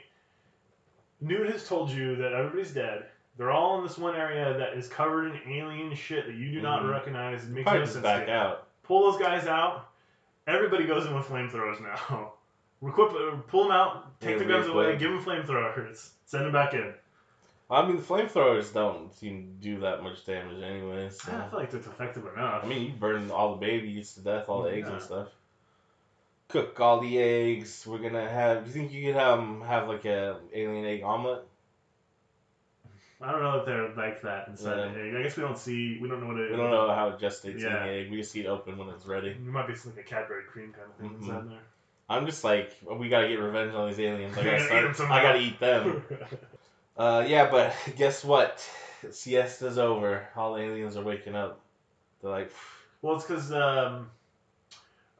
Newt 1.21 1.49
has 1.51 1.67
told 1.67 1.89
you 1.91 2.15
that 2.17 2.33
everybody's 2.33 2.71
dead. 2.71 3.05
They're 3.37 3.51
all 3.51 3.77
in 3.77 3.83
this 3.87 3.97
one 3.97 4.15
area 4.15 4.55
that 4.57 4.73
is 4.73 4.87
covered 4.89 5.27
in 5.27 5.39
alien 5.51 5.95
shit 5.95 6.25
that 6.25 6.35
you 6.35 6.51
do 6.51 6.61
not 6.61 6.83
Mhm. 6.83 6.91
recognize. 6.91 7.45
It 7.45 7.51
makes 7.51 7.63
Probably 7.63 7.79
no 7.81 7.85
sense. 7.85 8.03
back 8.03 8.25
to 8.25 8.31
out. 8.33 8.67
Pull 8.83 9.11
those 9.11 9.19
guys 9.21 9.47
out. 9.47 9.87
Everybody 10.47 10.85
goes 10.85 11.05
in 11.05 11.15
with 11.15 11.25
flamethrowers 11.25 11.79
now. 11.81 12.33
Equip, 12.85 13.11
uh, 13.13 13.37
pull 13.47 13.63
them 13.63 13.71
out. 13.71 14.19
Take 14.19 14.31
Yeah, 14.31 14.37
the 14.39 14.45
guns 14.45 14.67
away. 14.67 14.97
Give 14.97 15.11
them 15.11 15.23
flamethrowers. 15.23 16.09
Send 16.25 16.45
them 16.45 16.51
back 16.51 16.73
in. 16.73 16.93
I 17.71 17.87
mean, 17.87 17.95
the 17.95 18.03
flamethrowers 18.03 18.73
don't 18.73 19.13
seem 19.15 19.43
to 19.47 19.63
do 19.69 19.79
that 19.79 20.03
much 20.03 20.25
damage 20.25 20.61
anyway. 20.61 21.09
So. 21.09 21.31
I 21.31 21.49
feel 21.49 21.59
like 21.59 21.73
it's 21.73 21.87
effective 21.87 22.23
enough. 22.35 22.65
I 22.65 22.67
mean, 22.67 22.81
you 22.83 22.91
burn 22.91 23.31
all 23.31 23.55
the 23.55 23.65
babies 23.65 24.13
to 24.15 24.19
death, 24.19 24.49
all 24.49 24.63
the 24.63 24.71
eggs 24.71 24.89
and 24.89 25.01
stuff. 25.01 25.27
Cook 26.49 26.77
all 26.81 26.99
the 26.99 27.17
eggs. 27.17 27.85
We're 27.87 27.99
gonna 27.99 28.27
have. 28.29 28.63
Do 28.63 28.67
you 28.67 28.73
think 28.73 28.91
you 28.91 29.13
could 29.13 29.19
um 29.21 29.61
have 29.65 29.87
like 29.87 30.03
a 30.03 30.37
alien 30.53 30.83
egg 30.83 31.01
omelet? 31.03 31.47
I 33.21 33.31
don't 33.31 33.41
know 33.41 33.59
if 33.59 33.65
they're 33.65 33.87
like 33.95 34.21
that 34.23 34.47
inside 34.49 34.77
Yeah. 34.77 34.91
the 34.93 34.99
egg. 35.03 35.15
I 35.15 35.21
guess 35.23 35.37
we 35.37 35.43
don't 35.43 35.57
see. 35.57 35.97
We 36.01 36.09
don't 36.09 36.19
know 36.19 36.27
what 36.27 36.37
it 36.37 36.45
is. 36.47 36.51
We 36.51 36.57
don't 36.57 36.71
know 36.71 36.87
how 36.93 37.09
it 37.09 37.19
gestates 37.19 37.55
in 37.55 37.59
Yeah. 37.61 37.85
the 37.85 37.91
egg. 37.91 38.11
We 38.11 38.17
just 38.17 38.31
see 38.31 38.41
it 38.41 38.47
open 38.47 38.77
when 38.77 38.89
it's 38.89 39.05
ready. 39.05 39.29
It 39.29 39.39
might 39.45 39.67
be 39.67 39.73
like 39.73 39.97
a 39.97 40.03
Cadbury 40.03 40.43
cream 40.43 40.73
kind 40.73 40.89
of 40.89 40.95
thing 40.97 41.09
Mhm. 41.11 41.21
inside 41.21 41.49
there. 41.49 41.59
I'm 42.09 42.25
just 42.25 42.43
like, 42.43 42.75
we 42.83 43.07
gotta 43.07 43.29
get 43.29 43.35
revenge 43.39 43.73
on 43.73 43.87
these 43.87 43.99
aliens. 43.99 44.37
I 44.37 44.43
gotta 44.43 44.57
gotta 44.57 44.77
eat 44.79 44.85
'em 44.87 44.93
start. 44.93 45.11
I 45.11 45.21
gotta 45.21 45.39
eat 45.39 45.59
them. 45.61 46.03
Uh, 47.01 47.25
yeah, 47.27 47.49
but 47.49 47.73
guess 47.97 48.23
what? 48.23 48.63
Siesta's 49.09 49.79
over. 49.79 50.27
All 50.35 50.53
the 50.53 50.61
aliens 50.61 50.95
are 50.95 51.03
waking 51.03 51.35
up. 51.35 51.59
They're 52.21 52.29
like, 52.29 52.51
Well, 53.01 53.15
it's 53.15 53.25
because 53.25 53.51
um, 53.51 54.11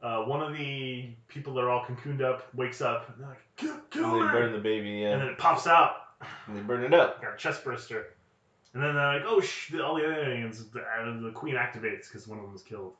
uh, 0.00 0.18
one 0.18 0.40
of 0.42 0.56
the 0.56 1.08
people 1.26 1.54
that 1.54 1.62
are 1.62 1.70
all 1.70 1.84
cocooned 1.84 2.22
up 2.22 2.46
wakes 2.54 2.80
up 2.80 3.08
and 3.08 3.18
they're 3.18 3.28
like, 3.30 3.42
kill, 3.56 3.76
kill 3.90 4.04
and 4.04 4.14
they 4.14 4.26
her! 4.26 4.32
burn 4.32 4.52
the 4.52 4.60
baby. 4.60 4.90
Yeah, 4.90 5.10
And 5.10 5.22
then 5.22 5.28
it 5.28 5.38
pops 5.38 5.66
out, 5.66 5.96
and 6.46 6.56
they 6.56 6.60
burn 6.60 6.84
it 6.84 6.94
up. 6.94 7.20
got 7.20 7.34
a 7.34 7.36
chest 7.36 7.64
burster. 7.64 8.10
And 8.74 8.82
then 8.82 8.94
they're 8.94 9.14
like, 9.14 9.22
oh, 9.26 9.40
sh-, 9.40 9.74
all 9.74 9.96
the 9.96 10.04
other 10.04 10.22
aliens, 10.22 10.64
the, 10.66 10.80
uh, 10.80 11.20
the 11.20 11.32
queen 11.32 11.56
activates 11.56 12.06
because 12.06 12.28
one 12.28 12.38
of 12.38 12.44
them 12.44 12.52
was 12.52 12.62
killed. 12.62 12.92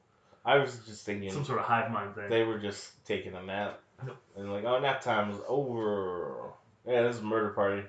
I 0.45 0.59
was 0.59 0.81
just 0.85 1.07
thinking. 1.07 1.31
Some 1.31 1.45
sort 1.45 1.61
of 1.61 1.67
hive 1.67 1.93
mind 1.93 2.17
thing. 2.17 2.29
They 2.29 2.43
were 2.43 2.59
just 2.59 3.05
taking 3.07 3.35
a 3.37 3.43
nap. 3.43 3.79
Yep. 4.05 4.17
And 4.37 4.53
like, 4.53 4.65
oh, 4.65 4.81
nap 4.81 5.01
time 5.01 5.31
is 5.31 5.39
over. 5.47 6.51
Yeah, 6.85 7.03
this 7.05 7.15
is 7.17 7.23
a 7.23 7.25
murder 7.25 7.51
party. 7.51 7.85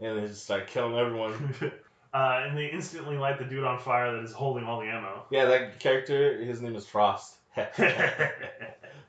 And 0.00 0.18
they 0.18 0.26
just 0.26 0.44
start 0.44 0.66
killing 0.66 0.96
everyone. 0.96 1.54
uh, 2.14 2.42
and 2.46 2.56
they 2.56 2.66
instantly 2.66 3.16
light 3.16 3.38
the 3.38 3.44
dude 3.44 3.64
on 3.64 3.78
fire 3.78 4.12
that 4.12 4.24
is 4.24 4.32
holding 4.32 4.64
all 4.64 4.80
the 4.80 4.86
ammo. 4.86 5.24
yeah, 5.30 5.44
that 5.44 5.78
character, 5.78 6.42
his 6.42 6.62
name 6.62 6.74
is 6.74 6.86
Frost. 6.86 7.34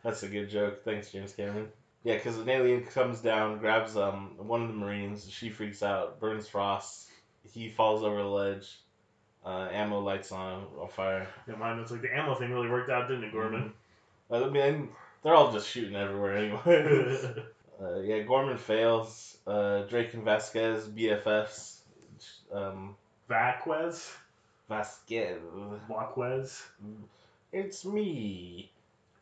That's 0.03 0.23
a 0.23 0.27
good 0.27 0.49
joke. 0.49 0.83
Thanks, 0.83 1.11
James 1.11 1.33
Cameron. 1.33 1.69
Yeah, 2.03 2.15
because 2.15 2.37
an 2.37 2.49
alien 2.49 2.83
comes 2.83 3.21
down, 3.21 3.59
grabs 3.59 3.95
um 3.95 4.31
one 4.37 4.63
of 4.63 4.67
the 4.67 4.73
Marines. 4.73 5.29
She 5.29 5.49
freaks 5.49 5.83
out, 5.83 6.19
burns 6.19 6.47
Frost. 6.47 7.09
He 7.53 7.69
falls 7.69 8.03
over 8.03 8.21
the 8.21 8.27
ledge. 8.27 8.79
Uh, 9.45 9.67
ammo 9.71 9.99
lights 9.99 10.31
on 10.31 10.65
on 10.79 10.89
fire. 10.89 11.27
yeah, 11.47 11.55
mine 11.55 11.79
was 11.79 11.91
like 11.91 12.01
the 12.01 12.15
ammo 12.15 12.35
thing 12.35 12.51
really 12.51 12.69
worked 12.69 12.89
out, 12.89 13.07
didn't 13.07 13.23
it, 13.23 13.31
Gorman? 13.31 13.73
I 14.31 14.47
mean, 14.49 14.89
they're 15.23 15.35
all 15.35 15.51
just 15.51 15.67
shooting 15.69 15.95
everywhere 15.95 16.37
anyway. 16.37 17.43
Uh, 17.81 17.99
yeah, 18.01 18.19
Gorman 18.19 18.57
fails. 18.57 19.37
Uh, 19.47 19.81
Drake 19.83 20.13
and 20.13 20.23
Vasquez, 20.23 20.87
BFFs. 20.87 21.77
Um, 22.53 22.95
Vaquez? 23.27 24.07
Vasquez. 24.69 25.39
Vaquez? 25.87 26.61
It's 27.51 27.83
me, 27.83 28.71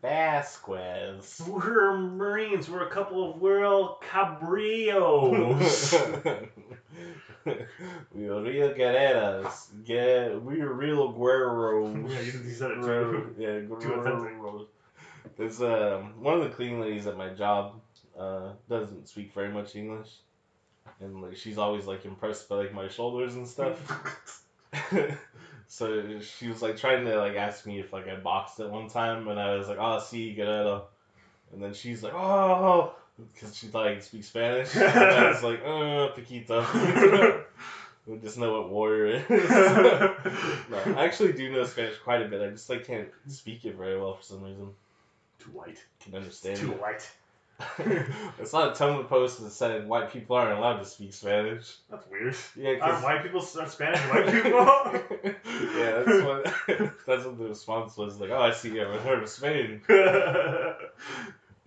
Vasquez. 0.01 1.41
We're 1.47 1.97
Marines. 1.97 2.69
We're 2.69 2.85
a 2.87 2.89
couple 2.91 3.29
of 3.31 3.41
world 3.41 4.01
cabrillos. 4.01 5.93
we 7.45 8.27
are 8.27 8.41
real 8.41 8.73
guerreras. 8.73 9.67
Yeah, 9.85 10.35
we 10.35 10.61
are 10.61 10.73
real 10.73 11.13
guerreros. 11.13 12.09
Yeah, 12.11 12.21
you- 12.21 12.51
said 12.51 12.71
it 12.71 12.81
too. 12.81 13.35
Yeah, 13.37 13.61
guerreros. 13.61 14.67
There's 15.37 15.61
um, 15.61 16.21
one 16.21 16.33
of 16.35 16.43
the 16.43 16.49
cleaning 16.49 16.81
ladies 16.81 17.07
at 17.07 17.15
my 17.17 17.29
job 17.29 17.79
uh, 18.19 18.51
doesn't 18.67 19.07
speak 19.07 19.33
very 19.33 19.49
much 19.49 19.75
English, 19.75 20.09
and 20.99 21.21
like 21.21 21.37
she's 21.37 21.57
always 21.57 21.85
like 21.85 22.05
impressed 22.05 22.49
by 22.49 22.55
like 22.55 22.73
my 22.73 22.87
shoulders 22.87 23.35
and 23.35 23.47
stuff. 23.47 23.79
so 25.67 26.19
she 26.19 26.47
was 26.47 26.61
like 26.61 26.77
trying 26.77 27.05
to 27.05 27.17
like 27.17 27.35
ask 27.35 27.65
me 27.65 27.79
if 27.79 27.93
like 27.93 28.07
I 28.07 28.15
boxed 28.15 28.59
at 28.59 28.69
one 28.69 28.89
time, 28.89 29.27
and 29.27 29.39
I 29.39 29.55
was 29.55 29.67
like, 29.67 29.77
"Oh, 29.77 29.99
sí, 30.01 30.35
guerrero," 30.35 30.87
and 31.53 31.63
then 31.63 31.73
she's 31.73 32.03
like, 32.03 32.13
"Oh," 32.13 32.93
because 33.33 33.55
she 33.55 33.67
thought 33.67 33.87
I 33.87 33.93
could 33.95 34.03
speak 34.03 34.23
Spanish. 34.23 34.75
and 34.75 34.83
I 34.85 35.29
was 35.29 35.43
like, 35.43 35.61
"Uh, 35.61 36.09
poquito." 36.13 37.45
we 38.05 38.17
just 38.17 38.37
know 38.37 38.59
what 38.59 38.69
warrior 38.69 39.05
is. 39.05 39.29
no, 39.29 40.77
I 40.97 41.05
actually 41.05 41.33
do 41.33 41.51
know 41.51 41.63
Spanish 41.65 41.97
quite 41.97 42.21
a 42.21 42.27
bit. 42.27 42.41
I 42.41 42.49
just 42.49 42.69
like 42.69 42.85
can't 42.85 43.09
speak 43.27 43.65
it 43.65 43.75
very 43.75 43.99
well 43.99 44.15
for 44.15 44.23
some 44.23 44.43
reason. 44.43 44.69
Too 45.39 45.51
white. 45.51 45.81
Can 46.01 46.15
understand 46.15 46.57
Too 46.57 46.71
it. 46.71 46.81
white. 46.81 47.09
I 48.39 48.43
saw 48.45 48.69
a 48.69 48.71
Tumblr 48.71 49.07
post 49.09 49.41
that 49.43 49.51
said 49.51 49.87
white 49.87 50.11
people 50.13 50.35
aren't 50.37 50.57
allowed 50.57 50.77
to 50.77 50.85
speak 50.85 51.13
Spanish. 51.13 51.75
That's 51.91 52.05
weird. 52.09 52.35
Yeah, 52.55 52.71
Are 52.71 52.91
'cause- 52.93 53.03
white 53.03 53.21
people 53.23 53.41
are 53.41 53.67
Spanish 53.67 53.99
white 53.99 54.27
people? 54.27 54.51
yeah, 55.77 56.03
that's 56.03 56.23
what 56.23 56.43
that's 57.05 57.25
what 57.25 57.37
the 57.37 57.47
response 57.49 57.97
was. 57.97 58.19
Like, 58.19 58.29
oh, 58.29 58.41
I 58.41 58.51
see 58.51 58.69
you 58.73 58.79
haven't 58.79 59.01
heard 59.01 59.23
of 59.23 59.29
Spain. 59.29 59.81
yeah, 59.89 60.73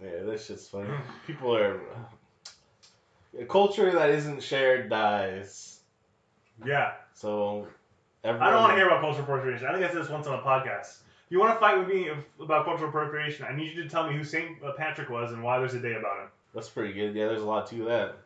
that's 0.00 0.48
just 0.48 0.70
funny. 0.70 0.88
People 1.26 1.54
are 1.56 1.80
a 3.38 3.44
culture 3.44 3.90
that 3.92 4.10
isn't 4.10 4.42
shared 4.42 4.88
dies. 4.90 5.80
Yeah. 6.64 6.92
So 7.14 7.66
everyone, 8.24 8.48
I 8.48 8.50
don't 8.50 8.60
want 8.62 8.72
to 8.72 8.76
hear 8.76 8.86
about 8.86 9.00
cultural 9.00 9.24
appropriation. 9.24 9.66
I 9.66 9.72
think 9.72 9.84
I 9.84 9.88
said 9.88 10.02
this 10.02 10.08
once 10.10 10.26
on 10.26 10.38
a 10.38 10.42
podcast. 10.42 10.98
You 11.32 11.40
want 11.40 11.54
to 11.54 11.60
fight 11.60 11.78
with 11.78 11.88
me 11.88 12.10
about 12.42 12.66
cultural 12.66 12.90
appropriation, 12.90 13.46
I 13.48 13.56
need 13.56 13.74
you 13.74 13.84
to 13.84 13.88
tell 13.88 14.06
me 14.06 14.14
who 14.14 14.22
St. 14.22 14.58
Patrick 14.76 15.08
was 15.08 15.32
and 15.32 15.42
why 15.42 15.58
there's 15.58 15.72
a 15.72 15.80
day 15.80 15.94
about 15.94 16.18
him. 16.20 16.28
That's 16.54 16.68
pretty 16.68 16.92
good. 16.92 17.14
Yeah, 17.14 17.28
there's 17.28 17.40
a 17.40 17.46
lot 17.46 17.68
to 17.68 17.84
that. 17.86 18.16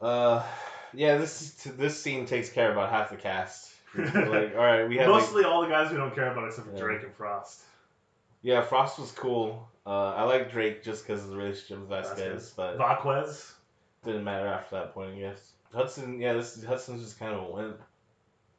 Uh, 0.00 0.40
yeah, 0.92 1.18
this 1.18 1.50
this 1.76 2.00
scene 2.00 2.26
takes 2.26 2.50
care 2.50 2.70
of 2.70 2.76
about 2.76 2.90
half 2.90 3.10
the 3.10 3.16
cast. 3.16 3.72
like, 3.98 4.54
all 4.54 4.62
right, 4.62 4.88
we 4.88 4.98
have 4.98 5.08
like, 5.10 5.22
Mostly 5.22 5.42
all 5.42 5.62
the 5.62 5.68
guys 5.68 5.90
we 5.90 5.96
don't 5.96 6.14
care 6.14 6.30
about 6.30 6.46
except 6.46 6.68
for 6.68 6.74
Yeah. 6.74 6.80
Drake 6.80 7.02
and 7.02 7.12
Frost. 7.14 7.60
yeah, 8.42 8.60
Frost 8.62 9.00
was 9.00 9.10
cool. 9.10 9.68
Uh, 9.84 10.10
I 10.10 10.22
like 10.22 10.52
Drake 10.52 10.84
just 10.84 11.04
because 11.04 11.24
of 11.24 11.30
the 11.30 11.36
relationship 11.36 11.80
with 11.80 11.88
Vasquez, 11.88 12.18
Vasquez. 12.18 12.52
but 12.56 12.76
Vaquez. 12.76 13.52
didn't 14.04 14.22
matter 14.22 14.46
after 14.46 14.76
that 14.76 14.94
point, 14.94 15.16
I 15.16 15.18
guess. 15.18 15.50
Hudson, 15.74 16.20
yeah, 16.20 16.34
this 16.34 16.62
Hudson's 16.62 17.02
just 17.02 17.18
kind 17.18 17.34
of 17.34 17.48
a 17.48 17.50
wimp. 17.50 17.80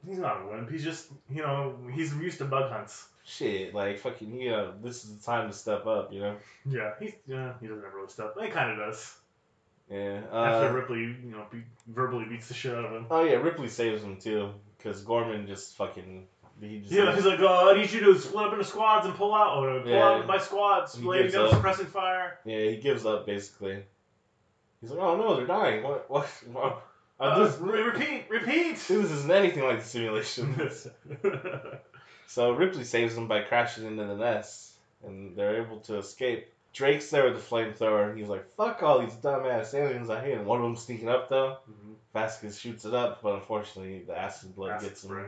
He's 0.06 0.18
not 0.18 0.42
a 0.42 0.48
wimp. 0.48 0.70
He's 0.70 0.84
just, 0.84 1.08
you 1.30 1.42
know, 1.44 1.78
he's 1.94 2.14
used 2.18 2.40
to 2.40 2.46
bug 2.46 2.70
hunts. 2.74 3.08
Shit, 3.28 3.74
like 3.74 3.98
fucking, 4.00 4.40
you 4.40 4.52
know, 4.52 4.74
this 4.84 5.04
is 5.04 5.18
the 5.18 5.26
time 5.26 5.50
to 5.50 5.56
step 5.58 5.88
up, 5.88 6.14
you 6.14 6.20
know. 6.22 6.36
Yeah, 6.70 6.94
he's 7.00 7.14
yeah, 7.26 7.54
he 7.60 7.66
doesn't 7.68 7.84
ever 7.84 7.98
really 7.98 8.10
stuff. 8.10 8.32
He 8.40 8.50
kind 8.50 8.72
of 8.72 8.78
does. 8.88 9.16
Yeah. 9.90 10.22
After 10.32 10.68
Uh, 10.70 10.72
Ripley, 10.74 11.00
you 11.00 11.32
know, 11.32 11.46
be, 11.52 11.64
verbally 11.88 12.26
beats 12.26 12.48
the 12.48 12.54
shit 12.54 12.74
out 12.76 12.86
of 12.86 12.92
him. 12.92 13.08
oh 13.10 13.24
yeah, 13.24 13.36
Ripley 13.38 13.68
saves 13.68 14.04
him 14.04 14.18
too, 14.18 14.52
because 14.78 15.02
Gorman 15.02 15.48
just 15.48 15.76
fucking 15.76 16.28
He 16.62 16.80
just 16.82 16.92
Yeah, 16.94 17.14
he's 17.16 17.26
like, 17.26 17.40
oh, 17.40 17.72
I 17.74 17.78
need 17.80 17.92
you 17.92 18.00
to 18.14 18.20
split 18.20 18.46
up 18.46 18.54
into 18.54 18.64
squads 18.66 19.06
and 19.08 19.16
pull 19.16 19.34
out. 19.34 19.58
Or 19.58 19.80
pull 19.82 19.90
Yeah. 19.92 20.08
out 20.08 20.28
my 20.28 20.38
squads. 20.38 20.96
He 20.96 21.04
Lay 21.04 21.24
gives 21.28 21.34
suppressing 21.34 21.88
fire. 21.88 22.40
yeah, 22.46 22.70
he 22.70 22.78
gives 22.78 23.06
up 23.08 23.26
basically. 23.26 23.84
He's 24.82 24.92
like, 24.92 25.00
oh 25.00 25.18
no, 25.18 25.36
they're 25.36 25.48
dying. 25.48 25.82
What? 25.84 26.10
What? 26.12 26.28
what? 26.52 26.84
Uh, 27.20 27.24
Uh, 27.24 27.46
this, 27.46 27.58
re- 27.60 27.82
repeat, 27.82 28.26
repeat. 28.30 28.74
this 28.76 28.90
isn't 28.92 29.32
anything 29.32 29.64
like 29.64 29.80
the 29.80 29.86
simulation. 29.86 30.54
So 32.28 32.52
Ripley 32.52 32.84
saves 32.84 33.16
them 33.16 33.28
by 33.28 33.42
crashing 33.42 33.86
into 33.86 34.04
the 34.06 34.16
nest, 34.16 34.74
and 35.06 35.36
they're 35.36 35.62
able 35.64 35.80
to 35.82 35.98
escape. 35.98 36.48
Drake's 36.74 37.10
there 37.10 37.24
with 37.26 37.36
the 37.36 37.40
flamethrower, 37.56 38.10
and 38.10 38.18
he's 38.20 38.28
like, 38.28 38.54
"Fuck 38.58 38.84
all 38.84 39.00
these 39.00 39.14
dumbass 39.16 39.74
aliens 39.74 40.10
I 40.10 40.20
hate." 40.22 40.34
And 40.34 40.46
one 40.46 40.58
of 40.60 40.64
them 40.64 40.76
sneaking 40.76 41.08
up 41.10 41.30
though. 41.30 41.58
Vasquez 42.14 42.60
shoots 42.60 42.84
it 42.86 42.94
up, 42.94 43.22
but 43.22 43.36
unfortunately 43.36 44.04
the 44.04 44.18
acid 44.18 44.56
blood 44.56 44.72
Acid 44.72 44.90
gets 44.90 45.04
him, 45.04 45.10
spray. 45.12 45.26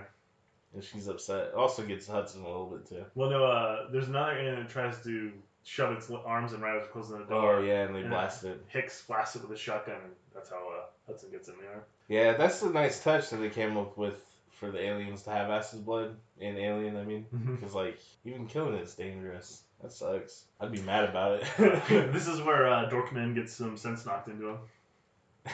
and 0.74 0.84
she's 0.84 1.08
upset. 1.08 1.54
Also 1.54 1.84
gets 1.86 2.08
Hudson 2.08 2.42
a 2.44 2.48
little 2.48 2.66
bit 2.68 2.88
too. 2.90 3.06
Well, 3.16 3.30
no, 3.30 3.46
uh, 3.46 3.90
there's 3.92 4.08
another 4.10 4.38
alien 4.38 4.56
that 4.56 4.70
tries 4.70 5.02
to 5.04 5.32
shove 5.64 5.94
its 5.98 6.10
arms 6.12 6.52
in 6.54 6.60
right 6.62 6.82
as 6.82 6.88
closing 6.88 7.20
the 7.20 7.26
door. 7.26 7.56
Oh 7.58 7.62
yeah, 7.62 7.84
and 7.84 7.96
they 7.96 8.02
Yeah. 8.02 8.10
blast 8.10 8.44
it. 8.44 8.62
Hicks 8.70 9.06
blasts 9.06 9.36
it 9.38 9.42
with 9.44 9.52
a 9.52 9.58
shotgun, 9.58 9.96
and 10.04 10.14
that's 10.34 10.50
how 10.50 10.58
uh, 10.58 10.86
Hudson 11.06 11.32
gets 11.32 11.48
in 11.48 11.56
there. 11.62 11.84
Yeah, 12.10 12.34
that's 12.38 12.62
a 12.62 12.70
nice 12.70 13.02
touch 13.04 13.30
that 13.30 13.38
they 13.38 13.50
came 13.50 13.78
up 13.78 13.98
with 13.98 14.16
for 14.60 14.72
the 14.72 14.82
aliens 14.82 15.24
to 15.24 15.30
have 15.30 15.50
acid 15.50 15.86
blood 15.86 16.16
in 16.40 16.58
Alien. 16.58 16.98
I 16.98 17.04
mean, 17.04 17.26
because 17.32 17.76
like 17.76 18.00
even 18.26 18.48
killing 18.48 18.76
it's 18.76 18.96
dangerous. 18.96 19.62
That 19.82 19.92
sucks. 19.92 20.46
I'd 20.60 20.72
be 20.72 20.82
mad 20.82 21.06
about 21.06 21.42
it. 21.42 21.48
this 22.14 22.28
is 22.28 22.42
where 22.42 22.68
uh, 22.68 22.90
Dorkman 22.90 23.36
gets 23.36 23.54
some 23.54 23.78
sense 23.78 24.06
knocked 24.06 24.28
into 24.28 24.50
him. 24.50 24.58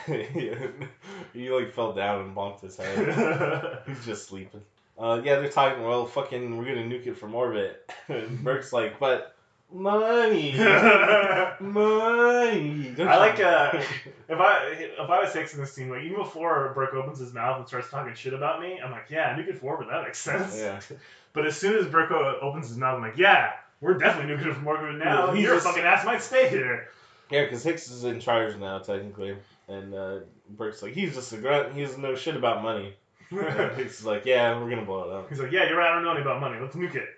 he 1.34 1.50
like 1.52 1.74
fell 1.74 1.94
down 1.94 2.22
and 2.22 2.36
bonked 2.36 2.62
his 2.62 2.78
head. 2.78 3.84
He's 3.86 4.06
just 4.06 4.28
sleeping. 4.28 4.62
Uh, 4.98 5.22
yeah, 5.24 5.40
they're 5.40 5.50
talking. 5.50 5.84
Well, 5.84 6.06
fucking, 6.06 6.58
we're 6.58 6.66
gonna 6.66 6.84
nuke 6.84 7.08
it 7.08 7.18
from 7.18 7.36
orbit. 7.36 7.92
Burke's 8.08 8.74
like, 8.74 9.00
but 9.00 9.33
money, 9.74 10.52
money. 11.60 12.94
Don't 12.96 13.08
I 13.08 13.18
like, 13.18 13.40
uh, 13.40 13.72
if 14.30 14.40
I 14.40 14.68
if 14.70 15.10
I 15.10 15.20
was 15.22 15.34
Hicks 15.34 15.54
in 15.54 15.60
this 15.62 15.74
scene, 15.74 15.90
like 15.90 16.04
even 16.04 16.18
before 16.18 16.72
Burke 16.76 16.94
opens 16.94 17.20
his 17.20 17.34
mouth 17.34 17.58
and 17.60 17.68
starts 17.68 17.90
talking 17.90 18.14
shit 18.14 18.34
about 18.34 18.62
me, 18.62 18.80
I'm 18.80 18.92
like, 18.92 19.08
yeah, 19.10 19.36
nuke 19.36 19.48
it 19.48 19.60
from 19.60 19.70
orbit. 19.70 19.88
That 19.90 20.04
makes 20.04 20.20
sense. 20.20 20.56
yeah, 20.58 20.80
But 21.34 21.48
as 21.48 21.58
soon 21.58 21.78
as 21.78 21.88
Burke 21.88 22.12
opens 22.12 22.70
his 22.70 22.78
mouth, 22.78 22.96
I'm 22.96 23.02
like, 23.02 23.18
yeah, 23.18 23.54
we're 23.82 23.96
definitely 23.96 24.36
nuking 24.36 24.52
it 24.52 24.54
from 24.54 24.68
orbit 24.68 24.96
now. 24.98 25.32
He 25.32 25.42
Your 25.42 25.60
fucking 25.60 25.84
ass 25.84 26.06
might 26.06 26.22
stay 26.22 26.48
here. 26.50 26.90
yeah, 27.32 27.44
because 27.44 27.64
Hicks 27.64 27.90
is 27.90 28.04
in 28.04 28.20
charge 28.20 28.56
now 28.58 28.80
technically, 28.80 29.36
and 29.68 29.94
uh, 29.94 30.20
Burke's 30.52 30.84
like, 30.84 30.94
he's 30.94 31.16
just 31.16 31.34
a 31.34 31.38
grunt. 31.38 31.74
He 31.74 31.82
doesn't 31.82 32.02
know 32.02 32.16
shit 32.16 32.36
about 32.36 32.62
money. 32.62 32.94
Hicks 33.30 34.00
is 34.00 34.06
like, 34.06 34.26
yeah, 34.26 34.60
we're 34.60 34.70
gonna 34.70 34.86
blow 34.86 35.10
it 35.10 35.14
up. 35.16 35.30
He's 35.30 35.40
like, 35.40 35.52
yeah, 35.52 35.68
you're 35.68 35.78
right. 35.78 35.90
I 35.90 35.96
don't 35.96 36.04
know 36.04 36.12
any 36.12 36.22
about 36.22 36.40
money. 36.40 36.60
Let's 36.60 36.76
nuke 36.76 36.96
it. 36.96 37.10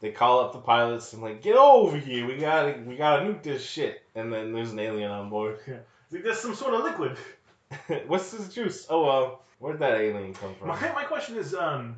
They 0.00 0.10
call 0.10 0.40
up 0.40 0.52
the 0.52 0.58
pilots 0.60 1.12
and 1.12 1.22
like, 1.22 1.42
get 1.42 1.56
over 1.56 1.96
here. 1.96 2.26
We 2.26 2.36
gotta, 2.38 2.80
we 2.86 2.96
gotta 2.96 3.24
nuke 3.24 3.42
this 3.42 3.62
shit. 3.64 4.02
And 4.14 4.32
then 4.32 4.52
there's 4.52 4.72
an 4.72 4.78
alien 4.78 5.10
on 5.10 5.28
board. 5.30 5.58
He's 5.66 5.74
like, 6.12 6.24
there's 6.24 6.38
some 6.40 6.54
sort 6.54 6.74
of 6.74 6.84
liquid. 6.84 7.16
What's 8.08 8.30
this 8.32 8.52
juice? 8.52 8.86
Oh 8.90 9.04
well, 9.04 9.42
where'd 9.58 9.78
that 9.80 10.00
alien 10.00 10.34
come 10.34 10.54
from? 10.54 10.68
My, 10.68 10.92
my 10.92 11.04
question 11.04 11.36
is, 11.36 11.54
um, 11.54 11.96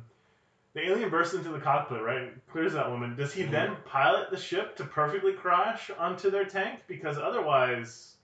the 0.73 0.85
alien 0.87 1.09
bursts 1.09 1.33
into 1.33 1.49
the 1.49 1.59
cockpit, 1.59 2.01
right? 2.01 2.31
Clears 2.51 2.73
that 2.73 2.89
woman. 2.89 3.15
Does 3.15 3.33
he 3.33 3.43
Mhm. 3.43 3.51
then 3.51 3.75
pilot 3.85 4.29
the 4.31 4.37
ship 4.37 4.75
to 4.77 4.83
perfectly 4.83 5.33
crash 5.33 5.89
onto 5.97 6.29
their 6.29 6.45
tank? 6.45 6.81
Because 6.87 7.17
otherwise, 7.17 8.15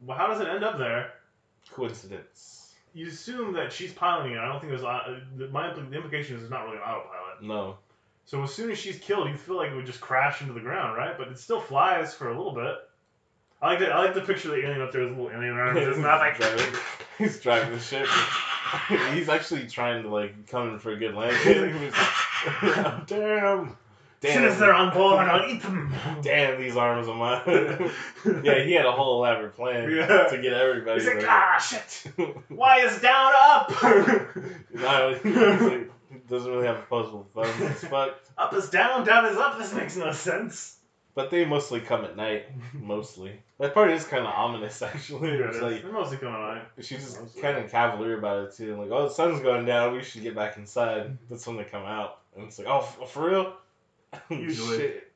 well, 0.00 0.16
how 0.16 0.26
does 0.28 0.40
it 0.40 0.48
end 0.48 0.64
up 0.64 0.78
there? 0.78 1.12
Coincidence? 1.72 2.74
You 2.94 3.06
assume 3.08 3.54
that 3.54 3.72
she's 3.72 3.92
piloting 3.92 4.32
it. 4.32 4.38
I 4.38 4.46
don't 4.48 4.60
think 4.60 4.70
there's. 4.70 4.84
Uh, 4.84 5.20
my 5.50 5.72
the 5.72 5.80
implication 5.92 6.36
is 6.36 6.42
there's 6.42 6.50
not 6.50 6.64
really 6.64 6.76
an 6.76 6.82
autopilot. 6.82 7.42
No. 7.42 7.78
So 8.24 8.42
as 8.42 8.54
soon 8.54 8.70
as 8.70 8.78
she's 8.78 8.98
killed, 8.98 9.28
you 9.28 9.36
feel 9.36 9.56
like 9.56 9.70
it 9.70 9.76
would 9.76 9.86
just 9.86 10.00
crash 10.00 10.40
into 10.40 10.52
the 10.54 10.60
ground, 10.60 10.96
right? 10.96 11.16
But 11.18 11.28
it 11.28 11.38
still 11.38 11.60
flies 11.60 12.14
for 12.14 12.28
a 12.28 12.36
little 12.36 12.54
bit. 12.54 12.74
I 13.60 13.70
like 13.70 13.78
to, 13.80 13.86
I 13.90 14.04
like 14.04 14.14
to 14.14 14.20
picture 14.22 14.48
the 14.48 14.56
alien 14.56 14.80
up 14.80 14.90
there 14.92 15.02
with 15.02 15.10
a 15.18 15.20
little 15.22 15.30
alien 15.36 15.56
arms. 15.56 15.78
It's 15.80 15.98
not 15.98 16.18
like 16.18 16.36
driving, 16.38 16.74
he's 17.18 17.40
driving 17.40 17.72
the 17.72 17.78
ship. 17.78 18.06
he's 19.14 19.28
actually 19.28 19.66
trying 19.66 20.02
to 20.04 20.08
like 20.08 20.48
come 20.48 20.70
in 20.70 20.78
for 20.78 20.92
a 20.92 20.96
good 20.96 21.14
landing. 21.14 21.74
Was- 21.92 23.06
Damn. 23.06 23.76
As 24.24 24.32
soon 24.34 24.44
as 24.44 24.58
they're 24.60 24.70
Damn. 24.72 24.88
on 24.88 24.94
board, 24.94 25.26
I'll 25.26 25.48
eat 25.50 25.62
them. 25.62 25.92
Damn 26.22 26.60
these 26.60 26.76
arms 26.76 27.08
of 27.08 27.16
mine. 27.16 27.42
yeah, 28.44 28.62
he 28.62 28.72
had 28.72 28.86
a 28.86 28.92
whole 28.92 29.18
elaborate 29.18 29.54
plan 29.56 29.90
Yeah. 29.90 30.28
to 30.28 30.38
get 30.40 30.52
everybody. 30.52 31.00
He's 31.00 31.08
like, 31.08 31.20
there. 31.20 31.28
ah, 31.28 31.58
shit. 31.58 32.04
Why 32.48 32.78
is 32.80 33.00
down 33.00 33.32
up? 33.36 33.70
No, 34.72 35.14
he's 35.22 35.34
like, 35.62 35.90
doesn't 36.28 36.50
really 36.50 36.66
have 36.66 36.78
opposable 36.78 37.26
thumbs. 37.34 37.60
It's 37.60 37.84
fucked. 37.84 38.30
up 38.38 38.54
is 38.54 38.70
down, 38.70 39.04
down 39.06 39.26
is 39.26 39.36
up. 39.36 39.58
This 39.58 39.72
makes 39.74 39.96
no 39.96 40.12
sense. 40.12 40.78
But 41.14 41.30
they 41.30 41.44
mostly 41.44 41.80
come 41.80 42.04
at 42.06 42.16
night. 42.16 42.46
Mostly. 42.72 43.32
That 43.58 43.74
part 43.74 43.90
is 43.90 44.04
kind 44.04 44.24
of 44.26 44.32
ominous, 44.32 44.80
actually. 44.80 45.38
Yeah, 45.38 45.48
It's 45.48 45.60
like 45.60 45.82
They're 45.82 45.92
mostly 45.92 46.16
coming 46.16 46.34
on. 46.34 46.62
she's 46.80 47.04
just 47.04 47.40
kind 47.40 47.58
of 47.58 47.70
cavalier 47.70 48.16
about 48.16 48.44
it 48.46 48.56
too. 48.56 48.80
Like, 48.80 48.90
oh, 48.90 49.08
the 49.08 49.14
sun's 49.14 49.40
going 49.40 49.66
down. 49.66 49.92
We 49.94 50.02
should 50.02 50.22
get 50.22 50.34
back 50.34 50.56
inside. 50.56 51.18
That's 51.30 51.46
when 51.46 51.58
they 51.58 51.64
come 51.64 51.84
out, 51.84 52.20
and 52.34 52.46
it's 52.46 52.58
like, 52.58 52.66
oh, 52.68 52.78
f- 52.78 53.10
for 53.10 53.28
real? 53.28 53.54
Usually. 54.30 54.78
Shit. 54.78 55.08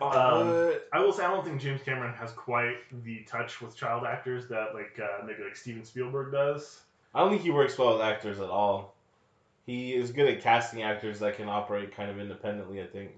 Um? 0.00 0.74
I 0.92 1.00
will 1.00 1.12
say 1.12 1.24
I 1.24 1.28
don't 1.28 1.44
think 1.44 1.60
James 1.60 1.82
Cameron 1.82 2.14
has 2.14 2.30
quite 2.30 2.76
the 3.04 3.24
touch 3.24 3.60
with 3.60 3.76
child 3.76 4.04
actors 4.04 4.46
that 4.48 4.72
like 4.72 4.98
uh, 5.02 5.24
maybe 5.26 5.42
like 5.42 5.56
Steven 5.56 5.84
Spielberg 5.84 6.30
does. 6.30 6.80
I 7.14 7.20
don't 7.20 7.30
think 7.30 7.42
he 7.42 7.50
works 7.50 7.76
well 7.76 7.94
with 7.94 8.02
actors 8.02 8.38
at 8.38 8.48
all. 8.48 8.94
He 9.68 9.94
is 9.94 10.12
good 10.12 10.26
at 10.28 10.40
casting 10.40 10.82
actors 10.82 11.20
that 11.20 11.36
can 11.36 11.46
operate 11.48 11.94
kind 11.94 12.10
of 12.10 12.18
independently. 12.18 12.80
I 12.80 12.86
think, 12.86 13.10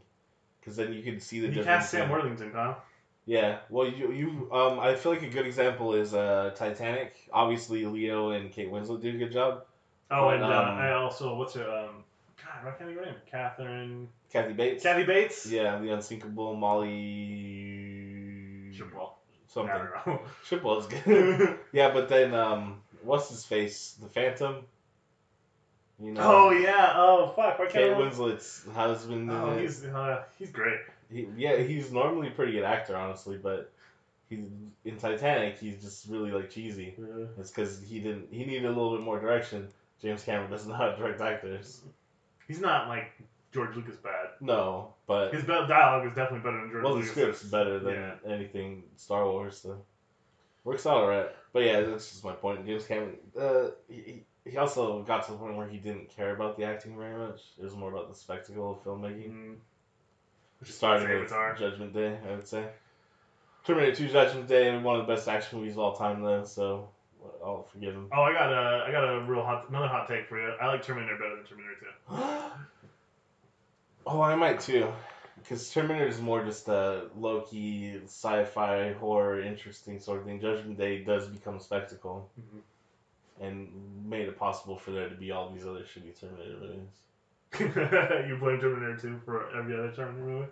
because 0.60 0.74
then 0.74 0.92
you 0.92 1.02
can 1.02 1.20
see 1.20 1.38
the 1.38 1.46
He 1.46 1.54
difference. 1.54 1.66
cast 1.82 1.90
Sam 1.92 2.06
in- 2.06 2.10
Worthington, 2.10 2.50
Kyle. 2.50 2.82
Yeah, 3.24 3.58
well, 3.68 3.86
you 3.86 4.10
you 4.10 4.48
um, 4.52 4.80
I 4.80 4.96
feel 4.96 5.12
like 5.12 5.22
a 5.22 5.28
good 5.28 5.46
example 5.46 5.94
is 5.94 6.12
uh 6.12 6.50
Titanic. 6.56 7.14
Obviously, 7.32 7.86
Leo 7.86 8.30
and 8.30 8.50
Kate 8.50 8.68
Winslet 8.72 9.00
did 9.00 9.14
a 9.14 9.18
good 9.18 9.30
job. 9.32 9.62
Oh, 10.10 10.24
But, 10.24 10.34
and 10.34 10.44
uh, 10.44 10.48
um, 10.48 10.78
I 10.78 10.92
also 10.94 11.36
what's 11.36 11.54
her 11.54 11.70
um, 11.70 12.02
God, 12.42 12.64
why 12.64 12.70
can't 12.72 12.78
think 12.88 12.98
of 12.98 13.04
her 13.04 13.10
name? 13.12 13.20
Catherine. 13.30 14.08
Kathy 14.32 14.54
Bates. 14.54 14.82
Kathy 14.82 15.04
Bates. 15.04 15.46
Yeah, 15.46 15.78
the 15.78 15.90
unsinkable 15.90 16.56
Molly. 16.56 16.88
Shipwell. 18.72 19.12
Something. 19.46 19.70
I 19.70 20.02
don't 20.04 20.20
Shipwell's 20.48 20.86
good. 21.04 21.58
yeah, 21.72 21.92
but 21.92 22.08
then 22.08 22.34
um, 22.34 22.80
what's 23.02 23.28
his 23.28 23.44
face? 23.44 23.96
The 24.00 24.08
Phantom. 24.08 24.64
You 26.02 26.12
know. 26.12 26.20
oh 26.22 26.50
yeah. 26.50 26.92
Oh 26.96 27.28
fuck. 27.36 27.58
Why 27.58 27.66
can't 27.66 27.72
Kate 27.72 27.96
Winslet's 27.96 28.64
husband. 28.74 29.30
Oh, 29.30 29.56
he's 29.58 29.84
uh, 29.84 30.22
he's 30.38 30.50
great. 30.50 30.80
He, 31.12 31.26
yeah, 31.36 31.56
he's 31.56 31.90
normally 31.92 32.28
a 32.28 32.30
pretty 32.30 32.52
good 32.52 32.64
actor, 32.64 32.96
honestly, 32.96 33.36
but 33.36 33.70
he's 34.28 34.44
in 34.84 34.96
Titanic. 34.96 35.58
He's 35.58 35.82
just 35.82 36.06
really 36.08 36.30
like 36.30 36.50
cheesy. 36.50 36.94
It's 37.38 37.50
because 37.50 37.82
he 37.82 37.98
didn't. 37.98 38.28
He 38.30 38.44
needed 38.44 38.64
a 38.64 38.68
little 38.68 38.96
bit 38.96 39.04
more 39.04 39.20
direction. 39.20 39.68
James 40.00 40.22
Cameron 40.22 40.50
doesn't 40.50 40.68
know 40.70 40.76
how 40.76 40.90
to 40.90 40.96
direct 40.96 41.20
actors. 41.20 41.82
He's 42.48 42.60
not 42.60 42.88
like 42.88 43.12
George 43.52 43.74
Lucas 43.76 43.96
bad. 43.96 44.28
No, 44.40 44.94
but 45.06 45.34
His 45.34 45.44
dialogue 45.44 46.06
is 46.06 46.14
definitely 46.14 46.40
better 46.40 46.60
than 46.62 46.70
George 46.70 46.84
well, 46.84 46.94
the 46.94 47.04
script's 47.04 47.42
better 47.42 47.78
than 47.78 47.94
Yeah. 47.94 48.14
anything 48.26 48.84
Star 48.96 49.24
Wars. 49.26 49.58
So 49.58 49.82
works 50.64 50.86
out 50.86 50.96
alright. 50.98 51.28
But 51.52 51.64
yeah, 51.64 51.80
that's 51.80 52.08
just 52.10 52.24
my 52.24 52.32
point. 52.32 52.64
James 52.64 52.86
Cameron. 52.86 53.16
Uh, 53.38 53.68
he, 53.88 54.22
he 54.50 54.56
also 54.56 55.02
got 55.02 55.24
to 55.26 55.32
the 55.32 55.38
point 55.38 55.56
where 55.56 55.68
he 55.68 55.78
didn't 55.78 56.14
care 56.14 56.34
about 56.34 56.56
the 56.56 56.64
acting 56.64 56.96
very 56.96 57.16
much. 57.16 57.40
It 57.58 57.64
was 57.64 57.76
more 57.76 57.90
about 57.90 58.08
the 58.08 58.14
spectacle 58.14 58.72
of 58.72 58.84
filmmaking. 58.84 59.30
Mm. 59.30 59.54
Which 60.58 60.68
his 60.68 60.82
with. 60.82 61.30
Judgment 61.58 61.94
Day, 61.94 62.18
I 62.28 62.34
would 62.34 62.46
say. 62.46 62.66
Terminator 63.64 63.96
2 63.96 64.08
Judgment 64.08 64.48
Day, 64.48 64.76
one 64.78 64.98
of 64.98 65.06
the 65.06 65.12
best 65.12 65.28
action 65.28 65.58
movies 65.58 65.74
of 65.74 65.78
all 65.78 65.96
time, 65.96 66.22
though, 66.22 66.44
so 66.44 66.88
I'll 67.44 67.62
forgive 67.72 67.94
him. 67.94 68.08
Oh, 68.12 68.22
I 68.22 68.32
got 68.32 68.52
a, 68.52 68.84
I 68.86 68.92
got 68.92 69.04
a 69.04 69.24
real 69.24 69.42
hot, 69.42 69.68
another 69.68 69.88
hot 69.88 70.08
take 70.08 70.26
for 70.28 70.38
you. 70.40 70.52
I 70.60 70.66
like 70.66 70.82
Terminator 70.82 71.16
better 71.16 71.36
than 71.36 71.44
Terminator 71.44 71.74
2. 72.08 72.16
oh, 74.06 74.20
I 74.20 74.34
might 74.34 74.60
too. 74.60 74.88
Because 75.38 75.70
Terminator 75.70 76.06
is 76.06 76.20
more 76.20 76.44
just 76.44 76.68
a 76.68 77.08
low 77.16 77.42
key 77.42 78.00
sci 78.04 78.44
fi 78.44 78.92
horror, 78.92 79.40
interesting 79.40 79.98
sort 79.98 80.20
of 80.20 80.26
thing. 80.26 80.40
Judgment 80.40 80.76
Day 80.76 81.02
does 81.02 81.28
become 81.28 81.58
spectacle 81.58 82.30
and 83.40 83.68
made 84.04 84.28
it 84.28 84.38
possible 84.38 84.76
for 84.76 84.90
there 84.90 85.08
to 85.08 85.14
be 85.14 85.30
all 85.30 85.50
these 85.50 85.64
other 85.66 85.80
shitty 85.80 86.18
Terminator 86.20 86.58
movies. 86.60 86.90
you 88.28 88.36
blame 88.36 88.60
Terminator 88.60 88.98
2 89.00 89.20
for 89.24 89.56
every 89.56 89.74
other 89.74 89.90
Terminator 89.90 90.26
movie? 90.26 90.48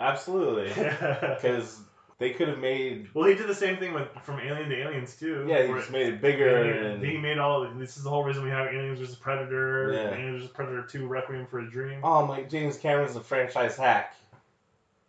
Absolutely. 0.00 0.68
Because 1.42 1.80
they 2.18 2.30
could 2.30 2.48
have 2.48 2.58
made. 2.58 3.08
well, 3.14 3.26
he 3.28 3.34
did 3.34 3.48
the 3.48 3.54
same 3.54 3.78
thing 3.78 3.94
with 3.94 4.08
from 4.22 4.38
Alien 4.40 4.68
to 4.68 4.76
Aliens 4.80 5.16
too. 5.16 5.46
Yeah, 5.48 5.66
he 5.66 5.72
just 5.72 5.90
made 5.90 6.06
it 6.06 6.20
bigger 6.20 6.90
and. 6.90 7.04
he 7.04 7.16
made 7.16 7.38
all. 7.38 7.68
This 7.74 7.96
is 7.96 8.04
the 8.04 8.10
whole 8.10 8.22
reason 8.22 8.44
we 8.44 8.50
have 8.50 8.68
Aliens 8.68 9.00
vs 9.00 9.16
Predator. 9.16 9.92
Yeah. 9.92 10.14
Aliens 10.16 10.42
vs 10.42 10.50
Predator 10.52 10.82
2: 10.82 11.06
Requiem 11.06 11.46
for 11.46 11.60
a 11.60 11.70
Dream. 11.70 12.00
Oh 12.04 12.26
my, 12.26 12.42
James 12.42 12.76
Cameron's 12.76 13.16
a 13.16 13.20
franchise 13.20 13.76
hack. 13.76 14.14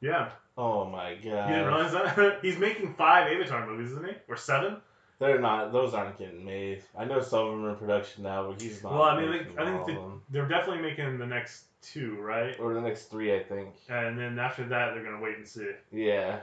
Yeah, 0.02 0.32
Oh 0.58 0.86
my 0.86 1.16
god. 1.16 1.50
you 1.50 1.56
didn't 1.56 1.68
realize 1.68 1.92
that? 1.94 2.40
He's 2.42 2.58
making 2.58 2.94
five 2.94 3.32
Avatar 3.32 3.66
movies, 3.66 3.92
isn't 3.92 4.06
he? 4.06 4.14
Or 4.28 4.38
seven? 4.38 4.78
They're 5.24 5.40
not. 5.40 5.72
Those 5.72 5.94
aren't 5.94 6.18
getting 6.18 6.44
made. 6.44 6.84
I 6.98 7.06
know 7.06 7.22
some 7.22 7.40
of 7.46 7.52
them 7.52 7.66
are 7.66 7.70
in 7.72 7.76
production 7.78 8.24
now, 8.24 8.50
but 8.52 8.62
he's 8.62 8.84
not. 8.84 8.92
Well, 8.92 9.04
I 9.04 9.20
mean, 9.22 9.32
making 9.32 9.58
I 9.58 9.66
think 9.66 9.86
the- 9.86 10.12
They're 10.30 10.48
definitely 10.48 10.82
making 10.84 11.18
the 11.18 11.26
next 11.26 11.66
two, 11.82 12.18
right? 12.20 12.60
or 12.60 12.74
the 12.74 12.82
next 12.82 13.06
three, 13.06 13.34
I 13.36 13.42
think. 13.44 13.74
And 13.90 14.18
then 14.20 14.38
after 14.40 14.64
that, 14.66 14.94
they're 14.94 15.04
gonna 15.04 15.22
wait 15.22 15.38
and 15.38 15.48
see. 15.48 15.70
Yeah. 15.92 16.40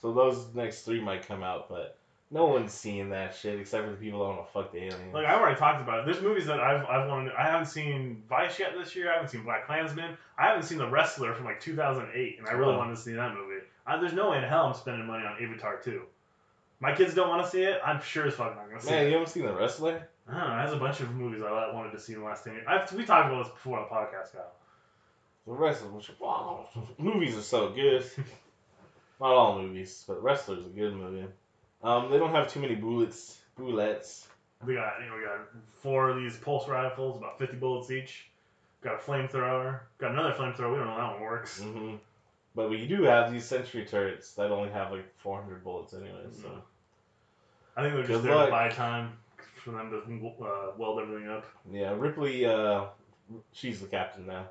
So 0.00 0.12
those 0.12 0.52
next 0.54 0.82
three 0.82 1.00
might 1.00 1.26
come 1.26 1.42
out, 1.42 1.68
but 1.68 1.96
no 2.30 2.46
one's 2.46 2.72
seeing 2.72 3.10
that 3.10 3.34
shit 3.36 3.58
except 3.60 3.84
for 3.84 3.90
the 3.90 3.96
people 3.96 4.18
that 4.20 4.24
want 4.36 4.46
to 4.46 4.52
fuck 4.52 4.72
the 4.72 4.78
aliens. 4.78 5.14
Like 5.14 5.26
I've 5.26 5.40
already 5.40 5.56
talked 5.58 5.80
about 5.80 6.00
it. 6.00 6.04
There's 6.06 6.20
movies 6.20 6.46
that 6.46 6.58
I've 6.60 6.84
I've 6.86 7.08
wanted. 7.08 7.32
I 7.38 7.44
haven't 7.46 7.66
seen 7.66 8.22
Vice 8.28 8.58
yet 8.58 8.72
this 8.76 8.96
year. 8.96 9.10
I 9.10 9.14
haven't 9.14 9.28
seen 9.30 9.42
Black 9.44 9.66
Klansman. 9.66 10.16
I 10.36 10.46
haven't 10.48 10.64
seen 10.64 10.78
The 10.78 10.88
Wrestler 10.88 11.34
from 11.34 11.44
like 11.44 11.60
2008, 11.60 12.38
and 12.40 12.48
I 12.48 12.52
really 12.52 12.74
Oh. 12.74 12.78
wanted 12.78 12.96
to 12.96 13.00
see 13.00 13.12
that 13.12 13.32
movie. 13.34 13.62
I, 13.86 13.98
there's 13.98 14.12
no 14.14 14.30
way 14.30 14.38
in 14.38 14.44
hell 14.44 14.66
I'm 14.66 14.74
spending 14.74 15.06
money 15.06 15.24
on 15.24 15.36
Avatar 15.42 15.76
2. 15.76 16.02
My 16.84 16.94
kids 16.94 17.14
don't 17.14 17.30
want 17.30 17.42
to 17.42 17.50
see 17.50 17.62
it. 17.62 17.80
I'm 17.84 18.02
sure 18.02 18.26
as 18.26 18.34
fuck 18.34 18.54
not 18.56 18.68
gonna 18.68 18.80
see 18.80 18.90
Man, 18.90 19.04
it. 19.04 19.06
you 19.06 19.12
haven't 19.14 19.28
seen 19.30 19.46
the 19.46 19.54
wrestler? 19.54 20.06
I 20.28 20.38
don't 20.38 20.48
know. 20.50 20.56
There's 20.58 20.72
a 20.72 20.76
bunch 20.76 21.00
of 21.00 21.14
movies 21.14 21.42
I 21.42 21.72
wanted 21.72 21.92
to 21.92 21.98
see 22.00 22.12
in 22.12 22.20
the 22.20 22.26
last 22.26 22.44
10 22.44 22.52
years. 22.52 22.66
I've, 22.68 22.92
we 22.92 23.04
talked 23.06 23.30
about 23.32 23.44
this 23.44 23.52
before 23.52 23.78
on 23.78 23.86
the 23.88 23.94
podcast, 23.94 24.32
Kyle. 24.32 24.52
The 25.46 25.52
wrestler, 25.52 25.88
which 25.88 26.10
wow, 26.20 26.68
movies 26.98 27.36
are 27.38 27.42
so 27.42 27.70
good. 27.70 28.04
Not 29.20 29.32
all 29.32 29.62
movies, 29.62 30.04
but 30.06 30.22
Wrestler's 30.22 30.66
a 30.66 30.68
good 30.68 30.94
movie. 30.94 31.26
Um, 31.82 32.10
they 32.10 32.18
don't 32.18 32.32
have 32.32 32.52
too 32.52 32.60
many 32.60 32.74
bullets. 32.74 33.38
Bullets. 33.56 34.26
We 34.66 34.74
got 34.74 35.00
you 35.00 35.06
know 35.08 35.16
we 35.16 35.22
got 35.24 35.48
four 35.80 36.10
of 36.10 36.16
these 36.16 36.36
pulse 36.36 36.68
rifles, 36.68 37.16
about 37.16 37.38
50 37.38 37.56
bullets 37.56 37.90
each. 37.90 38.28
Got 38.82 38.94
a 38.94 38.98
flamethrower. 38.98 39.80
Got 39.98 40.12
another 40.12 40.32
flamethrower. 40.32 40.70
We 40.72 40.76
don't 40.78 40.86
know 40.86 40.94
how 40.94 41.10
that 41.10 41.12
one 41.14 41.22
works. 41.22 41.60
hmm 41.62 41.94
But 42.54 42.68
we 42.70 42.86
do 42.86 43.02
have 43.04 43.32
these 43.32 43.44
sentry 43.44 43.84
turrets 43.86 44.32
that 44.34 44.50
only 44.50 44.70
have 44.70 44.92
like 44.92 45.06
400 45.18 45.64
bullets 45.64 45.94
anyway. 45.94 46.24
So 46.32 46.48
Mhm. 46.48 46.60
I 47.76 47.82
think 47.82 47.94
they're 47.94 48.06
just 48.06 48.22
there 48.22 48.34
luck. 48.34 48.46
to 48.46 48.50
buy 48.50 48.68
time 48.68 49.12
for 49.64 49.70
them 49.72 49.90
to 49.90 50.44
uh, 50.44 50.72
weld 50.76 51.00
everything 51.00 51.28
up. 51.28 51.44
yeah, 51.72 51.94
Ripley. 51.96 52.44
Uh, 52.46 52.84
she's 53.52 53.80
the 53.80 53.86
captain 53.86 54.26
now. 54.26 54.46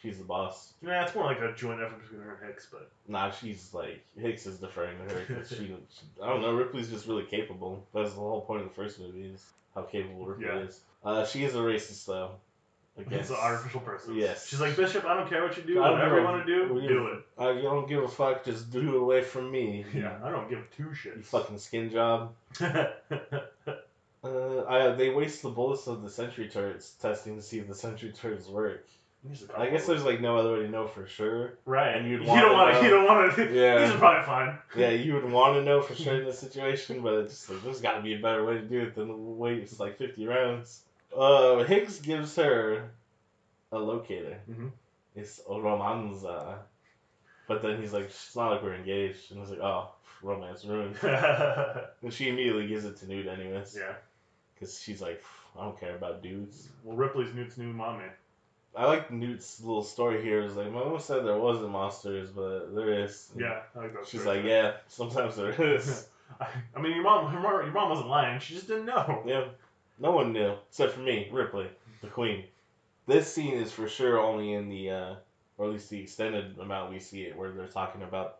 She's 0.00 0.18
the 0.18 0.24
boss. 0.24 0.72
Yeah, 0.84 1.04
it's 1.04 1.14
more 1.14 1.24
like 1.24 1.40
a 1.40 1.52
joint 1.54 1.80
effort 1.80 2.02
between 2.02 2.22
her 2.22 2.34
and 2.40 2.48
Hicks, 2.48 2.66
but 2.72 2.90
Nah, 3.06 3.30
she's 3.30 3.72
like 3.72 4.04
Hicks 4.18 4.46
is 4.46 4.58
deferring 4.58 4.96
to 4.98 5.14
her 5.14 5.44
she, 5.48 5.54
she. 5.56 5.76
I 6.20 6.26
don't 6.28 6.40
know. 6.40 6.52
Ripley's 6.52 6.88
just 6.88 7.06
really 7.06 7.24
capable. 7.24 7.84
That's 7.94 8.10
the 8.14 8.18
whole 8.20 8.40
point 8.40 8.62
of 8.62 8.68
the 8.68 8.74
first 8.74 8.98
movie 8.98 9.26
is 9.26 9.44
how 9.76 9.82
capable 9.82 10.26
Ripley 10.26 10.46
Yeah. 10.46 10.58
is. 10.66 10.80
Uh, 11.04 11.24
she 11.24 11.44
is 11.44 11.54
a 11.54 11.58
racist 11.58 12.04
though. 12.06 12.32
It's 12.96 13.06
Against, 13.06 13.30
an 13.30 13.36
artificial 13.40 13.80
person. 13.80 14.14
Yes. 14.14 14.46
She's 14.46 14.60
like 14.60 14.76
Bishop. 14.76 15.04
I 15.06 15.14
don't 15.14 15.28
care 15.28 15.42
what 15.42 15.56
you 15.56 15.62
do. 15.62 15.82
I 15.82 15.88
don't 15.88 15.98
Whatever 15.98 16.18
you 16.18 16.24
want 16.24 16.46
to 16.46 16.52
do, 16.54 16.88
do 16.88 17.06
it. 17.06 17.24
I 17.38 17.54
don't 17.60 17.88
give 17.88 18.02
a 18.02 18.08
fuck. 18.08 18.44
Just 18.44 18.70
do 18.70 18.96
it 18.96 19.00
away 19.00 19.22
from 19.22 19.50
me. 19.50 19.84
Yeah, 19.94 20.18
I 20.22 20.30
don't 20.30 20.48
give 20.50 20.64
two 20.76 20.88
shits. 20.88 21.16
You 21.16 21.22
fucking 21.22 21.58
skin 21.58 21.90
job. 21.90 22.34
Uh, 24.24 24.64
I, 24.68 24.92
they 24.92 25.10
waste 25.10 25.42
the 25.42 25.50
bullets 25.50 25.88
of 25.88 26.02
the 26.02 26.08
sentry 26.08 26.48
turrets 26.48 26.92
testing 26.92 27.34
to 27.34 27.42
see 27.42 27.58
if 27.58 27.66
the 27.66 27.74
sentry 27.74 28.12
turrets 28.12 28.46
work. 28.46 28.86
I 29.56 29.68
guess 29.68 29.86
there's 29.86 30.04
like 30.04 30.20
no 30.20 30.36
other 30.36 30.54
way 30.54 30.62
to 30.62 30.68
know 30.68 30.88
for 30.88 31.06
sure. 31.06 31.58
right. 31.64 31.96
and 31.96 32.08
you'd 32.08 32.26
wanna 32.26 32.42
don't 32.42 32.52
want 32.52 32.74
to. 32.76 32.82
You 32.84 32.90
don't 32.90 33.06
want 33.06 33.36
to. 33.36 33.54
Yeah. 33.54 33.84
These 33.84 33.94
are 33.94 33.98
probably 33.98 34.24
fine. 34.24 34.58
Yeah, 34.76 34.90
you 34.90 35.14
would 35.14 35.30
want 35.30 35.56
to 35.56 35.64
know 35.64 35.80
for 35.80 35.94
sure 35.94 36.20
in 36.20 36.24
this 36.26 36.40
situation, 36.40 37.02
but 37.02 37.14
it's 37.14 37.32
just 37.32 37.50
like 37.50 37.62
there's 37.62 37.80
got 37.80 37.96
to 37.96 38.02
be 38.02 38.14
a 38.14 38.18
better 38.18 38.44
way 38.44 38.54
to 38.54 38.62
do 38.62 38.80
it 38.80 38.94
than 38.94 39.38
waste 39.38 39.78
like 39.78 39.96
50 39.98 40.26
rounds. 40.26 40.82
Uh, 41.16 41.64
Hicks 41.64 41.98
gives 41.98 42.36
her 42.36 42.90
a 43.70 43.78
locator. 43.78 44.38
Mhm. 44.50 44.70
It's 45.14 45.40
a 45.40 45.52
romanza, 45.52 46.58
but 47.46 47.62
then 47.62 47.80
he's 47.80 47.92
like, 47.92 48.04
it's 48.04 48.34
not 48.36 48.50
like 48.52 48.62
we're 48.62 48.74
engaged, 48.74 49.30
and 49.30 49.38
I 49.38 49.42
was 49.42 49.50
like, 49.50 49.60
oh, 49.60 49.90
romance 50.22 50.64
ruined. 50.64 50.96
And 52.02 52.12
she 52.12 52.28
immediately 52.28 52.66
gives 52.66 52.84
it 52.84 52.96
to 52.98 53.06
Newt 53.06 53.26
anyways, 53.26 53.76
Yeah. 53.78 53.92
because 54.54 54.80
she's 54.80 55.00
like, 55.02 55.22
I 55.58 55.64
don't 55.64 55.78
care 55.78 55.94
about 55.94 56.22
dudes. 56.22 56.68
Well, 56.82 56.96
Ripley's 56.96 57.34
Newt's 57.34 57.58
new 57.58 57.72
mommy. 57.72 58.06
I 58.74 58.86
like 58.86 59.10
Newt's 59.10 59.60
little 59.60 59.82
story 59.82 60.22
here. 60.22 60.40
Is 60.40 60.56
like, 60.56 60.72
my 60.72 60.78
mom 60.82 60.98
said 60.98 61.26
there 61.26 61.36
wasn't 61.38 61.72
monsters, 61.72 62.30
but 62.30 62.74
there 62.74 63.04
is. 63.04 63.30
Yeah, 63.36 63.60
I 63.76 63.80
like 63.80 63.92
that. 63.92 64.06
She's 64.06 64.22
story, 64.22 64.38
like, 64.38 64.46
yeah, 64.46 64.72
sometimes 64.88 65.36
there 65.36 65.50
is. 65.74 66.06
I 66.74 66.80
mean, 66.80 66.94
your 66.94 67.02
mom, 67.04 67.30
her 67.30 67.38
mom, 67.38 67.52
your 67.64 67.72
mom 67.72 67.90
wasn't 67.90 68.08
lying. 68.08 68.40
She 68.40 68.54
just 68.54 68.66
didn't 68.66 68.86
know. 68.86 69.22
Yeah, 69.26 69.44
no 70.02 70.10
one 70.10 70.32
knew 70.32 70.54
except 70.68 70.92
for 70.94 71.00
me, 71.00 71.28
Ripley, 71.32 71.68
the 72.02 72.08
queen. 72.08 72.44
This 73.06 73.32
scene 73.32 73.54
is 73.54 73.72
for 73.72 73.88
sure 73.88 74.20
only 74.20 74.52
in 74.52 74.68
the, 74.68 74.90
uh, 74.90 75.14
or 75.56 75.66
at 75.66 75.72
least 75.72 75.88
the 75.90 76.00
extended 76.00 76.58
amount 76.58 76.92
we 76.92 76.98
see 77.00 77.22
it, 77.22 77.36
where 77.36 77.50
they're 77.52 77.66
talking 77.66 78.02
about, 78.02 78.38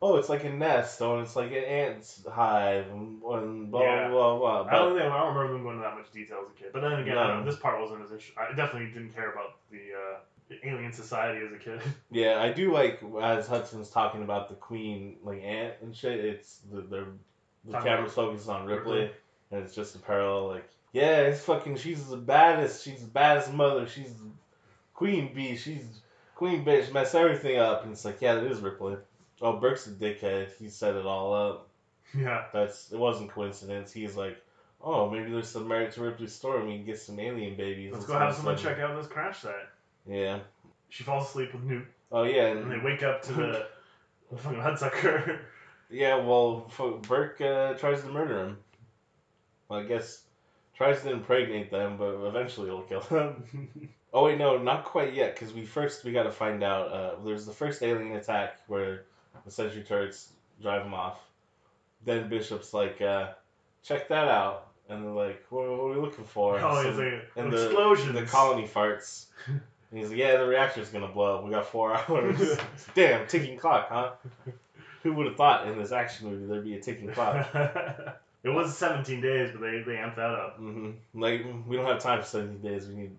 oh, 0.00 0.16
it's 0.16 0.28
like 0.28 0.44
a 0.44 0.50
nest, 0.50 1.00
oh, 1.02 1.14
and 1.16 1.26
it's 1.26 1.36
like 1.36 1.50
an 1.52 1.64
ant's 1.64 2.24
hive, 2.30 2.86
and, 2.90 3.22
and 3.22 3.70
blah 3.70 3.82
Yeah. 3.82 4.08
blah 4.10 4.36
blah. 4.38 4.60
I 4.62 4.64
But 4.64 4.70
don't 4.70 4.98
think 4.98 5.12
I 5.12 5.18
don't 5.18 5.34
remember 5.34 5.52
them 5.54 5.62
going 5.62 5.76
into 5.76 5.88
that 5.88 5.96
much 5.96 6.10
detail 6.12 6.38
as 6.44 6.50
a 6.50 6.58
kid. 6.62 6.72
But 6.72 6.80
then 6.82 6.92
again, 7.00 7.16
I 7.18 7.38
No. 7.38 7.44
this 7.44 7.56
part 7.56 7.80
wasn't 7.80 8.02
as 8.04 8.10
interesting. 8.12 8.36
I 8.38 8.52
definitely 8.54 8.88
didn't 8.92 9.14
care 9.14 9.32
about 9.32 9.56
the, 9.70 9.78
uh, 9.94 10.18
alien 10.64 10.92
society 10.92 11.46
as 11.46 11.52
a 11.52 11.56
kid. 11.56 11.80
yeah, 12.10 12.42
I 12.42 12.52
do 12.52 12.72
like 12.72 13.00
as 13.22 13.46
Hudson's 13.46 13.88
talking 13.88 14.22
about 14.22 14.48
the 14.50 14.54
queen, 14.56 15.16
like 15.22 15.42
ant 15.42 15.74
and 15.82 15.94
shit. 15.96 16.22
It's 16.24 16.58
the 16.70 16.82
the, 16.82 17.06
the 17.64 17.80
camera's 17.80 18.12
focused 18.12 18.48
on 18.50 18.66
Ripley, 18.66 19.00
Ripley. 19.02 19.16
and 19.52 19.62
it's 19.64 19.74
just 19.74 19.94
a 19.94 19.98
parallel, 19.98 20.48
like, 20.48 20.68
yeah, 20.92 21.22
it's 21.22 21.40
fucking. 21.40 21.76
She's 21.76 22.06
the 22.08 22.16
baddest. 22.16 22.84
She's 22.84 23.00
the 23.00 23.08
baddest 23.10 23.52
mother. 23.52 23.86
She's 23.86 24.12
queen 24.94 25.32
bee. 25.34 25.56
She's 25.56 25.84
queen 26.34 26.64
bitch. 26.64 26.92
Mess 26.92 27.14
everything 27.14 27.58
up, 27.58 27.82
and 27.84 27.92
it's 27.92 28.04
like, 28.04 28.20
yeah, 28.20 28.34
that 28.34 28.44
is 28.44 28.60
Ripley. 28.60 28.96
Oh, 29.40 29.58
Burke's 29.58 29.86
a 29.86 29.90
dickhead. 29.90 30.48
He 30.58 30.68
set 30.68 30.94
it 30.94 31.04
all 31.06 31.34
up. 31.34 31.68
yeah. 32.16 32.44
That's 32.52 32.92
it 32.92 32.98
wasn't 32.98 33.30
coincidence. 33.30 33.90
He's 33.92 34.16
like, 34.16 34.36
oh, 34.80 35.10
maybe 35.10 35.30
there's 35.32 35.48
some 35.48 35.66
merit 35.66 35.92
to 35.92 36.02
Ripley's 36.02 36.32
story. 36.32 36.60
and 36.60 36.68
We 36.68 36.76
can 36.76 36.86
get 36.86 36.98
some 37.00 37.18
alien 37.18 37.56
babies. 37.56 37.92
Let's 37.92 38.06
go 38.06 38.18
have 38.18 38.34
someone 38.34 38.56
check 38.56 38.78
out 38.78 38.96
this 38.96 39.10
crash 39.10 39.40
site. 39.40 39.54
Yeah. 40.06 40.40
She 40.90 41.04
falls 41.04 41.28
asleep 41.28 41.54
with 41.54 41.62
Newt, 41.64 41.86
Oh 42.10 42.24
yeah, 42.24 42.48
and 42.48 42.70
they 42.70 42.78
wake 42.78 43.02
up 43.02 43.22
to 43.22 43.32
the 43.32 43.66
fucking 44.36 44.58
Hudsucker. 44.58 45.38
yeah. 45.90 46.16
Well, 46.16 46.70
Burke 47.08 47.40
uh, 47.40 47.74
tries 47.74 48.02
to 48.02 48.08
murder 48.08 48.44
him. 48.44 48.58
Well, 49.68 49.80
I 49.80 49.84
guess 49.84 50.21
tries 50.82 51.02
to 51.02 51.10
impregnate 51.10 51.70
them, 51.70 51.96
but 51.96 52.14
eventually 52.26 52.66
he'll 52.68 52.82
kill 52.82 53.00
them. 53.00 53.68
Oh 54.14 54.24
wait, 54.26 54.36
no, 54.36 54.58
not 54.58 54.84
quite 54.84 55.14
yet. 55.14 55.34
Because 55.34 55.54
we 55.54 55.64
first 55.64 56.04
we 56.04 56.12
got 56.12 56.24
to 56.24 56.30
find 56.30 56.62
out. 56.62 56.92
Uh, 56.92 57.14
there's 57.24 57.46
the 57.46 57.52
first 57.52 57.82
alien 57.82 58.14
attack 58.14 58.58
where 58.66 59.04
the 59.46 59.50
sentry 59.50 59.82
turrets 59.82 60.32
drive 60.60 60.84
them 60.84 60.92
off. 60.92 61.18
Then 62.04 62.28
Bishop's 62.28 62.74
like, 62.74 63.00
uh, 63.00 63.30
check 63.82 64.08
that 64.08 64.28
out, 64.28 64.68
and 64.90 65.02
they're 65.02 65.12
like, 65.12 65.42
what, 65.48 65.66
what 65.66 65.78
are 65.78 65.88
we 65.88 65.96
looking 65.96 66.24
for? 66.26 66.58
oh, 66.60 66.82
So- 66.82 66.90
like 66.90 67.22
and 67.36 67.50
the, 67.50 67.68
the 68.12 68.26
colony 68.26 68.68
farts. 68.68 69.26
And 69.46 69.98
he's 69.98 70.10
like, 70.10 70.18
yeah, 70.18 70.36
the 70.36 70.46
reactor's 70.46 70.90
gonna 70.90 71.08
blow 71.08 71.38
up. 71.38 71.44
We 71.44 71.50
got 71.50 71.64
four 71.66 71.94
hours. 72.10 72.58
Damn, 72.94 73.26
ticking 73.26 73.56
clock, 73.56 73.88
huh? 73.88 74.10
Who 75.04 75.14
would 75.14 75.24
have 75.26 75.36
thought 75.36 75.66
in 75.68 75.78
this 75.78 75.90
action 75.90 76.28
movie 76.28 76.44
there'd 76.44 76.64
be 76.64 76.74
a 76.76 76.80
ticking 76.82 77.08
clock? 77.12 77.48
It 78.44 78.50
was 78.50 78.76
17 78.76 79.20
days, 79.20 79.50
but 79.52 79.60
they 79.60 79.82
they 79.84 79.94
amped 79.94 80.16
that 80.16 80.30
up. 80.30 80.60
Mm-hmm. 80.60 81.20
Like 81.20 81.44
we 81.66 81.76
don't 81.76 81.86
have 81.86 82.00
time 82.00 82.20
for 82.20 82.26
17 82.26 82.60
days. 82.60 82.88
We 82.88 82.94
need 82.94 83.16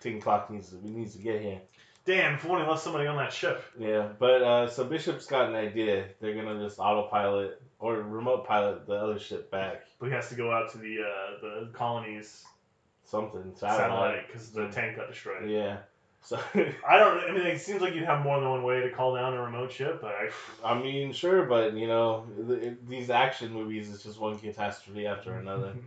ticking 0.00 0.20
clock 0.20 0.50
needs 0.50 0.70
to 0.70 0.76
we 0.76 0.90
needs 0.90 1.14
to 1.14 1.22
get 1.22 1.40
here. 1.40 1.60
Damn, 2.04 2.34
if 2.34 2.46
only 2.46 2.64
left 2.64 2.82
somebody 2.82 3.08
on 3.08 3.16
that 3.16 3.32
ship. 3.32 3.64
Yeah, 3.76 4.08
but 4.18 4.42
uh, 4.42 4.70
so 4.70 4.84
Bishop's 4.84 5.26
got 5.26 5.48
an 5.48 5.56
idea. 5.56 6.06
They're 6.20 6.34
gonna 6.34 6.62
just 6.62 6.78
autopilot 6.78 7.60
or 7.78 7.94
remote 7.96 8.46
pilot 8.46 8.86
the 8.86 8.94
other 8.94 9.18
ship 9.18 9.50
back. 9.50 9.82
But 9.98 10.06
he 10.06 10.12
has 10.12 10.28
to 10.28 10.34
go 10.36 10.52
out 10.52 10.70
to 10.72 10.78
the 10.78 10.98
uh, 11.00 11.40
the 11.40 11.70
colony's 11.72 12.44
Something 13.06 13.52
satellite 13.54 14.26
because 14.26 14.50
the 14.50 14.66
tank 14.68 14.96
got 14.96 15.08
destroyed. 15.08 15.48
Yeah. 15.48 15.78
So 16.22 16.38
I 16.54 16.98
don't. 16.98 17.18
I 17.20 17.32
mean, 17.32 17.46
it 17.46 17.60
seems 17.60 17.80
like 17.80 17.94
you'd 17.94 18.04
have 18.04 18.24
more 18.24 18.40
than 18.40 18.50
one 18.50 18.62
way 18.64 18.80
to 18.80 18.90
call 18.90 19.14
down 19.14 19.34
a 19.34 19.42
remote 19.42 19.70
ship, 19.70 20.00
but 20.00 20.12
I, 20.12 20.72
I 20.72 20.80
mean, 20.80 21.12
sure, 21.12 21.44
but 21.44 21.74
you 21.74 21.86
know, 21.86 22.26
th- 22.48 22.74
these 22.88 23.10
action 23.10 23.52
movies 23.52 23.88
is 23.88 24.02
just 24.02 24.18
one 24.18 24.38
catastrophe 24.38 25.06
after 25.06 25.34
another. 25.34 25.74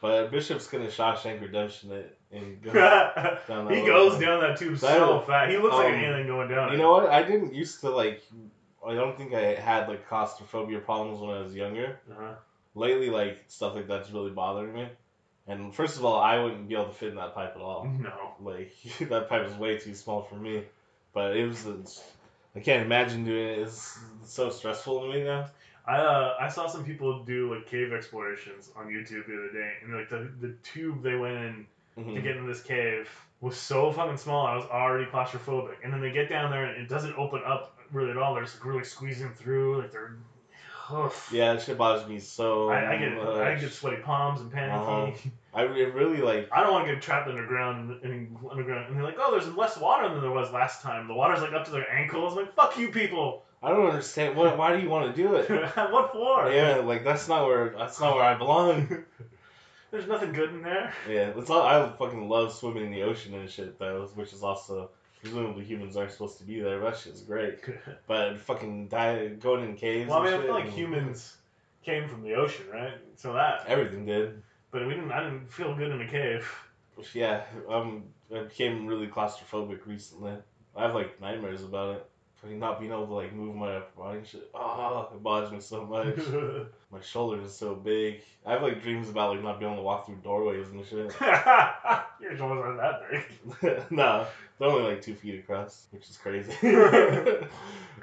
But 0.00 0.30
Bishop's 0.30 0.68
gonna 0.68 0.86
Shawshank 0.86 1.40
Redemption 1.40 1.90
it 1.90 2.18
and 2.30 2.62
go 2.62 2.72
down 3.48 3.72
he 3.72 3.84
goes 3.84 4.18
down 4.20 4.40
that 4.40 4.56
tube 4.58 4.76
That- 4.78 4.96
so 4.96 5.20
fast. 5.22 5.50
He 5.50 5.58
looks 5.58 5.74
like 5.74 5.88
an 5.88 5.94
um, 5.98 6.04
alien 6.04 6.26
going 6.26 6.48
down. 6.48 6.68
You 6.68 6.74
it. 6.74 6.78
know 6.78 6.92
what? 6.92 7.08
I 7.08 7.22
didn't 7.22 7.54
used 7.54 7.80
to 7.80 7.90
like. 7.90 8.22
I 8.86 8.94
don't 8.94 9.16
think 9.16 9.34
I 9.34 9.54
had 9.54 9.88
like 9.88 10.08
claustrophobia 10.08 10.78
problems 10.78 11.20
when 11.20 11.30
I 11.30 11.40
was 11.40 11.54
younger. 11.54 11.98
Uh-huh. 12.10 12.34
Lately, 12.74 13.10
like 13.10 13.44
stuff 13.48 13.74
like 13.74 13.88
that's 13.88 14.10
really 14.10 14.30
bothering 14.30 14.72
me. 14.72 14.88
And 15.48 15.74
first 15.74 15.96
of 15.96 16.04
all, 16.04 16.18
I 16.20 16.38
wouldn't 16.42 16.68
be 16.68 16.74
able 16.74 16.86
to 16.86 16.92
fit 16.92 17.08
in 17.08 17.14
that 17.16 17.34
pipe 17.34 17.54
at 17.56 17.62
all. 17.62 17.88
No. 17.98 18.34
Like 18.40 18.72
that 19.08 19.28
pipe 19.28 19.46
is 19.46 19.54
way 19.54 19.78
too 19.78 19.94
small 19.94 20.22
for 20.22 20.36
me. 20.36 20.62
But 21.12 21.36
it 21.36 21.46
was. 21.46 22.02
I 22.54 22.60
can't 22.60 22.84
imagine 22.84 23.24
doing 23.24 23.48
it. 23.48 23.58
It's 23.60 23.98
so 24.24 24.50
stressful 24.50 25.00
to 25.00 25.08
me 25.12 25.24
now. 25.24 25.46
I 25.86 25.96
uh, 25.96 26.34
I 26.38 26.48
saw 26.48 26.66
some 26.66 26.84
people 26.84 27.24
do 27.24 27.54
like 27.54 27.66
cave 27.66 27.92
explorations 27.92 28.70
on 28.76 28.86
YouTube 28.88 29.26
the 29.26 29.34
other 29.38 29.52
day, 29.52 29.72
and 29.82 29.94
like 29.94 30.10
the 30.10 30.30
the 30.40 30.54
tube 30.62 31.02
they 31.02 31.14
went 31.14 31.36
in 31.36 31.66
to 31.96 32.02
Mhm. 32.02 32.22
get 32.22 32.36
in 32.36 32.46
this 32.46 32.62
cave 32.62 33.08
was 33.40 33.56
so 33.56 33.90
fucking 33.90 34.18
small. 34.18 34.46
I 34.46 34.54
was 34.56 34.66
already 34.66 35.06
claustrophobic, 35.10 35.76
and 35.82 35.92
then 35.92 36.00
they 36.00 36.10
get 36.12 36.28
down 36.28 36.50
there 36.50 36.66
and 36.66 36.80
it 36.82 36.88
doesn't 36.88 37.16
open 37.16 37.40
up 37.44 37.76
really 37.90 38.10
at 38.10 38.18
all. 38.18 38.34
They're 38.34 38.44
just 38.44 38.62
really 38.64 38.84
squeezing 38.84 39.30
through, 39.30 39.80
like 39.80 39.92
they're 39.92 40.16
Oof. 40.92 41.30
Yeah, 41.32 41.54
that 41.54 41.62
shit 41.62 41.76
bothers 41.76 42.08
me 42.08 42.18
so 42.18 42.70
I, 42.70 42.94
I 42.94 42.98
get 42.98 43.14
much. 43.14 43.36
I 43.36 43.54
get 43.56 43.72
sweaty 43.72 43.98
palms 44.02 44.40
and 44.40 44.50
panicky. 44.50 44.74
Uh-huh. 44.74 45.30
I 45.54 45.62
re- 45.62 45.84
really 45.86 46.18
like. 46.18 46.48
I 46.52 46.62
don't 46.62 46.72
want 46.72 46.86
to 46.86 46.94
get 46.94 47.02
trapped 47.02 47.28
underground 47.28 48.02
and 48.02 48.36
underground 48.50 48.86
and 48.88 48.96
they're 48.96 49.04
like, 49.04 49.16
oh, 49.18 49.30
there's 49.30 49.54
less 49.54 49.76
water 49.76 50.08
than 50.08 50.20
there 50.20 50.30
was 50.30 50.50
last 50.52 50.82
time. 50.82 51.08
The 51.08 51.14
water's 51.14 51.40
like 51.40 51.52
up 51.52 51.64
to 51.66 51.70
their 51.70 51.90
ankles. 51.90 52.32
I'm 52.32 52.44
like, 52.44 52.54
fuck 52.54 52.78
you 52.78 52.90
people. 52.90 53.44
I 53.62 53.70
don't 53.70 53.86
understand. 53.86 54.36
What? 54.36 54.56
Why 54.56 54.76
do 54.76 54.82
you 54.82 54.88
want 54.88 55.14
to 55.14 55.22
do 55.22 55.34
it? 55.34 55.48
what 55.74 56.12
for? 56.12 56.50
Yeah, 56.50 56.76
like 56.76 57.04
that's 57.04 57.28
not 57.28 57.46
where 57.46 57.74
that's 57.76 58.00
not 58.00 58.14
where 58.14 58.24
I 58.24 58.34
belong. 58.34 59.04
There's 59.90 60.06
nothing 60.06 60.32
good 60.32 60.50
in 60.50 60.62
there. 60.62 60.92
Yeah, 61.08 61.30
that's 61.30 61.48
all. 61.48 61.62
I 61.62 61.88
fucking 61.98 62.28
love 62.28 62.52
swimming 62.52 62.84
in 62.84 62.92
the 62.92 63.02
ocean 63.02 63.34
and 63.34 63.48
shit 63.48 63.78
though, 63.78 64.08
which 64.14 64.32
is 64.32 64.42
also 64.42 64.90
presumably 65.20 65.64
humans 65.64 65.96
aren't 65.96 66.12
supposed 66.12 66.38
to 66.38 66.44
be 66.44 66.60
there. 66.60 66.80
That 66.80 66.96
shit's 66.96 67.22
great. 67.22 67.58
But 68.06 68.38
fucking 68.38 68.88
die, 68.88 69.28
going 69.28 69.64
in 69.64 69.76
caves. 69.76 70.08
well, 70.08 70.20
I 70.20 70.24
mean, 70.24 70.34
I 70.34 70.42
feel 70.42 70.54
like 70.54 70.70
humans 70.70 71.36
came 71.84 72.08
from 72.08 72.22
the 72.22 72.34
ocean, 72.34 72.66
right? 72.72 72.94
So 73.16 73.32
that. 73.34 73.64
Everything 73.66 74.06
did. 74.06 74.42
But 74.70 74.86
we 74.86 74.94
didn't. 74.94 75.12
I 75.12 75.22
didn't 75.24 75.52
feel 75.52 75.74
good 75.74 75.90
in 75.90 76.00
a 76.00 76.06
cave. 76.08 76.50
Yeah, 77.14 77.44
um, 77.68 78.04
I 78.34 78.40
became 78.42 78.86
really 78.86 79.06
claustrophobic 79.06 79.86
recently. 79.86 80.32
I 80.76 80.82
have 80.82 80.94
like 80.94 81.20
nightmares 81.20 81.62
about 81.62 81.96
it. 81.96 82.06
Fucking 82.36 82.58
not 82.58 82.78
being 82.78 82.92
able 82.92 83.06
to 83.06 83.14
like 83.14 83.32
move 83.32 83.56
my 83.56 83.76
upper 83.76 84.00
body 84.00 84.18
and 84.18 84.26
shit. 84.26 84.48
Oh, 84.54 85.08
it 85.12 85.22
bothers 85.22 85.50
me 85.50 85.60
so 85.60 85.84
much. 85.84 86.16
my 86.92 87.00
shoulders 87.00 87.46
are 87.46 87.52
so 87.52 87.74
big. 87.74 88.22
I 88.46 88.52
have 88.52 88.62
like 88.62 88.82
dreams 88.82 89.08
about 89.08 89.34
like 89.34 89.42
not 89.42 89.58
being 89.58 89.72
able 89.72 89.82
to 89.82 89.84
walk 89.84 90.06
through 90.06 90.16
doorways 90.22 90.68
and 90.68 90.84
shit. 90.86 91.14
Your 92.20 92.36
shoulders 92.36 92.64
aren't 92.64 92.78
that 92.78 93.00
big. 93.60 93.90
no, 93.90 94.26
they're 94.58 94.68
only 94.68 94.90
like 94.90 95.02
two 95.02 95.14
feet 95.14 95.38
across, 95.38 95.86
which 95.90 96.08
is 96.08 96.16
crazy. 96.16 96.52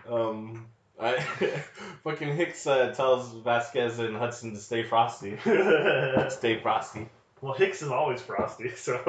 um, 0.10 0.66
I 1.00 1.20
fucking 2.04 2.36
Hicks 2.36 2.66
uh, 2.68 2.94
tells 2.94 3.34
Vasquez 3.34 4.00
and 4.00 4.16
Hudson 4.16 4.54
to 4.54 4.60
stay 4.60 4.84
frosty. 4.84 5.38
Stay 6.30 6.60
frosty. 6.62 7.10
well, 7.42 7.54
Hicks 7.54 7.82
is 7.82 7.90
always 7.90 8.22
frosty, 8.22 8.72
so. 8.76 9.02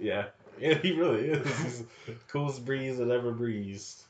yeah, 0.00 0.26
yeah, 0.60 0.74
he 0.74 0.92
really 0.92 1.28
is. 1.28 1.58
He's 1.62 1.78
the 2.06 2.14
coolest 2.28 2.64
breeze 2.64 2.98
that 2.98 3.10
ever 3.10 3.32
breezed. 3.32 4.02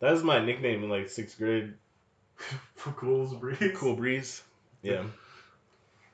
That 0.00 0.12
was 0.12 0.22
my 0.22 0.44
nickname 0.44 0.84
in 0.84 0.90
like 0.90 1.08
sixth 1.08 1.38
grade. 1.38 1.74
cool 2.78 3.24
as 3.24 3.34
breeze. 3.34 3.72
Cool 3.74 3.96
breeze. 3.96 4.42
Yeah. 4.82 5.04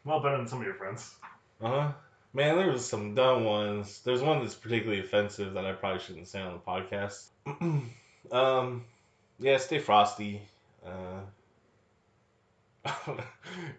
Well, 0.04 0.20
better 0.20 0.38
than 0.38 0.46
some 0.46 0.60
of 0.60 0.64
your 0.64 0.74
friends. 0.74 1.14
Uh 1.60 1.68
huh. 1.68 1.92
Man, 2.32 2.57
there 2.57 2.70
was 2.70 2.86
some 2.89 3.15
dumb 3.15 3.44
ones. 3.44 4.01
There's 4.05 4.23
one 4.23 4.40
that's 4.40 4.55
particularly 4.55 5.01
offensive 5.01 5.55
that 5.55 5.66
I 5.66 5.73
probably 5.73 6.01
shouldn't 6.01 6.28
say 6.28 6.40
on 6.40 6.52
the 6.52 6.59
podcast. 6.61 7.27
um, 8.32 8.85
yeah, 9.40 9.57
stay 9.57 9.78
frosty. 9.81 10.40
Uh, 10.86 11.20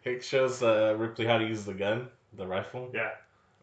Hicks 0.02 0.28
shows 0.28 0.62
uh, 0.62 0.96
Ripley 0.98 1.26
how 1.26 1.38
to 1.38 1.46
use 1.46 1.64
the 1.66 1.74
gun, 1.74 2.08
the 2.34 2.46
rifle, 2.46 2.92
Yeah. 2.94 3.12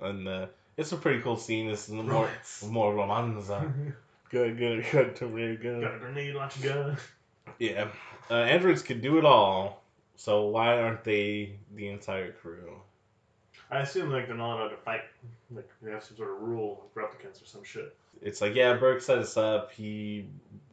and 0.00 0.26
uh, 0.26 0.46
it's 0.76 0.92
a 0.92 0.96
pretty 0.96 1.20
cool 1.20 1.36
scene. 1.36 1.68
It's 1.70 1.86
the 1.86 1.94
more 2.02 2.28
more 2.68 2.94
romanza. 2.94 3.70
Good, 4.30 4.58
good, 4.58 4.84
good. 4.92 5.16
To 5.16 5.26
me, 5.26 5.56
Got 5.56 5.94
a 5.94 5.98
grenade 5.98 6.34
launch 6.34 6.60
gun. 6.60 6.98
Yeah, 7.58 7.88
uh, 8.30 8.34
androids 8.34 8.82
can 8.82 9.00
do 9.00 9.16
it 9.16 9.24
all. 9.24 9.82
So 10.16 10.48
why 10.48 10.78
aren't 10.82 11.02
they 11.02 11.54
the 11.74 11.88
entire 11.88 12.32
crew? 12.32 12.78
I 13.70 13.80
assume 13.80 14.10
like 14.10 14.26
they're 14.26 14.36
not 14.36 14.58
allowed 14.58 14.68
to 14.70 14.76
fight. 14.76 15.02
Like 15.54 15.68
they 15.82 15.90
have 15.90 16.04
some 16.04 16.16
sort 16.16 16.30
of 16.30 16.40
rule, 16.40 16.86
like 16.96 17.04
replicants 17.04 17.42
or 17.42 17.46
some 17.46 17.64
shit. 17.64 17.94
it's 18.22 18.40
like 18.40 18.54
yeah 18.54 18.74
burke 18.74 19.02
set 19.02 19.18
us 19.18 19.36
up. 19.36 19.72
He 19.72 20.26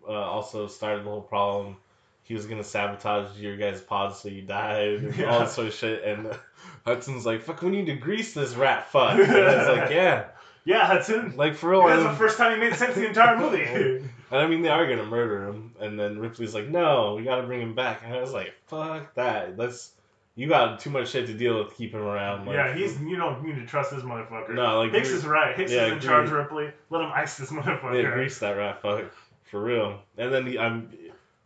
uh, 0.07 0.11
also 0.11 0.67
started 0.67 1.05
the 1.05 1.09
whole 1.09 1.21
problem. 1.21 1.77
He 2.23 2.33
was 2.33 2.45
gonna 2.45 2.63
sabotage 2.63 3.37
your 3.37 3.55
guys 3.57 3.81
pod 3.81 4.15
so 4.15 4.29
you 4.29 4.41
died 4.41 4.93
and 4.93 5.25
all 5.25 5.41
this 5.41 5.53
sort 5.53 5.67
of 5.67 5.73
shit. 5.73 6.03
And 6.03 6.37
hudson's 6.85 7.25
like 7.25 7.41
fuck 7.43 7.61
we 7.61 7.69
need 7.69 7.85
to 7.87 7.95
grease 7.95 8.33
this 8.33 8.55
rat 8.55 8.89
fuck. 8.91 9.19
And 9.19 9.31
I 9.31 9.57
was 9.57 9.77
like 9.77 9.91
yeah. 9.91 10.27
Yeah, 10.67 10.87
Hudson. 10.87 11.35
like 11.37 11.53
for 11.55 11.69
real 11.69 11.85
That's 11.85 12.01
the 12.01 12.13
first 12.15 12.37
time 12.39 12.53
he 12.53 12.59
made 12.59 12.75
sense 12.75 12.95
the 12.95 13.05
entire 13.05 13.37
movie. 13.37 13.61
and 14.31 14.39
i 14.39 14.47
mean 14.47 14.63
they 14.63 14.69
are 14.69 14.87
gonna 14.87 15.05
murder 15.05 15.47
him. 15.47 15.73
And 15.79 15.99
then 15.99 16.17
ripley's 16.17 16.55
like 16.55 16.67
no 16.67 17.15
we 17.15 17.23
gotta 17.23 17.43
bring 17.43 17.61
him 17.61 17.75
back. 17.75 18.01
And 18.03 18.13
i 18.13 18.21
was 18.21 18.33
like 18.33 18.53
fuck 18.67 19.13
that. 19.15 19.57
Let's 19.57 19.91
you 20.35 20.47
got 20.47 20.79
too 20.79 20.89
much 20.89 21.09
shit 21.09 21.27
to 21.27 21.33
deal 21.33 21.59
with 21.59 21.75
keep 21.75 21.93
him 21.93 22.01
around 22.01 22.45
like, 22.45 22.55
yeah, 22.55 22.75
he's 22.75 22.99
you 23.01 23.15
don't 23.15 23.43
need 23.43 23.55
to 23.55 23.65
trust 23.65 23.91
this 23.91 24.03
motherfucker. 24.03 24.53
no 24.53 24.79
like 24.79 24.91
Hicks 24.91 25.09
is 25.09 25.25
right. 25.25 25.55
Hicks 25.55 25.71
yeah, 25.71 25.85
is 25.85 25.91
in 25.91 25.97
agree. 25.97 26.07
charge, 26.07 26.29
Ripley. 26.29 26.71
Let 26.89 27.01
him 27.01 27.11
ice 27.13 27.37
this 27.37 27.51
motherfucker. 27.51 28.03
yeah, 28.03 28.11
grease 28.11 28.39
that 28.39 28.57
rat 28.57 28.81
fuck 28.81 29.13
for 29.43 29.61
real 29.61 29.99
and 30.17 30.33
then 30.33 30.47
he, 30.47 30.57
i'm 30.57 30.91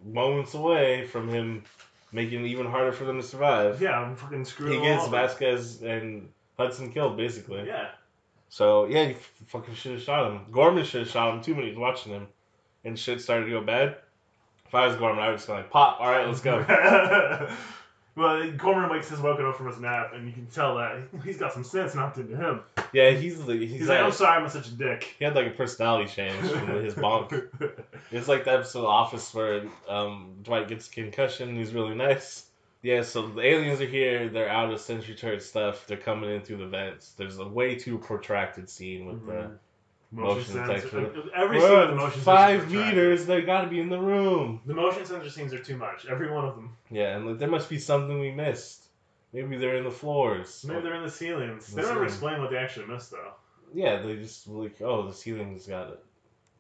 moments 0.02 0.54
away 0.54 1.06
from 1.06 1.28
him 1.28 1.64
making 2.12 2.46
it 2.46 2.48
even 2.48 2.66
harder 2.66 2.92
for 2.92 3.06
them 3.06 3.22
to 3.22 3.28
survive. 3.28 3.82
Yeah, 3.82 4.00
I'm 4.00 4.16
fucking 4.16 4.46
screwing 4.46 4.80
He 4.80 4.88
gets 4.88 5.04
all. 5.04 5.10
Vasquez 5.10 5.82
and 5.82 6.30
Hudson 6.58 6.92
killed, 6.92 7.18
basically. 7.18 7.68
Yeah. 7.68 7.90
So, 8.50 8.86
yeah, 8.86 9.10
he 9.10 9.16
fucking 9.48 9.76
should 9.76 9.94
have 9.94 10.02
shot 10.02 10.32
him. 10.32 10.42
Gorman 10.52 10.86
should 10.86 11.02
have 11.02 11.10
shot 11.10 11.34
him 11.34 11.42
too 11.42 11.54
when 11.56 11.64
he 11.64 11.70
was 11.70 11.78
watching 11.78 12.14
him. 12.14 12.28
And 12.84 12.98
shit 12.98 13.22
started 13.22 13.46
to 13.46 13.52
go 13.52 13.62
bad. 13.62 13.98
If 14.66 14.74
I 14.74 14.88
was 14.88 14.96
Gorman, 14.96 15.24
I 15.24 15.30
would 15.30 15.38
just 15.38 15.48
go 15.48 15.54
like, 15.54 15.70
pop, 15.70 16.00
alright, 16.00 16.28
let's 16.28 16.42
go. 16.42 16.60
well, 18.20 18.52
Gorman 18.52 18.90
wakes 18.92 19.10
his 19.10 19.20
woken 19.20 19.46
up 19.46 19.56
from 19.56 19.68
his 19.68 19.80
nap, 19.80 20.12
and 20.14 20.28
you 20.28 20.34
can 20.34 20.46
tell 20.48 20.76
that 20.78 21.00
he's 21.24 21.38
got 21.38 21.54
some 21.54 21.64
sense 21.64 21.96
knocked 21.96 22.18
into 22.18 22.36
him. 22.36 22.62
yeah, 22.94 23.12
he's 23.12 23.38
he's, 23.38 23.48
He's, 23.48 23.72
like, 23.82 23.88
that- 23.98 24.04
I'm 24.04 24.12
sorry, 24.12 24.42
I'm 24.42 24.50
such 24.50 24.68
a 24.68 24.72
dick. 24.72 25.16
he 25.18 25.26
had 25.26 25.36
like 25.36 25.48
a 25.48 25.52
personality 25.52 26.10
change 26.12 26.46
from 26.48 26.68
his 26.84 26.94
bonk. 26.94 27.48
It's 28.12 28.28
like 28.28 28.44
the 28.46 28.54
episode 28.54 28.80
of 28.80 28.86
Office 28.86 29.32
where 29.36 29.64
um, 29.88 30.34
Dwight 30.42 30.68
gets 30.68 30.88
concussion 30.88 31.50
and 31.50 31.58
he's 31.58 31.74
really 31.74 31.94
nice. 31.96 32.46
Yeah, 32.82 33.02
so 33.04 33.28
the 33.28 33.42
aliens 33.42 33.82
are 33.82 33.86
here. 33.86 34.30
They're 34.30 34.50
out 34.50 34.72
of 34.72 34.80
Sentry 34.82 35.14
Turret 35.14 35.44
stuff. 35.44 35.86
They're 35.86 35.98
coming 35.98 36.30
in 36.32 36.42
through 36.42 36.58
the 36.58 36.66
vents. 36.68 37.12
There's 37.12 37.38
a 37.38 37.48
way 37.48 37.76
too 37.76 37.98
protracted 38.00 38.70
scene 38.70 39.06
with 39.06 39.26
the 39.28 39.52
Motion, 40.12 40.38
Motion 40.38 40.54
sensor. 40.54 40.90
sensor. 40.90 41.30
Every 41.36 41.60
the 41.60 41.96
motion 41.96 42.22
five 42.22 42.72
meters. 42.72 43.28
They 43.28 43.42
got 43.42 43.62
to 43.62 43.68
be 43.68 43.80
in 43.80 43.90
the 43.90 44.00
room. 44.00 44.60
The 44.66 44.74
motion 44.74 45.06
sensor 45.06 45.30
scenes 45.30 45.54
are 45.54 45.60
too 45.60 45.78
much. 45.78 46.08
Every 46.08 46.32
one 46.32 46.46
of 46.46 46.56
them. 46.56 46.76
Yeah, 46.90 47.16
and 47.16 47.28
like, 47.28 47.38
there 47.38 47.48
must 47.50 47.70
be 47.70 47.78
something 47.78 48.20
we 48.20 48.32
missed. 48.32 48.86
Maybe 49.34 49.58
they're 49.58 49.78
in 49.78 49.84
the 49.84 49.92
floors. 49.92 50.66
Maybe 50.68 50.82
they're 50.82 50.96
in 50.96 51.04
the 51.04 51.12
ceilings. 51.12 51.68
The 51.68 51.76
They 51.76 51.82
don't 51.84 51.92
ever 51.92 52.06
explain 52.06 52.42
what 52.42 52.50
they 52.50 52.58
actually 52.58 52.88
missed, 52.88 53.12
though. 53.12 53.34
Yeah, 53.72 54.02
they 54.02 54.16
just 54.16 54.48
like, 54.48 54.82
oh, 54.82 55.08
the 55.08 55.14
ceiling's 55.14 55.68
got 55.68 56.00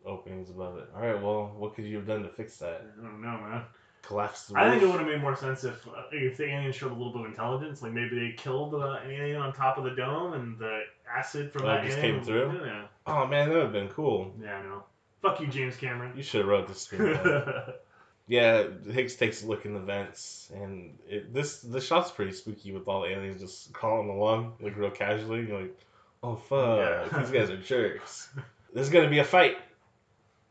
openings 0.06 0.52
above 0.52 0.78
it. 0.78 0.88
All 0.96 1.02
right, 1.02 1.20
well, 1.20 1.52
what 1.58 1.74
could 1.74 1.86
you 1.86 1.96
have 1.96 2.06
done 2.06 2.22
to 2.22 2.30
fix 2.30 2.58
that? 2.58 2.86
I 3.00 3.04
don't 3.04 3.22
know, 3.22 3.38
man. 3.40 3.64
Collapse 4.04 4.48
the 4.48 4.58
I 4.58 4.70
think 4.70 4.82
it 4.82 4.88
would 4.88 5.00
have 5.00 5.08
made 5.08 5.22
more 5.22 5.36
sense 5.36 5.64
if 5.64 5.86
uh, 5.88 6.04
if 6.12 6.38
the 6.38 6.46
aliens 6.46 6.76
showed 6.76 6.92
a 6.92 6.96
little 6.96 7.12
bit 7.12 7.22
of 7.22 7.28
intelligence. 7.28 7.82
Like 7.82 7.92
maybe 7.92 8.18
they 8.18 8.32
killed 8.38 8.72
the 8.72 9.02
alien 9.06 9.42
on 9.42 9.52
top 9.54 9.78
of 9.78 9.84
the 9.84 9.92
dome, 9.92 10.34
and 10.34 10.58
the 10.58 10.84
acid 11.14 11.52
from 11.52 11.64
Oh, 11.64 11.68
that 11.68 11.84
just 11.86 11.98
alien 11.98 12.16
came 12.16 12.24
through? 12.24 12.66
Yeah, 12.66 12.86
Oh 13.10 13.28
man, 13.28 13.50
that 13.50 13.56
would 13.56 13.64
have 13.64 13.72
been 13.74 13.90
cool. 13.90 14.34
yeah, 14.42 14.58
I 14.58 14.64
know. 14.64 14.84
Fuck 15.22 15.42
you, 15.42 15.48
James 15.48 15.76
Cameron. 15.76 16.14
You 16.16 16.24
should 16.24 16.40
have 16.42 16.48
wrote 16.50 16.68
the 16.68 16.74
screenplay. 16.74 17.74
yeah, 18.28 18.64
Hicks 18.90 19.16
takes 19.16 19.44
a 19.44 19.48
look 19.48 19.66
in 19.66 19.74
the 19.74 19.80
vents, 19.80 20.50
and 20.54 20.98
it, 21.08 21.34
this 21.34 21.60
the 21.60 21.82
shot's 21.82 22.12
pretty 22.12 22.32
spooky 22.32 22.72
with 22.72 22.88
all 22.88 23.02
the 23.02 23.08
aliens 23.10 23.42
just 23.42 23.74
crawling 23.74 24.10
along 24.10 24.54
like 24.62 24.78
real 24.78 24.92
casually. 24.92 25.46
You're 25.48 25.62
like, 25.62 25.80
oh 26.24 26.36
fuck, 26.36 26.78
Yeah. 26.80 27.20
these 27.20 27.32
guys 27.32 27.50
are 27.50 27.58
jerks. 27.58 28.30
There's 28.74 28.90
gonna 28.90 29.10
be 29.10 29.20
a 29.20 29.26
fight. 29.26 29.58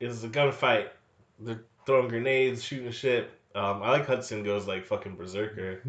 It's 0.00 0.22
a 0.22 0.28
gunfight. 0.28 0.88
They're 1.40 1.62
throwing 1.86 2.08
grenades, 2.08 2.62
shooting 2.62 2.90
shit. 2.92 3.30
Um, 3.54 3.82
I 3.82 3.90
like 3.92 4.06
Hudson 4.06 4.42
goes 4.42 4.66
like 4.68 4.84
fucking 4.84 5.16
berserker 5.16 5.82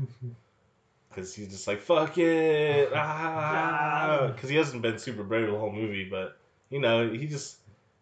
because 1.09 1.35
he's 1.35 1.49
just 1.49 1.67
like 1.67 1.81
fuck 1.81 2.17
it, 2.17 2.89
ah, 2.95 4.31
because 4.33 4.49
he 4.49 4.55
hasn't 4.55 4.81
been 4.81 4.97
super 4.97 5.23
brave 5.23 5.51
the 5.51 5.57
whole 5.57 5.71
movie, 5.71 6.07
but 6.09 6.37
you 6.69 6.79
know 6.79 7.09
he 7.11 7.27
just 7.27 7.57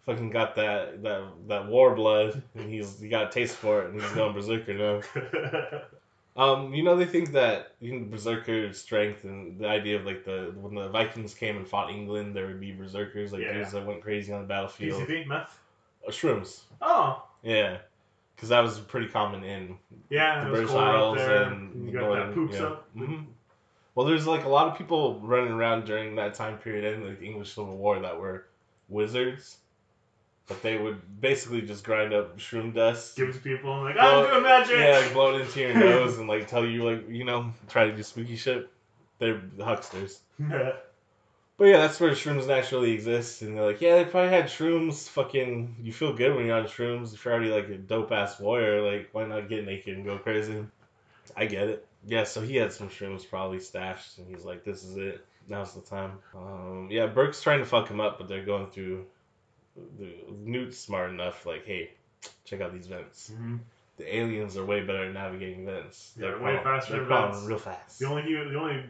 fucking 0.05 0.29
got 0.29 0.55
that 0.55 1.01
that 1.03 1.23
that 1.47 1.67
war 1.67 1.95
blood 1.95 2.41
and 2.55 2.69
he's 2.69 2.99
he 2.99 3.09
got 3.09 3.27
a 3.27 3.31
taste 3.31 3.55
for 3.55 3.81
it 3.83 3.91
and 3.91 4.01
he's 4.01 4.11
going 4.11 4.33
berserker 4.33 4.73
now. 4.73 5.81
Um, 6.35 6.71
you 6.71 6.83
know 6.83 6.95
they 6.95 7.05
think 7.07 7.31
that 7.31 7.71
you 7.79 7.97
know, 7.99 8.05
berserker 8.05 8.71
strength 8.71 9.23
and 9.23 9.57
the 9.59 9.67
idea 9.67 9.95
of 9.95 10.05
like 10.05 10.23
the 10.23 10.53
when 10.55 10.75
the 10.75 10.87
Vikings 10.87 11.33
came 11.33 11.57
and 11.57 11.67
fought 11.67 11.89
England, 11.89 12.35
there 12.35 12.45
would 12.45 12.59
be 12.59 12.71
berserkers 12.71 13.33
like 13.33 13.41
Yeah. 13.41 13.53
dudes 13.53 13.71
that 13.71 13.83
went 13.87 14.03
crazy 14.03 14.31
on 14.31 14.41
the 14.41 14.47
battlefield. 14.47 15.01
PCP 15.07 15.25
meth. 15.25 15.57
Uh, 16.07 16.11
shrooms, 16.11 16.61
Oh, 16.79 17.23
yeah, 17.41 17.79
because 18.35 18.49
that 18.49 18.59
was 18.59 18.77
pretty 18.79 19.07
common 19.07 19.43
in 19.43 19.77
yeah. 20.11 20.43
the 20.43 20.51
British 20.51 20.69
Isles 20.69 21.17
and 21.19 21.83
you 21.87 21.91
got 21.91 22.01
northern- 22.01 22.27
that 22.27 22.35
poops 22.35 22.59
up. 22.59 22.87
Mhm. 22.95 23.25
Well, 23.95 24.05
there's 24.05 24.27
like 24.27 24.43
a 24.45 24.49
lot 24.49 24.67
of 24.67 24.77
people 24.77 25.19
running 25.21 25.51
around 25.51 25.85
during 25.85 26.13
that 26.17 26.35
time 26.35 26.59
period 26.59 26.93
in 26.93 27.03
the 27.03 27.19
English 27.19 27.55
Civil 27.55 27.75
War 27.77 27.97
that 27.99 28.15
were 28.19 28.45
wizards, 28.89 29.57
but 30.47 30.61
they 30.61 30.77
would 30.77 31.01
basically 31.21 31.61
just 31.61 31.83
grind 31.83 32.13
up 32.13 32.37
shroom 32.37 32.73
dust. 32.73 33.15
Give 33.17 33.29
it 33.29 33.33
to 33.33 33.39
people. 33.39 33.73
and 33.73 33.83
like, 33.85 33.95
Blow- 33.95 34.23
I'm 34.25 34.31
doing 34.31 34.43
magic. 34.43 34.77
Yeah, 34.77 34.99
like, 34.99 35.13
blow 35.13 35.35
it 35.35 35.41
into 35.41 35.59
your 35.59 35.73
nose 35.79 36.17
and 36.17 36.27
like 36.27 36.47
tell 36.47 36.65
you 36.65 36.83
like 36.83 37.09
you 37.09 37.23
know 37.25 37.51
try 37.69 37.85
to 37.85 37.95
do 37.95 38.03
spooky 38.03 38.35
shit. 38.35 38.69
They're 39.19 39.41
hucksters. 39.59 40.19
But 41.57 41.65
yeah, 41.65 41.77
that's 41.77 41.99
where 41.99 42.11
shrooms 42.11 42.45
naturally 42.47 42.91
exist, 42.91 43.41
and 43.41 43.57
they're 43.57 43.65
like, 43.65 43.81
yeah, 43.81 43.95
they 43.95 44.05
probably 44.05 44.29
had 44.29 44.45
shrooms. 44.45 45.09
Fucking, 45.09 45.77
you 45.81 45.91
feel 45.91 46.13
good 46.13 46.35
when 46.35 46.45
you're 46.45 46.55
on 46.55 46.65
shrooms. 46.65 47.15
If 47.15 47.25
you're 47.25 47.33
already 47.33 47.49
like 47.49 47.67
a 47.69 47.77
dope 47.77 48.11
ass 48.11 48.39
warrior, 48.39 48.83
like 48.83 49.09
why 49.11 49.25
not 49.25 49.49
get 49.49 49.65
naked 49.65 49.95
and 49.97 50.05
go 50.05 50.19
crazy? 50.19 50.63
I 51.35 51.47
get 51.47 51.67
it. 51.67 51.87
Yeah, 52.05 52.25
so 52.25 52.41
he 52.41 52.55
had 52.57 52.71
some 52.71 52.89
shrooms 52.89 53.27
probably 53.27 53.59
stashed, 53.59 54.19
and 54.19 54.27
he's 54.27 54.45
like, 54.45 54.63
this 54.63 54.83
is 54.83 54.97
it. 54.97 55.25
Now's 55.47 55.73
the 55.73 55.81
time. 55.81 56.19
Um, 56.35 56.87
yeah, 56.91 57.07
Burke's 57.07 57.41
trying 57.41 57.59
to 57.59 57.65
fuck 57.65 57.87
him 57.89 57.99
up, 58.01 58.17
but 58.17 58.27
they're 58.27 58.43
going 58.45 58.67
through. 58.67 59.05
The 59.97 60.13
Newt's 60.43 60.77
smart 60.79 61.11
enough, 61.11 61.45
like, 61.45 61.65
hey, 61.65 61.91
check 62.45 62.61
out 62.61 62.73
these 62.73 62.87
vents. 62.87 63.31
Mhm. 63.33 63.59
The 63.97 64.15
aliens 64.17 64.57
are 64.57 64.65
way 64.65 64.81
better 64.81 65.05
at 65.05 65.13
navigating 65.13 65.65
vents. 65.65 66.13
Yeah, 66.15 66.21
They're 66.27 66.33
way 66.39 66.57
crawling- 66.59 66.63
faster 66.63 66.93
They're 66.93 67.03
vents. 67.03 67.43
real 67.45 67.57
fast. 67.59 67.99
The 67.99 68.05
only 68.07 68.23
the 68.33 68.55
only 68.59 68.83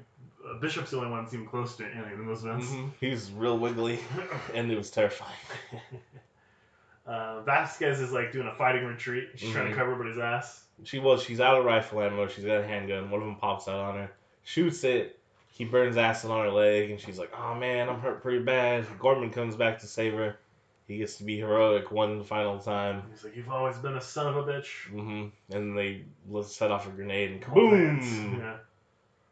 uh, 0.48 0.54
Bishop's 0.60 0.92
the 0.92 0.98
only 0.98 1.10
one 1.10 1.26
that 1.26 1.30
seemed 1.32 1.50
close 1.50 1.76
to 1.78 1.86
any 1.86 2.14
of 2.14 2.26
those 2.26 2.44
events. 2.46 2.68
Mhm. 2.68 2.92
He 3.02 3.10
was 3.10 3.32
real 3.32 3.58
wiggly, 3.60 4.00
and 4.54 4.72
it 4.72 4.78
was 4.78 4.90
terrifying. 4.90 5.36
uh, 7.06 7.42
Vasquez 7.42 8.00
is 8.00 8.12
like 8.12 8.32
doing 8.32 8.48
a 8.48 8.56
fighting 8.56 8.86
retreat. 8.86 9.30
She's 9.36 9.52
trying 9.52 9.68
Mhm. 9.68 9.72
to 9.72 9.76
cover 9.76 9.92
everybody's 9.94 10.20
ass. 10.20 10.64
She 10.84 11.00
was. 11.00 11.24
She's 11.24 11.40
out 11.40 11.58
of 11.58 11.66
rifle 11.66 12.02
ammo. 12.02 12.28
She's 12.28 12.46
got 12.46 12.62
a 12.62 12.68
handgun. 12.68 13.10
One 13.10 13.22
of 13.22 13.28
them 13.28 13.38
pops 13.38 13.68
out 13.68 13.80
on 13.80 13.96
her, 13.96 14.12
shoots 14.44 14.84
it. 14.84 15.20
He 15.58 15.66
burns 15.66 15.98
acid 15.98 16.30
on 16.30 16.46
her 16.46 16.52
leg, 16.52 16.92
and 16.92 17.00
she's 17.00 17.18
like, 17.18 17.32
"Oh 17.38 17.56
man, 17.56 17.90
I'm 17.90 18.00
hurt 18.00 18.22
pretty 18.22 18.44
bad." 18.44 18.86
Gorman 19.00 19.32
comes 19.32 19.56
back 19.56 19.80
to 19.80 19.88
save 19.88 20.14
her. 20.14 20.38
He 20.88 20.98
gets 21.00 21.16
to 21.18 21.24
be 21.24 21.38
heroic 21.38 21.92
one 21.92 22.24
final 22.24 22.60
time. 22.60 23.04
He's 23.12 23.24
like, 23.24 23.36
"You've 23.36 23.50
always 23.50 23.78
been 23.78 23.96
a 23.96 24.02
son 24.02 24.28
of 24.28 24.38
a 24.38 24.44
bitch." 24.44 24.90
Mm-hmm. 24.94 25.56
And 25.56 25.78
they 25.78 26.04
set 26.44 26.72
off 26.72 26.88
a 26.88 26.92
grenade 26.92 27.32
and 27.32 27.42
kaboom! 27.42 28.40
Yeah. 28.40 28.58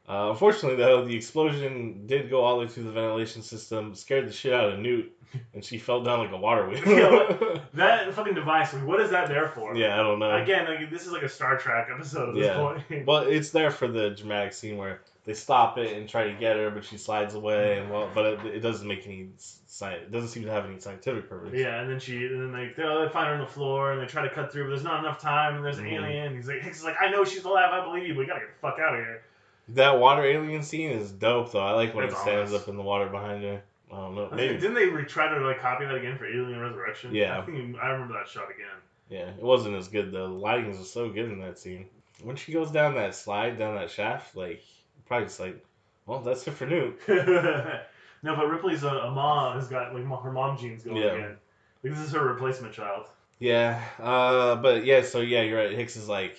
Uh, 0.07 0.29
unfortunately, 0.31 0.77
though, 0.77 1.03
the 1.05 1.15
explosion 1.15 2.05
did 2.05 2.29
go 2.29 2.41
all 2.43 2.59
the 2.59 2.65
way 2.65 2.67
through 2.71 2.83
the 2.83 2.91
ventilation 2.91 3.41
system, 3.41 3.95
scared 3.95 4.27
the 4.27 4.31
shit 4.33 4.53
out 4.53 4.71
of 4.71 4.79
Newt, 4.79 5.11
and 5.55 5.65
she 5.65 5.79
fell 5.79 6.03
down 6.03 6.19
like 6.19 6.31
a 6.31 6.37
water 6.37 6.67
wheel. 6.69 6.79
Yeah, 6.85 7.59
That 7.73 8.13
fucking 8.13 8.35
device. 8.35 8.71
like, 8.73 8.85
What 8.85 9.01
is 9.01 9.09
that 9.11 9.27
there 9.29 9.47
for? 9.47 9.75
yeah, 9.75 9.95
I 9.99 10.03
don't 10.03 10.19
know. 10.19 10.35
Again, 10.35 10.67
like, 10.67 10.91
this 10.91 11.07
is 11.07 11.11
like 11.11 11.23
a 11.23 11.29
Star 11.29 11.57
Trek 11.57 11.87
episode 11.91 12.29
at 12.29 12.35
this 12.35 12.45
Yeah. 12.45 12.55
point. 12.57 13.05
Well, 13.07 13.23
it's 13.23 13.49
there 13.49 13.71
for 13.71 13.87
the 13.87 14.11
dramatic 14.11 14.53
scene 14.53 14.77
where 14.77 15.01
they 15.25 15.33
stop 15.33 15.77
it 15.77 15.97
and 15.97 16.07
try 16.07 16.25
to 16.25 16.33
get 16.33 16.55
her, 16.55 16.69
but 16.69 16.83
she 16.85 16.97
slides 16.97 17.33
away, 17.33 17.79
and 17.79 17.89
well, 17.89 18.09
but 18.13 18.25
it, 18.25 18.45
it 18.45 18.59
doesn't 18.59 18.87
make 18.87 19.05
any 19.07 19.29
science. 19.37 20.03
It 20.03 20.11
doesn't 20.11 20.29
seem 20.29 20.43
to 20.43 20.51
have 20.51 20.65
any 20.65 20.79
scientific 20.79 21.27
purpose. 21.29 21.51
Yeah, 21.53 21.81
and 21.81 21.89
then 21.89 21.99
she, 21.99 22.25
and 22.25 22.41
then 22.41 22.51
they, 22.51 22.67
they, 22.75 22.83
they 23.05 23.09
find 23.11 23.27
her 23.27 23.33
on 23.33 23.39
the 23.39 23.45
floor, 23.47 23.91
and 23.93 24.01
they 24.01 24.05
try 24.05 24.21
to 24.21 24.29
cut 24.29 24.51
through, 24.51 24.65
but 24.65 24.69
there's 24.69 24.83
not 24.83 24.99
enough 24.99 25.19
time, 25.19 25.55
and 25.55 25.65
there's 25.65 25.79
an 25.79 25.85
Mhm. 25.85 26.03
alien. 26.03 26.35
He's 26.35 26.47
like, 26.47 26.61
Hicks 26.61 26.77
is 26.79 26.83
like, 26.83 26.95
I 27.01 27.09
know 27.09 27.23
she's 27.25 27.43
alive, 27.43 27.69
I 27.73 27.83
believe 27.83 28.07
you, 28.07 28.13
but 28.13 28.19
we 28.19 28.25
gotta 28.27 28.41
get 28.41 28.49
the 28.53 28.59
fuck 28.61 28.79
out 28.79 28.93
of 28.93 28.99
here. 28.99 29.21
That 29.69 29.99
water 29.99 30.23
alien 30.23 30.61
scene 30.61 30.91
is 30.91 31.11
dope, 31.11 31.51
though. 31.51 31.59
I 31.65 31.71
like 31.71 31.95
when 31.95 32.05
it 32.05 32.11
stands 32.11 32.51
ominous. 32.51 32.61
up 32.61 32.67
in 32.69 32.77
the 32.77 32.83
water 32.83 33.07
behind 33.07 33.43
her. 33.43 33.63
I 33.91 33.95
don't 33.95 34.13
know. 34.15 34.21
I 34.21 34.27
like, 34.27 34.35
Maybe. 34.35 34.53
Didn't 34.57 34.75
they 34.75 34.85
re- 34.85 35.05
try 35.05 35.27
to 35.27 35.39
like 35.45 35.59
copy 35.59 35.85
that 35.85 35.95
again 35.95 36.17
for 36.19 36.25
Alien 36.27 36.59
Resurrection? 36.59 37.13
Yeah. 37.15 37.39
I 37.39 37.41
think 37.41 37.75
I 37.81 37.89
remember 37.89 38.13
that 38.13 38.27
shot 38.29 38.45
again. 38.51 38.67
Yeah, 39.09 39.29
it 39.29 39.41
wasn't 39.43 39.75
as 39.75 39.87
good 39.87 40.11
though. 40.11 40.27
The 40.27 40.33
lighting 40.33 40.77
was 40.77 40.91
so 40.91 41.09
good 41.09 41.31
in 41.31 41.39
that 41.39 41.57
scene. 41.59 41.87
When 42.23 42.35
she 42.35 42.51
goes 42.51 42.71
down 42.71 42.95
that 42.95 43.15
slide, 43.15 43.57
down 43.59 43.75
that 43.75 43.89
shaft, 43.91 44.35
like 44.35 44.63
probably 45.07 45.27
just 45.27 45.39
like, 45.39 45.63
well, 46.05 46.19
that's 46.19 46.47
it 46.47 46.51
for 46.51 46.65
Newt. 46.65 46.99
no, 47.07 48.35
but 48.35 48.47
Ripley's 48.49 48.83
a, 48.83 48.89
a 48.89 49.11
mom 49.11 49.55
has 49.55 49.67
got 49.67 49.93
like 49.93 50.03
her 50.21 50.31
mom 50.31 50.57
genes 50.57 50.83
going 50.83 50.97
Yeah. 50.97 51.13
again. 51.13 51.37
Like, 51.83 51.93
this 51.93 51.99
is 52.01 52.11
her 52.13 52.23
replacement 52.23 52.73
child. 52.73 53.05
Yeah, 53.39 53.83
uh, 53.99 54.55
but 54.55 54.85
yeah, 54.85 55.01
so 55.01 55.19
yeah, 55.19 55.41
you're 55.41 55.57
right. 55.57 55.71
Hicks 55.75 55.97
is 55.97 56.07
like, 56.07 56.37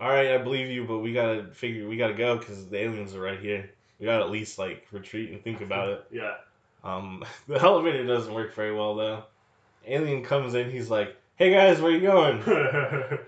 all 0.00 0.08
right, 0.08 0.32
I 0.32 0.38
believe 0.38 0.68
you, 0.68 0.84
but 0.84 0.98
we 0.98 1.12
gotta 1.14 1.46
figure, 1.52 1.88
we 1.88 1.96
gotta 1.96 2.14
go 2.14 2.36
because 2.36 2.66
the 2.66 2.78
aliens 2.78 3.14
are 3.14 3.20
right 3.20 3.40
here. 3.40 3.70
We 3.98 4.04
gotta 4.06 4.24
at 4.24 4.30
least 4.30 4.58
like 4.58 4.86
retreat 4.92 5.30
and 5.30 5.42
think 5.42 5.62
about 5.62 5.88
it. 5.88 6.04
Yeah. 6.12 6.34
Um, 6.84 7.24
the 7.48 7.60
elevator 7.60 8.06
doesn't 8.06 8.32
work 8.32 8.54
very 8.54 8.74
well 8.74 8.94
though. 8.94 9.24
Alien 9.86 10.24
comes 10.24 10.54
in, 10.54 10.70
he's 10.70 10.90
like, 10.90 11.16
hey 11.36 11.50
guys, 11.52 11.80
where 11.80 11.92
you 11.92 12.00
going? 12.02 12.42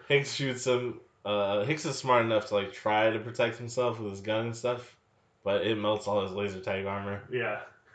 Hicks 0.08 0.32
shoots 0.34 0.66
him. 0.66 1.00
Uh, 1.28 1.64
Hicks 1.64 1.84
is 1.84 1.96
smart 1.98 2.24
enough 2.24 2.48
to 2.48 2.54
like 2.54 2.72
try 2.72 3.10
to 3.10 3.18
protect 3.18 3.58
himself 3.58 4.00
with 4.00 4.10
his 4.12 4.20
gun 4.22 4.46
and 4.46 4.56
stuff, 4.56 4.96
but 5.44 5.66
it 5.66 5.76
melts 5.76 6.06
all 6.08 6.22
his 6.22 6.32
laser 6.32 6.60
tag 6.60 6.86
armor. 6.86 7.22
yeah. 7.30 7.60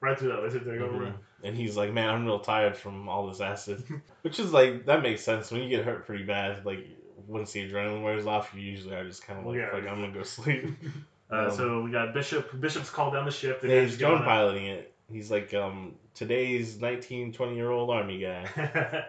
right 0.00 0.18
through 0.18 0.28
that 0.28 0.42
lizard 0.42 0.64
there. 0.66 0.80
Mhm. 0.80 0.94
over. 0.94 1.14
And 1.42 1.56
he's 1.56 1.76
like, 1.76 1.92
man, 1.92 2.08
I'm 2.10 2.24
real 2.26 2.40
tired 2.40 2.76
from 2.76 3.08
all 3.08 3.26
this 3.26 3.40
acid. 3.40 3.82
Which 4.22 4.38
is 4.38 4.52
like, 4.52 4.86
that 4.86 5.02
makes 5.02 5.22
sense. 5.22 5.50
When 5.50 5.62
you 5.62 5.68
get 5.68 5.84
hurt 5.84 6.06
pretty 6.06 6.24
bad, 6.24 6.64
like, 6.66 6.86
once 7.26 7.52
the 7.52 7.66
adrenaline 7.70 8.02
wears 8.02 8.26
off, 8.26 8.52
you 8.54 8.60
usually 8.60 8.94
are 8.94 9.04
just 9.06 9.26
kind 9.26 9.40
of 9.40 9.46
like, 9.46 9.56
Yeah. 9.56 9.70
fuck, 9.70 9.80
I'm 9.88 10.00
gonna 10.00 10.12
go 10.12 10.22
sleep. 10.36 10.66
Uh, 11.30 11.46
Um, 11.46 11.50
so 11.50 11.80
we 11.82 11.90
got 11.90 12.12
Bishop. 12.12 12.60
Bishop's 12.60 12.90
called 12.90 13.14
down 13.14 13.24
the 13.24 13.30
ship. 13.30 13.60
They 13.62 13.74
yeah, 13.74 13.82
he's 13.82 13.96
drone 13.96 14.22
piloting 14.22 14.66
it. 14.66 14.92
He's 15.10 15.30
like, 15.30 15.52
um, 15.54 15.94
today's 16.14 16.78
19, 16.80 17.32
20 17.32 17.54
year 17.56 17.70
old 17.70 17.88
army 17.90 18.18
guy. 18.20 19.04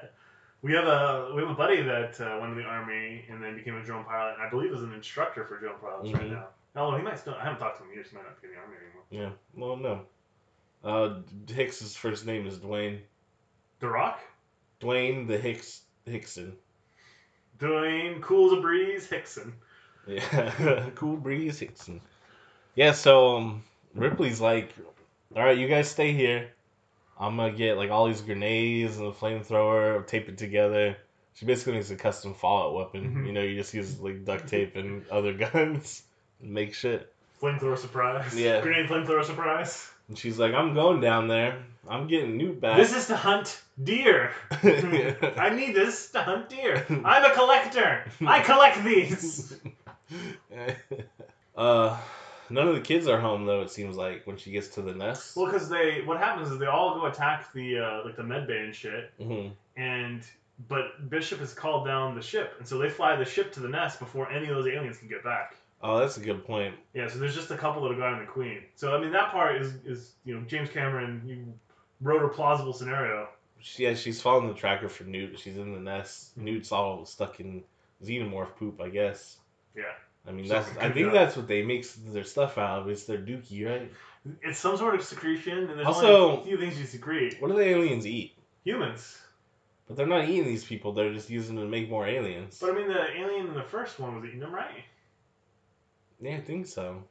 We 0.66 0.74
have 0.74 0.86
a 0.86 1.32
we 1.36 1.42
have 1.44 1.52
a 1.52 1.54
buddy 1.54 1.84
that 1.84 2.20
uh, 2.20 2.40
went 2.42 2.56
to 2.56 2.60
the 2.60 2.68
army 2.68 3.24
and 3.30 3.42
then 3.42 3.56
became 3.56 3.76
a 3.76 3.84
drone 3.84 4.04
pilot, 4.04 4.34
and 4.34 4.42
I 4.42 4.50
believe 4.50 4.72
is 4.74 4.82
an 4.82 4.94
instructor 4.94 5.46
for 5.46 5.60
drone 5.60 5.78
pilots 5.80 6.12
right 6.12 6.24
Mhm. 6.24 6.32
now. 6.32 6.48
No, 6.76 6.98
he 6.98 7.04
might 7.04 7.20
still. 7.20 7.36
I 7.36 7.44
haven't 7.44 7.60
talked 7.60 7.78
to 7.78 7.84
him 7.84 7.90
in 7.90 7.96
years. 7.96 8.10
He 8.10 8.16
might 8.18 8.26
not 8.26 8.42
be 8.42 8.48
in 8.48 8.54
the 8.56 8.60
army 8.60 8.76
anymore. 8.78 9.04
Yeah, 9.12 9.30
well, 9.54 9.76
no. 9.78 10.06
Uh, 10.84 11.22
Hicks's 11.54 11.96
first 11.96 12.26
name 12.26 12.48
is 12.48 12.58
Dwayne. 12.58 13.00
The 13.80 13.88
Rock, 13.90 14.20
Dwayne 14.82 15.28
the 15.28 15.38
Hicks 15.38 15.84
Hickson. 16.06 16.58
Dwayne, 17.60 18.20
cool 18.22 18.52
as 18.52 18.58
a 18.58 18.62
breeze, 18.62 19.08
Hickson. 19.08 19.54
Yeah, 20.08 20.90
cool 20.96 21.16
breeze 21.18 21.60
Hickson. 21.60 22.02
Yeah, 22.74 22.92
so 22.92 23.38
um, 23.38 23.64
Ripley's 23.94 24.42
like, 24.42 24.74
all 25.36 25.44
right, 25.44 25.58
you 25.58 25.68
guys 25.68 25.90
stay 25.90 26.12
here. 26.12 26.50
I'm 27.20 27.38
gonna 27.38 27.54
get 27.54 27.78
like 27.78 27.92
all 27.92 28.08
these 28.08 28.22
grenades 28.22 28.98
and 28.98 29.08
a 29.08 29.12
flamethrower, 29.12 30.06
tape 30.06 30.28
it 30.30 30.38
together. 30.38 30.98
She 31.36 31.46
basically 31.46 31.74
makes 31.74 31.90
a 31.92 31.96
custom 31.96 32.34
Fallout 32.34 32.74
weapon. 32.74 33.16
Mhm. 33.16 33.28
You 33.28 33.34
know, 33.34 33.42
you 33.42 33.56
just 33.56 33.74
use 33.74 34.00
like 34.00 34.26
duct 34.26 34.48
tape 34.48 34.76
and 34.76 35.08
other 35.10 35.34
guns, 35.52 36.04
and 36.42 36.52
make 36.52 36.74
shit. 36.74 37.12
Flamethrower 37.42 37.78
surprise. 37.78 38.38
Yeah. 38.38 38.62
Grenade 38.62 38.88
flamethrower 38.88 39.24
surprise. 39.26 39.90
And 40.08 40.18
she's 40.18 40.38
like, 40.38 40.54
I'm 40.54 40.74
going 40.74 41.02
down 41.02 41.28
there. 41.28 41.64
I'm 41.90 42.08
getting 42.08 42.38
new 42.38 42.54
back. 42.54 42.78
This 42.78 42.96
is 42.96 43.08
to 43.08 43.16
hunt 43.16 43.62
deer. 43.84 44.32
I 44.52 45.52
need 45.56 45.76
this 45.76 46.12
to 46.12 46.22
hunt 46.22 46.50
deer. 46.50 46.86
I'm 47.04 47.26
a 47.26 47.34
collector. 47.34 48.06
I 48.26 48.40
collect 48.42 48.84
these. 48.84 49.58
uh, 51.58 51.98
none 52.50 52.68
of 52.68 52.76
the 52.76 52.82
kids 52.82 53.08
are 53.08 53.20
home 53.20 53.46
though. 53.46 53.62
It 53.62 53.72
seems 53.72 53.98
like 53.98 54.26
when 54.26 54.38
she 54.38 54.52
gets 54.52 54.70
to 54.70 54.82
the 54.82 54.94
nest. 54.94 55.36
Well, 55.36 55.46
because 55.46 55.70
they, 55.70 56.02
what 56.02 56.18
happens 56.18 56.52
is 56.52 56.60
they 56.60 56.66
all 56.66 56.96
go 57.00 57.06
attack 57.06 57.52
the 57.54 57.80
uh, 57.80 58.02
like 58.06 58.16
the 58.16 58.24
med 58.24 58.48
bay 58.48 58.60
and 58.60 58.76
shit, 58.76 59.12
hmm 59.22 59.48
and 59.78 60.24
but 60.70 61.10
Bishop 61.10 61.40
has 61.40 61.54
called 61.54 61.86
down 61.86 62.16
the 62.16 62.22
ship, 62.22 62.54
and 62.60 62.68
so 62.68 62.78
they 62.78 62.90
fly 62.90 63.16
the 63.16 63.26
ship 63.26 63.52
to 63.54 63.60
the 63.60 63.68
nest 63.68 64.00
before 64.00 64.32
any 64.32 64.48
of 64.48 64.56
those 64.56 64.68
aliens 64.68 64.98
can 64.98 65.10
get 65.10 65.24
back. 65.24 65.58
Oh, 65.82 66.00
that's 66.00 66.18
a 66.18 66.22
good 66.22 66.46
point. 66.46 66.76
Yeah, 66.94 67.10
so 67.10 67.20
there's 67.20 67.36
just 67.36 67.52
a 67.52 67.58
couple 67.58 67.84
that 67.84 67.90
have 67.90 68.00
gotten 68.00 68.20
the 68.20 68.26
queen. 68.26 68.64
So 68.76 68.96
I 68.96 69.02
mean 69.02 69.12
that 69.12 69.32
part 69.32 69.62
is 69.62 69.74
is 69.86 70.14
you 70.24 70.36
know 70.36 70.42
James 70.48 70.70
Cameron 70.70 71.22
you 71.26 71.54
wrote 72.02 72.24
a 72.24 72.30
plausible 72.30 72.74
scenario. 72.74 73.28
She, 73.60 73.84
yeah, 73.84 73.96
she's 73.96 74.22
following 74.22 74.48
the 74.48 74.54
tracker 74.54 74.88
for 74.90 75.06
Newt. 75.06 75.40
She's 75.40 75.58
in 75.58 75.74
the 75.74 75.80
nest. 75.80 76.38
Newt's 76.38 76.72
all 76.72 77.06
stuck 77.06 77.40
in 77.40 77.64
xenomorph 78.04 78.56
poop, 78.58 78.80
I 78.80 78.90
guess. 78.90 79.38
Yeah. 79.76 79.84
I 80.28 80.32
mean, 80.32 80.48
that's. 80.48 80.70
I 80.78 80.90
think 80.92 81.12
that's 81.14 81.36
what 81.36 81.48
they 81.48 81.62
make 81.62 81.88
their 82.08 82.24
stuff 82.24 82.58
out 82.58 82.80
of. 82.80 82.90
It's 82.90 83.06
their 83.06 83.18
dookie, 83.20 83.66
right? 83.68 83.92
It's 84.42 84.58
some 84.60 84.76
sort 84.76 84.96
of 84.96 85.04
secretion, 85.04 85.70
and 85.70 85.78
there's 85.78 85.86
Also- 85.88 86.30
only 86.32 86.42
a 86.42 86.46
few 86.46 86.58
things 86.58 86.80
you 86.80 86.86
secrete. 86.86 87.40
What 87.40 87.50
do 87.50 87.56
the 87.58 87.64
aliens 87.64 88.08
eat? 88.08 88.34
Humans. 88.64 89.22
But 89.88 89.98
they're 89.98 90.08
not 90.08 90.28
eating 90.28 90.46
these 90.46 90.66
people. 90.66 90.94
They're 90.94 91.14
just 91.14 91.30
using 91.30 91.56
them 91.56 91.66
to 91.66 91.70
make 91.70 91.90
more 91.90 92.08
aliens. 92.08 92.58
But 92.60 92.72
I 92.72 92.74
mean, 92.74 92.88
the 92.88 93.04
alien 93.20 93.48
in 93.48 93.54
the 93.54 93.62
first 93.62 94.00
one 94.00 94.16
was 94.16 94.26
eating 94.26 94.40
them, 94.40 94.52
right? 94.54 94.84
Yeah, 96.20 96.38
I 96.38 96.42
think 96.42 96.66
so. 96.66 97.04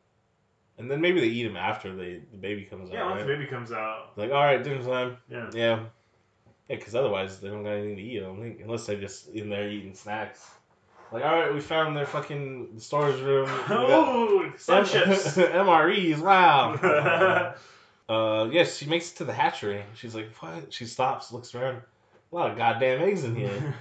And 0.77 0.91
then 0.91 1.01
maybe 1.01 1.21
they 1.21 1.29
eat 1.29 1.45
them 1.45 1.57
after 1.57 1.95
they 1.95 2.21
the 2.33 2.37
baby 2.37 2.65
comes 2.65 2.91
Yeah, 2.91 2.97
out. 2.97 3.05
Yeah, 3.05 3.11
once 3.11 3.21
right? 3.21 3.27
the 3.29 3.35
baby 3.35 3.47
comes 3.47 3.71
out. 3.71 4.13
Like, 4.17 4.33
all 4.33 4.43
right, 4.43 4.61
dinner 4.63 4.83
time. 4.83 5.19
Yeah. 5.29 5.51
Yeah. 5.55 5.85
Yeah, 6.69 6.77
because 6.77 6.95
otherwise 6.97 7.41
they 7.41 7.49
don't 7.49 7.63
got 7.63 7.73
anything 7.75 7.97
to 7.97 8.03
eat. 8.03 8.19
I 8.19 8.23
don't 8.25 8.41
think, 8.41 8.61
unless 8.63 8.87
they're 8.87 8.99
just 9.01 9.29
in 9.29 9.51
there 9.51 9.69
eating 9.71 9.95
snacks. 9.95 10.51
Like, 11.13 11.25
all 11.25 11.33
right, 11.41 11.55
we 11.55 11.61
found 11.61 11.97
their 11.97 12.07
fucking 12.07 12.79
storage 12.79 13.21
room. 13.21 13.49
We 13.63 13.69
got- 13.69 13.91
Oh, 13.91 14.53
sun 14.57 14.85
chips. 14.85 15.37
MREs, 15.37 16.19
wow. 16.19 17.55
uh, 18.09 18.49
yes, 18.51 18.77
she 18.77 18.87
makes 18.87 19.13
it 19.13 19.17
to 19.17 19.25
the 19.25 19.33
hatchery. 19.33 19.85
She's 19.95 20.15
like, 20.15 20.31
what? 20.41 20.73
She 20.73 20.87
stops, 20.87 21.33
looks 21.33 21.55
around. 21.55 21.83
A 22.33 22.35
lot 22.35 22.51
of 22.51 22.57
goddamn 22.59 23.03
eggs 23.03 23.23
in 23.25 23.37
here. 23.37 23.75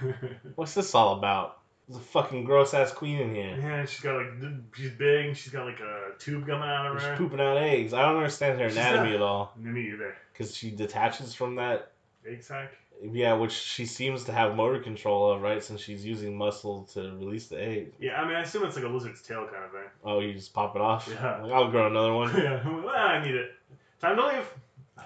What's 0.54 0.74
this 0.74 0.94
all 0.94 1.18
about? 1.18 1.58
There's 1.88 2.00
a 2.00 2.04
fucking 2.04 2.44
gross 2.44 2.72
ass 2.72 2.92
queen 2.92 3.18
in 3.20 3.34
here. 3.34 3.58
yeah, 3.60 3.84
she's 3.84 4.00
got 4.00 4.16
like 4.16 4.32
she's 4.74 4.92
big. 4.92 5.36
She's 5.36 5.52
got 5.52 5.66
like 5.66 5.80
a 5.80 6.12
tube 6.18 6.46
coming 6.46 6.62
out 6.68 6.86
of 6.86 6.94
her. 6.94 7.00
She's 7.10 7.18
pooping 7.18 7.40
out 7.40 7.58
eggs. 7.58 7.92
I 7.92 8.02
don't 8.02 8.16
understand 8.16 8.58
her 8.60 8.68
She's 8.70 8.78
anatomy 8.78 9.10
not- 9.10 9.16
at 9.16 9.22
all. 9.22 9.52
Me 9.58 9.88
either. 9.92 10.16
Because 10.32 10.56
she 10.56 10.70
detaches 10.70 11.34
from 11.34 11.56
that, 11.56 11.90
Egg 12.26 12.42
sac. 12.42 12.72
Yeah, 13.02 13.34
which 13.34 13.52
she 13.52 13.86
seems 13.86 14.24
to 14.24 14.32
have 14.32 14.54
motor 14.56 14.78
control 14.80 15.30
of, 15.32 15.42
right? 15.42 15.62
Since 15.62 15.80
she's 15.80 16.04
using 16.04 16.36
muscle 16.36 16.84
to 16.94 17.00
release 17.18 17.48
the 17.48 17.60
egg. 17.60 17.92
Yeah, 17.98 18.20
I 18.20 18.26
mean, 18.26 18.36
I 18.36 18.42
assume 18.42 18.64
it's 18.64 18.76
like 18.76 18.84
a 18.84 18.88
lizard's 18.88 19.22
tail 19.22 19.46
kind 19.50 19.64
of 19.64 19.70
thing. 19.72 19.88
Oh, 20.04 20.20
you 20.20 20.32
just 20.32 20.52
pop 20.54 20.74
it 20.76 20.82
off? 20.82 21.08
Yeah. 21.10 21.42
Like, 21.42 21.52
I'll 21.52 21.70
grow 21.70 21.86
another 21.86 22.12
one. 22.12 22.34
yeah, 22.36 22.66
well, 22.66 22.84
ah, 22.88 23.08
I 23.08 23.24
need 23.24 23.34
it. 23.34 23.52
Time 24.00 24.16
to 24.16 24.26
leave. 24.26 24.46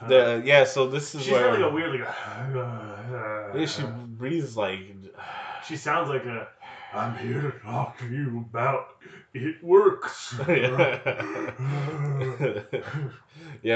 The, 0.07 0.43
yeah, 0.45 0.65
so 0.65 0.87
this 0.89 1.15
is 1.15 1.23
She's 1.23 1.33
where 1.33 1.51
got 1.51 1.61
like 1.61 1.71
a 1.71 1.75
weird 1.75 2.01
like. 2.01 2.09
Yeah, 3.59 3.67
she 3.67 3.83
breathes 3.83 4.57
like 4.57 4.81
She 5.67 5.77
sounds 5.77 6.09
like 6.09 6.25
a. 6.25 6.49
I'm 6.95 7.17
here 7.17 7.41
to 7.43 7.51
talk 7.61 7.99
to 7.99 8.07
you 8.09 8.47
about 8.49 8.89
it 9.35 9.63
works. 9.63 10.35
yeah, 10.49 11.01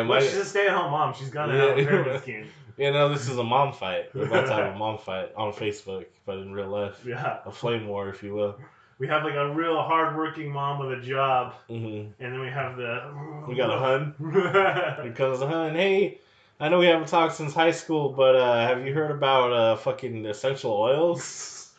Well, 0.06 0.20
she's 0.20 0.36
a 0.36 0.44
stay-at-home 0.44 0.90
mom. 0.90 1.14
She's 1.14 1.30
gonna 1.30 1.54
Yeah. 1.54 1.68
have 1.68 1.78
a 1.78 1.84
pyramid 1.84 2.22
scheme. 2.22 2.46
You 2.76 2.90
know 2.92 3.08
this 3.08 3.28
is 3.28 3.38
a 3.38 3.44
mom 3.44 3.72
fight. 3.72 4.14
We're 4.14 4.26
about 4.26 4.46
to 4.46 4.52
have 4.52 4.74
a 4.74 4.78
mom 4.84 4.98
fight 4.98 5.32
on 5.36 5.52
Facebook, 5.52 6.06
but 6.26 6.38
in 6.38 6.52
real 6.52 6.68
life, 6.68 7.00
Yeah, 7.06 7.38
a 7.46 7.50
flame 7.52 7.86
war, 7.86 8.08
if 8.08 8.22
you 8.22 8.34
will. 8.34 8.56
we 8.98 9.06
have 9.08 9.24
like 9.24 9.34
a 9.34 9.52
real 9.52 9.80
hard-working 9.82 10.50
mom 10.50 10.78
with 10.78 10.98
a 10.98 11.02
job, 11.02 11.54
hmm 11.68 12.04
and 12.20 12.32
then 12.32 12.40
we 12.40 12.48
have 12.48 12.76
the. 12.76 13.44
We 13.48 13.54
got 13.56 13.70
a 13.70 13.78
hun. 13.78 14.14
Here 15.02 15.12
comes 15.14 15.40
hun. 15.40 15.74
Hey, 15.74 16.18
I 16.60 16.68
know 16.68 16.78
we 16.78 16.86
haven't 16.86 17.08
talked 17.08 17.34
since 17.34 17.52
high 17.54 17.72
school, 17.72 18.10
but 18.10 18.36
uh, 18.36 18.66
have 18.68 18.86
you 18.86 18.94
heard 18.94 19.10
about 19.10 19.52
uh, 19.52 19.76
fucking 19.76 20.24
essential 20.26 20.70
oils? 20.72 21.72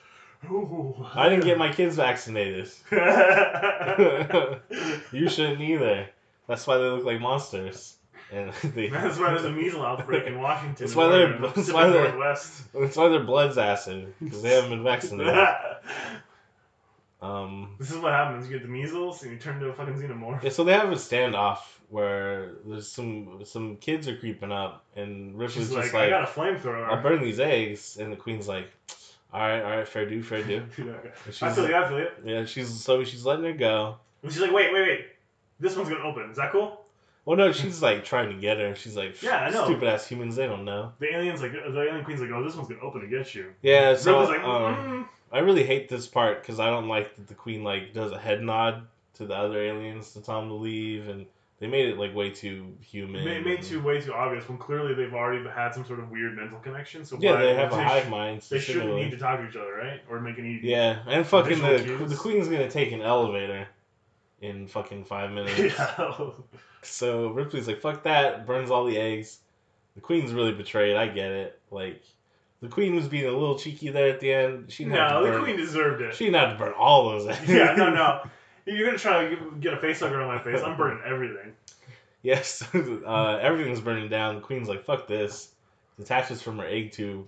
I 1.16 1.30
didn't 1.30 1.46
get 1.46 1.58
my 1.58 1.72
kids 1.72 1.96
vaccinated. 1.96 2.70
you 5.14 5.30
shouldn't 5.30 5.62
either. 5.62 6.10
That's 6.48 6.68
why 6.68 6.78
they 6.78 6.84
look 6.84 7.06
like 7.06 7.22
monsters. 7.22 7.96
And 8.34 8.52
they, 8.74 8.90
That's 8.90 9.20
why 9.20 9.30
there's 9.30 9.46
a 9.46 9.52
measles 9.62 9.84
outbreak 9.84 10.26
in 10.26 10.40
Washington. 10.40 10.76
That's 10.80 10.96
why 10.96 11.08
they're- 11.10 11.30
or 11.30 11.36
in 11.36 11.42
the 11.44 11.48
that's 11.50 11.72
why 11.72 11.88
they're- 11.90 12.04
Northwest. 12.10 12.64
that's 12.74 12.98
why 12.98 13.10
their 13.10 13.24
blood's 13.24 13.58
acid 13.60 14.14
because 14.20 14.42
they 14.42 14.50
haven't 14.50 14.72
been 14.72 14.84
vaccinated. 14.84 15.34
Um, 17.22 17.76
this 17.80 17.90
is 17.90 17.98
what 18.00 18.12
happens. 18.12 18.46
You 18.50 18.54
get 18.60 18.64
the 18.64 18.68
measles 18.72 19.24
and 19.24 19.32
you 19.32 19.38
turn 19.40 19.56
into 19.56 19.68
a 19.70 19.74
fucking 19.74 19.94
xenomorph. 19.94 20.44
yeah, 20.44 20.50
so 20.50 20.66
they 20.66 20.74
have 20.74 20.90
a 20.92 20.96
standoff 20.96 21.60
where 21.90 22.56
there's 22.66 22.90
some 22.90 23.40
some 23.46 23.78
kids 23.78 24.10
are 24.10 24.18
creeping 24.18 24.52
up, 24.52 24.84
and 24.98 25.38
Ripley's 25.38 25.68
She's 25.70 25.76
just 25.76 25.94
like, 25.94 26.04
I 26.08 26.10
got 26.10 26.24
a 26.24 26.28
flamethrower. 26.28 26.86
"I'll 26.90 27.02
burn 27.02 27.22
these 27.24 27.40
eggs," 27.40 27.96
and 27.96 28.12
the 28.12 28.18
queen's 28.18 28.46
like, 28.50 28.68
"All 29.32 29.40
right, 29.40 29.62
all 29.62 29.70
right, 29.78 29.88
fair 29.88 30.06
do, 30.06 30.22
fair 30.22 30.44
do." 30.44 30.64
And 30.78 30.90
I 30.92 31.32
she's 31.32 31.56
feel 31.56 31.70
you. 31.70 31.76
I 31.76 31.88
feel 31.88 32.00
you. 32.00 32.08
yeah, 32.26 32.44
she's 32.44 32.68
so 32.82 33.06
she's 33.06 33.26
letting 33.26 33.46
it 33.46 33.54
go. 33.58 33.96
And 34.22 34.30
she's 34.30 34.42
like, 34.42 34.52
wait, 34.52 34.74
wait, 34.74 34.82
wait. 34.82 35.06
This 35.62 35.78
one's 35.78 35.88
gonna 35.88 36.04
open. 36.04 36.30
Is 36.30 36.36
that 36.36 36.52
cool? 36.52 36.83
Well, 37.26 37.38
no, 37.38 37.52
she's 37.52 37.82
like 37.82 38.04
trying 38.04 38.30
to 38.30 38.36
get 38.36 38.58
her. 38.58 38.76
She's 38.76 38.98
like, 38.98 39.22
Yeah, 39.22 39.38
I 39.38 39.50
know. 39.50 39.66
stupid 39.66 39.88
ass 39.88 40.06
humans, 40.06 40.36
they 40.36 40.46
don't 40.46 40.66
know. 40.66 40.92
The 41.00 41.16
alien's 41.16 41.42
like, 41.42 41.54
the 41.54 41.82
alien 41.82 42.04
queen's 42.04 42.20
like, 42.20 42.32
oh, 42.32 42.44
this 42.44 42.56
one's 42.56 42.68
gonna 42.68 42.82
open 42.82 43.02
to 43.02 43.08
get 43.08 43.34
you. 43.34 43.54
Yeah, 43.62 43.96
so 43.96 44.24
like, 44.24 44.42
um, 44.42 44.76
mm. 44.76 45.08
I 45.32 45.40
really 45.40 45.64
hate 45.64 45.90
this 45.90 46.06
part 46.06 46.42
because 46.42 46.60
I 46.60 46.70
don't 46.70 46.88
like 46.88 47.16
that 47.16 47.28
the 47.28 47.34
queen 47.34 47.64
like 47.64 47.94
does 47.94 48.12
a 48.12 48.20
head 48.20 48.42
nod 48.42 48.88
to 49.16 49.26
the 49.26 49.36
other 49.36 49.62
aliens 49.62 50.14
to 50.14 50.22
tell 50.22 50.42
them 50.42 50.50
to 50.50 50.56
leave, 50.56 51.08
and 51.08 51.26
they 51.60 51.68
made 51.68 51.88
it 51.88 51.98
like 51.98 52.14
way 52.14 52.30
too 52.30 52.76
human. 52.82 53.24
made, 53.24 53.46
made 53.46 53.62
too 53.62 53.82
way 53.82 54.02
too 54.02 54.14
obvious 54.14 54.48
when 54.50 54.58
clearly 54.58 54.94
they've 54.94 55.14
already 55.14 55.48
had 55.48 55.74
some 55.74 55.86
sort 55.86 56.00
of 56.00 56.12
weird 56.12 56.36
mental 56.36 56.60
connection. 56.60 57.06
So 57.06 57.18
Yeah, 57.20 57.36
why, 57.36 57.42
they 57.44 57.54
have 57.56 57.72
a 57.72 57.84
hive 57.84 58.06
sh- 58.06 58.10
mind. 58.10 58.42
They 58.50 58.60
shouldn't 58.60 58.96
need 58.96 59.12
to 59.12 59.18
talk 59.18 59.40
to 59.40 59.48
each 59.48 59.56
other, 59.56 59.74
right? 59.74 60.02
Or 60.10 60.20
make 60.20 60.38
any. 60.40 60.60
Yeah, 60.62 61.00
and 61.08 61.26
fucking 61.26 61.62
the 61.62 61.82
cues. 61.84 62.10
the 62.10 62.18
queen's 62.18 62.50
gonna 62.50 62.70
take 62.70 62.92
an 62.92 63.02
elevator 63.02 63.68
in 64.44 64.68
fucking 64.68 65.06
five 65.06 65.32
minutes. 65.38 65.58
Yeah. 65.60 66.30
So 66.82 67.30
Ripley's 67.30 67.68
like, 67.68 67.82
fuck 67.82 68.04
that, 68.04 68.46
burns 68.46 68.70
all 68.70 68.86
the 68.86 68.98
eggs. 68.98 69.40
The 69.96 70.02
queen's 70.02 70.34
really 70.34 70.52
betrayed. 70.52 70.96
I 70.96 71.08
get 71.08 71.32
it. 71.32 71.60
Like, 71.72 72.04
the 72.62 72.68
queen 72.68 72.96
was 72.96 73.08
being 73.08 73.26
a 73.26 73.32
little 73.32 73.58
cheeky 73.58 73.90
there 73.90 74.10
at 74.10 74.20
the 74.20 74.34
end. 74.34 74.72
She 74.72 74.86
no, 74.86 75.24
the 75.32 75.40
queen 75.40 75.56
deserved 75.58 76.02
it. 76.02 76.14
She 76.16 76.26
didn't 76.26 76.40
have 76.42 76.52
to 76.52 76.58
burn 76.58 76.74
all 76.78 77.10
those 77.10 77.28
eggs. 77.28 77.48
yeah, 77.48 77.74
no, 77.76 77.90
no. 77.90 78.24
You're 78.66 78.86
gonna 78.86 78.98
try 78.98 79.30
to 79.30 79.36
get- 79.60 79.74
a 79.74 79.78
facehugger 79.78 80.22
on 80.22 80.28
my 80.28 80.40
face. 80.44 80.62
I'm 80.64 80.78
burning 80.78 81.02
everything. 81.06 81.54
Yes, 82.26 82.64
uh, 82.74 83.38
everything's 83.42 83.82
burning 83.82 84.08
down. 84.08 84.36
The 84.36 84.42
queen's 84.42 84.70
like, 84.70 84.86
fuck 84.86 85.08
this. 85.10 85.50
Detaches 86.00 86.42
from 86.42 86.58
her 86.60 86.66
egg 86.66 86.94
tube. 86.94 87.28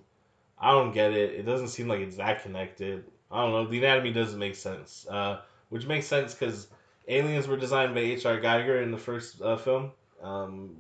I 0.58 0.72
don't 0.72 0.94
get 0.94 1.12
it. 1.12 1.34
It 1.34 1.44
doesn't 1.46 1.68
seem 1.68 1.90
like 1.90 2.00
it's 2.00 2.16
that 2.16 2.44
connected. 2.44 3.04
I 3.30 3.42
don't 3.42 3.52
know. 3.52 3.68
The 3.68 3.78
anatomy 3.80 4.14
doesn't 4.14 4.40
make 4.40 4.56
sense. 4.56 5.06
Uh, 5.10 5.42
which 5.68 5.86
makes 5.86 6.08
sense 6.08 6.34
because 6.34 6.68
aliens 7.08 7.48
were 7.48 7.58
designed 7.58 7.94
by 7.94 8.02
H.R. 8.02 8.40
Giger 8.40 8.82
in 8.84 8.92
the 8.92 8.98
first 8.98 9.42
uh, 9.42 9.58
film. 9.58 9.92
Um, 10.22 10.78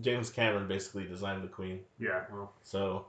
James 0.00 0.30
Cameron 0.30 0.68
basically 0.68 1.04
designed 1.04 1.42
the 1.42 1.48
queen. 1.48 1.80
Yeah. 1.98 2.22
Well, 2.30 2.52
So, 2.64 3.06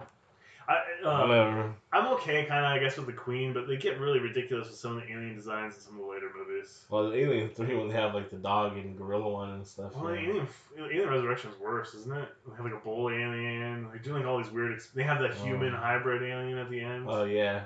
I, 0.69 0.75
uh, 1.05 1.27
whatever. 1.27 1.73
I'm 1.93 2.07
okay, 2.15 2.45
kind 2.45 2.65
of, 2.65 2.71
I 2.71 2.79
guess, 2.79 2.97
with 2.97 3.05
the 3.05 3.13
queen, 3.13 3.53
but 3.53 3.67
they 3.67 3.77
get 3.77 3.99
really 3.99 4.19
ridiculous 4.19 4.67
with 4.67 4.77
some 4.77 4.97
of 4.97 5.03
the 5.03 5.09
alien 5.11 5.35
designs 5.35 5.75
in 5.75 5.81
some 5.81 5.93
of 5.99 6.05
the 6.05 6.11
later 6.11 6.29
movies. 6.37 6.83
Well, 6.89 7.09
the 7.09 7.15
Alien 7.17 7.49
3 7.49 7.75
when 7.77 7.87
they 7.87 7.93
have 7.93 8.13
like 8.13 8.29
the 8.29 8.37
dog 8.37 8.75
and 8.77 8.97
gorilla 8.97 9.29
one 9.29 9.51
and 9.51 9.65
stuff. 9.67 9.95
Well, 9.95 10.13
yeah. 10.13 10.21
Alien, 10.29 10.47
Alien 10.77 11.09
Resurrection 11.09 11.51
is 11.51 11.59
worse, 11.59 11.93
isn't 11.93 12.11
it? 12.13 12.27
They 12.49 12.55
have 12.55 12.65
like 12.65 12.73
a 12.73 12.83
bull 12.83 13.09
alien. 13.09 13.87
They're 13.89 13.99
doing 13.99 14.25
all 14.25 14.41
these 14.41 14.51
weird. 14.51 14.73
Ex- 14.73 14.89
they 14.93 15.03
have 15.03 15.21
that 15.21 15.35
human 15.35 15.73
Oh. 15.73 15.77
hybrid 15.77 16.21
alien 16.23 16.57
at 16.57 16.69
the 16.69 16.81
end. 16.81 17.05
Oh, 17.07 17.23
yeah. 17.23 17.63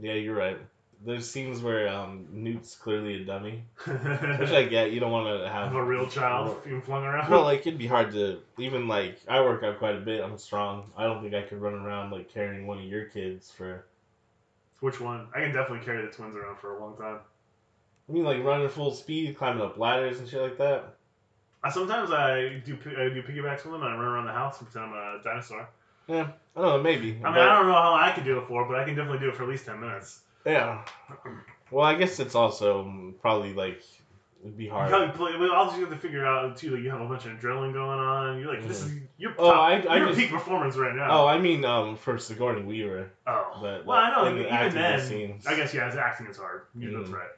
Yeah, 0.00 0.12
you're 0.14 0.36
right. 0.36 0.58
There's 1.04 1.30
scenes 1.30 1.60
where 1.60 1.88
um, 1.88 2.26
Newt's 2.32 2.74
clearly 2.74 3.22
a 3.22 3.24
dummy. 3.24 3.62
Which 3.86 4.50
I 4.50 4.64
get. 4.64 4.90
You 4.90 4.98
don't 4.98 5.12
want 5.12 5.28
to 5.28 5.48
have 5.48 5.68
have 5.68 5.76
a 5.76 5.84
real 5.84 6.08
child 6.08 6.64
being 6.64 6.82
flung 6.82 7.04
around. 7.04 7.30
Well, 7.30 7.44
like 7.44 7.60
it'd 7.60 7.78
be 7.78 7.86
hard 7.86 8.10
to 8.12 8.40
even 8.58 8.88
like 8.88 9.20
I 9.28 9.40
work 9.40 9.62
out 9.62 9.78
quite 9.78 9.94
a 9.94 10.00
bit. 10.00 10.22
I'm 10.24 10.36
strong. 10.38 10.90
I 10.96 11.04
don't 11.04 11.22
think 11.22 11.34
I 11.34 11.42
could 11.42 11.60
run 11.60 11.74
around 11.74 12.10
like 12.10 12.32
carrying 12.32 12.66
one 12.66 12.78
of 12.78 12.84
your 12.84 13.04
kids 13.04 13.50
for. 13.50 13.84
Which 14.80 15.00
one? 15.00 15.28
I 15.34 15.40
can 15.40 15.52
definitely 15.52 15.84
carry 15.84 16.04
the 16.04 16.10
twins 16.12 16.36
around 16.36 16.58
for 16.58 16.76
a 16.76 16.80
long 16.80 16.96
time. 16.96 17.18
I 18.08 18.12
mean, 18.12 18.24
like 18.24 18.42
running 18.42 18.68
full 18.68 18.92
speed, 18.92 19.36
climbing 19.36 19.62
up 19.62 19.78
ladders 19.78 20.18
and 20.18 20.28
shit 20.28 20.40
like 20.40 20.58
that. 20.58 20.94
I 21.62 21.70
sometimes 21.70 22.10
I 22.10 22.60
do 22.64 22.76
I 22.86 23.08
do 23.12 23.22
piggybacks 23.22 23.64
with 23.64 23.72
them 23.72 23.82
and 23.82 23.84
I 23.84 23.96
run 23.96 24.04
around 24.04 24.26
the 24.26 24.32
house 24.32 24.60
and 24.60 24.68
pretend 24.70 24.92
I'm 24.94 25.20
a 25.20 25.22
dinosaur. 25.22 25.68
Yeah, 26.08 26.28
I 26.56 26.60
don't 26.60 26.76
know, 26.78 26.82
maybe. 26.82 27.10
I 27.10 27.12
mean, 27.12 27.22
but- 27.22 27.38
I 27.38 27.56
don't 27.56 27.66
know 27.66 27.74
how 27.74 27.94
I 27.94 28.12
could 28.12 28.24
do 28.24 28.38
it 28.38 28.46
for, 28.48 28.64
but 28.66 28.76
I 28.78 28.84
can 28.84 28.94
definitely 28.96 29.20
do 29.20 29.28
it 29.28 29.36
for 29.36 29.42
at 29.44 29.48
least 29.48 29.66
ten 29.66 29.78
minutes. 29.80 30.20
Yeah. 30.46 30.84
Well, 31.70 31.84
I 31.84 31.94
guess 31.96 32.18
it's 32.20 32.34
also 32.34 33.12
probably 33.20 33.52
like 33.52 33.82
it'd 34.42 34.56
be 34.56 34.68
hard. 34.68 34.90
gotta 34.90 35.12
play, 35.12 35.36
well, 35.36 35.52
also 35.52 35.76
you 35.76 35.84
have 35.84 35.92
to 35.92 35.98
figure 35.98 36.24
out 36.24 36.56
too. 36.56 36.70
Like 36.70 36.82
you 36.82 36.90
have 36.90 37.00
a 37.00 37.06
bunch 37.06 37.26
of 37.26 37.32
adrenaline 37.32 37.72
going 37.74 37.98
on. 37.98 38.38
You're 38.40 38.54
like, 38.54 38.66
this 38.66 38.82
is 38.84 38.92
you're 39.18 39.34
Oh, 39.38 39.50
top, 39.50 39.56
I- 39.64 39.80
I 39.82 39.96
you're 39.98 40.06
just- 40.08 40.18
peak 40.18 40.30
performance 40.30 40.76
right 40.76 40.94
now. 40.94 41.08
Oh, 41.10 41.26
I 41.26 41.38
mean, 41.38 41.64
um, 41.64 41.96
for 41.96 42.16
Sigourney 42.18 42.62
Weaver, 42.62 43.10
Oh. 43.26 43.58
but 43.60 43.84
well, 43.84 43.98
I 43.98 44.10
know. 44.10 44.24
in 44.26 44.36
the 44.38 44.46
even 44.54 44.74
then, 44.74 45.00
scenes. 45.00 45.46
I 45.46 45.56
guess 45.56 45.74
yeah, 45.74 45.86
his 45.86 45.96
acting 45.96 46.26
is 46.28 46.38
hard. 46.38 46.62
You 46.74 46.88
Mhm. 46.90 46.98
that's 47.00 47.10
right. 47.10 47.28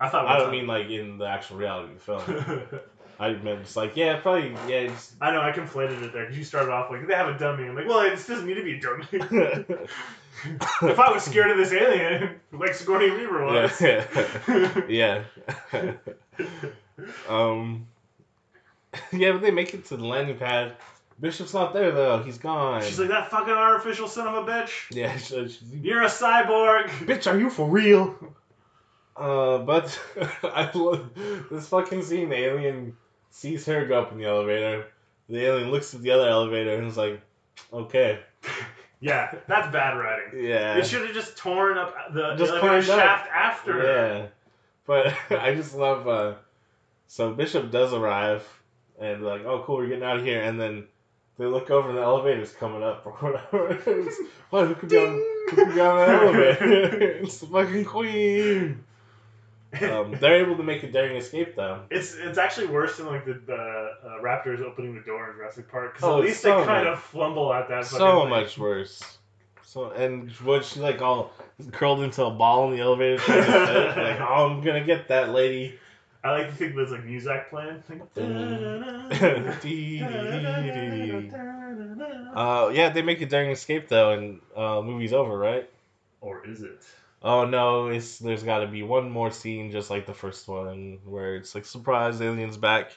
I 0.00 0.08
thought. 0.08 0.26
I 0.26 0.38
don't 0.38 0.50
mean 0.52 0.66
like 0.66 0.88
in 0.88 1.18
the 1.18 1.26
actual 1.26 1.58
reality 1.58 1.92
of 1.92 1.98
the 1.98 2.04
film. 2.04 2.80
I 3.20 3.32
meant 3.34 3.64
just 3.64 3.76
like 3.76 3.96
yeah, 3.96 4.18
probably 4.20 4.56
yeah. 4.66 4.86
Just, 4.86 5.12
I 5.20 5.30
know 5.32 5.42
I 5.42 5.52
conflated 5.52 6.02
it 6.02 6.14
there 6.14 6.22
because 6.22 6.38
you 6.38 6.44
started 6.44 6.70
off 6.72 6.90
like 6.90 7.06
they 7.06 7.14
have 7.14 7.28
a 7.28 7.36
dummy. 7.38 7.64
I'm 7.66 7.74
like, 7.74 7.86
well, 7.86 8.00
it 8.00 8.12
doesn't 8.12 8.46
need 8.46 8.54
to 8.54 8.62
be 8.62 8.78
a 8.78 8.80
dummy. 8.80 9.04
if 10.82 10.98
I 10.98 11.12
was 11.12 11.24
scared 11.24 11.50
of 11.50 11.56
this 11.58 11.72
alien, 11.72 12.40
like 12.52 12.74
Sigourney 12.74 13.10
Weaver 13.10 13.44
was. 13.44 13.80
yeah. 14.88 15.24
yeah. 15.72 15.92
um. 17.28 17.86
Yeah, 19.12 19.32
but 19.32 19.42
they 19.42 19.50
make 19.52 19.72
it 19.74 19.84
to 19.86 19.96
the 19.96 20.04
landing 20.06 20.36
pad. 20.36 20.74
Bishop's 21.20 21.52
not 21.54 21.74
there 21.74 21.92
though. 21.92 22.22
He's 22.22 22.38
gone. 22.38 22.82
She's 22.82 22.98
like 22.98 23.10
that 23.10 23.30
fucking 23.30 23.52
artificial 23.52 24.08
son 24.08 24.26
of 24.26 24.48
a 24.48 24.50
bitch. 24.50 24.70
yeah. 24.90 25.16
she- 25.16 25.34
she's- 25.34 25.62
You're 25.82 26.02
a 26.02 26.06
cyborg. 26.06 26.88
Bitch, 27.06 27.30
are 27.30 27.38
you 27.38 27.50
for 27.50 27.68
real? 27.68 28.16
Uh, 29.16 29.58
but 29.58 30.00
I 30.42 30.70
love 30.74 31.10
this 31.50 31.68
fucking 31.68 32.02
scene. 32.02 32.30
The 32.30 32.36
alien 32.38 32.96
sees 33.30 33.66
her 33.66 33.86
go 33.86 34.00
up 34.00 34.12
in 34.12 34.18
the 34.18 34.24
elevator. 34.24 34.86
The 35.28 35.44
alien 35.44 35.70
looks 35.70 35.94
at 35.94 36.00
the 36.02 36.10
other 36.12 36.28
elevator 36.28 36.74
and 36.76 36.86
is 36.88 36.96
like, 36.96 37.20
"Okay, 37.72 38.18
Yeah, 39.00 39.34
that's 39.48 39.72
bad 39.72 39.96
writing. 39.96 40.44
yeah, 40.44 40.76
It 40.76 40.86
should 40.86 41.02
have 41.06 41.14
just 41.14 41.36
torn 41.36 41.78
up 41.78 41.94
the 42.12 42.34
Just 42.36 42.52
elevator 42.52 42.82
climbed 42.82 42.90
up. 42.90 42.98
shaft 43.00 43.30
after. 43.32 43.82
yeah." 43.82 44.26
But 44.86 45.14
I 45.30 45.54
just 45.54 45.74
love. 45.74 46.06
Uh, 46.06 46.34
so 47.06 47.32
Bishop 47.32 47.70
does 47.70 47.92
arrive, 47.94 48.46
and 49.00 49.22
like, 49.22 49.44
"Oh, 49.44 49.62
cool, 49.64 49.76
we're 49.76 49.86
getting 49.86 50.04
out 50.04 50.18
of 50.18 50.24
here." 50.24 50.42
And 50.42 50.60
then 50.60 50.84
they 51.38 51.46
look 51.46 51.70
over, 51.70 51.88
and 51.88 51.96
the 51.98 52.02
elevator's 52.02 52.52
coming 52.52 52.82
up 52.82 53.06
or 53.06 53.12
whatever. 53.12 54.08
What? 54.50 54.66
Who 54.66 54.74
could 54.74 54.88
be 54.88 54.98
on? 54.98 55.12
Who 55.14 55.56
could 55.56 55.74
be 55.74 55.80
on 55.80 55.96
the 55.96 56.06
elevator? 56.12 57.00
it's 57.22 57.38
the 57.38 57.46
fucking 57.46 57.84
queen. 57.86 58.84
Um, 59.80 60.16
they're 60.20 60.44
able 60.44 60.56
to 60.56 60.64
make 60.64 60.82
a 60.82 60.90
daring 60.90 61.16
escape 61.16 61.54
though. 61.54 61.82
It's 61.90 62.14
it's 62.14 62.38
actually 62.38 62.66
worse 62.66 62.96
than 62.96 63.06
like 63.06 63.24
the, 63.24 63.34
the 63.46 63.54
uh, 63.54 64.20
Raptors 64.22 64.60
opening 64.60 64.94
the 64.96 65.02
door 65.02 65.30
in 65.30 65.36
Jurassic 65.36 65.70
Park 65.70 65.94
because 65.94 66.08
Oh, 66.08 66.18
at 66.18 66.24
least 66.24 66.42
so 66.42 66.60
they 66.60 66.66
kind 66.66 66.84
much- 66.88 66.98
of 66.98 67.04
flumble 67.04 67.54
at 67.54 67.68
that. 67.68 67.86
so 67.86 68.22
thing. 68.22 68.30
much 68.30 68.58
worse. 68.58 69.18
So 69.62 69.90
and 69.92 70.28
what 70.38 70.64
she 70.64 70.80
like 70.80 71.00
all 71.00 71.32
curled 71.70 72.02
into 72.02 72.24
a 72.24 72.30
ball 72.32 72.68
in 72.70 72.76
the 72.76 72.82
elevator? 72.82 73.18
trying 73.18 73.44
to 73.46 73.92
sit? 73.94 74.02
like, 74.02 74.20
oh, 74.20 74.50
I'm 74.50 74.60
gonna 74.62 74.84
get 74.84 75.06
that 75.08 75.30
lady. 75.30 75.78
I 76.24 76.32
like 76.32 76.48
to 76.48 76.54
think 76.54 76.74
there's 76.74 76.90
like 76.90 77.04
Muzak 77.06 77.48
playing. 77.50 77.82
Uh, 82.34 82.70
yeah, 82.72 82.90
they 82.90 83.02
make 83.02 83.20
a 83.20 83.26
daring 83.26 83.50
escape 83.50 83.88
though, 83.88 84.12
and 84.12 84.40
uh, 84.56 84.80
movie's 84.82 85.12
over, 85.12 85.36
right? 85.36 85.68
or 86.20 86.46
is 86.46 86.62
it? 86.62 86.84
Oh 87.22 87.44
no, 87.44 87.88
it's 87.88 88.18
there's 88.18 88.42
got 88.42 88.60
to 88.60 88.66
be 88.66 88.82
one 88.82 89.10
more 89.10 89.30
scene 89.30 89.70
just 89.70 89.90
like 89.90 90.06
the 90.06 90.14
first 90.14 90.48
one, 90.48 90.98
where 91.04 91.36
it's 91.36 91.54
like 91.54 91.66
surprise, 91.66 92.20
aliens 92.20 92.56
back. 92.56 92.96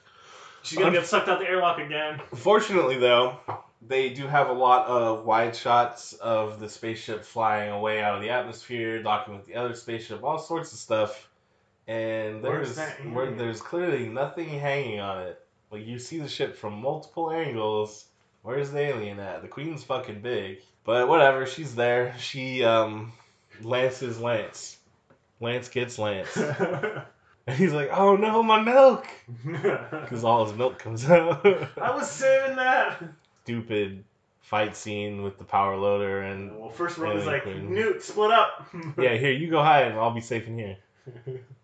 She's 0.61 0.77
gonna 0.77 0.91
Un- 0.91 0.93
get 0.93 1.05
sucked 1.07 1.27
out 1.27 1.39
the 1.39 1.45
airlock 1.47 1.77
again. 1.79 2.21
Fortunately, 2.35 2.97
though, 2.97 3.37
they 3.85 4.09
do 4.13 4.27
have 4.27 4.47
a 4.47 4.53
lot 4.53 4.87
of 4.87 5.25
wide 5.25 5.55
shots 5.55 6.13
of 6.13 6.61
the 6.61 6.69
spaceship 6.69 7.25
flying 7.25 7.71
away 7.71 8.01
out 8.01 8.15
of 8.15 8.21
the 8.21 8.29
atmosphere, 8.29 9.03
docking 9.03 9.35
with 9.35 9.45
the 9.45 9.55
other 9.55 9.75
spaceship, 9.75 10.23
all 10.23 10.39
sorts 10.39 10.71
of 10.71 10.79
stuff. 10.79 11.29
And 11.85 12.41
there's 12.41 12.79
where 13.11 13.31
there's 13.31 13.59
clearly 13.61 14.07
nothing 14.07 14.47
hanging 14.47 15.01
on 15.01 15.23
it. 15.23 15.39
Like 15.69 15.85
you 15.85 15.99
see 15.99 16.19
the 16.19 16.29
ship 16.29 16.55
from 16.55 16.79
multiple 16.79 17.29
angles. 17.29 18.05
Where's 18.41 18.71
the 18.71 18.79
alien 18.79 19.19
at? 19.19 19.41
The 19.41 19.49
queen's 19.49 19.83
fucking 19.83 20.21
big. 20.21 20.59
But 20.85 21.09
whatever, 21.09 21.45
she's 21.45 21.75
there. 21.75 22.15
She 22.19 22.63
um 22.63 23.11
lances 23.65 24.19
Lance. 24.19 24.77
Lance 25.40 25.69
gets 25.69 25.98
Lance. 25.99 26.38
And 27.45 27.57
he's 27.57 27.73
like, 27.73 27.90
"Oh 27.91 28.15
no, 28.15 28.41
my 28.41 28.61
milk!" 28.61 29.06
Because 29.44 30.23
all 30.23 30.45
his 30.45 30.56
milk 30.57 30.80
comes 30.80 31.03
out. 31.10 31.45
I 31.77 31.94
was 31.94 32.10
saving 32.10 32.56
that. 32.56 33.03
stupid 33.44 34.06
fight 34.40 34.77
scene 34.77 35.23
with 35.23 35.38
the 35.38 35.44
power 35.44 35.76
loader 35.76 36.22
and 36.22 36.57
Well, 36.57 36.69
first 36.69 36.98
Roman's 36.98 37.23
Alien 37.23 37.34
like, 37.34 37.44
Queen. 37.44 37.73
Newt, 37.73 38.02
split 38.02 38.31
up. 38.31 38.65
yeah 38.98 39.15
here 39.18 39.31
you 39.34 39.49
go 39.49 39.61
hide 39.61 39.88
and 39.88 39.99
i'll 39.99 40.11
be 40.11 40.22
safe 40.22 40.48
in 40.48 40.57
here 40.57 40.77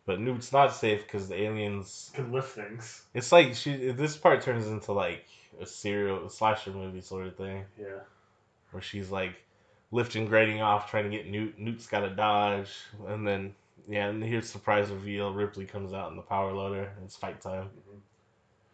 but 0.06 0.20
newt's 0.20 0.52
not 0.52 0.74
safe 0.76 1.04
because 1.04 1.30
the 1.30 1.40
aliens 1.42 2.12
Can 2.14 2.32
lift 2.34 2.50
things. 2.50 3.04
it's 3.14 3.32
like 3.32 3.56
she 3.56 3.92
this 3.92 4.18
part 4.18 4.42
turns 4.42 4.68
into 4.68 4.92
like 4.92 5.26
a 5.62 5.66
serial 5.66 6.26
a 6.26 6.30
slasher 6.30 6.72
movie 6.72 7.00
sort 7.02 7.28
of 7.28 7.36
thing 7.38 7.64
Yeah. 7.80 8.00
where 8.72 8.82
she's 8.84 9.10
like 9.12 9.36
lifting 9.92 10.26
grating 10.26 10.62
off 10.62 10.90
trying 10.90 11.10
to 11.10 11.16
get 11.16 11.28
newt 11.28 11.58
newt's 11.58 11.88
got 11.88 12.02
to 12.02 12.10
dodge 12.10 12.70
and 13.08 13.28
then 13.28 13.54
yeah 13.88 14.08
and 14.08 14.24
here's 14.24 14.50
surprise 14.50 14.90
reveal 14.92 15.34
ripley 15.34 15.66
comes 15.66 15.94
out 15.94 16.10
in 16.12 16.16
the 16.16 16.22
power 16.22 16.52
loader 16.54 16.84
and 16.96 17.06
it's 17.06 17.16
fight 17.16 17.42
time 17.42 17.70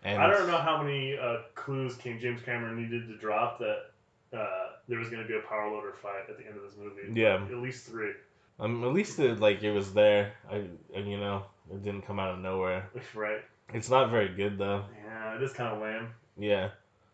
and 0.04 0.22
I 0.22 0.28
don't 0.28 0.48
know 0.48 0.58
how 0.58 0.84
many 0.84 1.18
uh, 1.18 1.38
clues 1.56 1.96
King 1.96 2.20
James 2.20 2.42
Cameron 2.42 2.80
needed 2.82 3.08
to 3.08 3.18
drop 3.18 3.58
that 3.60 3.92
uh, 4.38 4.68
there 4.88 5.00
was 5.00 5.10
going 5.10 5.22
to 5.24 5.28
be 5.28 5.36
a 5.36 5.40
power 5.42 5.72
loader 5.72 5.94
fight 5.94 6.30
at 6.30 6.38
the 6.38 6.46
end 6.46 6.58
of 6.58 6.64
this 6.64 6.74
movie. 6.78 7.20
yeah 7.20 7.44
At 7.44 7.58
least 7.64 7.86
three. 7.88 8.12
um, 8.60 8.84
at 8.84 8.94
least 8.94 9.18
it 9.20 9.40
like 9.40 9.64
it 9.64 9.72
was 9.72 9.94
there 9.94 10.34
I 10.52 10.64
and 10.94 11.10
you 11.10 11.18
know 11.18 11.46
it 11.72 11.84
didn't 11.84 12.04
come 12.06 12.20
out 12.20 12.32
of 12.34 12.40
nowhere 12.40 12.90
Right. 13.16 13.42
it's 13.74 13.90
not 13.90 14.12
very 14.12 14.30
good 14.30 14.58
though 14.58 14.84
Yeah, 15.06 15.36
it 15.36 15.42
is 15.42 15.54
kind 15.54 15.74
of 15.74 15.82
lame. 15.82 16.10
Yeah. 16.38 16.70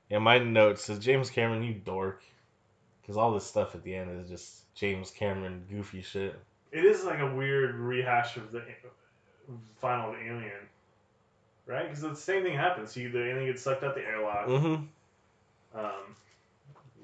Yeah, 0.09 0.17
my 0.17 0.39
note 0.39 0.77
says 0.79 0.99
James 0.99 1.29
Cameron, 1.29 1.63
you 1.63 1.73
dork. 1.73 2.21
Because 3.01 3.17
all 3.17 3.33
this 3.33 3.45
stuff 3.45 3.75
at 3.75 3.83
the 3.83 3.95
end 3.95 4.21
is 4.21 4.29
just 4.29 4.73
James 4.75 5.11
Cameron 5.11 5.65
goofy 5.69 6.01
shit. 6.01 6.39
It 6.71 6.85
is 6.85 7.03
like 7.03 7.19
a 7.19 7.35
weird 7.35 7.75
rehash 7.75 8.37
of 8.37 8.51
the 8.51 8.63
final 9.79 10.15
Alien. 10.15 10.51
Right? 11.65 11.83
Because 11.83 12.01
the 12.01 12.15
same 12.15 12.43
thing 12.43 12.55
happens. 12.55 12.93
He, 12.93 13.07
the 13.07 13.23
alien 13.23 13.45
gets 13.45 13.61
sucked 13.61 13.83
out 13.83 13.95
the 13.95 14.01
airlock. 14.01 14.47
Mm-hmm. 14.47 15.79
Um, 15.79 16.15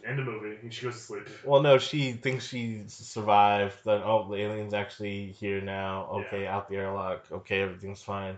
end 0.05 0.19
of 0.19 0.25
movie. 0.25 0.57
And 0.61 0.73
she 0.73 0.83
goes 0.85 0.95
to 0.95 0.99
sleep. 0.99 1.29
Well, 1.45 1.61
no, 1.61 1.77
she 1.77 2.13
thinks 2.13 2.47
she 2.47 2.83
survived. 2.87 3.75
Then, 3.85 4.01
oh, 4.03 4.27
the 4.29 4.35
alien's 4.35 4.73
actually 4.73 5.27
here 5.39 5.61
now. 5.61 6.07
Okay, 6.11 6.47
out 6.47 6.69
the 6.69 6.77
airlock. 6.77 7.25
Okay, 7.31 7.61
everything's 7.61 8.01
fine. 8.01 8.37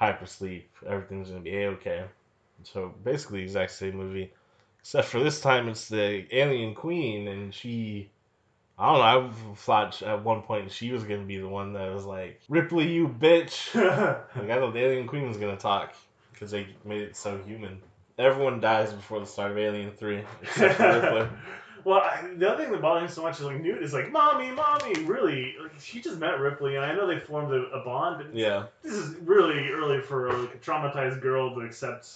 Hypersleep. 0.00 0.64
Everything's 0.86 1.30
going 1.30 1.44
to 1.44 1.50
be 1.50 1.56
A-okay. 1.56 2.04
So, 2.64 2.94
basically, 3.04 3.42
exact 3.42 3.72
same 3.72 3.96
movie. 3.96 4.32
Except 4.84 5.08
for 5.08 5.20
this 5.20 5.40
time, 5.40 5.68
it's 5.68 5.88
the 5.88 6.26
alien 6.30 6.74
queen, 6.74 7.28
and 7.28 7.54
she... 7.54 8.10
I 8.78 8.86
don't 8.86 8.98
know, 8.98 9.30
I 9.52 9.54
thought 9.54 10.02
at 10.02 10.22
one 10.22 10.42
point 10.42 10.70
she 10.70 10.92
was 10.92 11.04
going 11.04 11.20
to 11.20 11.26
be 11.26 11.38
the 11.38 11.48
one 11.48 11.72
that 11.72 11.90
was 11.90 12.04
like, 12.04 12.42
Ripley, 12.50 12.92
you 12.92 13.08
bitch! 13.08 13.72
Like 14.36 14.50
I 14.50 14.58
thought 14.58 14.74
the 14.74 14.80
Alien 14.80 15.06
Queen 15.06 15.26
was 15.26 15.38
gonna 15.38 15.56
talk 15.56 15.94
because 16.32 16.50
they 16.50 16.66
made 16.84 17.00
it 17.00 17.16
so 17.16 17.38
human. 17.46 17.80
Everyone 18.18 18.60
dies 18.60 18.92
before 18.92 19.20
the 19.20 19.26
start 19.26 19.52
of 19.52 19.58
Alien 19.58 19.92
Three, 19.92 20.22
except 20.42 20.74
for 20.74 21.00
Ripley. 21.00 21.28
well, 21.84 22.00
I, 22.00 22.28
the 22.36 22.50
other 22.50 22.62
thing 22.62 22.72
that 22.72 22.82
bothers 22.82 23.08
me 23.08 23.14
so 23.14 23.22
much 23.22 23.38
is 23.38 23.46
like 23.46 23.62
Newt 23.62 23.80
is 23.80 23.92
like, 23.92 24.10
"Mommy, 24.10 24.50
mommy," 24.50 25.04
really? 25.04 25.54
Like, 25.62 25.80
she 25.80 26.00
just 26.00 26.18
met 26.18 26.40
Ripley, 26.40 26.74
and 26.74 26.84
I 26.84 26.92
know 26.94 27.06
they 27.06 27.20
formed 27.20 27.52
a, 27.52 27.62
a 27.70 27.84
bond, 27.84 28.18
but 28.18 28.34
Yeah, 28.34 28.64
this 28.82 28.92
is 28.92 29.14
really 29.20 29.68
early 29.68 30.00
for 30.00 30.32
like 30.32 30.54
a 30.54 30.58
traumatized 30.58 31.22
girl 31.22 31.54
to 31.54 31.60
accept 31.60 32.08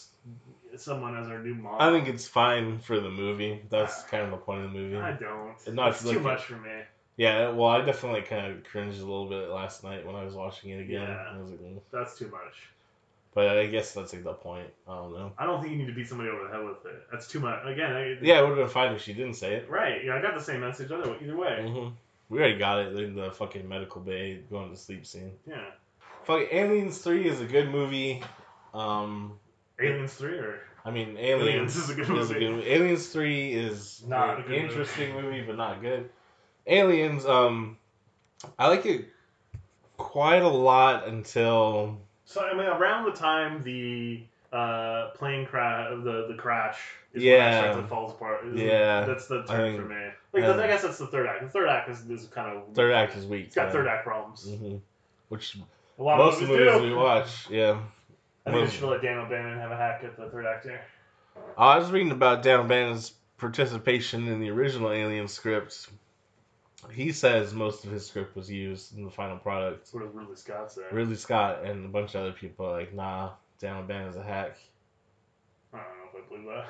someone 0.81 1.17
as 1.17 1.29
her 1.29 1.39
new 1.43 1.55
mom. 1.55 1.77
I 1.81 1.91
think 1.91 2.09
it's 2.09 2.27
fine 2.29 2.79
for 2.79 3.01
the 3.01 3.11
movie. 3.11 3.63
That's 3.71 4.03
kind 4.05 4.25
of 4.25 4.31
the 4.31 4.37
point 4.39 4.65
of 4.65 4.73
the 4.73 4.79
movie. 4.79 4.97
I 4.97 5.13
don't. 5.13 5.55
And 5.67 5.77
not 5.77 5.91
it's 5.91 6.05
like 6.05 6.17
too 6.17 6.23
much 6.23 6.45
for 6.45 6.57
me. 6.57 6.71
Yeah, 7.17 7.51
well, 7.51 7.69
I 7.69 7.85
definitely 7.85 8.23
kind 8.23 8.47
of 8.53 8.65
cringed 8.65 8.99
a 9.01 9.05
little 9.05 9.29
bit 9.29 9.49
last 9.49 9.83
night 9.83 10.07
when 10.07 10.15
I 10.15 10.25
was 10.25 10.35
watching 10.35 10.71
it 10.71 10.81
again. 10.81 11.03
Yeah. 11.03 11.37
Was 11.39 11.51
like, 11.51 11.61
"Mm." 11.61 11.81
That's 11.91 12.17
too 12.17 12.29
much. 12.29 12.55
But 13.35 13.59
I 13.59 13.67
guess 13.67 13.93
that's 13.93 14.13
like 14.13 14.25
the 14.25 14.33
point. 14.33 14.69
I 14.89 14.95
don't 14.97 15.13
know. 15.13 15.33
I 15.37 15.45
don't 15.47 15.61
think 15.61 15.73
you 15.73 15.79
need 15.79 15.87
to 15.89 15.93
beat 15.93 16.09
somebody 16.09 16.31
over 16.31 16.45
the 16.45 16.51
head 16.51 16.65
with 16.65 16.85
it. 16.87 17.03
That's 17.11 17.27
too 17.29 17.41
much. 17.41 17.65
Again, 17.67 17.93
I, 17.93 18.17
Yeah, 18.23 18.39
it 18.39 18.43
would 18.43 18.51
have 18.51 18.59
been 18.59 18.69
fine 18.69 18.95
if 18.95 19.03
she 19.03 19.13
didn't 19.13 19.35
say 19.35 19.55
it. 19.55 19.69
right. 19.69 20.05
Yeah, 20.05 20.15
I 20.17 20.23
got 20.23 20.35
the 20.35 20.43
same 20.43 20.61
message 20.61 20.91
either 20.91 21.11
way. 21.11 21.19
Either 21.23 21.37
way. 21.37 21.69
hmm 21.69 21.89
We 22.29 22.39
already 22.39 22.59
got 22.59 22.79
it 22.81 22.97
in 22.97 23.15
the 23.15 23.31
fucking 23.33 23.69
medical 23.69 24.01
bay 24.01 24.41
going 24.51 24.71
to 24.71 24.77
sleep 24.77 25.05
scene. 25.07 25.33
Yeah. 25.47 25.65
Fuck, 26.25 26.53
Aliens 26.53 26.99
Three 26.99 27.27
is 27.29 27.41
a 27.41 27.47
good 27.47 27.69
movie. 27.71 28.23
Um, 28.75 29.39
Aliens 29.81 30.15
three 30.15 30.37
or 30.39 30.61
I 30.89 30.91
mean, 30.91 31.17
Aliens, 31.19 31.43
Aliens 31.43 31.77
is 31.77 31.91
a 31.91 31.95
good 31.95 32.09
movie. 32.09 32.49
movie. 32.49 32.69
Aliens 32.71 33.07
Three 33.09 33.53
is 33.53 34.03
Not 34.07 34.47
an 34.47 34.53
interesting 34.55 35.13
movie. 35.15 35.43
but 35.43 35.57
not 35.57 35.83
good. 35.83 36.09
Aliens, 36.67 37.27
um, 37.27 37.77
I 38.59 38.69
like 38.69 38.87
it 38.87 39.07
quite 39.99 40.43
a 40.43 40.49
lot 40.49 41.07
until 41.07 41.99
So 42.25 42.41
I 42.41 42.55
mean, 42.55 42.67
around 42.67 43.05
the 43.05 43.13
time 43.13 43.63
the 43.63 44.23
uh, 44.51 45.11
plane 45.15 45.45
crash, 45.47 45.91
the 46.05 46.27
the 46.29 46.35
crash, 46.39 46.79
is 47.13 47.23
when 47.23 47.33
Yeah. 47.33 47.59
it 47.59 47.63
starts 47.63 47.77
to 47.83 47.87
fall 47.89 48.11
apart. 48.11 48.47
Yeah. 48.55 49.05
that's 49.05 49.27
the 49.29 49.45
I 49.49 49.57
turn 49.57 49.77
for 49.77 49.83
me. 49.89 50.07
Like, 50.33 50.45
um, 50.45 50.59
I 50.59 50.67
guess 50.69 50.83
that's 50.83 50.99
the 50.99 51.07
third 51.07 51.27
act. 51.27 51.43
The 51.43 51.49
third 51.51 51.69
act 51.69 51.91
is, 51.91 52.09
is 52.09 52.27
kind 52.29 52.57
of 52.57 52.75
third 52.75 52.93
act 52.95 53.15
is 53.15 53.27
weak. 53.27 53.47
It's 53.47 53.55
got 53.55 53.67
yeah. 53.67 53.73
third 53.73 53.87
act 53.89 54.05
problems. 54.05 54.49
hmm 54.49 54.77
Which 55.29 55.55
A 55.99 56.03
most 56.03 56.41
of 56.41 56.49
the 56.49 56.55
movies 56.55 56.67
movies 56.73 56.81
do. 56.81 56.89
we 56.89 56.95
watch, 56.95 57.51
yeah. 57.51 57.81
I 58.49 58.53
think 58.53 58.71
they 58.71 58.77
should 58.77 58.89
let 58.89 59.03
Dan 59.03 59.19
O'Bannon 59.19 59.59
have 59.59 59.71
a 59.71 59.77
hack 59.77 60.03
at 60.05 60.17
the 60.17 60.29
third 60.29 60.47
act 60.47 60.65
here. 60.65 60.81
I 61.57 61.79
was 61.79 61.91
reading 61.91 62.13
about 62.13 62.43
Dan 62.43 62.61
O'Bannon's 62.61 63.13
participation 63.37 64.29
in 64.29 64.41
the 64.41 64.51
original 64.51 64.91
Alien 64.91 65.29
script. 65.29 65.89
He 66.93 67.13
says 67.13 67.53
most 67.55 67.85
of 67.85 67.91
his 67.91 68.07
script 68.07 68.37
was 68.37 68.51
used 68.51 68.97
in 68.97 69.05
the 69.05 69.11
final 69.11 69.37
product. 69.37 69.89
What 69.93 70.15
Ridley 70.15 70.37
Scott 70.37 70.73
said. 70.73 70.85
Ridley 70.93 71.17
Scott 71.17 71.65
and 71.65 71.85
a 71.85 71.89
bunch 71.89 72.15
of 72.15 72.23
other 72.23 72.33
people 72.33 72.67
are 72.67 72.79
like, 72.79 72.95
nah, 72.95 73.31
Dan 73.61 73.77
O'Bannon's 73.77 74.17
a 74.17 74.23
hack. 74.23 74.57
I 75.73 75.79
don't 75.79 75.87
know 75.87 76.19
if 76.19 76.25
I 76.25 76.29
believe 76.29 76.47
that. 76.47 76.67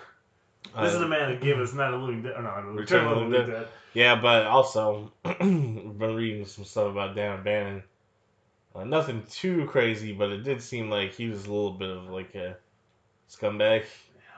Uh, 0.74 0.84
This 0.84 0.94
is 0.94 1.00
the 1.00 1.08
man 1.08 1.30
that 1.30 1.40
gave 1.40 1.58
us 1.58 1.72
Night 1.72 1.92
of 1.94 2.00
the 2.00 2.06
Living 2.06 2.22
Dead. 2.22 2.32
Or 2.36 2.42
no, 2.42 2.50
Return, 2.50 2.76
Return 2.76 3.06
of 3.06 3.18
the 3.18 3.24
Living 3.38 3.54
Dead. 3.54 3.68
Yeah, 3.94 4.16
but 4.16 4.46
also 4.46 5.12
I've 5.24 5.38
been 5.38 6.14
reading 6.14 6.44
some 6.46 6.64
stuff 6.64 6.90
about 6.90 7.14
Dan 7.14 7.40
O'Bannon. 7.40 7.82
Uh, 8.78 8.84
nothing 8.84 9.24
too 9.30 9.66
crazy, 9.66 10.12
but 10.12 10.30
it 10.30 10.44
did 10.44 10.62
seem 10.62 10.90
like 10.90 11.14
he 11.14 11.28
was 11.28 11.46
a 11.46 11.52
little 11.52 11.72
bit 11.72 11.90
of 11.90 12.08
like 12.10 12.34
a 12.34 12.56
scumbag. 13.28 13.84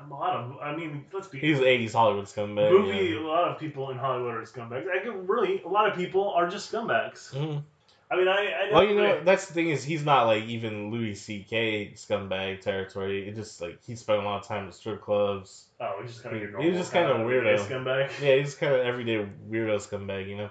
A 0.01 0.09
lot 0.09 0.35
of, 0.35 0.57
I 0.63 0.75
mean, 0.75 1.05
let's 1.13 1.29
be 1.29 1.39
He's 1.39 1.59
an 1.59 1.67
'80s 1.67 1.93
Hollywood 1.93 2.25
scumbag. 2.25 2.71
movie. 2.71 3.09
yeah. 3.09 3.19
A 3.19 3.21
lot 3.21 3.51
of 3.51 3.59
people 3.59 3.91
in 3.91 3.99
Hollywood 3.99 4.35
are 4.35 4.43
scumbags. 4.43 4.87
I 4.89 5.03
can 5.03 5.27
really, 5.27 5.61
a 5.63 5.69
lot 5.69 5.91
of 5.91 5.95
people 5.95 6.31
are 6.31 6.49
just 6.49 6.73
scumbags. 6.73 7.35
Mhm. 7.35 7.63
I 8.11 8.17
mean, 8.17 8.27
I, 8.29 8.33
I 8.33 8.73
Well, 8.73 8.85
you 8.85 8.95
know, 8.97 9.23
that's 9.23 9.47
the 9.47 9.53
thing 9.55 9.69
is 9.69 9.85
he's 9.85 10.05
not 10.05 10.25
like 10.25 10.45
even 10.45 10.91
Louis 10.91 11.15
C.K. 11.15 11.93
scumbag 11.95 12.61
territory. 12.61 13.29
It 13.29 13.35
just 13.35 13.61
like 13.61 13.79
he 13.85 13.95
spent 13.95 14.21
a 14.21 14.23
lot 14.23 14.41
of 14.41 14.49
time 14.49 14.67
at 14.67 14.75
strip 14.75 15.03
clubs. 15.03 15.67
Oh, 15.81 15.99
he's 16.01 16.13
just 16.13 16.23
kind 16.23 16.35
of 16.35 16.41
your 16.41 16.51
he 16.51 16.55
normal. 16.55 16.71
was 16.71 16.79
just 16.79 16.93
kinda 16.93 17.13
kinda 17.15 17.31
weirdo. 17.31 17.59
scumbag. 17.59 18.09
Yeah, 18.23 18.37
he's 18.37 18.55
kind 18.55 18.75
of 18.75 18.81
everyday 18.81 19.29
weirdo 19.51 19.77
scumbag, 19.77 20.29
you 20.29 20.39
know. 20.39 20.51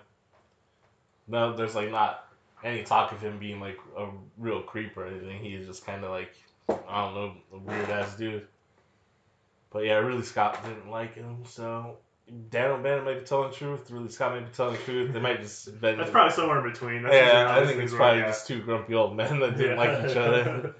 No, 1.28 1.56
there's 1.56 1.76
like 1.76 1.91
not 1.91 2.29
any 2.64 2.84
talk 2.84 3.11
of 3.11 3.22
him 3.22 3.40
being 3.40 3.60
like 3.60 3.77
a 3.98 4.07
real 4.38 4.61
creep 4.61 4.98
or 4.98 5.06
anything. 5.06 5.40
He's 5.44 5.65
just 5.65 5.86
kind 5.86 6.03
of 6.03 6.11
like 6.11 6.34
I 6.69 7.06
don't 7.06 7.15
know, 7.15 7.34
a 7.53 7.57
weird 7.57 7.90
ass 7.90 8.15
dude. 8.15 8.48
But 9.72 9.86
yeah, 9.86 9.95
really 9.95 10.23
Scott 10.23 10.64
didn't 10.64 10.90
like 10.90 11.15
him, 11.15 11.44
so 11.45 11.98
Dan 12.49 12.72
O'Bannon 12.72 13.06
might 13.06 13.19
be 13.19 13.26
telling 13.26 13.52
the 13.52 13.56
truth. 13.56 13.90
Ridley 13.91 14.10
Scott 14.10 14.34
might 14.34 14.45
be 14.49 14.56
telling 14.56 14.73
the 14.76 14.81
truth. 14.84 15.14
They 15.14 15.19
might 15.19 15.41
just 15.41 15.80
been. 15.80 15.98
That's 15.98 16.11
probably 16.11 16.34
somewhere 16.34 16.65
in 16.65 16.72
between. 16.72 17.03
That's 17.03 17.15
yeah, 17.15 17.56
I 17.56 17.65
think 17.65 17.80
it's 17.81 17.94
probably 17.94 18.22
just 18.23 18.48
two 18.48 18.61
grumpy 18.61 18.94
old 18.95 19.15
men 19.15 19.40
that 19.40 19.57
didn't 19.57 19.77
Yeah. 19.77 19.84
like 20.02 20.10
each 20.11 20.18
other. 20.18 20.76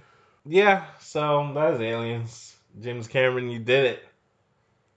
Yeah, 0.46 0.86
so 1.00 1.52
that 1.54 1.76
is 1.76 1.82
Aliens. 1.82 2.56
James 2.80 3.08
Cameron, 3.08 3.50
you 3.50 3.60
did 3.60 3.86
it. 3.86 4.04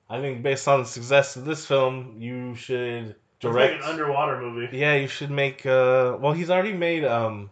I 0.09 0.21
think 0.21 0.43
based 0.43 0.69
on 0.69 0.81
the 0.81 0.87
success 0.87 1.37
of 1.37 1.45
this 1.45 1.65
film, 1.67 2.17
you 2.19 2.55
should 2.55 3.17
Direct. 3.51 3.83
an 3.83 3.89
underwater 3.91 4.41
movie. 4.41 4.77
yeah, 4.77 4.95
you 4.95 5.09
should 5.09 5.31
make. 5.31 5.67
uh 5.67 6.17
Well, 6.21 6.33
he's 6.33 6.51
already 6.51 6.73
made. 6.73 7.05
um 7.05 7.51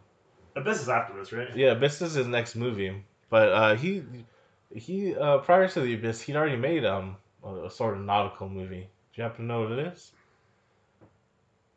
Abyss 0.56 0.82
is 0.82 0.88
after 0.88 1.16
this, 1.18 1.32
right? 1.32 1.48
Yeah, 1.56 1.72
Abyss 1.72 2.02
is 2.02 2.14
his 2.14 2.26
next 2.26 2.54
movie, 2.56 3.02
but 3.28 3.48
uh 3.52 3.76
he 3.76 4.02
he 4.74 5.14
uh 5.16 5.38
prior 5.38 5.68
to 5.68 5.80
the 5.80 5.94
Abyss, 5.94 6.20
he'd 6.22 6.36
already 6.36 6.56
made 6.56 6.84
um 6.84 7.16
a, 7.44 7.66
a 7.66 7.70
sort 7.70 7.96
of 7.96 8.02
nautical 8.04 8.48
movie. 8.48 8.88
Do 9.12 9.14
you 9.14 9.22
happen 9.24 9.46
to 9.46 9.52
know 9.52 9.62
what 9.62 9.72
it 9.72 9.86
is? 9.92 10.12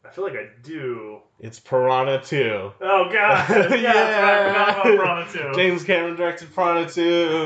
I 0.05 0.09
feel 0.09 0.25
like 0.25 0.33
I 0.33 0.47
do. 0.61 1.19
It's 1.39 1.59
Piranha 1.61 2.21
2. 2.21 2.71
Oh 2.81 3.09
god! 3.11 3.49
Yeah, 3.71 3.93
Yeah. 3.93 4.27
I 4.27 4.47
forgot 4.49 4.69
about 4.69 4.83
Piranha 5.31 5.31
2. 5.31 5.51
James 5.55 5.83
Cameron 5.85 6.15
directed 6.17 6.53
Piranha 6.53 6.89
2. 6.89 7.01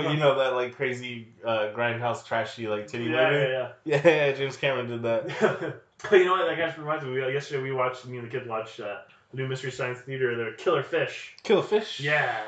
You 0.10 0.18
know 0.18 0.36
that 0.40 0.54
like 0.54 0.76
crazy 0.76 1.28
uh, 1.46 1.70
grindhouse 1.76 2.26
trashy 2.26 2.68
like 2.68 2.88
titty 2.88 3.06
yeah, 3.06 3.30
movie? 3.30 3.46
yeah, 3.52 3.70
Yeah, 3.86 4.02
yeah, 4.08 4.32
James 4.34 4.58
Cameron 4.58 4.88
did 4.88 5.04
that. 5.04 5.82
but 6.04 6.14
you 6.14 6.26
know 6.26 6.32
what? 6.34 6.46
That 6.46 6.60
actually 6.60 6.84
reminds 6.84 7.06
me. 7.06 7.12
We, 7.12 7.34
yesterday 7.34 7.62
we 7.64 7.72
watched 7.72 8.06
me 8.06 8.18
and 8.18 8.28
the 8.28 8.32
kids 8.32 8.48
watched 8.48 8.80
uh, 8.80 8.98
the 9.32 9.38
new 9.38 9.48
Mystery 9.48 9.72
Science 9.72 10.00
Theater. 10.02 10.36
The 10.36 10.56
Killer 10.58 10.84
Fish. 10.84 11.36
Killer 11.44 11.64
Fish? 11.64 12.00
Yeah. 12.00 12.42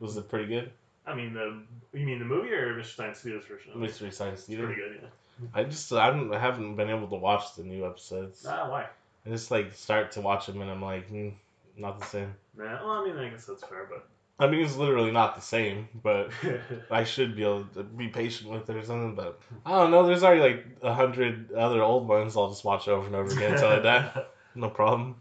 Was 0.00 0.16
it 0.16 0.28
pretty 0.28 0.46
good? 0.46 0.70
I 1.06 1.14
mean 1.14 1.34
the. 1.34 1.62
You 1.92 2.06
mean 2.06 2.18
the 2.18 2.24
movie 2.24 2.52
or 2.52 2.74
Mystery 2.76 3.04
Science 3.04 3.20
Theater's 3.20 3.44
version? 3.44 3.72
of? 3.72 3.78
Mystery 3.78 4.10
Science 4.10 4.40
It's 4.40 4.48
Theater. 4.48 4.66
pretty 4.66 4.80
good. 4.80 4.98
Yeah. 5.02 5.48
I 5.52 5.64
just 5.64 5.92
I 5.92 6.04
haven't, 6.06 6.32
I 6.32 6.38
haven't 6.38 6.76
been 6.76 6.90
able 6.90 7.08
to 7.08 7.16
watch 7.16 7.54
the 7.56 7.62
new 7.64 7.84
episodes. 7.86 8.46
Ah, 8.48 8.68
why? 8.70 8.86
I 9.26 9.28
just 9.30 9.50
like 9.50 9.74
start 9.74 10.12
to 10.12 10.20
watch 10.20 10.46
them 10.46 10.60
and 10.60 10.70
I'm 10.70 10.82
like, 10.82 11.10
mm, 11.10 11.32
not 11.76 11.98
the 11.98 12.06
same. 12.06 12.34
Nah, 12.56 12.84
well, 12.86 12.90
I 12.90 13.04
mean, 13.04 13.16
I 13.16 13.28
guess 13.30 13.46
that's 13.46 13.64
fair, 13.64 13.86
but. 13.90 14.06
I 14.38 14.48
mean, 14.48 14.64
it's 14.64 14.76
literally 14.76 15.12
not 15.12 15.36
the 15.36 15.42
same, 15.42 15.88
but 16.02 16.30
I 16.90 17.04
should 17.04 17.36
be 17.36 17.42
able 17.42 17.64
to 17.74 17.84
be 17.84 18.08
patient 18.08 18.50
with 18.50 18.68
it 18.68 18.76
or 18.76 18.84
something. 18.84 19.14
But 19.14 19.40
I 19.64 19.70
don't 19.78 19.90
know. 19.90 20.06
There's 20.06 20.24
already 20.24 20.40
like 20.40 20.66
a 20.82 20.92
hundred 20.92 21.52
other 21.52 21.82
old 21.82 22.08
ones. 22.08 22.36
I'll 22.36 22.50
just 22.50 22.64
watch 22.64 22.88
over 22.88 23.06
and 23.06 23.14
over 23.14 23.32
again 23.32 23.52
until 23.54 23.68
I 23.68 23.78
die. 23.78 24.24
No 24.56 24.70
problem. 24.70 25.20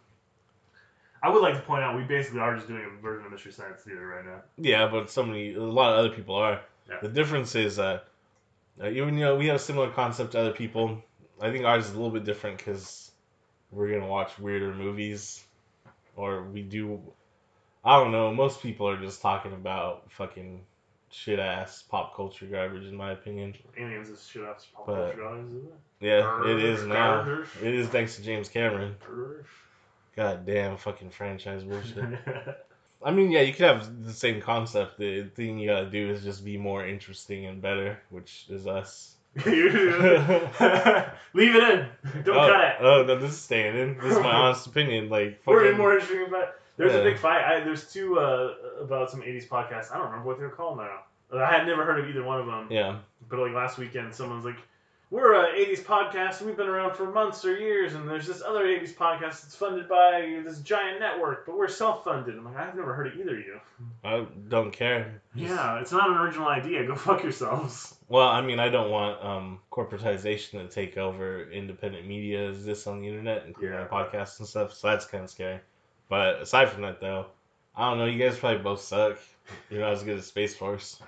I 1.23 1.29
would 1.29 1.41
like 1.41 1.55
to 1.55 1.61
point 1.61 1.81
out 1.81 1.95
we 1.95 2.03
basically 2.03 2.39
are 2.39 2.55
just 2.55 2.67
doing 2.67 2.83
a 2.85 3.01
version 3.01 3.25
of 3.25 3.31
Mystery 3.31 3.51
Science 3.51 3.81
Theater 3.81 4.05
right 4.05 4.23
now. 4.23 4.43
Yeah, 4.57 4.87
but 4.91 5.09
so 5.09 5.23
many, 5.23 5.55
a 5.55 5.59
lot 5.59 5.93
of 5.93 5.97
other 5.97 6.15
people 6.15 6.35
are. 6.35 6.61
Yeah. 6.87 6.97
The 7.01 7.07
difference 7.07 7.55
is, 7.55 7.77
that 7.77 8.05
uh, 8.81 8.89
even 8.89 9.17
you 9.17 9.25
know, 9.25 9.35
we 9.35 9.47
have 9.47 9.55
a 9.55 9.59
similar 9.59 9.89
concept 9.89 10.33
to 10.33 10.39
other 10.39 10.51
people. 10.51 11.01
I 11.41 11.51
think 11.51 11.65
ours 11.65 11.85
is 11.85 11.91
a 11.91 11.95
little 11.95 12.11
bit 12.11 12.25
different 12.25 12.57
because 12.57 13.09
we're 13.71 13.89
gonna 13.91 14.07
watch 14.07 14.37
weirder 14.37 14.73
movies, 14.73 15.43
or 16.15 16.43
we 16.43 16.61
do. 16.61 17.01
I 17.83 17.99
don't 17.99 18.11
know. 18.11 18.33
Most 18.33 18.61
people 18.61 18.87
are 18.87 18.97
just 18.97 19.21
talking 19.21 19.53
about 19.53 20.11
fucking 20.11 20.61
shit 21.11 21.39
ass 21.39 21.83
pop 21.83 22.15
culture 22.15 22.45
garbage, 22.45 22.85
in 22.85 22.95
my 22.95 23.11
opinion. 23.11 23.55
Aliens 23.77 24.09
is 24.09 24.27
shit 24.27 24.43
ass 24.43 24.67
pop 24.73 24.87
But- 24.87 25.15
culture, 25.15 25.29
guys, 25.29 25.45
isn't 25.45 25.65
it? 25.65 25.73
Yeah, 25.99 26.45
it 26.45 26.63
is 26.63 26.85
now. 26.85 27.23
Garbage. 27.23 27.49
It 27.61 27.73
is 27.73 27.87
thanks 27.87 28.15
to 28.17 28.23
James 28.23 28.49
Cameron. 28.49 28.95
Garbage. 29.05 29.45
God 30.15 30.45
damn 30.45 30.77
fucking 30.77 31.09
franchise 31.09 31.63
bullshit. 31.63 32.19
I 33.05 33.11
mean, 33.11 33.31
yeah, 33.31 33.41
you 33.41 33.51
could 33.51 33.65
have 33.65 34.05
the 34.05 34.13
same 34.13 34.41
concept. 34.41 34.97
The 34.97 35.23
thing 35.35 35.59
you 35.59 35.69
gotta 35.69 35.89
do 35.89 36.09
is 36.09 36.23
just 36.23 36.45
be 36.45 36.57
more 36.57 36.85
interesting 36.85 37.45
and 37.45 37.61
better, 37.61 37.99
which 38.09 38.45
is 38.49 38.65
us. 38.65 39.15
Leave 39.35 39.47
it 39.47 41.11
in. 41.35 41.87
Don't 42.23 42.37
oh, 42.37 42.47
cut 42.47 42.63
it. 42.63 42.75
Oh 42.79 43.03
no, 43.05 43.19
this 43.19 43.31
is 43.31 43.41
staying 43.41 43.77
in. 43.77 43.97
This 43.97 44.13
is 44.13 44.19
my 44.19 44.31
honest 44.31 44.67
opinion. 44.67 45.09
Like, 45.09 45.41
We're 45.45 45.75
more 45.75 45.95
interesting 45.95 46.27
about. 46.27 46.53
There's 46.77 46.93
Yeah. 46.93 46.99
a 46.99 47.03
big 47.03 47.17
fight. 47.17 47.43
I, 47.43 47.59
there's 47.63 47.91
two 47.91 48.19
uh, 48.19 48.53
about 48.81 49.11
some 49.11 49.21
'80s 49.21 49.47
podcasts. 49.47 49.91
I 49.91 49.97
don't 49.97 50.05
remember 50.07 50.25
what 50.27 50.39
they're 50.39 50.49
called 50.49 50.77
now. 50.77 50.99
I 51.35 51.45
had 51.51 51.65
never 51.67 51.83
heard 51.83 51.99
of 51.99 52.09
either 52.09 52.23
one 52.23 52.39
of 52.39 52.45
them. 52.45 52.67
yeah, 52.69 52.97
But 53.29 53.39
like 53.39 53.53
last 53.53 53.77
weekend, 53.77 54.13
someone's 54.13 54.45
like, 54.45 54.57
"We're 55.09 55.33
a 55.33 55.47
'80s 55.53 55.81
podcast, 55.83 56.39
and 56.39 56.47
we've 56.47 56.57
been 56.57 56.67
around 56.67 56.95
for 56.95 57.05
months 57.11 57.43
or 57.45 57.55
years, 57.57 57.93
and 57.95 58.07
there's 58.07 58.27
this 58.27 58.41
other 58.43 58.65
'80s 58.65 58.93
podcast 58.93 59.41
that's 59.41 59.55
funded 59.55 59.87
by 59.89 60.41
this 60.45 60.59
giant 60.59 60.99
network, 60.99 61.45
but 61.45 61.57
we're 61.57 61.67
self-funded." 61.67 62.35
I'm 62.37 62.45
like, 62.45 62.57
"I've 62.57 62.75
never 62.75 62.93
heard 62.93 63.07
of 63.07 63.15
either 63.19 63.33
of 63.37 63.45
you." 63.45 63.59
I 64.03 64.25
don't 64.47 64.71
care. 64.71 65.21
Yeah, 65.35 65.79
it's 65.79 65.91
not 65.91 66.09
an 66.09 66.17
original 66.17 66.47
idea. 66.47 66.85
Go 66.85 66.95
fuck 67.09 67.23
yourselves. 67.23 67.95
Well, 68.09 68.27
I 68.27 68.41
mean, 68.41 68.59
I 68.59 68.69
don't 68.69 68.91
want 68.91 69.23
um, 69.23 69.59
corporatization 69.71 70.51
to 70.61 70.67
take 70.67 70.97
over 70.97 71.49
independent 71.49 72.05
media 72.07 72.49
as 72.49 72.63
this 72.65 72.85
on 72.87 73.01
the 73.01 73.07
internet, 73.07 73.45
including 73.47 73.73
Yeah. 73.79 73.87
podcasts 73.87 74.37
and 74.39 74.47
stuff. 74.47 74.73
So 74.73 74.87
that's 74.89 75.05
kind 75.05 75.23
of 75.23 75.29
scary. 75.29 75.59
But 76.13 76.43
aside 76.43 76.69
from 76.69 76.83
that, 76.83 77.01
though, 77.01 77.25
I 77.75 77.89
don't 77.89 77.97
know. 77.97 78.05
You 78.05 78.19
guys 78.19 78.37
probably 78.37 78.61
both 78.61 78.81
suck. 78.81 79.17
You're 79.71 79.81
not 79.81 79.93
as 79.93 80.03
good 80.03 80.19
as 80.19 80.27
Space 80.27 80.53
Force. 80.55 80.99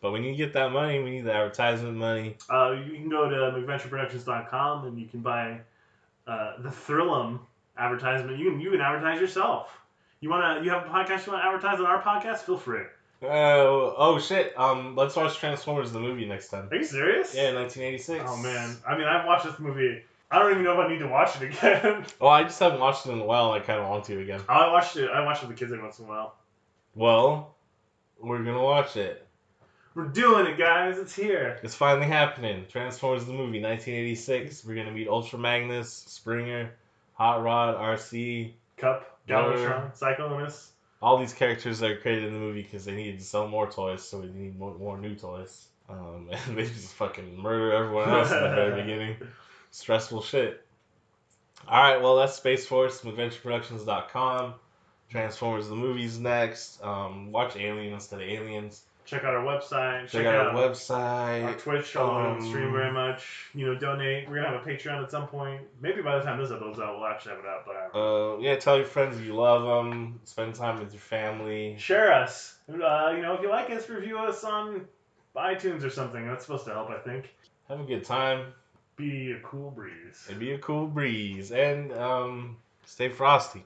But 0.00 0.12
when 0.12 0.24
you 0.24 0.34
get 0.34 0.54
that 0.54 0.72
money, 0.72 1.00
we 1.00 1.10
need 1.10 1.24
the 1.24 1.34
advertisement 1.34 1.98
money. 1.98 2.38
Uh, 2.48 2.70
you 2.70 2.94
can 2.94 3.10
go 3.10 3.28
to 3.28 3.36
McVentureProductions.com 3.60 4.86
and 4.86 4.98
you 4.98 5.06
can 5.06 5.20
buy 5.20 5.60
uh, 6.26 6.62
the 6.62 6.70
Thrillum 6.70 7.40
advertisement. 7.76 8.38
You 8.38 8.52
can 8.52 8.58
you 8.58 8.70
can 8.70 8.80
advertise 8.80 9.20
yourself. 9.20 9.68
You 10.20 10.30
wanna 10.30 10.62
you 10.64 10.70
have 10.70 10.86
a 10.86 10.88
podcast 10.88 11.26
you 11.26 11.34
wanna 11.34 11.44
advertise 11.44 11.78
on 11.78 11.84
our 11.84 12.00
podcast? 12.00 12.38
Feel 12.38 12.56
free. 12.56 12.84
Oh, 13.22 13.94
oh 13.98 14.18
shit. 14.18 14.58
Um, 14.58 14.96
let's 14.96 15.14
watch 15.14 15.36
Transformers 15.36 15.92
the 15.92 16.00
movie 16.00 16.24
next 16.24 16.48
time. 16.48 16.68
Are 16.70 16.76
you 16.76 16.84
serious? 16.84 17.34
Yeah, 17.34 17.52
1986. 17.52 18.24
Oh 18.26 18.38
man, 18.38 18.78
I 18.88 18.96
mean 18.96 19.06
I've 19.06 19.26
watched 19.26 19.44
this 19.44 19.58
movie. 19.58 20.02
I 20.30 20.38
don't 20.38 20.52
even 20.52 20.64
know 20.64 20.72
if 20.80 20.86
I 20.86 20.88
need 20.88 20.98
to 20.98 21.06
watch 21.08 21.40
it 21.40 21.50
again. 21.54 22.04
Oh, 22.20 22.26
I 22.28 22.42
just 22.44 22.58
haven't 22.58 22.80
watched 22.80 23.06
it 23.06 23.12
in 23.12 23.20
a 23.20 23.24
while. 23.24 23.52
and 23.52 23.62
I 23.62 23.66
kind 23.66 23.80
of 23.80 23.88
want 23.88 24.04
to 24.04 24.18
again. 24.20 24.40
I 24.48 24.68
watched 24.72 24.96
it. 24.96 25.10
I 25.10 25.24
watched 25.24 25.42
it 25.42 25.48
with 25.48 25.56
the 25.56 25.60
kids 25.60 25.72
every 25.72 25.82
once 25.84 25.98
in 25.98 26.06
a 26.06 26.08
while. 26.08 26.34
Well, 26.94 27.54
we're 28.20 28.42
gonna 28.42 28.62
watch 28.62 28.96
it. 28.96 29.26
We're 29.94 30.06
doing 30.08 30.46
it, 30.46 30.58
guys. 30.58 30.98
It's 30.98 31.14
here. 31.14 31.60
It's 31.62 31.74
finally 31.74 32.06
happening. 32.06 32.66
Transformers 32.68 33.26
the 33.26 33.32
movie, 33.32 33.60
1986. 33.62 34.64
We're 34.64 34.74
gonna 34.74 34.90
meet 34.90 35.06
Ultra 35.08 35.38
Magnus, 35.38 35.92
Springer, 35.92 36.72
Hot 37.14 37.42
Rod, 37.44 37.76
Arcee. 37.76 38.54
Kup, 38.76 39.18
Galvatron, 39.28 39.96
Cyclonus. 39.96 40.70
All 41.00 41.18
these 41.18 41.32
characters 41.32 41.82
are 41.82 41.96
created 41.96 42.24
in 42.24 42.32
the 42.32 42.40
movie 42.40 42.62
because 42.62 42.84
they 42.84 42.94
needed 42.94 43.20
to 43.20 43.24
sell 43.24 43.46
more 43.46 43.70
toys, 43.70 44.02
so 44.02 44.18
we 44.18 44.26
need 44.28 44.58
more, 44.58 44.74
more 44.74 44.98
new 44.98 45.14
toys. 45.14 45.68
Um, 45.88 46.28
and 46.48 46.56
they 46.58 46.64
just 46.64 46.94
fucking 46.94 47.38
murder 47.40 47.72
everyone 47.72 48.08
else 48.08 48.32
in 48.32 48.42
the 48.42 48.48
very 48.48 48.80
beginning. 48.82 49.16
Stressful 49.74 50.22
shit. 50.22 50.64
All 51.66 51.82
right, 51.82 52.00
well 52.00 52.14
that's 52.14 52.34
Space 52.34 52.64
Force, 52.64 53.00
AdventureProductions.com. 53.00 54.54
Transformers 55.10 55.68
the 55.68 55.74
movies 55.74 56.16
next. 56.16 56.80
Um, 56.80 57.32
watch 57.32 57.56
Alien 57.56 57.92
instead 57.92 58.22
of 58.22 58.28
Aliens. 58.28 58.82
Check 59.04 59.24
out 59.24 59.34
our 59.34 59.44
website. 59.44 60.08
Check, 60.08 60.26
out 60.26 60.46
our 60.46 60.54
website. 60.54 61.44
our 61.44 61.54
Twitch, 61.54 61.96
although 61.96 62.18
we 62.18 62.22
don't 62.22 62.36
Um, 62.42 62.48
stream 62.48 62.72
very 62.72 62.92
much. 62.92 63.46
You 63.52 63.66
know, 63.66 63.74
donate. 63.74 64.28
We're 64.28 64.36
gonna 64.36 64.56
have 64.56 64.64
a 64.64 64.70
Patreon 64.70 65.02
at 65.02 65.10
some 65.10 65.26
point. 65.26 65.62
Maybe 65.80 66.02
by 66.02 66.18
the 66.18 66.24
time 66.24 66.38
this 66.40 66.52
episode's 66.52 66.78
out, 66.78 66.96
we'll 66.96 67.08
actually 67.08 67.32
have 67.34 67.44
it 67.44 67.48
out. 67.48 67.66
But 67.66 67.76
I 67.76 67.80
don't 67.80 67.94
know. 67.94 68.34
Uh, 68.36 68.38
yeah, 68.38 68.56
tell 68.56 68.76
your 68.76 68.86
friends 68.86 69.20
you 69.20 69.34
love 69.34 69.64
them. 69.64 70.20
Spend 70.22 70.54
time 70.54 70.78
with 70.78 70.92
your 70.92 71.00
family. 71.00 71.74
share 71.80 72.12
us. 72.12 72.58
Uh, 72.68 73.10
you 73.10 73.22
know, 73.22 73.34
if 73.34 73.42
you 73.42 73.48
like 73.48 73.70
us, 73.70 73.88
review 73.88 74.18
us 74.18 74.44
on 74.44 74.86
iTunes 75.34 75.82
or 75.82 75.90
something. 75.90 76.24
That's 76.28 76.44
supposed 76.44 76.64
to 76.66 76.70
help, 76.72 76.90
I 76.90 76.98
think. 76.98 77.34
Have 77.68 77.80
a 77.80 77.84
good 77.84 78.04
time. 78.04 78.52
Be 78.96 79.32
a 79.32 79.40
cool 79.40 79.70
breeze. 79.70 80.26
And 80.28 80.38
be 80.38 80.52
a 80.52 80.58
cool 80.58 80.86
breeze. 80.86 81.50
And 81.50 81.92
um, 81.92 82.56
stay 82.86 83.08
frosty. 83.08 83.64